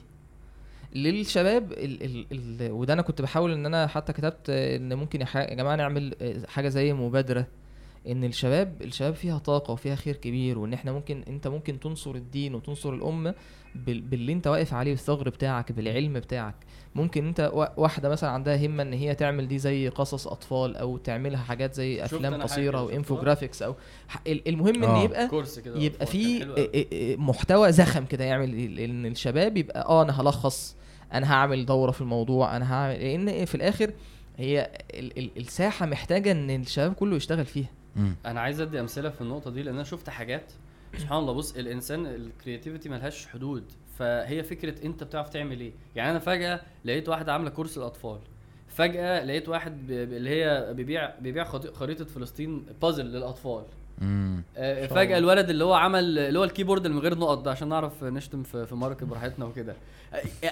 للشباب 0.95 1.71
ال 1.71 2.03
ال 2.03 2.25
ال 2.61 2.71
وده 2.71 2.93
أنا 2.93 3.01
كنت 3.01 3.21
بحاول 3.21 3.51
إن 3.53 3.65
أنا 3.65 3.87
حتى 3.87 4.13
كتبت 4.13 4.49
إن 4.49 4.93
ممكن 4.93 5.21
يا 5.21 5.25
ح- 5.25 5.37
يا 5.37 5.53
جماعة 5.53 5.75
نعمل 5.75 6.15
حاجة 6.47 6.67
زي 6.69 6.93
مبادرة. 6.93 7.45
إن 8.07 8.23
الشباب 8.23 8.81
الشباب 8.81 9.15
فيها 9.15 9.37
طاقة 9.37 9.71
وفيها 9.71 9.95
خير 9.95 10.15
كبير 10.15 10.59
وإن 10.59 10.73
إحنا 10.73 10.91
ممكن 10.91 11.23
أنت 11.27 11.47
ممكن 11.47 11.79
تنصر 11.79 12.15
الدين 12.15 12.55
وتنصر 12.55 12.93
الأمة 12.93 13.35
بال- 13.75 14.01
باللي 14.01 14.33
أنت 14.33 14.47
واقف 14.47 14.73
عليه 14.73 14.91
بالثغر 14.91 15.29
بتاعك 15.29 15.71
بالعلم 15.71 16.13
بتاعك 16.13 16.55
ممكن 16.95 17.27
أنت 17.27 17.51
وا- 17.53 17.79
واحدة 17.79 18.09
مثلا 18.09 18.29
عندها 18.29 18.65
همة 18.67 18.83
إن 18.83 18.93
هي 18.93 19.15
تعمل 19.15 19.47
دي 19.47 19.57
زي 19.57 19.87
قصص 19.89 20.27
أطفال 20.27 20.75
أو 20.77 20.97
تعملها 20.97 21.39
حاجات 21.43 21.73
زي 21.73 22.05
أفلام 22.05 22.41
قصيرة. 22.41 22.83
وإنفوجرافيكس 22.83 23.61
أو 23.61 23.75
المهم 24.27 24.83
إن 24.83 24.89
آه. 24.89 25.03
يبقى 25.03 25.27
كورس 25.27 25.59
كده 25.59 25.79
يبقى 25.79 26.05
في 26.05 26.45
محتوى 27.19 27.71
زخم 27.71 28.05
كده 28.05 28.23
يعمل 28.23 28.79
إن 28.79 29.05
الشباب 29.05 29.57
يبقى 29.57 29.85
آه 29.89 30.01
أنا 30.03 30.21
هلخص 30.21 30.75
أنا 31.13 31.33
هعمل 31.33 31.65
دورة 31.65 31.91
في 31.91 32.01
الموضوع 32.01 32.55
أنا 32.57 32.73
هعمل 32.73 32.99
لأن 32.99 33.45
في 33.45 33.55
الآخر 33.55 33.91
هي 34.37 34.71
ال 34.93 35.17
ال 35.19 35.29
الساحة 35.37 35.85
محتاجة 35.85 36.31
إن 36.31 36.49
الشباب 36.49 36.93
كله 36.93 37.15
يشتغل 37.15 37.45
فيها 37.45 37.69
مم. 37.95 38.15
أنا 38.25 38.41
عايز 38.41 38.61
ادي 38.61 38.79
امثله 38.79 39.09
في 39.09 39.21
النقطه 39.21 39.51
دي 39.51 39.63
لأن 39.63 39.73
أنا 39.75 39.83
شفت 39.83 40.09
حاجات. 40.09 40.51
سبحان 40.97 41.17
الله 41.19 41.33
بص 41.33 41.55
الانسان 41.55 42.05
ال 42.05 42.13
creativity 42.13 42.89
ملهاش 42.89 43.27
حدود. 43.27 43.63
فهي 43.99 44.43
فكرة 44.43 44.85
انت 44.85 45.03
بتعرف 45.03 45.29
تعمل 45.29 45.59
إيه. 45.59 45.71
يعني 45.95 46.11
أنا 46.11 46.19
فجأة 46.19 46.61
لقيت 46.85 47.09
واحدة 47.09 47.33
عاملة 47.33 47.49
course 47.49 47.77
الاطفال 47.77 48.19
فجأة 48.67 49.23
لقيت 49.25 49.49
واحد 49.49 49.87
ب- 49.87 49.91
اللي 49.91 50.29
هي 50.29 50.73
بيبيع 50.73 51.09
بيبيع 51.19 51.43
خريطة 51.73 52.05
فلسطين 52.05 52.65
بازل 52.81 53.05
للأطفال. 53.05 53.63
امم 54.01 54.43
آه، 54.57 54.85
فجأة. 54.87 55.17
الولد 55.17 55.49
اللي 55.49 55.63
هو 55.63 55.73
عمل 55.73 56.19
اللي 56.19 56.39
هو 56.39 56.43
ال 56.43 56.48
keyboard 56.48 56.85
اللي 56.85 56.97
من 56.97 57.01
غير 57.03 57.17
نقط 57.17 57.37
ده 57.43 57.51
عشان 57.51 57.67
نعرف 57.69 58.03
نشتم 58.03 58.43
في 58.43 58.65
في 58.65 58.75
مارك 58.75 59.03
براحتنا 59.03 59.45
وكده. 59.45 59.75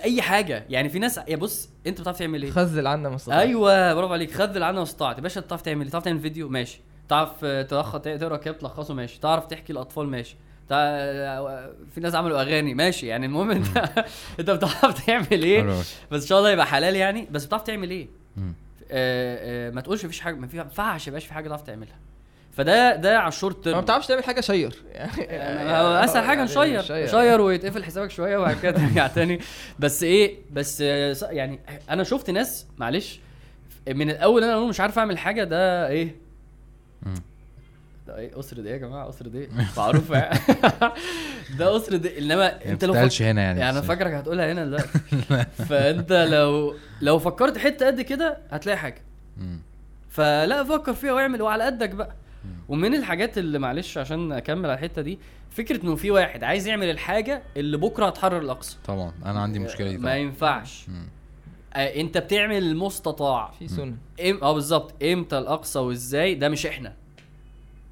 اي 0.03 0.21
حاجة. 0.21 0.65
يعني 0.69 0.89
في 0.89 0.99
ناس 0.99 1.19
يا 1.27 1.35
بص 1.35 1.69
انت 1.87 2.01
بتعرف 2.01 2.19
تعمل 2.19 2.43
إيه؟ 2.43 2.51
خذل 2.51 2.87
عنا 2.87 3.09
ما 3.09 3.15
استطعت. 3.15 3.39
أيوه 3.39 3.93
برافو 3.93 4.13
عليك. 4.13 4.31
خذل 4.31 4.63
عنا 4.63 4.79
ما 4.79 4.86
استطعت 4.86 5.17
يا 5.17 5.21
باشا 5.21 5.41
تعرف 5.41 5.61
تعمل 5.61 5.81
إيه؟ 5.85 5.91
تعرف 5.91 6.03
تعمل 6.03 6.19
فيديو؟ 6.19 6.49
ماشي. 6.49 6.79
تعرف 7.11 7.31
آه، 7.43 7.61
تلخص 7.61 7.99
تقرأ 8.01 8.37
كتاب 8.37 8.57
تلخصه 8.57 8.93
ماشي. 8.93 9.19
تعرف 9.19 9.45
تحكي 9.45 9.73
الأطفال 9.73 10.07
ماشي. 10.07 10.35
في 10.69 11.99
ناس 12.01 12.15
عملوا 12.15 12.41
أغاني 12.41 12.73
ماشي. 12.73 13.07
يعني 13.07 13.25
المهم 13.25 13.51
انت 13.51 13.77
انت 14.39 14.49
بتعرف 14.51 15.05
تعمل 15.05 15.43
إيه. 15.43 15.63
بس 16.11 16.21
إن 16.21 16.27
شاء 16.27 16.39
الله 16.39 16.51
يبقى 16.51 16.65
حلال 16.65 16.95
يعني. 16.95 17.27
بس 17.31 17.45
بتعرف 17.45 17.63
تعمل 17.63 17.89
إيه. 17.89 18.07
آه، 18.37 18.47
آه، 18.91 19.69
ما 19.71 19.81
تقولش 19.81 20.05
مفيش 20.05 20.19
حاجة 20.19 20.35
ما 20.35 20.47
ما 20.53 20.61
ينفعش 20.61 21.07
يبقاش 21.07 21.25
في 21.25 21.33
حاجة 21.33 21.49
تعرف 21.49 21.61
تعملها. 21.61 21.95
فده 22.51 22.95
ده 22.95 23.19
على 23.19 23.27
ال 23.27 23.30
short 23.30 23.45
term 23.45 23.57
ما 23.57 23.81
بتعرفش 23.81 24.07
تعمل 24.07 24.23
حاجة 24.23 24.41
share. 24.41 24.75
يعني 24.93 26.05
أسهل 26.05 26.23
حاجة 26.23 26.43
نشير 26.43 26.81
شير. 27.07 27.41
ويتقفل 27.41 27.83
حسابك 27.83 28.11
شوية 28.11 28.37
وبعد 28.37 28.57
كده 28.63 28.71
ترجع 28.71 29.07
تاني. 29.07 29.39
بس 29.79 30.03
إيه 30.03 30.37
بس 30.51 30.81
يعني 30.81 31.59
أنا 31.89 32.03
شفت 32.03 32.29
ناس 32.29 32.67
معلش 32.77 33.19
من 33.87 34.09
الأول 34.09 34.43
أنا 34.43 34.59
مش 34.59 34.79
عارف 34.79 34.99
أعمل 34.99 35.17
حاجة 35.17 35.43
ده 35.43 35.87
إيه. 35.87 36.30
ده 38.07 38.17
إيه؟ 38.17 38.39
أسرة 38.39 38.59
إيه 38.65 38.71
يا 38.71 38.77
جماعة؟ 38.77 39.09
أسرة 39.09 39.35
إيه؟ 39.35 39.49
معروفه 39.77 40.17
يعني. 40.17 40.39
ده 41.59 41.77
أسرة 41.77 42.07
إيه؟ 42.07 42.19
إنما 42.19 42.65
أنت 42.65 42.85
ما 42.85 42.93
لو 43.01 43.09
فك... 43.09 43.21
هنا 43.21 43.41
يعني 43.41 43.59
يعني 43.59 43.71
أنا 43.71 43.81
فاكرك 43.81 44.13
هتقولها 44.13 44.51
هنا 44.51 44.65
دلوقتي. 44.65 44.99
فأنت 45.69 46.11
لو 46.31 46.75
لو 47.01 47.19
فكرت 47.19 47.57
حتة 47.57 47.87
قد 47.87 48.01
كده 48.01 48.37
هتلاقي 48.51 48.77
حاجة. 48.77 49.01
فلا 50.09 50.63
فكر 50.63 50.93
فيها 50.93 51.13
واعمل 51.13 51.41
وعلى 51.41 51.63
قدك 51.63 51.89
بقى. 51.89 52.15
ومن 52.69 52.93
الحاجات 52.95 53.37
اللي 53.37 53.59
معلش 53.59 53.97
عشان 53.97 54.31
أكمل 54.31 54.65
على 54.65 54.73
الحتة 54.73 55.01
دي 55.01 55.19
فكرة 55.51 55.83
إنه 55.83 55.95
في 55.95 56.11
واحد 56.11 56.43
عايز 56.43 56.67
يعمل 56.67 56.89
الحاجة 56.89 57.41
اللي 57.57 57.77
بكرة 57.77 58.05
هتحرر 58.05 58.37
الأقصى. 58.37 58.77
طبعا. 58.85 59.11
أنا 59.25 59.39
عندي 59.41 59.59
مشكلة 59.59 59.89
دي 59.89 59.97
ما 59.97 60.03
طبعا. 60.03 60.15
ينفعش. 60.15 60.85
مم. 60.89 61.07
آه 61.73 62.01
انت 62.01 62.17
بتعمل 62.17 62.57
المستطاع 62.57 63.51
في 63.59 63.67
سنة. 63.67 63.95
إم... 64.25 64.39
آه 64.43 64.53
بالظبط. 64.53 65.03
إمتى 65.03 65.37
الأقصى 65.37 65.79
وازاي؟ 65.79 66.35
ده 66.35 66.49
مش 66.49 66.65
إحنا. 66.65 66.93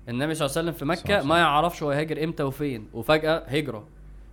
النبي 0.10 0.34
صلى 0.34 0.46
الله 0.46 0.58
عليه 0.58 0.70
وسلم 0.70 0.80
في 0.80 0.86
مكة 0.86 1.16
عليه 1.16 1.26
ما 1.28 1.38
يعرفش 1.38 1.84
هو 1.84 1.92
هاجر 1.92 2.24
إمتى 2.24 2.44
وفين. 2.44 2.88
وفجأة 2.94 3.38
هجرة. 3.48 3.88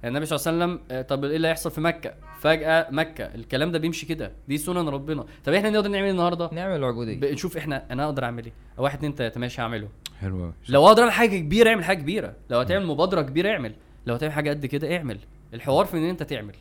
النبي 0.04 0.26
صلى 0.26 0.36
الله 0.52 0.64
عليه 0.64 0.74
وسلم 0.74 0.86
آه، 0.90 1.02
طب 1.02 1.24
إيه 1.24 1.36
اللي 1.36 1.48
هيحصل 1.48 1.70
في 1.70 1.80
مكة؟ 1.80 2.14
فجأة 2.40 2.86
مكة. 2.90 3.24
الكلام 3.24 3.72
ده 3.72 3.78
بيمشي 3.78 4.06
كده. 4.06 4.32
دي 4.48 4.58
سنن 4.58 4.88
ربنا. 4.88 5.24
طب 5.44 5.52
إحنا 5.52 5.70
نقدر 5.70 5.88
نعمل 5.88 6.04
إيه 6.04 6.10
النهارده؟ 6.10 6.50
نعمل 6.52 6.76
العبوديه 6.76 7.20
بنشوف 7.20 7.56
إحنا 7.56 7.84
أنا 7.90 8.04
أقدر 8.04 8.24
أعمل 8.24 8.44
إيه؟ 8.44 8.52
واحد 8.78 8.98
اتنين 8.98 9.14
تلاتة. 9.14 9.40
ماشي 9.40 9.62
هعمله. 9.62 9.88
حلو 10.20 10.52
لو 10.68 10.86
أقدر 10.86 11.02
أعمل 11.02 11.12
حاجة 11.12 11.36
كبيرة 11.38 11.70
اعمل 11.70 11.84
حاجة 11.84 11.98
كبيرة. 11.98 12.34
لو 12.50 12.58
هتعمل 12.58 12.86
مبادرة 12.86 13.22
كبيرة 13.22 13.50
اعمل. 13.50 13.74
لو 14.06 14.14
هتعمل 14.14 14.32
حاجة 14.32 14.50
قد 14.50 14.66
كده 14.66 14.96
اعمل. 14.96 15.18
الحوار 15.54 15.86
في 15.86 15.96
إن 15.96 16.04
أنت 16.04 16.22
تعمل. 16.22 16.54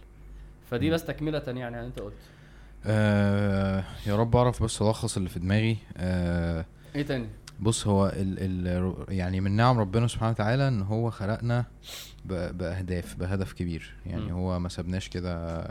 فدي 0.71 0.89
بس 0.89 1.05
تكملة 1.05 1.43
يعني 1.47 1.85
أنت 1.85 1.99
قلت 1.99 2.13
آه 2.85 3.83
يا 4.07 4.15
رب 4.15 4.35
أعرف 4.35 4.63
بس 4.63 4.81
ألخص 4.81 5.17
اللي 5.17 5.29
في 5.29 5.39
دماغي. 5.39 5.77
آه 5.97 6.65
إيه 6.95 7.01
تاني؟ 7.01 7.27
بص 7.59 7.87
هو 7.87 8.07
ال 8.07 8.35
ال 8.39 8.95
يعني 9.09 9.41
من 9.41 9.51
نعم 9.51 9.79
ربنا 9.79 10.07
سبحانه 10.07 10.31
وتعالى 10.31 10.67
إن 10.67 10.81
هو 10.81 11.09
خلقنا 11.09 11.65
بأهداف 12.25 13.15
بهدف 13.15 13.53
كبير. 13.53 13.93
يعني 14.05 14.21
مم. 14.25 14.31
هو 14.31 14.59
ما 14.59 14.69
سابناش 14.69 15.09
كده. 15.09 15.65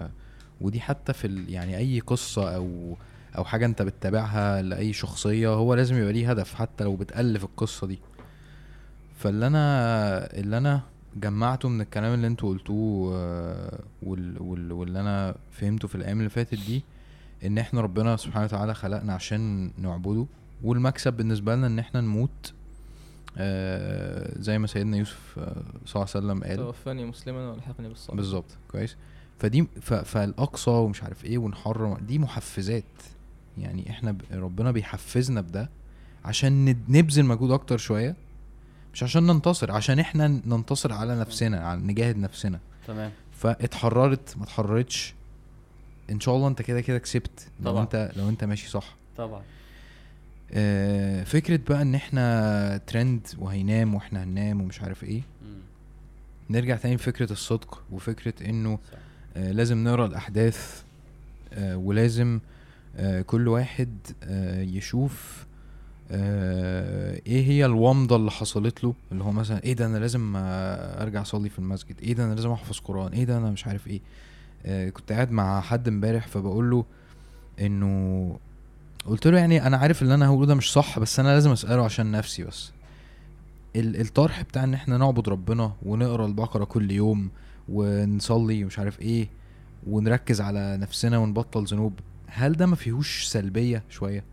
ودي 0.61 0.81
حتى 0.81 1.13
في 1.13 1.27
ال 1.27 1.51
يعني 1.51 1.77
أي 1.77 2.01
قصة 2.01 2.55
أو 2.57 2.97
أو 3.39 3.45
حاجة 3.45 3.67
أنت 3.67 3.83
بتتابعها 3.83 4.63
لأي 4.63 4.93
شخصية 4.93 5.49
هو 5.49 5.75
لازم 5.75 5.97
يبقى 5.97 6.13
ليه 6.13 6.31
هدف 6.31 6.55
حتى 6.55 6.85
لو 6.85 6.97
بتالف 6.97 7.45
القصة 7.45 7.87
دي. 7.87 7.99
فاللي 9.19 9.47
أنا 9.47 10.37
اللي 10.41 10.59
أنا 10.59 10.81
جمعته 11.17 11.69
من 11.69 11.81
الكلام 11.81 12.15
اللي 12.15 12.27
أنتوا 12.27 12.49
قلتوه 12.49 13.15
آه، 13.17 13.79
وال 14.03 14.43
وال 14.43 14.73
واللي 14.73 15.01
أنا 15.01 15.35
فهمته 15.53 15.89
في 15.89 15.95
الأيام 15.95 16.19
اللي 16.19 16.31
فاتت 16.31 16.55
دي 16.55 16.83
إن 17.45 17.59
إحنا 17.59 17.81
ربنا 17.81 18.17
سبحانه 18.17 18.45
وتعالى 18.45 18.75
خلقنا 18.75 19.15
عشان 19.15 19.71
نعبده 19.79 20.27
والمكسب 20.65 21.13
بالنسبة 21.13 21.55
لنا 21.55 21.67
إن 21.67 21.79
إحنا 21.79 22.01
نموت. 22.01 22.53
آه 23.39 24.33
زي 24.39 24.59
ما 24.59 24.67
سيدنا 24.67 24.97
يوسف 24.97 25.39
آه 25.39 25.63
صلى 25.87 26.03
الله 26.03 26.15
عليه 26.15 26.27
وسلم 26.27 26.45
قال. 26.45 26.57
توفاني 26.57 27.05
مسلما 27.05 27.51
والحقني 27.51 27.89
بالصالحين 27.89 28.17
بالظبط 28.17 28.57
كويس. 28.71 28.97
فدي 29.39 29.67
ف 29.81 29.95
فالأقصى 29.95 30.71
ومش 30.71 31.03
عارف 31.03 31.25
إيه 31.25 31.39
ونحرم 31.39 31.97
دي 31.97 32.19
محفزات. 32.19 32.85
يعني 33.59 33.91
إحنا 33.91 34.13
ب... 34.13 34.21
ربنا 34.33 34.71
بيحفزنا 34.71 35.41
بده 35.41 35.71
عشان 36.25 36.65
نبذل 36.89 37.25
مجهود 37.25 37.51
أكتر 37.51 37.79
شوية 37.79 38.17
مش 38.93 39.03
عشان 39.03 39.27
ننتصر 39.27 39.73
عشان 39.73 39.99
إحنا 39.99 40.29
ننتصر 40.29 40.93
على 40.93 41.21
نفسنا 41.21 41.61
على 41.69 41.81
نجاهد 41.81 42.17
نفسنا. 42.17 42.61
تمام. 42.87 43.11
فاتحررت 43.33 44.37
ما 44.37 44.45
اتحررتش. 44.45 45.15
إن 46.11 46.21
شاء 46.21 46.37
الله 46.37 46.49
أنت 46.49 46.63
كده 46.63 46.81
كده 46.81 46.99
كسبت 46.99 47.49
لو 47.61 47.71
طبعا. 47.71 47.83
انت 47.83 48.13
لو 48.17 48.29
أنت 48.29 48.45
ماشي 48.45 48.69
صح 48.71 48.95
طبعا 49.17 49.43
آه 50.53 51.25
فكرة 51.25 51.61
بقى 51.69 51.83
إن 51.83 51.95
إحنا 51.95 52.77
ترند 52.87 53.27
وهينام 53.39 53.95
وإحنا 53.95 54.25
هننام 54.25 54.61
ومش 54.61 54.81
عارف 54.83 55.05
إيه 55.05 55.23
مم. 55.43 55.59
نرجع 56.51 56.77
تاني 56.77 56.95
لفكرة 56.95 57.33
الصدق 57.33 57.83
وفكرة 57.93 58.49
إنه 58.51 58.79
صح. 58.93 58.99
آه 59.37 59.53
لازم 59.53 59.85
نقرأ 59.85 60.07
الأحداث 60.07 60.83
آه 61.53 61.77
ولازم 61.77 62.41
آه 62.97 63.23
كل 63.23 63.49
واحد 63.49 63.89
آه 64.25 64.63
يشوف 64.63 65.45
آه 66.11 67.21
إيه 67.27 67.47
هي 67.47 67.67
الومضة 67.67 68.17
اللي 68.17 68.31
حصلت 68.31 68.85
له 68.85 68.95
اللي 69.13 69.25
هو 69.25 69.33
مثلا 69.33 69.63
إيه 69.65 69.73
ده 69.73 69.87
أنا 69.87 69.99
لازم 69.99 70.37
آه 70.37 71.03
أرجع 71.03 71.23
أصلي 71.23 71.49
في 71.49 71.59
المسجد 71.59 72.01
إيه 72.03 72.13
ده 72.15 72.25
أنا 72.25 72.35
لازم 72.35 72.51
أحفظ 72.51 72.79
قرآن 72.79 73.13
إيه 73.13 73.25
ده 73.25 73.37
أنا 73.39 73.51
مش 73.51 73.67
عارف 73.67 73.87
إيه 73.89 74.01
كنت 74.67 75.13
قاعد 75.13 75.31
مع 75.31 75.61
حد 75.61 75.89
امبارح 75.89 76.27
فبقول 76.27 76.71
له 76.71 76.85
إنه 77.61 78.37
قلت 79.07 79.27
له 79.27 79.39
يعني 79.39 79.67
أنا 79.67 79.77
عارف 79.77 80.03
اللي 80.03 80.15
أنا 80.15 80.27
هقوله 80.27 80.47
ده 80.47 80.55
مش 80.55 80.73
صح 80.73 80.99
بس 80.99 81.21
أنا 81.21 81.29
لازم 81.29 81.51
أسأله 81.51 81.85
عشان 81.85 82.11
نفسي 82.11 82.45
بس 82.45 82.73
ال- 83.77 84.01
الطرح 84.01 84.43
بتاع 84.43 84.65
إن 84.65 84.75
إحنا 84.75 84.99
نعبد 84.99 85.29
ربنا 85.29 85.73
ونقرأ 85.83 86.27
البقرة 86.27 86.65
كل 86.65 86.91
يوم 86.91 87.29
ونصلي 87.69 88.65
ومش 88.65 88.79
عارف 88.79 89.01
إيه 89.01 89.29
ونركز 89.87 90.41
على 90.41 90.77
نفسنا 90.77 91.19
ونبطل 91.19 91.65
ذنوب 91.65 91.93
هل 92.27 92.53
ده 92.53 92.67
ما 92.67 92.77
فيهوش 92.77 93.25
سلبية 93.25 93.83
شوية 93.91 94.25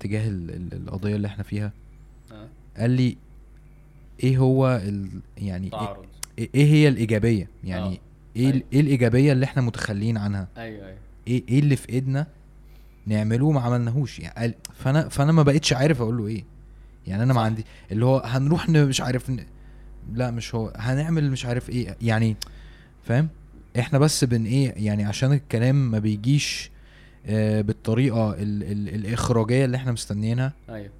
تجاه 0.00 0.28
ال- 0.28 0.50
ال- 0.50 0.82
القضية 0.82 1.16
اللي 1.16 1.26
إحنا 1.28 1.42
فيها 1.44 1.72
آه. 2.32 2.48
قال 2.76 2.90
لي 2.90 3.16
إيه 4.22 4.38
هو 4.38 4.80
ال 4.84 5.08
يعني 5.38 5.70
تعارض 5.70 6.04
إيه, 6.38 6.50
إيه 6.54 6.64
هي 6.66 6.88
الإيجابية 6.88 7.48
يعني 7.64 7.94
آه. 7.94 7.98
إيه 8.36 8.52
أيوة. 8.52 8.62
إيه 8.72 8.80
الإيجابية 8.80 9.32
اللي 9.32 9.44
إحنا 9.44 9.62
متخلين 9.62 10.16
عنها؟ 10.16 10.48
أيوه 10.56 10.86
أيوه. 10.86 10.98
إيه 11.28 11.44
إيه 11.48 11.58
اللي 11.58 11.76
في 11.76 11.88
إيدنا 11.88 12.26
نعمله 13.06 13.46
وما 13.46 13.60
عملناهوش؟ 13.60 14.18
يعني 14.18 14.34
قال 14.34 14.54
فانا 14.74 15.08
فأنا 15.08 15.32
ما 15.32 15.42
بقتش 15.42 15.72
عارف 15.72 16.00
أقول 16.00 16.16
له 16.18 16.26
إيه. 16.26 16.44
يعني 17.06 17.22
أنا 17.22 17.34
ما. 17.34 17.40
عندي 17.40 17.64
اللي 17.92 18.04
هو 18.04 18.18
هنروح 18.24 18.68
مش 18.68 19.00
عارف 19.00 19.30
ن... 19.30 19.44
لا 20.12 20.30
مش 20.30 20.54
هو 20.54 20.72
هنعمل 20.76 21.30
مش 21.30 21.46
عارف 21.46 21.70
إيه. 21.70 21.96
يعني 22.02 22.36
فاهم؟ 23.04 23.28
إحنا 23.78 23.98
بس 23.98 24.24
بن 24.24 24.44
إيه 24.44 24.74
يعني 24.76 25.04
عشان 25.04 25.32
الكلام 25.32 25.90
ما 25.90 25.98
بيجيش 25.98 26.70
آه 27.26 27.60
بالطريقة 27.60 28.30
ال 28.32 28.62
ال 28.62 28.94
الإخراجية 28.94 29.64
اللي 29.64 29.76
إحنا 29.76 29.92
مستنيينها. 29.92 30.52
أيوه. 30.68 30.90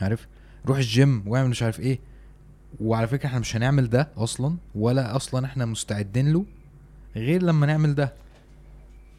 عارف؟ 0.00 0.26
روح 0.66 0.76
الجيم 0.78 1.22
واعمل 1.26 1.48
مش 1.50 1.62
عارف 1.62 1.80
إيه. 1.80 1.98
وعلى 2.80 3.06
فكرة 3.08 3.26
إحنا 3.26 3.38
مش 3.38 3.56
هنعمل 3.56 3.90
ده 3.90 4.08
أصلا 4.16 4.56
ولا 4.74 5.16
أصلا 5.16 5.46
إحنا 5.46 5.66
مستعدين 5.66 6.32
له. 6.32 6.44
غير 7.16 7.42
لما 7.42 7.66
نعمل 7.66 7.94
ده. 7.94 8.12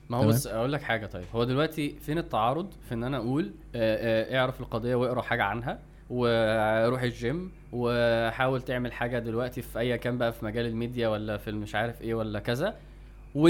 ما 0.10 0.18
هو. 0.18 0.28
بص 0.28 0.48
أقول 0.48 0.74
لك 0.74 0.82
حاجة 0.82 1.06
طيب. 1.06 1.24
هو 1.36 1.44
دلوقتي 1.44 1.96
فين 2.02 2.18
التعارض؟ 2.18 2.68
في 2.88 2.94
إن 2.96 3.04
أنا 3.04 3.18
أقول 3.18 3.52
آه، 3.76 4.34
آه، 4.36 4.40
اعرف 4.40 4.60
القضية 4.62 4.96
واقرأ 4.96 5.22
حاجة 5.22 5.44
عنها 5.44 5.80
وروح 6.10 7.02
الجيم 7.02 7.52
وحاول 7.74 8.62
تعمل 8.62 8.92
حاجة 8.94 9.20
دلوقتي 9.20 9.62
في 9.62 9.80
اي 9.80 9.98
كان 9.98 10.18
بقى 10.18 10.34
في 10.34 10.46
مجال 10.46 10.66
الميديا 10.66 11.08
ولا 11.08 11.38
في 11.38 11.52
مش 11.52 11.76
عارف 11.76 12.02
إيه 12.02 12.14
ولا 12.14 12.40
كذا 12.40 12.76
و 13.36 13.50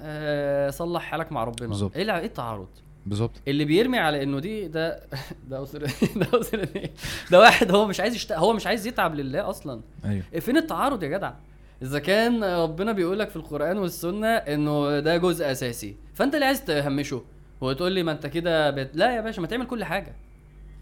آه، 0.00 0.70
صلح 0.70 1.02
حالك 1.02 1.32
مع 1.32 1.44
ربنا. 1.44 1.68
بالظبط. 1.68 1.96
إيه 1.96 2.02
الع- 2.02 2.18
إيه 2.18 2.26
التعارض؟ 2.26 2.68
بالظبط. 3.06 3.30
اللي 3.48 3.64
بيرمي 3.64 3.98
على 3.98 4.22
إنه 4.22 4.38
دي 4.40 4.68
ده 4.68 5.00
ده 5.50 5.62
أسر 5.62 5.78
ده 6.16 6.40
أسر 6.40 6.68
إيه؟ 6.76 6.90
ده 7.30 7.38
واحد 7.40 7.70
هو 7.70 7.86
مش 7.86 8.00
عايز 8.00 8.14
يشت... 8.14 8.32
هو 8.32 8.52
مش 8.52 8.66
عايز 8.66 8.86
يتعب 8.86 9.14
لله 9.14 9.50
أصلا. 9.50 9.80
أيوه. 10.04 10.22
فين 10.40 10.56
التعارض 10.56 11.02
يا 11.02 11.08
جدع؟ 11.08 11.32
إذا 11.82 11.98
كان 11.98 12.44
ربنا 12.44 12.92
بيقول 12.92 13.18
لك 13.18 13.28
في 13.28 13.36
القرآن 13.36 13.78
والسنة 13.78 14.28
إنه 14.28 15.00
ده 15.00 15.16
جزء 15.16 15.50
أساسي 15.50 15.96
فأنت 16.14 16.34
اللي 16.34 16.46
عايز 16.46 16.64
تهمشه؟ 16.64 17.22
وتقول 17.60 17.92
لي 17.92 18.02
ما 18.02 18.12
أنت 18.12 18.26
كده 18.26 18.70
بت... 18.70 18.90
لا 18.96 19.16
يا 19.16 19.20
باشا 19.20 19.40
ما 19.40 19.46
تعمل 19.46 19.66
كل 19.66 19.84
حاجة. 19.84 20.14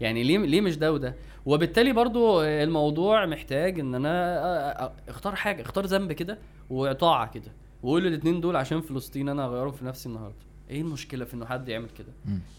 يعني 0.01 0.23
ليه 0.23 0.37
ليه 0.37 0.61
مش 0.61 0.77
ده 0.77 0.93
وده؟ 0.93 1.15
وبالتالي 1.45 1.93
برضو 1.93 2.41
الموضوع 2.41 3.25
محتاج 3.25 3.79
إن 3.79 3.95
أنا 3.95 4.91
اختار 5.09 5.35
حاجة 5.35 5.61
اختار 5.61 5.85
ذنب 5.85 6.11
كده 6.11 6.37
وطاعه 6.69 7.31
كده 7.31 7.51
وقول 7.83 8.07
الاثنين 8.07 8.41
دول 8.41 8.55
عشان 8.55 8.81
فلسطين 8.81 9.29
أنا 9.29 9.45
هغيرهم 9.45 9.71
في 9.71 9.85
نفسي 9.85 10.09
النهارده. 10.09 10.35
إيه 10.69 10.81
المشكلة 10.81 11.25
في 11.25 11.33
إنه 11.33 11.45
حد 11.45 11.69
يعمل 11.69 11.89
كده. 11.97 12.07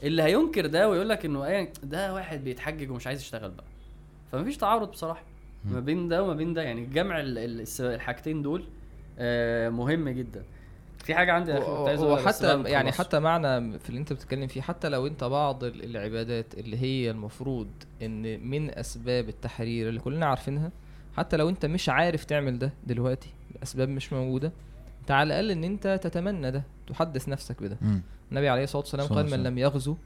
اللي 0.02 0.22
هينكر 0.22 0.66
ده 0.66 0.88
ويقول 0.88 1.08
لك 1.08 1.24
إنه 1.24 1.44
إيه 1.44 1.72
ده 1.82 2.14
واحد 2.14 2.44
بيتحجج 2.44 2.90
ومش 2.90 3.06
عايز 3.06 3.20
يشتغل 3.20 3.50
بقى. 3.50 3.64
فمفيش 4.32 4.56
تعارض 4.56 4.90
بصراحة. 4.90 5.22
ما 5.64 5.80
بين 5.80 6.08
ده 6.08 6.22
وما 6.24 6.34
بين 6.34 6.54
ده 6.54 6.62
يعني 6.62 6.86
جمع 6.86 7.20
ال- 7.20 7.38
ال- 7.38 7.60
الس- 7.60 7.80
الحاجتين 7.80 8.42
دول 8.42 8.64
آه 9.18 9.68
مهم 9.68 10.08
جدا 10.08 10.42
في 11.04 11.14
حاجة 11.14 11.32
عندي 11.32 11.52
وحتى 12.12 12.46
يعني. 12.70 12.92
حتى 12.92 13.18
معنى 13.20 13.78
في 13.78 13.88
اللي 13.88 14.00
أنت 14.00 14.12
بتتكلم 14.12 14.46
فيه 14.46 14.60
حتى 14.60 14.88
لو 14.88 15.06
أنت 15.06 15.24
بعض 15.24 15.64
ال- 15.64 15.84
العبادات 15.84 16.54
اللي 16.54 16.78
هي 16.82 17.10
المفروض 17.10 17.68
إن 18.02 18.48
من 18.50 18.78
أسباب 18.78 19.28
التحرير 19.28 19.88
اللي 19.88 20.00
كلنا 20.00 20.26
عارفينها 20.26 20.70
حتى 21.16 21.36
لو 21.36 21.48
أنت 21.48 21.66
مش 21.66 21.88
عارف 21.88 22.24
تعمل 22.24 22.58
ده 22.58 22.72
دلوقتي 22.86 23.28
الاسباب 23.56 23.88
مش 23.88 24.12
موجودة 24.12 24.52
أنت 25.00 25.10
على 25.10 25.26
الأقل 25.26 25.50
إن 25.50 25.64
أنت 25.64 26.00
تتمنى 26.02 26.50
ده 26.50 26.62
تحدث 26.86 27.28
نفسك 27.28 27.62
بده. 27.62 27.76
النبي 28.30 28.48
عليه 28.48 28.64
الصلاة 28.64 28.82
والسلام 28.82 29.06
صلى 29.06 29.16
قال 29.16 29.30
من 29.30 29.42
لم 29.42 29.58
يغزو 29.58 29.96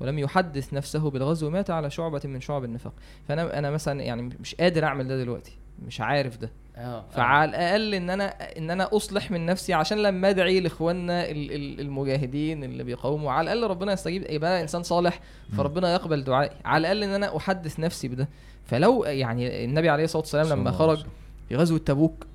ولم 0.00 0.18
يحدث 0.18 0.74
نفسه 0.74 1.10
بالغزو 1.10 1.50
مات 1.50 1.70
على 1.70 1.90
شعبة 1.90 2.20
من 2.24 2.40
شعب 2.40 2.64
النفاق. 2.64 2.92
فأنا 3.28 3.58
أنا 3.58 3.70
مثلا 3.70 4.02
يعني 4.02 4.22
مش 4.40 4.54
قادر 4.54 4.84
أعمل 4.84 5.08
ده 5.08 5.18
دلوقتي. 5.18 5.56
مش 5.86 6.00
عارف 6.00 6.36
ده. 6.36 6.50
آه 6.76 6.80
آه. 6.80 7.04
فعلى 7.10 7.50
الأقل 7.50 7.94
إن 7.94 8.10
أنا 8.10 8.24
إن 8.58 8.70
أنا 8.70 8.96
أصلح 8.96 9.30
من 9.30 9.46
نفسي 9.46 9.72
عشان 9.74 9.98
لما 9.98 10.30
أدعي 10.30 10.60
لإخواننا 10.60 11.30
ال- 11.30 11.52
ال- 11.52 11.80
المجاهدين 11.80 12.64
اللي 12.64 12.84
بيقاوموا. 12.84 13.32
على 13.32 13.52
الأقل 13.52 13.70
ربنا 13.70 13.92
يستجيب. 13.92 14.24
يبقى 14.30 14.50
أنا 14.50 14.60
إنسان 14.62 14.82
صالح 14.82 15.20
فربنا 15.56 15.92
يقبل 15.92 16.24
دعائي. 16.24 16.50
على 16.64 16.80
الأقل 16.80 17.02
إن 17.02 17.14
أنا 17.14 17.36
أحدث 17.36 17.80
نفسي 17.80 18.08
بده. 18.08 18.28
فلو 18.64 19.04
يعني 19.04 19.64
النبي 19.64 19.88
عليه 19.88 20.04
الصلاة 20.04 20.20
والسلام 20.22 20.48
لما 20.48 20.70
خرج 20.70 21.04
في 21.48 21.56
غزوة 21.56 21.78
تبوك 21.78 22.26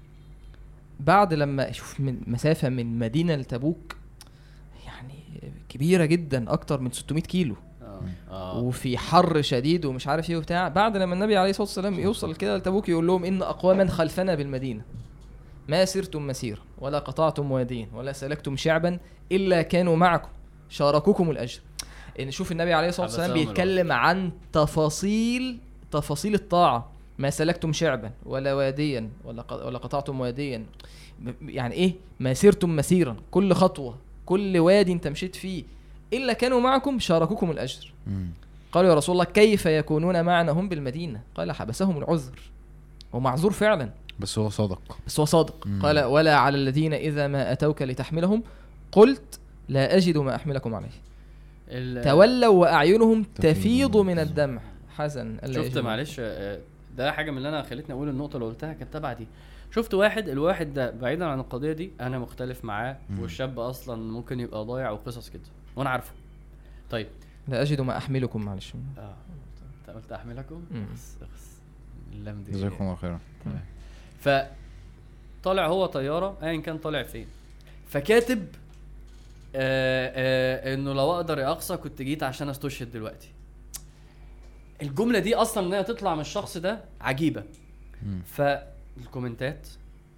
بعد 0.99 1.33
لما 1.33 1.71
شوف 1.71 1.99
من 1.99 2.21
مسافة 2.27 2.69
من 2.69 2.99
مدينة 2.99 3.35
لتبوك 3.35 3.95
كبيرة 5.69 6.05
جدا 6.05 6.53
أكتر 6.53 6.79
من 6.81 6.91
600 6.91 7.23
كيلو. 7.23 7.55
آه. 7.81 8.01
آه. 8.29 8.59
وفي 8.59 8.97
حر 8.97 9.41
شديد 9.41 9.85
ومش 9.85 10.07
عارف 10.07 10.29
إيه 10.29 10.37
وبتاع. 10.37 10.67
بعد 10.67 10.97
لما 10.97 11.13
النبي 11.13 11.37
عليه 11.37 11.49
الصلاة 11.49 11.67
والسلام 11.67 11.99
يوصل 11.99 12.35
كده 12.35 12.57
لتبوك 12.57 12.89
يقول 12.89 13.07
لهم 13.07 13.25
إن 13.25 13.41
أقواما 13.41 13.87
خلفنا 13.87 14.35
بالمدينة. 14.35 14.81
ما 15.67 15.85
سرتم 15.85 16.27
مسيرا 16.27 16.61
ولا 16.77 16.99
قطعتم 16.99 17.51
واديا 17.51 17.87
ولا 17.93 18.11
سلكتم 18.11 18.57
شعبا 18.57 18.99
إلا 19.31 19.61
كانوا 19.61 19.95
معكم. 19.95 20.29
شاركوكم 20.69 21.31
الأجر. 21.31 21.61
إن 22.19 22.31
شوف 22.31 22.51
النبي 22.51 22.73
عليه 22.73 22.89
الصلاة 22.89 23.05
والسلام 23.07 23.33
بيتكلم 23.33 23.91
عن 23.91 24.31
تفاصيل 24.53 25.59
تفاصيل 25.91 26.33
الطاعة. 26.33 26.91
ما 27.17 27.29
سلكتم 27.29 27.73
شعبا 27.73 28.11
ولا 28.25 28.53
واديا 28.53 29.09
ولا 29.25 29.53
ولا 29.53 29.77
قطعتم 29.77 30.19
واديا. 30.19 30.65
يعني 31.41 31.75
إيه؟ 31.75 31.93
ما 32.19 32.33
سرتم 32.33 32.75
مسيرا. 32.75 33.15
كل 33.31 33.53
خطوة. 33.53 33.97
كل 34.25 34.57
وادي 34.57 34.91
انت 34.91 35.07
مشيت 35.07 35.35
فيه 35.35 35.63
إلا 36.13 36.33
كانوا 36.33 36.59
معكم 36.59 36.99
شاركوكم 36.99 37.51
الأجر. 37.51 37.93
مم. 38.07 38.27
قالوا 38.71 38.89
يا 38.89 38.95
رسول 38.95 39.13
الله 39.13 39.25
كيف 39.25 39.65
يكونون 39.65 40.21
معنا 40.23 40.51
هم 40.51 40.69
بالمدينة؟ 40.69 41.21
قال 41.35 41.51
حبسهم 41.51 41.97
العذر. 41.97 42.39
هو 43.15 43.19
معذور 43.19 43.51
فعلا. 43.51 43.89
بس 44.19 44.39
هو 44.39 44.49
صادق. 44.49 44.97
بس 45.07 45.19
هو 45.19 45.25
صادق. 45.25 45.67
مم. 45.67 45.81
قال 45.81 46.03
ولا 46.03 46.35
على 46.35 46.57
الذين 46.57 46.93
إذا 46.93 47.27
ما 47.27 47.51
أتوك 47.51 47.81
لتحملهم. 47.81 48.43
قلت 48.91 49.39
لا 49.69 49.97
أجد 49.97 50.17
ما 50.17 50.35
أحملكم 50.35 50.75
عليه. 50.75 50.89
ال- 51.69 52.03
تولوا 52.03 52.47
وأعينهم 52.53 53.23
تفيض. 53.23 53.97
من 53.97 54.19
الدمع. 54.19 54.61
حزن 54.97 55.37
شفت. 55.51 55.77
معلش 55.77 56.15
آه، 56.19 56.59
ده 56.97 57.11
حاجة 57.11 57.31
من 57.31 57.37
اللي 57.37 57.49
أنا 57.49 57.63
خلتني 57.63 57.95
أقول 57.95 58.09
النقطة 58.09 58.35
اللي 58.35 58.47
قلتها 58.47 58.73
كانت 58.73 58.93
تبع 58.93 59.13
دي 59.13 59.27
شفت 59.71 59.93
واحد 59.93 60.29
الواحد 60.29 60.73
ده 60.73 60.91
بعيدا 60.91 61.25
عن 61.25 61.39
القضية 61.39 61.73
دي 61.73 61.91
أنا 62.01 62.19
مختلف 62.19 62.65
معاه 62.65 62.97
مم. 63.09 63.19
والشاب 63.19 63.59
أصلا 63.59 64.11
ممكن 64.11 64.39
يبقى 64.39 64.65
ضايع 64.65 64.89
وقصص 64.91 65.29
كده 65.29 65.41
وأنا 65.75 65.89
عارفه. 65.89 66.11
طيب. 66.89 67.07
لا 67.47 67.61
أجد 67.61 67.81
ما 67.81 67.97
أحملكم 67.97 68.41
معلش. 68.45 68.73
آه. 68.97 69.15
أنت 69.87 69.95
قلت 69.95 70.11
أحملكم. 70.11 70.63
اخس 70.91 71.17
اخس 71.21 71.57
اللام 72.13 72.43
دي 72.43 72.51
جزاكم 72.51 72.83
الله 72.83 72.95
خيرا. 72.95 73.19
تمام. 73.45 73.61
ف 74.19 74.29
طالع 75.43 75.67
هو 75.67 75.85
طيارة 75.85 76.37
ايا 76.43 76.61
كان 76.61 76.77
طالع 76.77 77.03
فين. 77.03 77.27
فكاتب 77.87 78.47
آه 79.55 80.11
آه 80.15 80.73
إنه 80.73 80.93
لو 80.93 81.11
أقدر 81.11 81.39
يا 81.39 81.51
أقصى 81.51 81.77
كنت 81.77 82.01
جيت 82.01 82.23
عشان 82.23 82.49
أستشهد 82.49 82.91
دلوقتي. 82.91 83.29
الجملة 84.81 85.19
دي 85.19 85.35
أصلا 85.35 85.67
إن 85.67 85.73
هي 85.73 85.83
تطلع 85.83 86.15
من 86.15 86.21
الشخص 86.21 86.57
ده 86.57 86.79
عجيبة. 87.01 87.43
مم. 88.05 88.21
فالكومنتات 88.97 89.67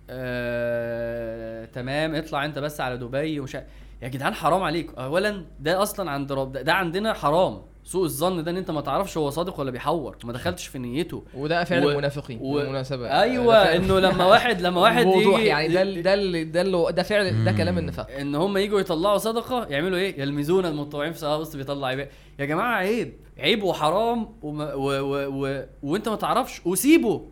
آه 0.09 1.65
تمام 1.65 2.15
اطلع 2.15 2.45
انت 2.45 2.59
بس 2.59 2.81
على 2.81 2.97
دبي 2.97 3.39
ومش 3.39 3.53
يا 4.01 4.07
جدعان 4.07 4.33
حرام 4.33 4.63
عليك. 4.63 4.91
اولا 4.97 5.45
ده 5.59 5.81
أصلا 5.83 6.11
عند 6.11 6.31
رب 6.31 6.51
ده, 6.51 6.61
ده 6.61 6.73
عندنا 6.73 7.13
حرام. 7.13 7.61
سوء 7.85 8.03
الظن 8.05 8.43
ده 8.43 8.51
إن 8.51 8.57
أنت 8.57 8.71
ما 8.71 8.81
تعرفش 8.81 9.17
هو 9.17 9.29
صادق 9.29 9.59
ولا 9.59 9.71
بيحور. 9.71 10.17
ما 10.23 10.33
دخلتش 10.33 10.67
في 10.67 10.79
نيته. 10.79 11.23
وده 11.37 11.63
فعل 11.63 11.85
و- 11.85 11.89
المنافقين 11.91 12.39
و- 12.41 12.53
بالمناسبة. 12.53 13.07
أيوه 13.21 13.75
إنه 13.75 13.99
لما 13.99 14.25
واحد 14.25 14.61
لما 14.61 14.81
واحد 14.81 15.05
بوضوح 15.05 15.39
يجي 15.39 15.47
يعني 15.47 15.67
ده 15.67 15.81
ال- 15.81 16.03
ده 16.03 16.13
ال- 16.13 16.51
ده 16.51 16.61
اللي- 16.61 16.91
ده 16.91 17.03
فعل 17.03 17.43
ده. 17.45 17.51
كلام 17.51 17.77
النفاق. 17.77 18.11
إن 18.11 18.35
هم 18.35 18.57
يجوا 18.57 18.79
يطلعوا 18.79 19.17
صدقة 19.17 19.65
يعملوا 19.69 19.97
إيه؟ 19.97 20.21
يلمزون 20.21 20.65
المتطوعين 20.65 21.13
في 21.13 21.19
صلاه 21.19 21.37
بص 21.37 21.55
بيطلع 21.55 21.87
عيب. 21.87 22.07
يا 22.39 22.45
جماعة 22.45 22.75
عيب. 22.75 23.13
عيب 23.39 23.63
وحرام 23.63 24.27
وما 24.41 24.73
و 24.73 24.81
و 24.89 25.45
و 25.45 25.63
وأنت 25.83 26.09
ما 26.09 26.15
تعرفش. 26.15 26.65
وسيبه. 26.65 27.25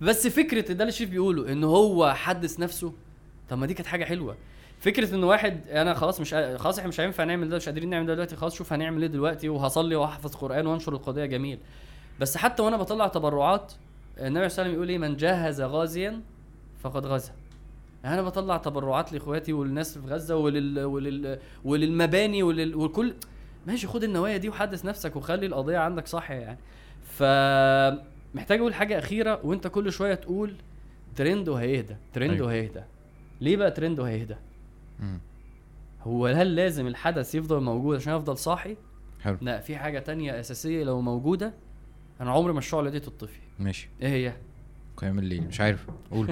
بس 0.00 0.26
فكرة 0.26 0.72
ده 0.72 0.84
اللي 0.84 0.88
الشيف 0.88 1.10
بيقوله 1.10 1.52
إن 1.52 1.64
هو 1.64 2.12
حدث 2.14 2.60
نفسه. 2.60 2.92
طب 3.48 3.58
ما 3.58 3.66
دي 3.66 3.74
كانت 3.74 3.86
حاجة 3.86 4.04
حلوة. 4.04 4.36
فكرة 4.80 5.14
إن 5.14 5.24
واحد 5.24 5.68
أنا 5.68 5.94
خلاص 5.94 6.20
مش 6.20 6.34
خلاص 6.34 6.78
إحنا 6.78 6.88
مش 6.88 7.00
هينفع 7.00 7.24
نعمل 7.24 7.48
ده 7.48 7.56
مش 7.56 7.66
قادرين 7.66 7.90
نعمل 7.90 8.06
ده 8.06 8.14
دلوقتي 8.14 8.36
خلاص 8.36 8.54
شوف 8.54 8.72
هنعمل 8.72 9.02
إيه 9.02 9.08
دلوقتي 9.08 9.48
وهصلي 9.48 9.96
وهحفظ 9.96 10.34
قرآن 10.34 10.66
وأنشر 10.66 10.92
القضية 10.92 11.24
جميل. 11.24 11.58
بس 12.20 12.36
حتى 12.36 12.62
وأنا 12.62 12.76
بطلع 12.76 13.08
تبرعات 13.08 13.72
النبي 14.18 14.18
صلى 14.18 14.26
الله 14.26 14.38
عليه 14.38 14.46
وسلم 14.48 14.74
يقول 14.74 14.88
إيه؟ 14.88 14.98
من 14.98 15.16
جهز 15.16 15.60
غازيا 15.60 16.20
فقد 16.82 17.06
غزا. 17.06 17.32
أنا 18.04 18.22
بطلع 18.22 18.56
تبرعات 18.56 19.12
لإخواتي 19.12 19.52
والناس 19.52 19.98
في 19.98 20.06
غزة 20.08 20.36
ولل 20.36 20.80
ولل 20.84 21.38
وللمباني 21.64 22.42
ولل 22.42 22.74
والكل 22.74 23.14
ماشي 23.66 23.86
خد 23.86 24.04
النوايا 24.04 24.36
دي 24.36 24.48
وحدث 24.48 24.84
نفسك 24.84 25.16
وخلي 25.16 25.46
القضية 25.46 25.78
عندك 25.78 26.06
صح 26.06 26.30
يعني. 26.30 26.58
ف 27.02 27.22
محتاج 28.34 28.58
أقول 28.58 28.74
حاجة 28.74 28.98
أخيرة 28.98 29.40
وأنت 29.44 29.66
كل 29.66 29.92
شوية 29.92 30.14
تقول 30.14 30.54
ترند 31.16 31.48
وهيهدى 31.48 31.96
ترند 32.12 32.30
أيوة. 32.30 32.46
وهيهدى. 32.46 32.80
ليه 33.40 33.56
بقى 33.56 33.70
ترند 33.70 34.00
وهيهدى. 34.00 34.34
هو 36.02 36.26
هل 36.26 36.56
لازم 36.56 36.86
الحدث 36.86 37.34
يفضل 37.34 37.60
موجود 37.60 37.96
عشان 37.96 38.12
افضل 38.12 38.38
صاحي؟ 38.38 38.76
حلو. 39.20 39.36
لا 39.40 39.60
في 39.60 39.76
حاجة 39.76 39.98
تانية 39.98 40.40
أساسية 40.40 40.84
لو 40.84 41.00
موجودة 41.00 41.52
أنا 42.20 42.30
عمري 42.32 42.52
ما 42.52 42.58
الشعله 42.58 42.90
دي 42.90 43.00
تطفي. 43.00 43.40
ماشي. 43.58 43.88
إيه 44.02 44.08
هي؟ 44.08 44.32
قيام 44.96 45.18
الليل. 45.18 45.42
مش 45.46 45.60
عارف. 45.60 45.86
قول. 46.10 46.28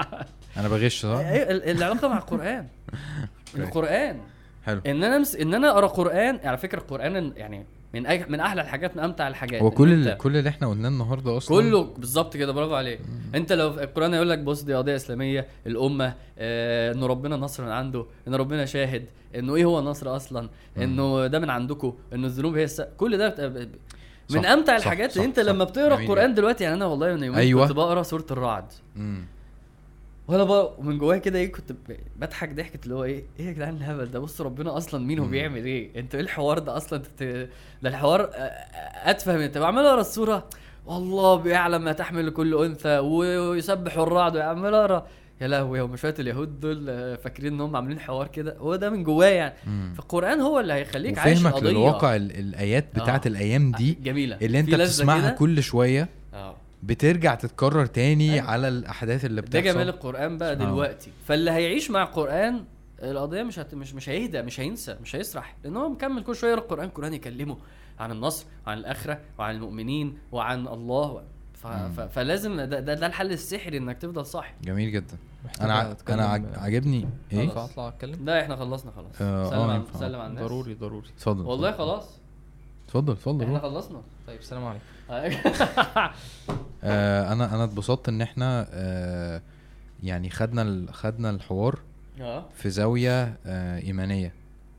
أنا 0.56 0.68
بغش 0.68 1.02
صح؟ 1.02 1.18
ال- 1.18 1.70
العلاقة 1.70 2.08
مع 2.08 2.18
القرآن. 2.18 2.66
القرآن. 3.56 4.20
حلو. 4.66 4.80
إن 4.86 5.04
أنا 5.04 5.16
أمس... 5.16 5.36
إن 5.36 5.54
أنا 5.54 5.70
أقرأ 5.70 5.86
قرآن 5.86 6.40
على 6.44 6.56
فكرة 6.56 6.78
القرآن 6.78 7.32
يعني 7.36 7.66
من 8.00 8.06
أج... 8.06 8.30
من 8.30 8.40
أحلى 8.40 8.60
الحاجات 8.62 8.96
من 8.96 9.02
أمتع 9.02 9.28
الحاجات 9.28 9.62
هو 9.62 9.70
كل 9.70 9.88
أنت- 10.04 10.06
ال- 10.08 10.16
كل 10.18 10.36
اللي 10.36 10.48
إحنا 10.48 10.68
قلناه 10.68 10.88
النهارده 10.88 11.36
أصلا 11.36 11.58
كله 11.60 11.84
بالظبط 11.84 12.36
كده 12.36 12.52
برافو 12.52 12.74
عليك 12.74 13.00
أنت 13.34 13.52
لو 13.52 13.68
القرآن 13.68 14.14
يقول 14.14 14.30
لك 14.30 14.38
بص 14.38 14.62
دي 14.62 14.74
قضية 14.74 14.96
إسلامية 14.96 15.46
الأمة 15.66 16.14
آه 16.38 16.92
إنه 16.92 17.06
ربنا 17.06 17.36
نصر 17.36 17.64
من 17.64 17.70
عنده 17.70 18.06
ان 18.28 18.34
ربنا 18.34 18.64
شاهد 18.64 19.04
إنه 19.36 19.54
إيه 19.54 19.64
هو 19.64 19.78
النصر 19.78 20.16
أصلا 20.16 20.48
إنه 20.78 21.26
ده 21.26 21.38
من 21.38 21.50
عندكم 21.50 21.92
إنه 22.12 22.26
الذنوب 22.26 22.56
هي 22.56 22.64
الس... 22.64 22.82
كل 22.96 23.18
ده 23.18 23.28
بت... 23.48 23.68
من 24.30 24.42
صح، 24.42 24.48
أمتع 24.50 24.78
صح، 24.78 24.82
الحاجات 24.84 25.10
صح، 25.10 25.16
اللي 25.16 25.28
أنت 25.28 25.40
صح. 25.40 25.46
لما 25.46 25.64
بتقرأ 25.64 25.94
القرآن. 26.00 26.34
دلوقتي 26.34 26.64
يعني 26.64 26.76
أنا 26.76 26.84
والله 26.86 27.14
من 27.14 27.22
يومين 27.22 27.38
أيوة. 27.40 27.66
كنت 27.66 27.76
بقرأ 27.76 28.02
سورة 28.02 28.26
الرعد 28.30 28.64
مم. 28.96 29.24
وأنا 30.28 30.44
بقى 30.44 30.72
ومن 30.78 30.98
جوايا 30.98 31.18
كده 31.18 31.38
إيه 31.38 31.52
كنت 31.52 31.72
بضحك 32.16 32.52
ضحكة 32.52 32.78
اللي 32.84 32.94
هو 32.94 33.04
إيه 33.04 33.24
إيه 33.40 33.46
يا 33.46 33.52
جدعان 33.52 33.76
الهبل 33.76 34.10
ده؟ 34.10 34.18
بص 34.18 34.40
ربنا 34.40 34.76
أصلا 34.76 35.06
مين 35.06 35.18
هو 35.18 35.24
مم. 35.24 35.30
بيعمل 35.30 35.64
إيه؟ 35.64 36.00
أنتوا 36.00 36.18
إيه 36.18 36.24
الحوار 36.24 36.58
ده 36.58 36.76
أصلا؟ 36.76 36.98
انت 36.98 37.22
ده 37.82 37.88
الحوار 37.88 38.30
أتفه 39.04 39.36
من 39.36 39.42
انت 39.42 39.58
بعمل 39.58 39.82
اقرا 39.86 40.00
السوره 40.00 40.46
والله 40.86 41.36
بيعلم 41.36 41.82
ما 41.84 41.92
تحمل 41.92 42.30
كل 42.30 42.64
أنثى 42.64 42.98
ويسبح 42.98 43.98
الرعد. 43.98 44.36
وعمال 44.36 44.74
اقرا 44.74 45.06
يا 45.40 45.48
لهوي 45.48 45.80
هم 45.80 45.96
شوية 45.96 46.14
اليهود 46.18 46.60
دول 46.60 46.86
فاكرين 47.16 47.52
إن 47.52 47.60
هم 47.60 47.76
عاملين 47.76 48.00
حوار 48.00 48.26
كده. 48.28 48.56
هو 48.58 48.76
ده 48.76 48.90
من 48.90 49.04
جوايا 49.04 49.30
يعني. 49.34 49.54
مم. 49.66 49.92
فالقرآن 49.96 50.40
هو 50.40 50.60
اللي 50.60 50.72
هيخليك 50.72 51.18
عايش 51.18 51.46
قضيه 51.46 51.70
للواقع 51.70 52.16
ال- 52.16 52.38
الآيات 52.38 52.86
بتاعت 52.94 53.26
آه. 53.26 53.30
الأيام 53.30 53.72
دي 53.72 53.98
جميلة. 54.02 54.38
اللي 54.42 54.60
أنت 54.60 54.74
بتسمعها 54.74 55.20
كده. 55.20 55.30
كل 55.38 55.62
شوية. 55.62 56.08
آه. 56.34 56.56
بترجع 56.86 57.34
تتكرر 57.34 57.86
تاني 57.86 58.32
أيوة. 58.34 58.46
على 58.46 58.68
الأحداث 58.68 59.24
اللي 59.24 59.40
ده 59.40 59.46
بتحصل. 59.46 59.64
جمال 59.64 59.88
القرآن 59.88 60.38
بقى 60.38 60.52
الله. 60.52 60.64
دلوقتي. 60.64 61.10
فاللي 61.26 61.50
هيعيش 61.50 61.90
مع 61.90 62.02
القرآن 62.02 62.64
القضية 63.02 63.42
مش 63.42 63.58
هت... 63.58 63.74
مش 63.74 63.94
مش 63.94 64.08
هيهدى 64.08 64.42
مش 64.42 64.60
هينسى 64.60 64.96
مش 65.02 65.16
هيسرح. 65.16 65.56
لأن 65.64 65.76
هو 65.76 65.88
مكمل 65.88 66.22
كل 66.22 66.36
شوية 66.36 66.50
يقرا 66.50 66.62
القرآن 66.64 66.84
القرآن 66.88 67.14
يكلمه 67.14 67.56
عن 68.00 68.12
النصر 68.12 68.46
وعن 68.66 68.78
الآخرة 68.78 69.20
وعن 69.38 69.54
المؤمنين 69.54 70.18
وعن 70.32 70.68
الله. 70.68 71.12
و... 71.12 71.20
ف... 71.54 71.66
ف... 71.66 72.00
فلازم 72.00 72.56
ده, 72.56 72.64
ده 72.80 72.94
ده 72.94 73.06
الحل 73.06 73.32
السحري 73.32 73.76
إنك 73.78 73.98
تفضل 73.98 74.26
صاحي. 74.26 74.54
جميل 74.64 74.92
جدا. 74.92 75.16
أنا 75.60 75.74
ع- 75.74 75.96
أنا 76.08 76.24
عاجبني 76.56 77.08
إيه؟ 77.32 77.38
ينفع 77.38 77.64
أطلع 77.64 77.88
أتكلم؟ 77.88 78.24
لا 78.24 78.42
إحنا 78.42 78.56
خلصنا 78.56 78.90
خلاص. 78.90 79.12
آه، 79.22 79.50
سلم 79.50 79.58
آه، 79.58 79.64
على 79.64 79.74
ينفع. 79.74 79.98
سلم 80.00 80.20
على 80.20 80.30
الناس. 80.30 80.44
ضروري 80.44 80.74
ضروري. 80.74 81.08
اتفضل 81.16 81.46
والله. 81.46 81.72
خلاص. 81.72 82.18
اتفضل 82.86 83.12
اتفضل 83.12 83.44
إحنا. 83.44 83.58
خلصنا. 83.58 84.02
طيب 84.26 84.38
السلام 84.40 84.64
عليكم. 84.64 84.84
آه 85.10 86.12
أنا 87.32 87.54
أنا 87.54 87.64
اتبسطت 87.64 88.08
إن 88.08 88.22
إحنا 88.22 88.66
آه 88.70 89.42
يعني 90.02 90.30
خدنا 90.30 90.62
ال- 90.62 90.94
خدنا 90.94 91.30
الحوار 91.30 91.78
آه. 92.20 92.44
في 92.56 92.70
زاوية 92.70 93.36
آه 93.46 93.78
إيمانية. 93.78 94.32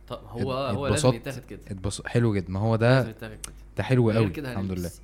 طب 0.07 0.19
هو 0.29 0.53
هو 0.53 0.87
لازم. 0.87 1.09
يتاخد 1.13 1.41
كده. 1.49 1.59
اتبص 1.71 2.01
حلو 2.05 2.35
جدا. 2.35 2.51
ما 2.51 2.59
هو 2.59 2.75
لازم 2.75 3.05
ده 3.05 3.09
يتاخد 3.09 3.33
كده. 3.45 3.53
ده 3.77 3.83
حلو 3.83 4.11
قوي 4.11 4.29
كده 4.29 4.51
الحمد 4.51 4.71
لله. 4.71 4.89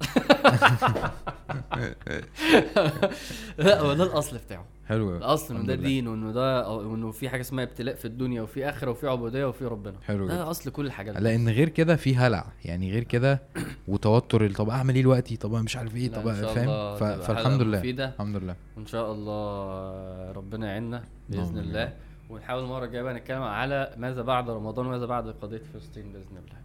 لا 3.58 3.80
هو 3.82 3.94
ده 3.94 4.04
الأصل 4.04 4.38
بتاعه 4.38 4.66
حلو 4.88 5.10
قوي 5.10 5.18
الأصل 5.18 5.56
إنه 5.56 5.66
ده. 5.68 5.76
دين 5.76 6.08
وإنه 6.08 6.32
ده 6.32 6.70
وإنه 6.70 7.12
في 7.12 7.30
حاجة 7.30 7.42
اسمها 7.42 7.64
ابتلاء 7.64 7.96
في 7.96 8.06
الدنيا 8.06 8.42
وفي 8.42 8.70
آخرة 8.70 8.92
وفي 8.92 9.08
عبودية 9.08 9.46
وفي 9.46 9.66
ربنا 9.66 9.96
حلو 10.08 10.28
ده 10.28 10.50
أصل 10.52 10.72
كل 10.72 10.86
الحاجات 10.86 11.16
دي. 11.18 11.24
لأن 11.24 11.50
غير 11.50 11.70
كده 11.70 11.96
في 11.96 12.16
هلع 12.16 12.46
يعني 12.66 12.92
غير 12.92 13.04
كده 13.04 13.42
وتوتر 13.88 14.52
طب 14.52 14.70
أعمل 14.70 14.96
إيه 14.96 15.02
دلوقتي 15.02 15.38
طب 15.38 15.52
مش 15.56 15.76
عارف 15.78 15.96
إيه 15.96 16.10
طب 16.12 16.32
فاهم 16.32 16.96
فالحمد 17.20 17.62
لله. 17.62 17.82
الحمد 18.06 18.36
لله 18.36 18.56
وان 18.78 18.86
شاء 18.86 19.12
الله 19.12 20.32
ربنا 20.32 20.68
يعيننا 20.68 21.04
بإذن 21.30 21.58
الله. 21.58 21.94
ونحاول 22.30 22.64
المرة 22.64 22.86
الجاية 22.86 23.02
بقى 23.02 23.14
نتكلم 23.14 23.42
على 23.42 23.94
ماذا 23.98 24.22
بعد 24.22 24.50
رمضان 24.50 24.86
وماذا 24.86 25.06
بعد 25.06 25.28
قضية 25.30 25.62
فلسطين 25.74 26.04
بإذن 26.04 26.38
الله 26.38 26.58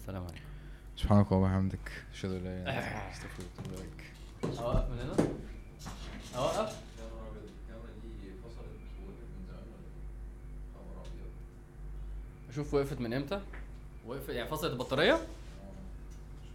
السلام 0.00 0.22
عليكم 0.22 0.49
سبحانك 1.00 1.32
اللهم 1.32 1.42
وبحمدك. 1.42 1.92
أشهد 2.12 2.30
أن 2.30 2.44
لا 2.44 2.50
إله 2.50 2.62
إلا 2.62 3.06
أنت 3.06 3.12
أستغفرك 3.12 3.46
وأتوب 3.58 3.74
إليك. 3.74 4.00
أوقف 4.60 4.90
من 4.90 4.98
هنا؟ 4.98 5.16
أوقف؟ 6.36 6.76
أشوف 12.50 12.74
وقفت 12.74 13.00
من 13.00 13.12
إمتى؟ 13.12 13.40
وقفت 14.06 14.28
يعني 14.28 14.48
فصلت 14.48 14.72
البطارية؟ 14.72 15.20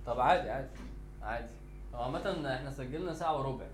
طب 0.05 0.19
عادي 0.19 0.49
عادي 0.49 0.67
عادي. 1.21 1.53
هو 1.93 2.03
عامة 2.03 2.55
إحنا 2.55 2.71
سجلنا 2.71 3.13
ساعة 3.13 3.37
وربع. 3.37 3.65